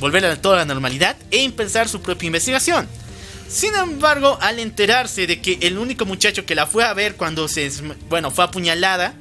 [0.00, 2.88] volver a toda la normalidad e empezar su propia investigación.
[3.48, 7.48] Sin embargo, al enterarse de que el único muchacho que la fue a ver cuando
[7.48, 7.70] se,
[8.08, 9.14] bueno, fue apuñalada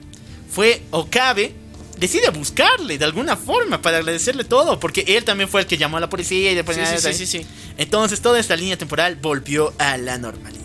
[0.50, 1.54] fue Okabe,
[1.98, 5.98] decide buscarle de alguna forma para agradecerle todo, porque él también fue el que llamó
[5.98, 6.78] a la policía y después...
[6.78, 7.48] Sí, sí, sí, sí, sí.
[7.78, 10.64] Entonces toda esta línea temporal volvió a la normalidad.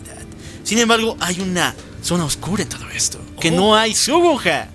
[0.63, 3.19] Sin embargo, hay una zona oscura en todo esto.
[3.39, 3.55] Que Oh.
[3.55, 4.69] no hay Subuja.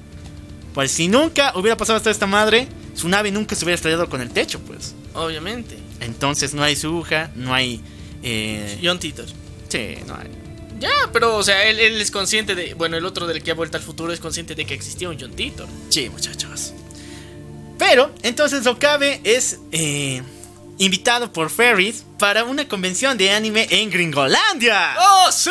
[0.74, 4.20] Pues si nunca hubiera pasado hasta esta madre, su nave nunca se hubiera estrellado con
[4.20, 4.94] el techo, pues.
[5.14, 5.78] Obviamente.
[6.00, 7.80] Entonces no hay Subuja, no hay...
[8.22, 9.26] Eh, John Titor.
[9.68, 10.28] sí, no hay.
[10.78, 12.74] Ya, pero, o sea, él, él es consciente de.
[12.74, 15.18] Bueno, el otro del que ha vuelto al futuro es consciente de que existía un
[15.18, 15.66] John Titor.
[15.88, 16.72] Sí, muchachos.
[17.78, 20.22] Pero, entonces Okabe es eh,
[20.78, 24.96] invitado por Ferris para una convención de anime en Gringolandia.
[24.98, 25.50] ¡Oh, sí!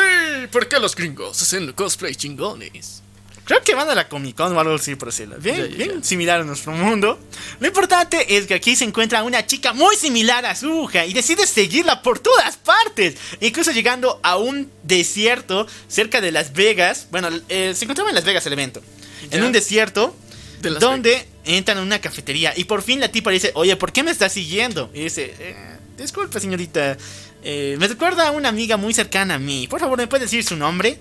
[0.52, 3.04] ¿Por qué los gringos hacen cosplay chingones?
[3.46, 5.38] Creo que van a la Comic Con o algo así por decirlo.
[5.38, 7.20] Bien, bien similar a nuestro mundo.
[7.60, 11.46] Lo importante es que aquí se encuentra una chica muy similar a Suja y decide
[11.46, 13.16] seguirla por todas partes.
[13.40, 17.08] Incluso llegando a un desierto cerca de Las Vegas.
[17.12, 18.82] Bueno, eh, se encontraba en Las Vegas el evento.
[19.30, 20.16] En un desierto
[20.62, 24.04] De donde entran a una cafetería y por fin la tipa dice, oye, ¿por qué
[24.04, 24.90] me estás siguiendo?
[24.94, 25.56] Y dice, eh,
[25.98, 26.98] disculpe señorita,
[27.44, 29.68] eh, me recuerda a una amiga muy cercana a mí.
[29.68, 31.00] Por favor, ¿me puede decir su nombre?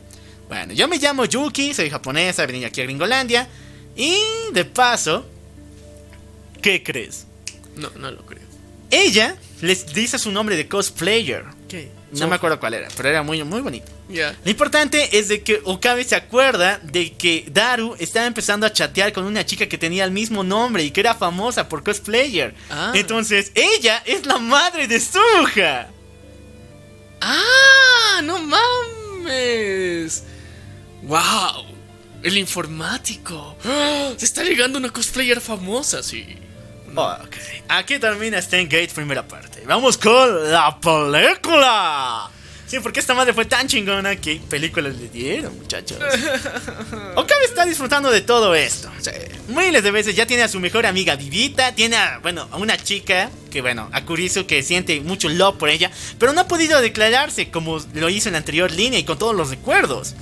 [0.49, 3.49] Bueno, yo me llamo Yuki, soy japonesa, vení aquí a Gringolandia.
[3.97, 4.19] Y
[4.53, 5.27] de paso,
[6.61, 7.27] ¿qué crees?
[7.77, 8.43] No, no lo creo.
[8.91, 11.45] Ella les dice su nombre de cosplayer.
[11.69, 11.91] ¿Qué?
[12.13, 13.91] No me acuerdo cuál era, pero era muy, muy bonito.
[14.09, 14.37] Ya.
[14.45, 19.13] Lo importante es de que Okabe se acuerda de que Daru estaba empezando a chatear
[19.13, 22.55] con una chica que tenía el mismo nombre y que era famosa por cosplayer.
[22.71, 22.93] Ah.
[22.95, 25.89] Entonces, ella es la madre de Suja.
[27.21, 28.21] ¡Ah!
[28.23, 30.23] ¡No mames!
[31.05, 31.67] ¡Wow!
[32.23, 33.57] El informático.
[34.17, 36.39] Se está llegando una cosplayer famosa, sí.
[36.97, 37.37] Ok,
[37.69, 39.65] aquí termina Stan Gate primera parte.
[39.67, 42.31] Vamos con la película.
[42.75, 45.97] Sí, porque esta madre fue tan chingona que películas le dieron, muchachos.
[47.15, 48.91] Okabe está disfrutando de todo esto.
[48.99, 49.15] O sea,
[49.47, 52.77] miles de veces ya tiene a su mejor amiga Vivita, tiene a, bueno, a una
[52.77, 55.89] chica que, bueno, a Kurisu que siente mucho love por ella,
[56.19, 59.37] pero no ha podido declararse como lo hizo en la anterior línea y con todos
[59.37, 60.17] los recuerdos.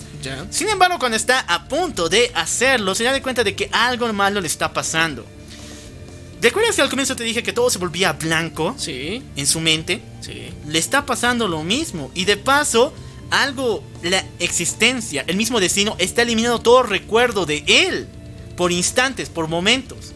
[0.51, 4.43] Sin embargo, cuando está a punto de hacerlo, se da cuenta de que algo malo
[4.43, 5.25] le está pasando.
[6.43, 10.03] ¿Recuerdas que al comienzo te dije que todo se volvía blanco Sí, en su mente?
[10.21, 10.49] sí.
[10.67, 12.11] Le está pasando lo mismo.
[12.15, 12.93] Y de paso,
[13.31, 18.09] algo, la existencia, el mismo destino, está eliminando todo recuerdo de él.
[18.57, 20.13] Por instantes, por momentos.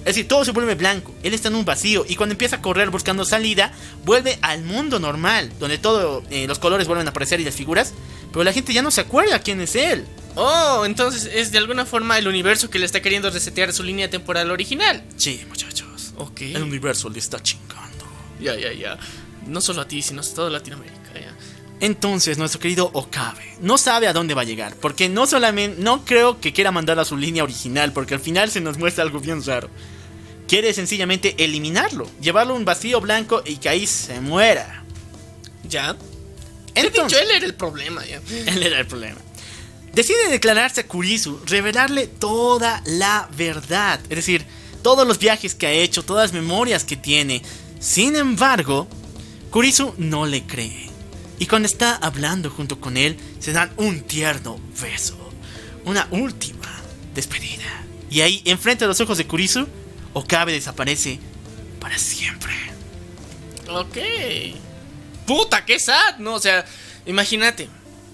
[0.00, 1.12] Es decir, todo se vuelve blanco.
[1.22, 2.04] Él está en un vacío.
[2.08, 3.72] Y cuando empieza a correr buscando salida,
[4.04, 5.52] vuelve al mundo normal.
[5.60, 7.92] Donde todos los colores vuelven a aparecer y las figuras.
[8.32, 10.06] Pero la gente ya no se acuerda quién es él.
[10.40, 14.08] Oh, entonces es de alguna forma el universo que le está queriendo resetear su línea
[14.08, 15.02] temporal original.
[15.16, 16.12] Sí, muchachos.
[16.16, 16.42] Ok.
[16.42, 18.06] El universo le está chingando.
[18.40, 18.98] Ya, ya, ya.
[19.48, 21.34] No solo a ti, sino a toda Latinoamérica, ya.
[21.80, 24.76] Entonces, nuestro querido Okabe no sabe a dónde va a llegar.
[24.76, 25.82] Porque no solamente.
[25.82, 27.92] No creo que quiera mandar a su línea original.
[27.92, 29.68] Porque al final se nos muestra algo bien raro.
[30.46, 32.08] Quiere sencillamente eliminarlo.
[32.20, 34.84] Llevarlo a un vacío blanco y que ahí se muera.
[35.64, 35.96] Ya.
[36.76, 38.20] He dicho, Entonces, él era el problema, ya.
[38.46, 39.20] él era el problema.
[39.98, 43.98] Decide declararse a Kurisu, revelarle toda la verdad.
[44.08, 44.46] Es decir,
[44.80, 47.42] todos los viajes que ha hecho, todas las memorias que tiene.
[47.80, 48.86] Sin embargo,
[49.50, 50.88] Kurisu no le cree.
[51.40, 55.18] Y cuando está hablando junto con él, se dan un tierno beso.
[55.84, 56.80] Una última
[57.12, 57.82] despedida.
[58.08, 59.66] Y ahí, enfrente de los ojos de Kurisu,
[60.12, 61.18] Okabe desaparece
[61.80, 62.52] para siempre.
[63.68, 63.98] Ok.
[65.26, 66.34] Puta, qué sad, ¿no?
[66.34, 66.64] O sea,
[67.04, 67.68] imagínate.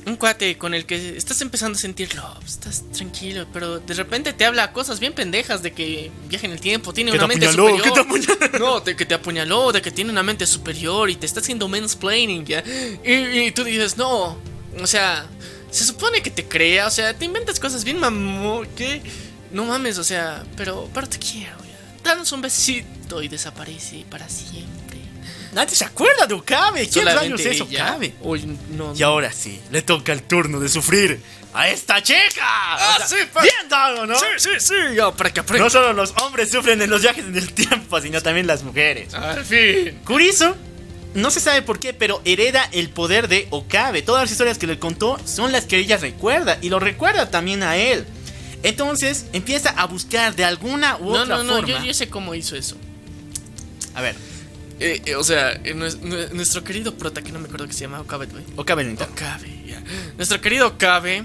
[0.06, 4.34] Un cuate con el que estás empezando a sentir love, estás tranquilo, pero de repente
[4.34, 7.38] te habla cosas bien pendejas de que viaja en el tiempo, tiene Que una te
[7.38, 7.82] mente superior.
[7.82, 8.58] que te apuñaló.
[8.58, 11.68] No, de que te apuñaló, de que tiene una mente superior y te está haciendo
[11.68, 12.62] mansplaining, ¿ya?
[13.02, 13.12] Y,
[13.46, 14.36] y tú dices, no,
[14.78, 15.26] o sea,
[15.70, 19.00] se supone que te crea, o sea, te inventas cosas bien mamó, ¿qué?
[19.52, 22.02] No mames, o sea, pero, pero te quiero, ya.
[22.10, 24.73] Danos un besito y desaparece para siempre.
[25.54, 26.88] Nadie se acuerda de Okabe.
[26.88, 27.60] ¿Quién rayos es.
[27.60, 28.14] Okabe?
[28.20, 31.20] Uy, no, Y ahora sí, le toca el turno de sufrir
[31.52, 32.40] a esta chica.
[32.42, 34.18] Ah, O sea, sí, pa- bien dado, ¿no?
[34.18, 35.42] Sí, sí, sí, ya, para que.
[35.58, 39.14] No solo los hombres sufren en los viajes en el tiempo, sino también las mujeres.
[39.14, 40.00] Al fin.
[40.04, 40.54] Kurisu,
[41.14, 44.02] no se sabe por qué, pero hereda el poder de Okabe.
[44.02, 47.62] Todas las historias que le contó son las que ella recuerda y lo recuerda también
[47.62, 48.04] a él.
[48.64, 51.68] Entonces empieza a buscar de alguna u No, otra no, no, forma.
[51.68, 52.76] yo, yo sé cómo hizo eso.
[53.94, 54.16] A ver,
[54.80, 57.72] Eh, eh, o sea, eh, nues- nue- nuestro querido prota, que no me acuerdo que
[57.72, 58.44] se llama Okabe, güey.
[58.56, 58.96] Okabe.
[59.00, 59.82] Okabe, ya.
[60.16, 61.24] Nuestro querido Okabe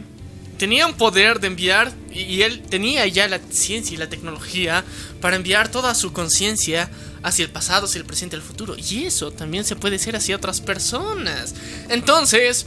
[0.58, 4.84] tenía un poder de enviar, y, y él tenía ya la ciencia y la tecnología
[5.22, 6.90] para enviar toda su conciencia
[7.24, 8.76] hacia el pasado, hacia el presente el futuro.
[8.78, 11.56] Y eso también se puede hacer hacia otras personas.
[11.90, 12.66] Entonces,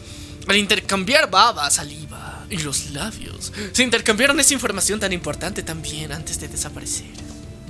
[0.48, 6.40] al intercambiar baba, saliva y los labios, se intercambiaron esa información tan importante también antes
[6.40, 7.06] de desaparecer.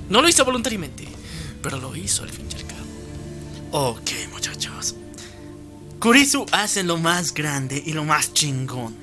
[0.09, 1.07] No lo hizo voluntariamente,
[1.61, 2.72] pero lo hizo al fin y al cabo.
[3.75, 4.93] Ok, muchachos.
[5.99, 8.95] Kurisu hace lo más grande y lo más chingón.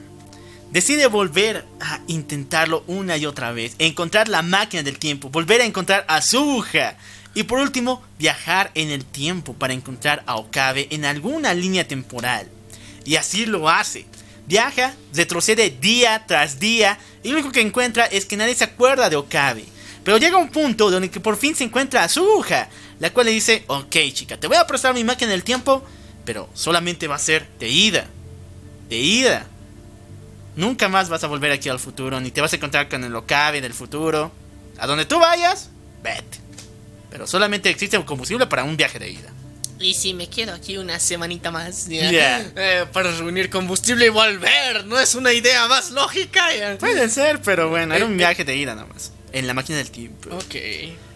[0.70, 5.64] Decide volver a intentarlo una y otra vez, encontrar la máquina del tiempo, volver a
[5.64, 6.96] encontrar a Suja
[7.34, 12.46] y por último viajar en el tiempo para encontrar a Okabe en alguna línea temporal.
[13.04, 14.06] Y así lo hace.
[14.46, 19.10] Viaja, retrocede día tras día y lo único que encuentra es que nadie se acuerda
[19.10, 19.64] de Okabe.
[20.04, 22.68] Pero llega un punto donde que por fin se encuentra a Suja,
[23.00, 25.84] la cual le dice, ok chica, te voy a prestar mi máquina del tiempo,
[26.24, 28.06] pero solamente va a ser de ida.
[28.88, 29.46] De ida.
[30.56, 33.14] Nunca más vas a volver aquí al futuro, ni te vas a encontrar con el
[33.16, 34.30] Okabe del futuro.
[34.78, 35.70] A donde tú vayas,
[36.02, 36.38] vete.
[37.10, 39.32] Pero solamente existe un combustible para un viaje de ida.
[39.78, 44.84] Y si me quedo aquí una semanita más, ya, eh, para reunir combustible y volver,
[44.84, 46.54] ¿no es una idea más lógica?
[46.54, 46.76] Ya?
[46.76, 49.12] Puede ser, pero bueno, era un Eh, viaje de ida nomás.
[49.32, 50.28] En la máquina del tiempo.
[50.36, 50.54] Ok.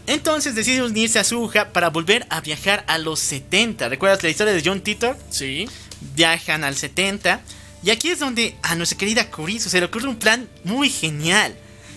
[0.07, 3.89] Entonces decide unirse a Suja para volver a viajar a los 70.
[3.89, 5.17] ¿Recuerdas la historia de John Titor?
[5.31, 5.69] Sí.
[6.15, 7.41] Viajan al 70.
[7.83, 11.55] Y aquí es donde a nuestra querida Kurisu se le ocurre un plan muy genial.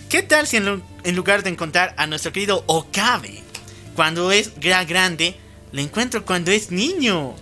[0.09, 3.41] ¿Qué tal si en, lu- en lugar de encontrar a nuestro querido Okabe,
[3.95, 5.35] cuando es gra- grande,
[5.73, 7.35] le encuentro cuando es niño?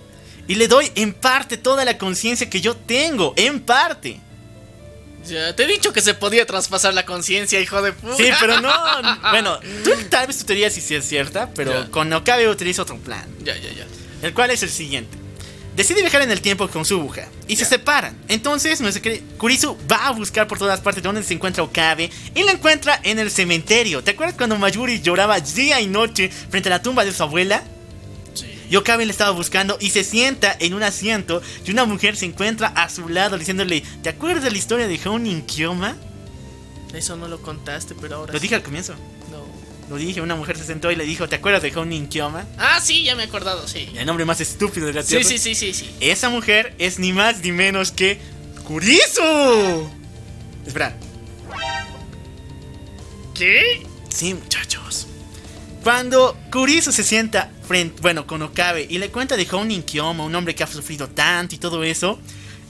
[0.47, 4.19] Y le doy en parte toda la conciencia que yo tengo, en parte.
[5.27, 8.15] Ya, te he dicho que se podía traspasar la conciencia, hijo de puta.
[8.17, 8.71] Sí, pero no.
[9.31, 11.91] Bueno, tú, tal vez tu teoría sí sea cierta, pero Ya.
[11.91, 13.25] con Okabe utiliza otro plan.
[13.43, 13.85] Ya, ya, ya.
[14.21, 15.17] El cual es el siguiente.
[15.75, 18.17] Decide viajar en el tiempo con su buja y se separan.
[18.29, 22.53] Entonces, nuestro Kurisu va a buscar por todas partes donde se encuentra Okabe y la
[22.53, 24.01] encuentra en el cementerio.
[24.01, 27.61] ¿Te acuerdas cuando Mayuri lloraba día y noche frente a la tumba de su abuela?
[28.67, 28.73] Sí.
[28.73, 32.25] Y Okabe le estaba buscando y se sienta en un asiento y una mujer se
[32.25, 35.95] encuentra a su lado diciéndole, ¿te acuerdas de la historia de Hounin Kyoma?
[36.93, 38.43] Eso no lo contaste, pero ahora Lo sí.
[38.43, 38.93] dije al comienzo.
[39.31, 39.43] No.
[39.89, 42.45] Lo dije, una mujer se sentó y le dijo, ¿te acuerdas de Hounin Kyoma?
[42.57, 43.89] Ah, sí, ya me he acordado, sí.
[43.95, 45.25] El nombre más estúpido de la Sí, tierra.
[45.25, 45.89] sí, sí, sí, sí.
[45.99, 48.19] Esa mujer es ni más ni menos que
[48.63, 49.89] Kurisu.
[50.65, 50.97] Espera.
[53.33, 53.85] ¿Qué?
[54.09, 55.07] Sí, muchachos.
[55.83, 60.35] Cuando Kurisu se sienta frente, bueno, con Okabe y le cuenta de Hounin Kyoma, un
[60.35, 62.19] hombre que ha sufrido tanto y todo eso,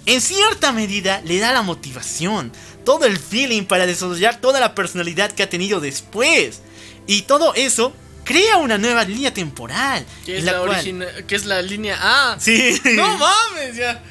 [0.06, 2.52] en cierta medida le da la motivación,
[2.86, 6.62] todo el feeling para desarrollar toda la personalidad que ha tenido después.
[7.08, 7.94] Y todo eso
[8.24, 10.06] crea una nueva línea temporal.
[10.26, 11.98] ¿Qué es la, la cual- origina- ¿Qué es la línea
[12.34, 12.40] A?
[12.40, 12.80] Sí.
[12.96, 14.04] No mames, ya.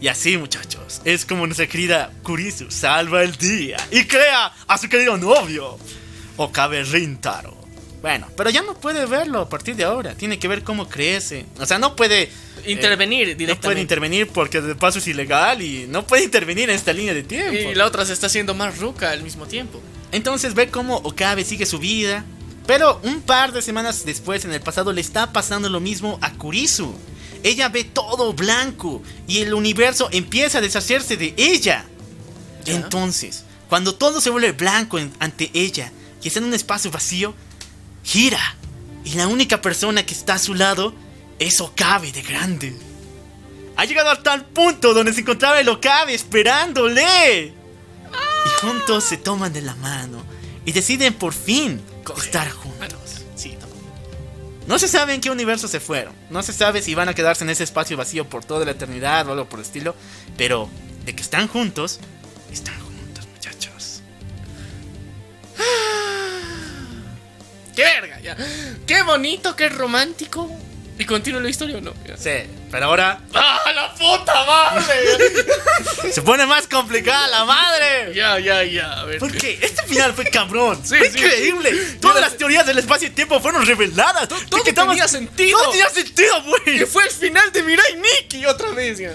[0.00, 4.88] Y así, muchachos, es como nuestra querida Kurisu salva el día y crea a su
[4.88, 5.78] querido novio,
[6.36, 7.61] Okabe Rintaro.
[8.02, 10.14] Bueno, pero ya no puede verlo a partir de ahora.
[10.16, 11.46] Tiene que ver cómo crece.
[11.60, 12.28] O sea, no puede
[12.66, 13.54] Intervenir eh, directamente.
[13.54, 17.14] No puede intervenir porque de paso es ilegal y no puede intervenir en esta línea
[17.14, 17.70] de tiempo.
[17.70, 19.80] Y la otra se está haciendo más ruca al mismo tiempo.
[20.10, 22.24] Entonces ve cómo Okabe sigue su vida.
[22.66, 26.32] Pero un par de semanas después, en el pasado, le está pasando lo mismo a
[26.34, 26.94] Kurisu.
[27.44, 31.84] Ella ve todo blanco y el universo empieza a deshacerse de ella.
[32.64, 32.74] Ya.
[32.74, 35.90] Entonces, cuando todo se vuelve blanco en- ante ella
[36.22, 37.34] y está en un espacio vacío,
[38.02, 38.56] gira.
[39.04, 40.94] Y la única persona que está a su lado
[41.38, 42.76] es Okabe de grande.
[43.76, 47.46] Ha llegado a tal punto donde se encontraba el Okabe esperándole.
[47.46, 50.22] Y juntos se toman de la mano
[50.64, 51.80] y deciden por fin
[52.16, 53.02] estar juntos.
[54.66, 56.14] No se sabe en qué universo se fueron.
[56.30, 59.26] No se sabe si van a quedarse en ese espacio vacío por toda la eternidad
[59.28, 59.96] o algo por el estilo.
[60.36, 60.68] Pero
[61.04, 61.98] de que están juntos,
[62.52, 62.81] están juntos,
[67.74, 68.20] ¡Qué verga!
[68.20, 68.36] Ya.
[68.86, 70.50] ¡Qué bonito, qué romántico!
[70.98, 71.94] ¿Y continúa la historia o no?
[72.06, 72.16] Ya.
[72.16, 72.30] Sí,
[72.70, 76.12] pero ahora ¡Ah, la puta madre!
[76.12, 78.14] se pone más complicada la madre.
[78.14, 79.00] ya, ya, ya.
[79.00, 79.18] A ver.
[79.18, 79.58] ¿Por qué?
[79.60, 80.80] Este final fue cabrón.
[80.84, 81.18] Sí, fue sí.
[81.18, 81.72] increíble.
[82.00, 84.28] Todas las teorías del espacio y tiempo fueron reveladas.
[84.28, 85.58] todo ¿De qué tenía sentido.
[85.58, 86.78] Todo tenía sentido, güey.
[86.78, 89.12] Que fue el final de Mirai Nikki otra vez, ya.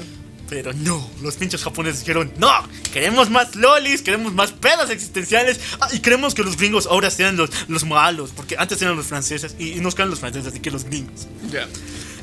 [0.50, 2.52] Pero no, los pinches japoneses dijeron, no,
[2.94, 7.36] queremos más lolis, queremos más pedas existenciales ah, y queremos que los gringos ahora sean
[7.36, 10.62] los, los malos, porque antes eran los franceses y, y nos quedan los franceses, así
[10.62, 11.28] que los gringos.
[11.52, 11.68] Ya.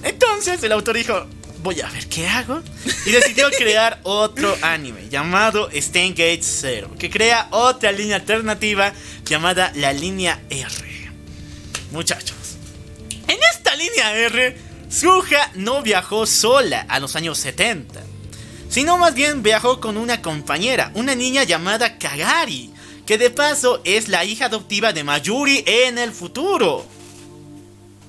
[0.03, 1.27] Entonces el autor dijo,
[1.63, 2.63] voy a ver qué hago,
[3.05, 8.95] y decidió crear otro anime llamado Gate Zero, que crea otra línea alternativa
[9.27, 11.11] llamada la línea R.
[11.93, 12.57] Muchachos,
[13.29, 14.57] en esta línea R,
[14.89, 18.14] Suha no viajó sola a los años 70
[18.75, 22.73] sino más bien viajó con una compañera, una niña llamada Kagari,
[23.07, 26.85] que de paso es la hija adoptiva de Mayuri en el futuro.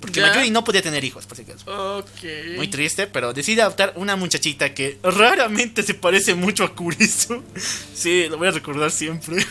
[0.01, 0.27] Porque Ya.
[0.29, 1.99] Mayuri no podía tener hijos, por si acaso.
[1.99, 2.55] Ok.
[2.55, 7.43] Muy triste, pero decide adoptar una muchachita que raramente se parece mucho a Kurisu.
[7.93, 9.45] Sí, lo voy a recordar siempre.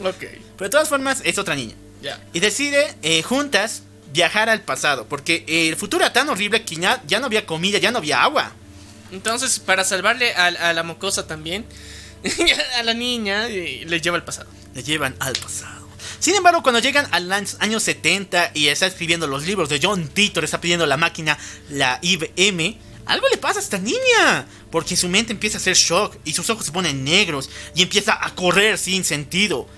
[0.00, 0.16] Ok.
[0.56, 1.74] Pero de todas formas, es otra niña.
[2.00, 2.18] Ya.
[2.32, 3.82] Y decide eh, juntas
[4.14, 7.76] viajar al pasado, porque el futuro era tan horrible que ya, ya no había comida,
[7.76, 8.52] ya no había agua.
[9.14, 11.64] Entonces, para salvarle a, la mocosa también,
[12.78, 14.50] a la niña, eh, le lleva al pasado.
[14.74, 15.88] le llevan al pasado.
[16.18, 20.08] Sin embargo, cuando llegan a los años 70 y está escribiendo los libros de John
[20.08, 21.38] Titor, está pidiendo la máquina,
[21.70, 22.76] la IBM,
[23.06, 24.46] algo le pasa a esta niña.
[24.70, 28.18] Porque su mente empieza a hacer shock y sus ojos se ponen negros y empieza
[28.20, 29.68] a correr sin sentido.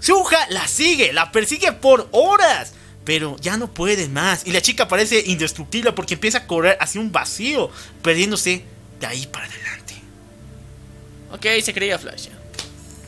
[0.00, 2.72] Suja la sigue, la persigue por horas.
[3.04, 4.46] Pero ya no puede más.
[4.46, 7.70] Y la chica parece indestructible porque empieza a correr hacia un vacío,
[8.02, 8.64] perdiéndose
[9.00, 9.94] de ahí para adelante.
[11.32, 12.28] Ok, se creía Flash.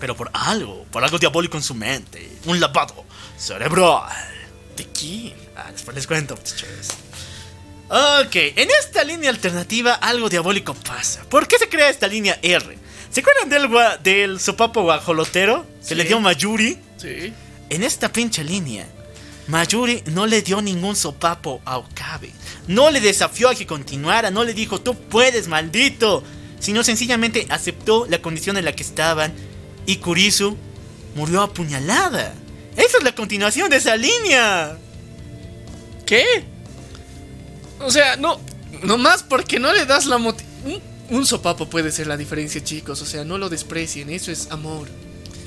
[0.00, 2.30] Pero por algo, por algo diabólico en su mente.
[2.44, 3.04] Un lavado
[3.36, 4.08] cerebral.
[4.76, 5.34] ¿De quién?
[5.56, 6.88] Ah, después les cuento, muchachos.
[7.90, 11.22] Ok, en esta línea alternativa algo diabólico pasa.
[11.24, 12.78] ¿Por qué se crea esta línea R?
[13.10, 13.68] ¿Se acuerdan del,
[14.02, 15.94] del sopapo guajolotero que Sí.
[15.94, 16.78] le dio Mayuri?
[16.98, 17.32] Sí.
[17.70, 18.86] En esta pinche línea,
[19.48, 22.32] Mayuri no le dio ningún sopapo a Okabe.
[22.66, 26.22] No le desafió a que continuara, no le dijo, tú puedes, maldito.
[26.60, 29.32] Sino sencillamente aceptó la condición en la que estaban
[29.86, 30.56] y Kurisu
[31.14, 32.34] murió apuñalada.
[32.76, 34.76] Esa es la continuación de esa línea.
[36.04, 36.24] ¿Qué?
[37.80, 38.40] O sea, no.
[38.82, 40.80] Nomás porque no le das la moti- un,
[41.16, 43.00] un sopapo puede ser la diferencia, chicos.
[43.02, 44.10] O sea, no lo desprecien.
[44.10, 44.88] Eso es amor.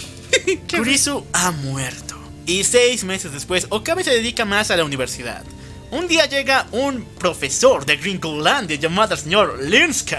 [0.76, 2.21] Kurisu ha muerto.
[2.46, 5.44] Y seis meses después, Okabe se dedica más a la universidad.
[5.92, 10.16] Un día llega un profesor de Gringolandia llamado señor Linsky,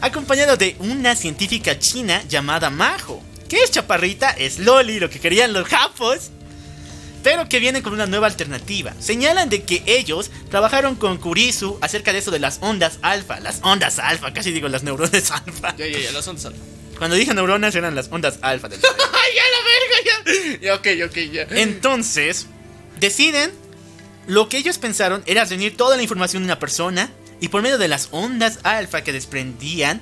[0.00, 5.52] acompañado de una científica china llamada Majo, que es chaparrita, es Loli, lo que querían
[5.52, 6.30] los japos,
[7.22, 8.92] pero que vienen con una nueva alternativa.
[8.98, 13.60] Señalan de que ellos trabajaron con Kurisu acerca de eso de las ondas alfa, las
[13.62, 15.74] ondas alfa, casi digo las neuronas alfa.
[15.76, 16.62] Ya, ya, ya, las ondas alfa.
[16.98, 19.04] Cuando dije neuronas eran las ondas alfa del cerebro.
[19.12, 20.56] ¡Ay, ya la verga!
[20.60, 21.46] Ya, ya ok, ok, ya.
[21.60, 22.46] Entonces,
[23.00, 23.52] deciden,
[24.26, 27.10] lo que ellos pensaron era reunir toda la información de una persona
[27.40, 30.00] y por medio de las ondas alfa que desprendían,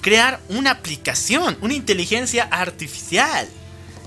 [0.00, 3.48] crear una aplicación, una inteligencia artificial.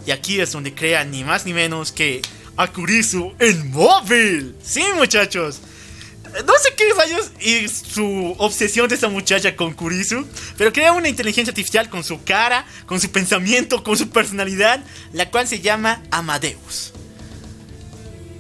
[0.06, 2.22] Y aquí es donde crean ni más ni menos que
[2.58, 4.56] a Kurisu en móvil.
[4.64, 5.62] Sí, muchachos.
[6.46, 10.26] No sé qué rayos y su obsesión de esta muchacha con Kurisu,
[10.58, 15.30] pero crea una inteligencia artificial con su cara, con su pensamiento, con su personalidad, la
[15.30, 16.92] cual se llama Amadeus.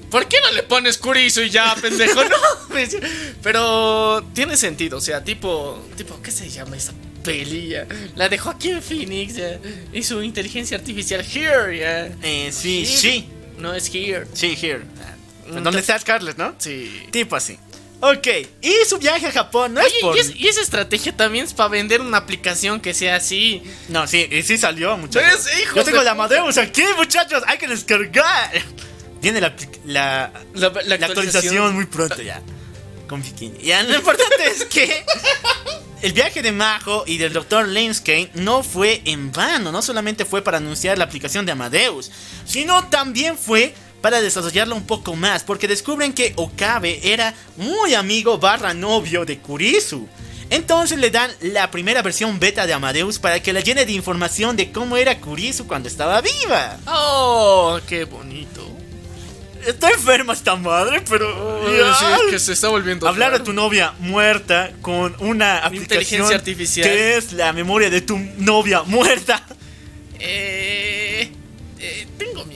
[0.10, 2.24] ¿Por qué no le pones Kurisu y ya, pendejo?
[2.30, 2.36] No,
[2.70, 2.98] pues,
[3.42, 7.88] pero tiene sentido, o sea, tipo, tipo, ¿qué se llama esa pelilla?
[8.16, 9.60] La de Joaquín Phoenix, ya,
[9.92, 12.06] y su inteligencia artificial Here, ya.
[12.22, 12.98] Eh, sí, Here.
[12.98, 14.26] sí, No es Here.
[14.34, 14.82] sí, here.
[15.48, 16.56] ¿Dónde está Scarlett, no?
[16.58, 17.08] Sí.
[17.12, 17.58] Tipo así.
[18.06, 18.28] Ok,
[18.62, 20.18] y su viaje a Japón no es por...
[20.18, 23.64] y, es- y esa estrategia también es para vender una aplicación que sea así.
[23.88, 25.46] No, sí, y sí salió, muchachos.
[25.46, 28.52] ¿Ves, hijos Yo tengo de la Amadeus aquí, muchachos, hay que descargar.
[29.22, 32.42] Tiene la, La, la actualización muy pronto ya.
[33.08, 33.60] Con bikini.
[33.64, 35.06] Ya, lo importante es que
[36.02, 37.70] el viaje de Majo y del Dr.
[37.70, 39.72] Linsky no fue en vano.
[39.72, 42.12] No solamente fue para anunciar la aplicación de Amadeus,
[42.46, 43.74] sino también fue
[44.04, 45.44] para desarrollarla un poco más.
[45.44, 50.10] Porque descubren que Okabe era muy amigo barra novio de Kurisu.
[50.50, 54.58] Entonces le dan la primera versión beta de Amadeus para que la llene de información
[54.58, 56.78] de cómo era Kurisu cuando estaba viva.
[56.86, 58.70] Oh, qué bonito.
[59.66, 61.72] Está enferma esta madre, pero.
[61.72, 61.96] Ya.
[61.96, 66.36] sí, es que se está volviendo Hablar a tu novia muerta con una aplicación Inteligencia
[66.36, 66.90] artificial.
[66.90, 69.42] que es la memoria de tu novia muerta.
[70.20, 71.32] Eh,
[71.80, 72.53] eh, tengo miedo.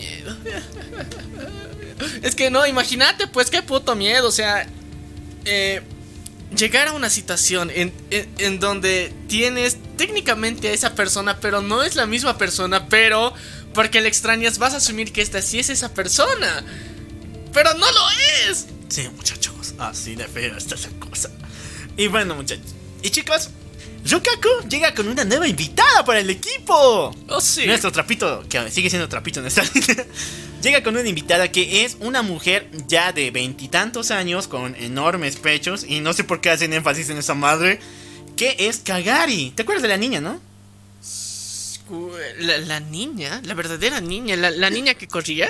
[2.21, 4.27] Es que no, imagínate, pues qué puto miedo.
[4.27, 4.67] O sea,
[5.45, 5.81] eh,
[6.55, 11.83] llegar a una situación en, en- en donde tienes técnicamente a esa persona, pero no
[11.83, 13.33] es la misma persona, pero
[13.73, 16.63] porque la extrañas vas a asumir que esta sí es esa persona.
[17.53, 18.01] Pero no lo
[18.49, 18.67] es.
[18.89, 21.29] Sí, muchachos, así de feo está esa cosa.
[21.97, 22.73] Y bueno, muchachos.
[23.01, 23.49] Y chicos,
[24.09, 27.13] Rukaku llega con una nueva invitada para el equipo.
[27.27, 27.65] Oh, sí.
[27.65, 29.63] Nuestro trapito, que sigue siendo trapito en esta
[30.61, 35.85] Llega con una invitada que es una mujer ya de veintitantos años con enormes pechos
[35.87, 37.79] y no sé por qué hacen énfasis en esa madre,
[38.35, 39.51] que es Kagari.
[39.51, 40.41] ¿Te acuerdas de la niña, no?
[42.39, 45.49] La, la niña, la verdadera niña, la, la niña que corría.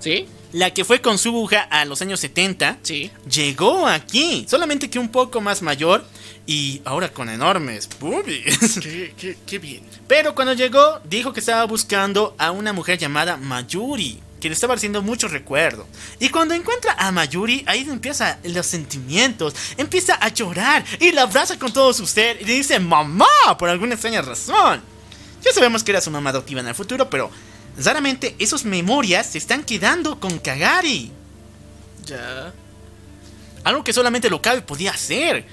[0.00, 0.26] ¿Sí?
[0.52, 2.78] La que fue con Subuja a los años 70.
[2.82, 3.10] Sí.
[3.30, 6.04] Llegó aquí, solamente que un poco más mayor
[6.48, 8.80] y ahora con enormes boobies.
[8.80, 9.84] Qué, qué, qué bien.
[10.08, 14.72] Pero cuando llegó, dijo que estaba buscando a una mujer llamada Mayuri, que le estaba
[14.72, 15.86] haciendo mucho recuerdo.
[16.18, 21.58] Y cuando encuentra a Mayuri, ahí empieza los sentimientos, empieza a llorar y la abraza
[21.58, 23.26] con todo su ser y le dice mamá
[23.58, 24.80] por alguna extraña razón.
[25.42, 27.30] Ya sabemos que era su mamá adoptiva en el futuro, pero
[27.76, 31.12] raramente esas memorias se están quedando con Kagari.
[32.06, 32.54] Ya.
[33.64, 35.44] Algo que solamente Lokabe podía hacer.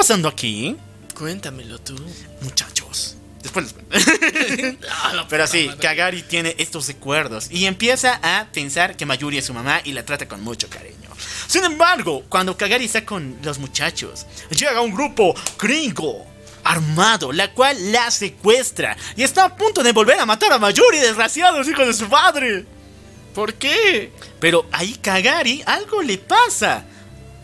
[0.00, 0.78] ¿Qué está pasando aquí?
[1.14, 1.94] Cuéntamelo tú.
[2.40, 3.16] Muchachos.
[3.42, 4.76] Después les.
[5.28, 9.82] Pero sí, Kagari tiene estos recuerdos y empieza a pensar que Mayuri es su mamá
[9.84, 11.10] y la trata con mucho cariño.
[11.46, 16.24] Sin embargo, cuando Kagari está con los muchachos, llega un grupo gringo
[16.64, 20.96] armado, la cual la secuestra y está a punto de volver a matar a Mayuri,
[20.96, 22.64] desgraciados hijos de su padre.
[23.34, 24.12] ¿Por qué?
[24.40, 26.86] Pero ahí Kagari algo le pasa.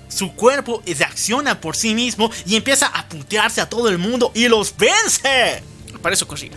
[0.09, 4.49] Su cuerpo reacciona por sí mismo y empieza a putearse a todo el mundo y
[4.49, 5.63] los vence.
[6.03, 6.53] Para eso corría.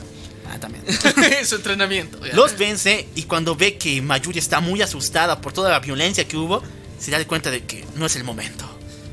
[0.51, 0.83] Ah, también.
[1.45, 2.25] Su entrenamiento.
[2.25, 2.33] ya.
[2.33, 6.37] Los vence y cuando ve que Mayuri está muy asustada por toda la violencia que
[6.37, 6.63] hubo,
[6.99, 8.65] se da cuenta de que no es el momento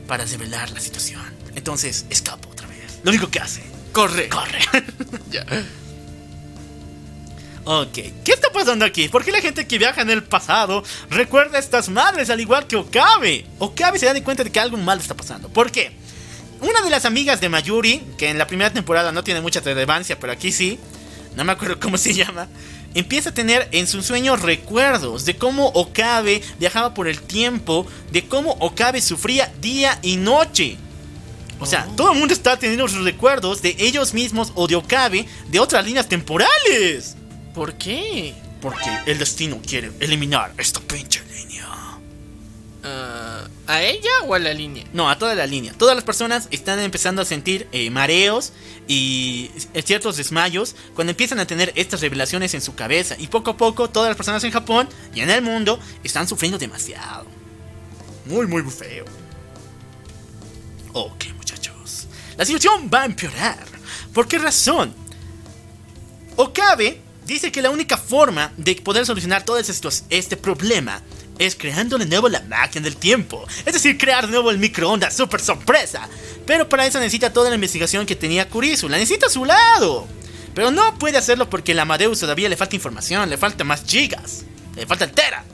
[0.06, 1.22] para revelar la situación.
[1.54, 2.98] Entonces escapa otra vez.
[3.02, 4.28] Lo único que hace, Corre.
[4.28, 4.58] corre.
[5.30, 5.44] Ya.
[7.66, 9.08] Ok, ¿qué está pasando aquí?
[9.08, 12.66] ¿Por qué la gente que viaja en el pasado recuerda a estas madres al igual
[12.66, 13.44] que Okabe?
[13.58, 15.48] Okabe se da cuenta de que algo mal está pasando.
[15.48, 15.90] ¿Por qué?
[16.60, 20.18] Una de las amigas de Mayuri, que en la primera temporada no tiene mucha relevancia,
[20.18, 20.78] pero aquí sí,
[21.34, 22.48] no me acuerdo cómo se llama,
[22.94, 28.26] empieza a tener en sus sueños recuerdos de cómo Okabe viajaba por el tiempo, de
[28.26, 30.78] cómo Okabe sufría día y noche.
[31.58, 35.26] O sea, todo el mundo está teniendo sus recuerdos de ellos mismos o de Okabe
[35.48, 37.16] de otras líneas temporales.
[37.56, 38.34] ¿Por qué?
[38.60, 41.66] Porque el destino quiere eliminar esta pinche línea.
[42.84, 44.84] Ah, ¿A ella o a la línea?
[44.92, 45.72] No, a toda la línea.
[45.72, 48.52] Todas las personas están empezando a sentir eh, mareos
[48.86, 49.50] y
[49.82, 53.16] ciertos desmayos cuando empiezan a tener estas revelaciones en su cabeza.
[53.18, 56.58] Y poco a poco todas las personas en Japón y en el mundo están sufriendo
[56.58, 57.24] demasiado.
[58.26, 59.06] Muy, muy feo.
[60.92, 62.06] Ok, muchachos.
[62.36, 63.64] La situación va a empeorar.
[64.12, 64.94] ¿Por qué razón?
[66.36, 71.02] Okabe dice que la única forma de poder solucionar todo este problema
[71.38, 73.44] es creando de nuevo la máquina del tiempo.
[73.64, 76.08] Es decir, crear de nuevo el microondas super sorpresa.
[76.46, 78.88] Pero para eso necesita toda la investigación que tenía Kurisu.
[78.88, 80.06] La necesita a su lado.
[80.54, 84.44] Pero no puede hacerlo porque la Amadeus todavía le falta información, le falta más gigas,
[84.74, 85.44] le falta el tera.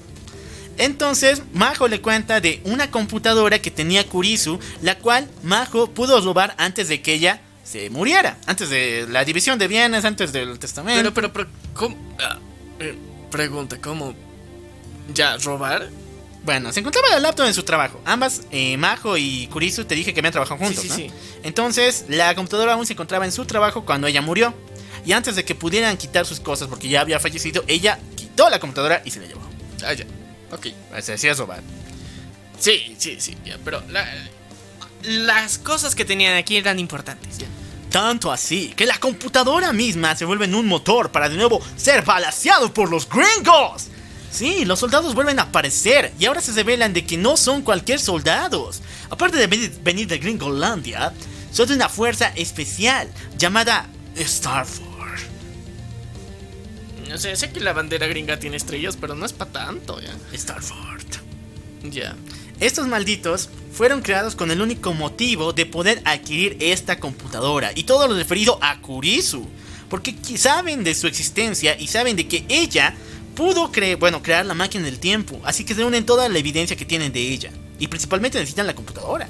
[0.79, 6.55] Entonces, Majo le cuenta de una computadora que tenía Kurisu, la cual Majo pudo robar
[6.57, 7.41] antes de que ella
[7.73, 11.13] se muriera, antes de la división de bienes, antes del testamento.
[11.15, 11.97] Pero, pero, pero, ¿cómo?
[12.21, 12.39] Ah,
[12.79, 12.95] eh,
[13.31, 14.15] pregunta, ¿cómo?
[15.15, 15.89] ¿Ya robar?
[16.45, 18.01] Bueno, se encontraba la laptop en su trabajo.
[18.05, 21.15] Ambas, eh, Majo y Kurisu, te dije que habían trabajado juntos, Sí, sí, ¿no?
[21.15, 21.15] sí.
[21.45, 24.53] Entonces, la computadora aún se encontraba en su trabajo cuando ella murió.
[25.07, 28.59] Y antes de que pudieran quitar sus cosas porque ya había fallecido, ella quitó la
[28.61, 29.41] computadora y se la llevó.
[29.85, 30.05] Ah, ya.
[30.53, 30.67] Ok.
[31.01, 31.63] Se decía robar.
[32.59, 34.07] Sí, sí, sí, ya, pero la-
[35.05, 37.47] las cosas que tenían aquí eran importantes, ya.
[37.93, 42.03] Tanto así que la computadora misma se vuelve en un motor para de nuevo ser
[42.03, 43.89] balaseado por los gringos.
[44.31, 48.01] Sí, los soldados vuelven a aparecer y ahora se revelan de que no son cualquier
[48.01, 48.81] soldados.
[49.11, 51.13] Aparte de venir- de Gringolandia,
[51.53, 54.89] son de una fuerza especial llamada Starford.
[57.15, 60.17] O sea, sé que la bandera gringa tiene estrellas, pero no es para tanto, ya.
[60.35, 61.05] Starford.
[61.91, 62.17] Ya.
[62.63, 68.07] Estos malditos fueron creados con el único motivo de poder adquirir esta computadora y todo
[68.07, 69.49] lo referido a Kurisu,
[69.91, 72.95] porque saben de su existencia y saben de que ella
[73.35, 77.13] pudo bueno, crear la máquina del tiempo, así que reúnen toda la evidencia que tienen
[77.13, 77.51] de ella.
[77.81, 79.29] Y principalmente necesitan la computadora.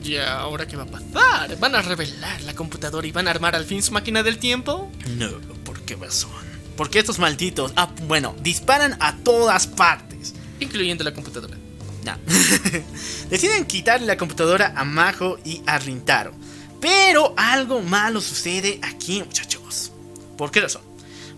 [0.00, 1.58] Ya, ¿ahora qué va a pasar?
[1.58, 4.88] ¿Van a revelar la computadora y van a armar al fin su máquina del tiempo?
[5.16, 5.32] No,
[5.64, 6.30] ¿por qué razón?
[6.76, 10.32] Porque estos malditos, ah, bueno, disparan a todas partes.
[10.60, 11.63] Incluyendo la computadora.
[12.04, 12.16] No.
[13.30, 16.32] Deciden quitarle la computadora a Majo y a Rintaro.
[16.80, 19.90] Pero algo malo sucede aquí, muchachos.
[20.36, 20.82] ¿Por qué razón?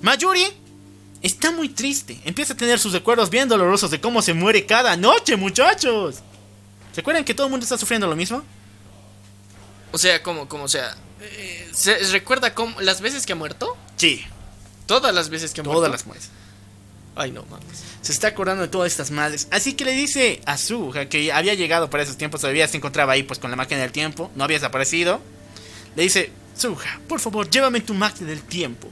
[0.03, 0.45] Mayuri
[1.23, 2.21] está muy triste.
[2.25, 6.17] Empieza a tener sus recuerdos bien dolorosos de cómo se muere cada noche, muchachos.
[6.93, 8.43] ¿Se acuerdan que todo el mundo está sufriendo lo mismo?
[9.93, 10.49] O sea, ¿cómo?
[10.49, 10.65] ¿Cómo?
[10.65, 13.77] O sea, eh, ¿se recuerda cómo, las veces que ha muerto?
[13.97, 14.25] Sí,
[14.87, 15.79] Todas las veces que ha muerto.
[15.79, 16.31] todas las muertes.
[17.17, 17.83] Ay, no mames.
[18.07, 19.49] Se está acordando de todas estas madres.
[19.51, 23.15] Así que le dice a Suja que había llegado para esos tiempos, todavía se encontraba
[23.15, 25.21] ahí pues con la máquina del tiempo, no había desaparecido.
[25.97, 28.87] Le dice, Suja, por favor, llévame tu máquina del tiempo.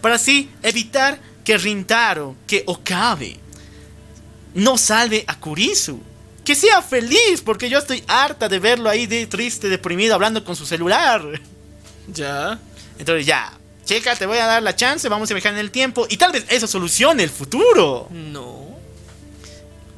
[0.00, 3.40] Para así evitar que Rintaro, que Okabe,
[4.54, 6.00] no salve a Kurisu.
[6.44, 10.54] Que sea feliz, porque yo estoy harta de verlo ahí de triste, deprimido, hablando con
[10.54, 11.40] su celular.
[12.06, 12.56] Ya.
[13.00, 13.52] Entonces ya,
[13.84, 16.30] checa, te voy a dar la chance, vamos a viajar en el tiempo y tal
[16.30, 18.06] vez eso solucione el futuro.
[18.10, 18.59] No.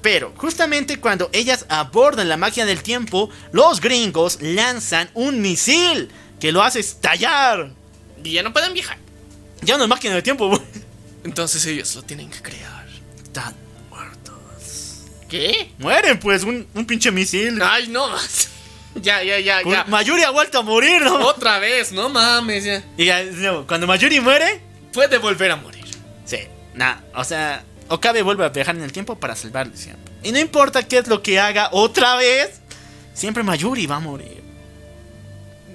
[0.02, 6.50] Pero justamente cuando ellas abordan la máquina del tiempo, los gringos lanzan un misil que
[6.52, 7.70] lo hace estallar.
[8.24, 8.98] Y ya no pueden viajar.
[9.62, 10.60] Ya no es máquina del tiempo, güey.
[11.24, 12.86] Entonces ellos lo tienen que crear.
[13.22, 13.55] Están
[13.89, 15.05] muertos.
[15.28, 15.70] ¿Qué?
[15.78, 17.60] Mueren pues, un, un pinche misil.
[17.62, 18.06] Ay, no.
[19.00, 19.84] Ya, ya, ya, ya.
[19.89, 21.14] Mayuri ha vuelto a morir, ¿no?
[21.26, 22.84] Otra vez, no mames, ya.
[22.98, 24.60] Y ya, no, cuando Mayuri muere,
[24.92, 25.82] Puede volver a morir.
[26.26, 26.40] sí,
[26.74, 30.14] nah, o sea, Okabe vuelve a viajar en el tiempo para salvarle siempre.
[30.22, 32.52] Y no importa qué es lo que haga otra vez,
[33.12, 34.42] siempre Mayuri va a morir.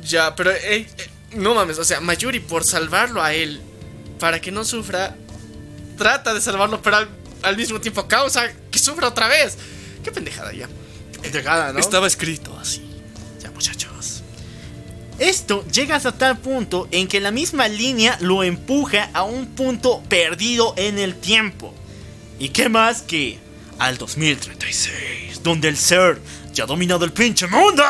[0.02, 0.88] Ya, pero eh, eh,
[1.34, 3.62] no mames, o sea, Mayuri por salvarlo a él,
[4.20, 5.16] para que no sufra,
[5.96, 7.10] trata de salvarlo, pero al,
[7.44, 9.56] al mismo tiempo causa que sufra otra vez.
[10.04, 10.68] Qué pendejada ya.
[11.22, 11.78] Entregada, ¿no?
[11.78, 12.84] Estaba escrito así.
[13.40, 14.24] Ya, muchachos.
[15.20, 20.02] Esto llega hasta tal punto en que la misma línea lo empuja a un punto
[20.10, 21.76] perdido en el tiempo.
[22.40, 23.40] ¿Y qué más que
[23.80, 26.20] al 2036, donde el ser
[26.54, 27.84] ya ha dominado el pinche mundo?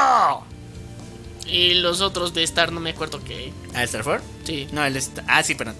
[1.46, 3.54] Y los otros de Star no me acuerdo qué.
[3.74, 4.22] ¿A Starford?
[4.44, 4.68] Sí.
[4.72, 5.24] No, el Star...
[5.28, 5.76] Ah, sí, perdón.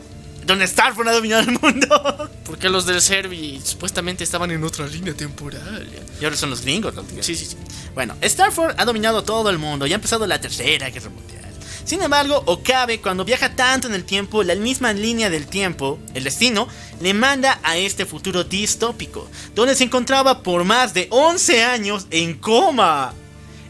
[0.46, 2.30] Donde Starford ha dominado el mundo.
[2.46, 5.88] Porque los del Servi supuestamente estaban en otra línea temporal.
[6.22, 7.04] y ahora son los gringos, ¿no?
[7.20, 7.58] Sí, sí, sí.
[7.94, 11.47] Bueno, Starford ha dominado todo el mundo y ha empezado la tercera guerra mundial.
[11.88, 16.26] Sin embargo, Okabe, cuando viaja tanto en el tiempo, la misma línea del tiempo, el
[16.26, 16.68] destino,
[17.00, 19.26] le manda a este futuro distópico,
[19.56, 23.14] donde se encontraba por más de 11 años en coma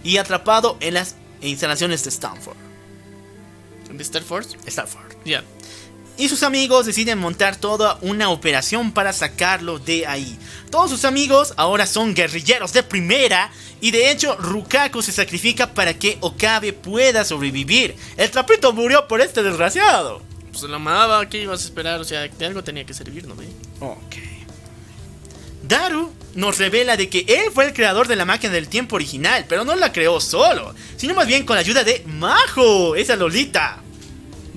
[0.04, 2.58] y atrapado en las instalaciones de Stanford.
[3.92, 4.58] ¿De Star Force?
[4.66, 5.14] Stanford.
[5.24, 5.44] Ya.
[6.18, 10.40] Y sus amigos deciden montar toda una operación para sacarlo de ahí.
[10.72, 13.52] Todos sus amigos ahora son guerrilleros de primera.
[13.80, 17.96] Y de hecho, Rukaku se sacrifica para que Okabe pueda sobrevivir.
[18.16, 20.22] El trapito murió por este desgraciado.
[20.52, 22.00] Pues la amaba, ¿qué ibas a esperar?
[22.00, 23.46] O sea, de algo tenía que servir, ¿no ve?
[23.80, 24.16] Ok.
[25.68, 29.46] Daru nos revela de que él fue el creador de la máquina del tiempo original,
[29.50, 33.82] pero no la creó solo, sino más bien con la ayuda de Majo, esa Lolita.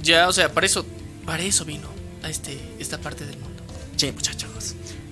[0.01, 0.87] Ya, o sea, para eso,
[1.27, 1.89] para eso vino
[2.23, 3.63] a este, esta parte del mundo.
[3.97, 4.50] Che, muchachos.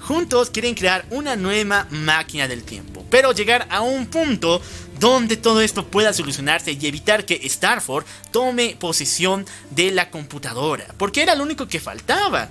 [0.08, 4.62] Juntos quieren crear una nueva máquina del tiempo, pero llegar a un punto
[4.98, 11.20] donde todo esto pueda solucionarse y evitar que Starford tome posesión de la computadora, porque
[11.20, 12.48] era lo único que faltaba.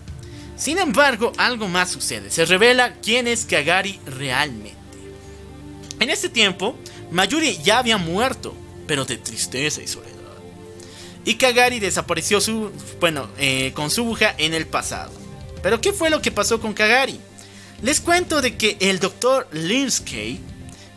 [0.56, 2.30] Sin embargo, algo más sucede.
[2.30, 4.78] Se revela quién es Kagari realmente.
[6.00, 6.78] En este tiempo,
[7.10, 8.56] Mayuri ya había muerto,
[8.86, 10.14] pero de tristeza y soledad.
[11.26, 15.12] Y Kagari desapareció su, bueno, eh, con su buja en el pasado.
[15.64, 17.20] Pero ¿qué fue lo que pasó con Kagari?
[17.82, 20.40] Les cuento de que el doctor Linsky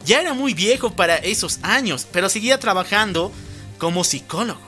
[0.07, 3.33] ya era muy viejo para esos años, pero seguía trabajando
[3.79, 4.61] como psicólogo.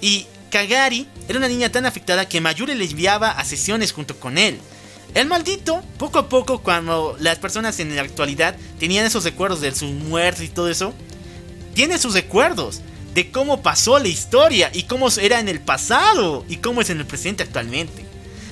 [0.00, 4.36] Y Kagari era una niña tan afectada que Mayuri le enviaba a sesiones junto con
[4.36, 4.58] él.
[5.14, 9.74] El maldito, poco a poco, cuando las personas en la actualidad tenían esos recuerdos de
[9.74, 10.92] su muerte y todo eso,
[11.74, 12.80] tiene sus recuerdos
[13.14, 16.98] de cómo pasó la historia y cómo era en el pasado y cómo es en
[16.98, 18.05] el presente actualmente.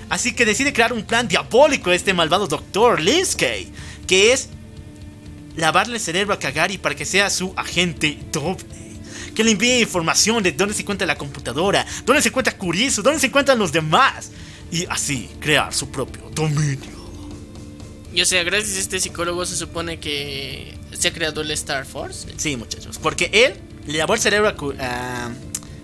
[0.08, 3.72] Así que decide crear un plan diabólico a este malvado doctor Linsky,
[4.06, 4.48] que es
[5.56, 8.64] lavarle el cerebro a Kagari para que sea su agente doble.
[9.34, 13.18] Que le envíe información de dónde se encuentra la computadora, dónde se encuentra Kurisu, dónde
[13.20, 14.30] se encuentran los demás.
[14.70, 16.94] Y así crear su propio dominio.
[18.12, 21.84] Y o sea, gracias a este psicólogo se supone que se ha creado el Star
[21.84, 22.28] Force.
[22.36, 23.54] Sí, muchachos, porque él
[23.86, 25.30] le lavó el cerebro a, a-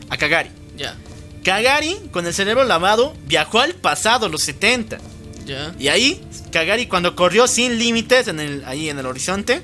[0.08, 0.50] a Kagari.
[0.76, 0.96] Ya.
[1.44, 4.98] Kagari, con el cerebro lavado, viajó al pasado, los 70.
[5.46, 5.74] Ya.
[5.78, 6.20] Y ahí,
[6.52, 9.62] Kagari cuando corrió sin límites en el, ahí en el horizonte,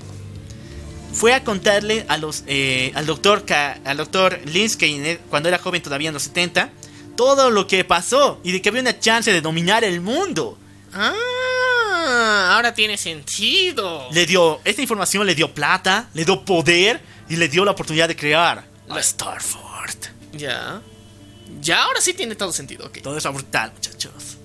[1.12, 5.58] fue a contarle a los, eh, al doctor, Ka- al doctor Linsky, el- cuando era
[5.58, 6.70] joven todavía en los 70,
[7.16, 10.58] todo lo que pasó y de que había una chance de dominar el mundo.
[10.92, 14.08] Ah, ahora tiene sentido.
[14.12, 18.08] Le dio, esta información le dio plata, le dio poder y le dio la oportunidad
[18.08, 19.96] de crear la Starford.
[20.32, 20.80] Ya.
[21.60, 22.99] Ya, ahora sí tiene todo sentido, ok.
[23.02, 24.39] Todo eso brutal, muchachos.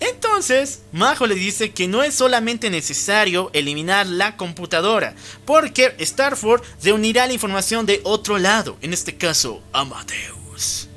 [0.00, 5.14] Entonces, Majo le dice que no es solamente necesario eliminar la computadora,
[5.44, 10.88] porque Starford reunirá la información de otro lado, en este caso, Amadeus.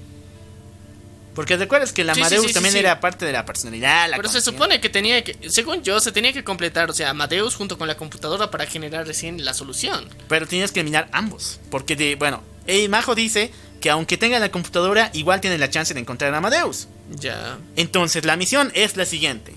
[1.35, 4.09] Porque recuerdas que el Sí, Amadeus sí, sí, también era parte de la personalidad.
[4.09, 7.11] la Pero se supone que tenía que, según yo, se tenía que completar, o sea,
[7.11, 10.09] Amadeus junto con la computadora para generar recién la solución.
[10.27, 11.59] Pero tienes que eliminar ambos.
[11.69, 12.41] Porque, de, bueno,
[12.90, 16.88] Majo dice que aunque tenga la computadora, igual tiene la chance de encontrar a Amadeus.
[17.09, 17.57] Ya.
[17.75, 19.56] Entonces, la misión es la siguiente.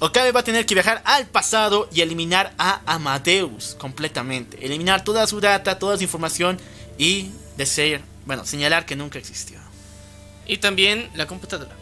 [0.00, 4.64] Okabe va a tener que viajar al pasado y eliminar a Amadeus completamente.
[4.64, 6.58] Eliminar toda su data, toda su información
[6.98, 9.58] y decir, bueno, señalar que nunca existió.
[10.46, 11.74] Y también la computadora.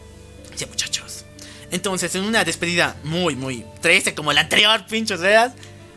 [0.55, 1.25] Sí, muchachos.
[1.71, 5.53] Entonces, en una despedida muy, muy triste como la anterior, pinchos veas,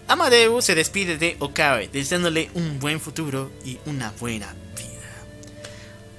[0.08, 4.95] Amadeus se despide de Okabe, deseándole un buen futuro y una buena vida.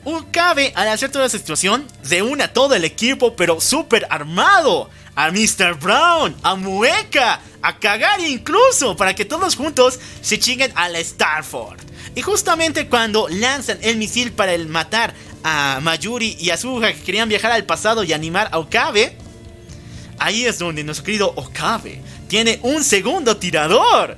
[0.10, 4.90] Okabe, al hacer toda esa situación, reúne todo el equipo, pero súper armado.
[5.16, 5.78] A Mr.
[5.78, 11.80] Brown, a Mueka, a Kagari incluso, para que todos juntos se chinguen a la Starford.
[12.16, 15.14] Y justamente cuando lanzan el misil para el matar
[15.44, 19.18] a Mayuri y a Suha que querían viajar al pasado y animar a Okabe,
[20.20, 24.16] ahí es donde nuestro querido Okabe tiene un segundo tirador.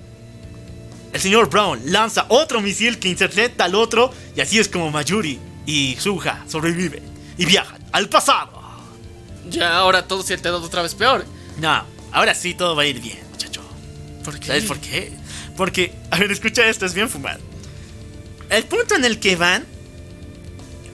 [1.14, 5.49] El señor Brown lanza otro misil que intercepta al otro y así es como Mayuri
[5.66, 7.04] y Suha sobreviven
[7.38, 8.60] y viajan al pasado.
[9.50, 11.26] Ya, ahora todo se ha quedado otra vez peor.
[11.60, 13.62] No, ahora sí todo va a ir bien, muchacho.
[14.24, 14.48] ¿Por qué?
[14.48, 15.12] ¿Sabes por qué?
[15.58, 17.40] Porque, a ver, escucha esto, es bien fumado.
[18.50, 19.66] El punto en el que van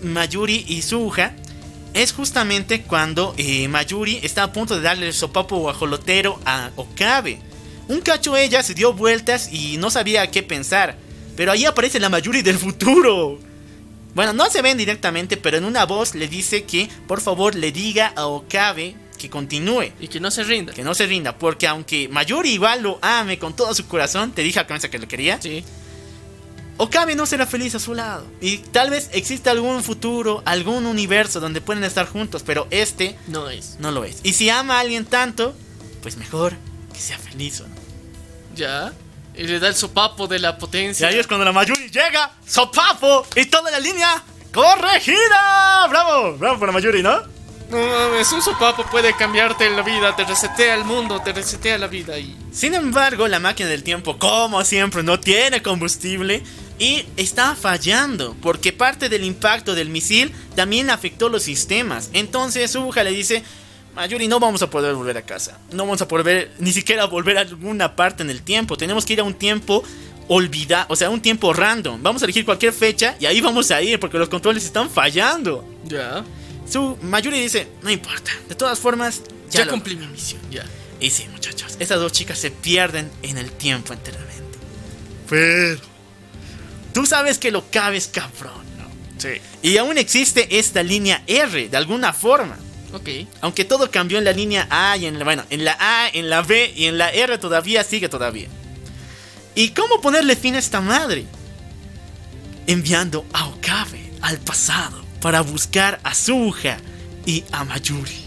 [0.02, 1.34] Mayuri y Suha
[1.94, 7.40] es justamente cuando eh, Mayuri está a punto de darle el sopapo guajolotero a Okabe.
[7.88, 10.98] Un cacho ella se dio vueltas y no sabía qué pensar.
[11.38, 13.40] Pero ahí aparece la Mayuri del futuro.
[14.16, 17.72] Bueno, no se ven directamente, pero en una voz le dice que por favor le
[17.72, 19.92] diga a Okabe que continúe.
[20.00, 20.74] Y que no se rinda.
[20.74, 24.42] Que no se rinda, porque aunque Mayuri igual lo ame con todo su corazón, te
[24.42, 25.64] dije al comienzo que lo quería, Sí.
[26.78, 28.26] Okabe no será feliz a su lado.
[28.42, 33.50] Y tal vez exista algún futuro, algún universo donde pueden estar juntos, pero este No
[33.50, 33.78] es.
[33.80, 34.18] no lo es.
[34.24, 35.56] Y si ama a alguien tanto,
[36.02, 36.54] pues mejor
[36.94, 37.62] que sea feliz.
[37.62, 37.76] ¿o no?
[38.56, 38.94] Ya.
[39.38, 41.08] Y le da el sopapo de la Y potencia.
[41.08, 44.24] ahí es cuando la Mayuri llega, sopapo, y toda la línea
[44.54, 45.88] corregida.
[45.90, 46.38] ¡Bravo!
[46.38, 47.22] Bravo por la Mayuri, ¿no?
[47.70, 51.88] No mames, un sopapo puede cambiarte la vida, te resetea el mundo, te resetea la
[51.88, 52.38] vida y.
[52.52, 56.44] Sin embargo, la máquina del tiempo, como siempre, no tiene combustible
[56.78, 62.12] y está fallando, porque parte del impacto del misil también afectó los sistemas.
[62.14, 63.44] Entonces, Uja le dice,
[63.96, 65.58] Mayuri, no vamos a poder volver a casa.
[65.72, 68.76] No vamos a poder ni siquiera volver a alguna parte en el tiempo.
[68.78, 69.84] Tenemos que ir a un tiempo
[70.28, 72.02] olvidado, o sea, un tiempo random.
[72.04, 75.66] Vamos a elegir cualquier fecha y ahí vamos a ir, porque los controles están fallando.
[75.86, 76.24] Ya.
[76.70, 80.66] Su Mayuri dice, no importa, de todas formas, ya, Ya, lo- cumplí mi misión, ya.
[81.00, 84.58] y sí, muchachos, estas dos chicas se pierden en el tiempo enteramente.
[85.30, 85.80] Pero.
[86.94, 88.88] Tú sabes que lo cabes, cabrón, ¿no?
[89.20, 89.40] Sí.
[89.62, 92.58] Y aún existe esta línea R, de alguna forma.
[92.96, 93.10] Ok.
[93.42, 95.26] Aunque todo cambió en la línea A y en la.
[95.26, 98.48] Bueno, en la A, en la B y en la R todavía sigue todavía.
[99.54, 101.26] ¿Y cómo ponerle fin a esta madre?
[102.68, 106.78] Enviando a Okabe al pasado para buscar a Suha
[107.26, 108.24] y a Mayuri.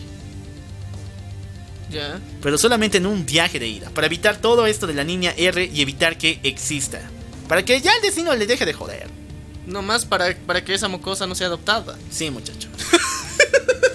[1.91, 2.21] Ya.
[2.43, 5.71] pero solamente en un viaje de ida, para evitar todo esto de la línea R
[5.73, 7.01] y evitar que exista.
[7.49, 9.09] Para que ya el destino le deje de joder.
[9.65, 11.97] No más para, para que esa mocosa no sea adoptada.
[12.11, 12.71] Sí, muchachos.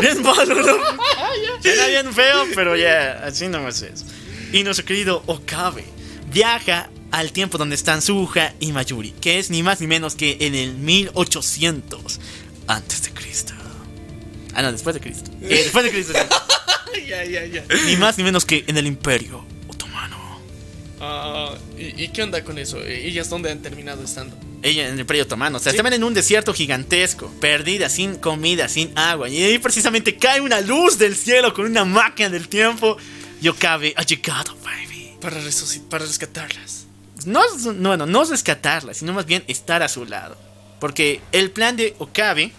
[0.00, 0.76] bien malo, ¿no?
[1.62, 4.04] Suena bien feo, pero ya, así nomás es.
[4.52, 5.84] Y nuestro querido Okabe
[6.32, 10.38] viaja al tiempo donde están Suha y Mayuri, que es ni más ni menos que
[10.40, 12.20] en el 1800
[12.66, 13.52] antes de Cristo.
[14.54, 15.30] Ah, no, después de Cristo.
[15.42, 16.12] Eh, después de Cristo.
[16.94, 17.06] sí.
[17.08, 17.64] ya, ya, ya.
[17.86, 19.44] Ni más ni menos que en el Imperio.
[21.00, 22.82] Ah, ¿y, y qué onda con eso?
[22.84, 24.36] ¿Ellas dónde han terminado estando?
[24.62, 25.56] Ella en el Imperio Otomano.
[25.56, 25.76] O sea, Sí.
[25.76, 29.28] estaban en un desierto gigantesco, perdida, sin comida, sin agua.
[29.30, 32.96] Y ahí precisamente cae una luz del cielo con una máquina del tiempo.
[33.40, 35.12] Y Okabe ha llegado, baby.
[35.20, 35.36] Para,
[35.88, 36.84] para rescatarlas.
[37.24, 37.40] No,
[37.74, 40.36] no, bueno, no es rescatarla, sino más bien estar a su lado.
[40.78, 42.52] Porque el plan de Okabe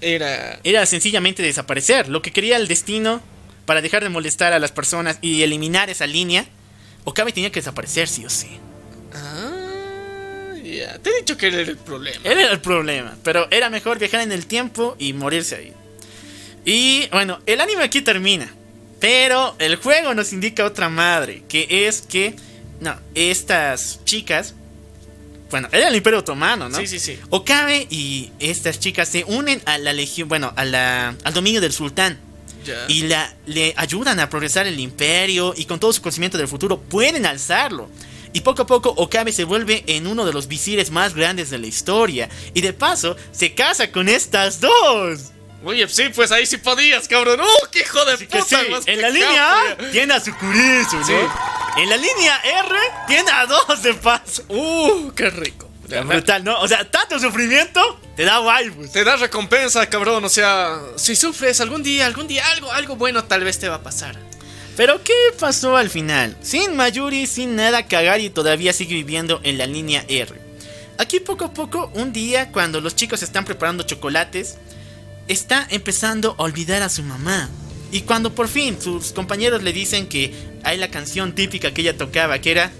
[0.00, 0.58] Era.
[0.64, 2.08] era sencillamente desaparecer.
[2.08, 3.20] Lo que quería el destino
[3.66, 6.44] para dejar de molestar a las personas y eliminar esa línea,
[7.04, 8.58] Okabe tenía que desaparecer sí o sí.
[9.14, 10.98] Ah, ya.
[10.98, 12.20] Te he dicho que era el problema.
[12.24, 15.72] Él era el problema, pero era mejor viajar en el tiempo y morirse ahí.
[16.64, 18.52] Y bueno, el anime aquí termina.
[19.00, 22.36] Pero el juego nos indica otra madre, que es que,
[22.80, 24.54] no, estas chicas,
[25.50, 26.78] bueno, era el Imperio Otomano, ¿no?
[26.78, 27.18] Sí, sí, sí.
[27.28, 31.72] Okabe y estas chicas se unen a la legión, bueno, a la, al dominio del
[31.72, 32.18] sultán.
[32.88, 36.80] Y la, le ayudan a progresar el imperio y con todo su conocimiento del futuro
[36.80, 37.88] pueden alzarlo.
[38.32, 41.58] Y poco a poco Okabe se vuelve en uno de los visires más grandes de
[41.58, 42.28] la historia.
[42.52, 45.30] Y de paso se casa con estas dos.
[45.64, 47.40] Oye, sí, pues ahí sí podías, cabrón.
[47.40, 48.60] ¡Uh, qué hijo de Así que puta!
[48.60, 51.06] sí, más en la línea A tiene a su Kurisu, ¿no?
[51.06, 51.14] Sí.
[51.78, 52.76] En la línea R
[53.06, 54.44] tiene a dos de paso.
[54.48, 55.63] ¡Uh, qué rico!
[55.88, 56.60] Brutal, ¿no?
[56.60, 57.80] O sea, tanto sufrimiento
[58.16, 58.92] te da waifus.
[58.92, 60.24] Te da recompensa, cabrón.
[60.24, 63.76] O sea, si sufres algún día, algún día, algo, algo bueno tal vez te va
[63.76, 64.16] a pasar.
[64.76, 66.36] Pero ¿qué pasó al final?
[66.42, 70.32] Sin Mayuri, sin nada, Kagari todavía sigue viviendo en la línea R.
[70.98, 74.56] Aquí poco a poco, un día, cuando los chicos están preparando chocolates,
[75.28, 77.48] está empezando a olvidar a su mamá.
[77.92, 80.32] Y cuando por fin sus compañeros le dicen que
[80.64, 82.72] hay la canción típica que ella tocaba, que era...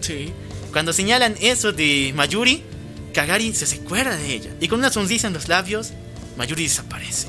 [0.00, 0.32] Sí.
[0.72, 2.64] Cuando señalan eso de Mayuri,
[3.12, 4.50] Kagari se recuerda de ella.
[4.60, 5.92] Y con una sonrisa en los labios,
[6.36, 7.28] Mayuri desaparece.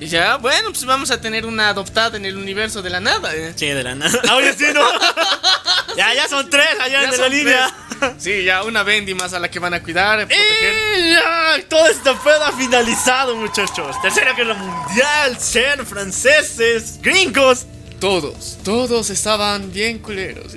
[0.00, 3.34] Y ya, bueno, pues vamos a tener una adoptada en el universo de la nada.
[3.36, 3.52] ¿eh?
[3.54, 4.20] Sí, de la nada.
[4.28, 4.80] Ahora sí, no.
[5.96, 7.74] ya, ya son tres allá en la línea.
[8.00, 8.12] tres.
[8.18, 10.74] Sí, ya una Bendy más a la que van a cuidar, proteger.
[10.98, 14.00] Y ya, todo este pedo ha finalizado, muchachos.
[14.02, 17.66] Tercera guerra mundial, ser franceses, gringos.
[18.02, 20.54] Todos, todos estaban bien culeros.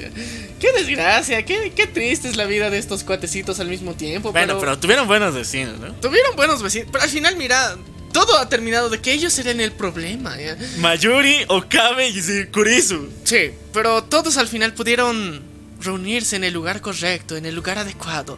[0.60, 4.32] Qué desgracia, qué, qué triste es la vida de estos cuatecitos al mismo tiempo.
[4.32, 5.94] Bueno, pero tuvieron buenos vecinos, ¿no?
[5.94, 7.78] Tuvieron buenos vecinos, pero al final, mira,
[8.12, 10.36] todo ha terminado de que ellos serían el problema.
[10.42, 10.58] ¿ya?
[10.80, 13.12] Mayuri, Okabe y Kurisu.
[13.26, 15.44] Sí, pero todos al final pudieron
[15.86, 18.38] reunirse en el lugar correcto, en el lugar adecuado.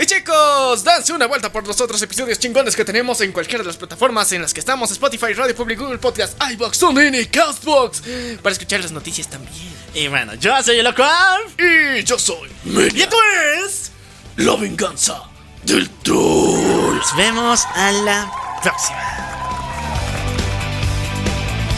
[0.00, 3.66] Y chicos, danse una vuelta por los otros episodios chingones que tenemos en cualquiera de
[3.68, 8.02] las plataformas en las que estamos: Spotify, Radio Public, Google Podcast, iBox, TuneIn y Castbox.
[8.42, 9.52] Para escuchar las noticias también.
[9.94, 10.86] Y bueno, yo soy el.
[11.58, 13.16] Y yo soy Y Media, esto
[13.66, 13.90] es.
[14.36, 15.22] la venganza
[15.64, 16.96] del troll.
[16.96, 18.30] Nos vemos a la
[18.62, 19.19] próxima.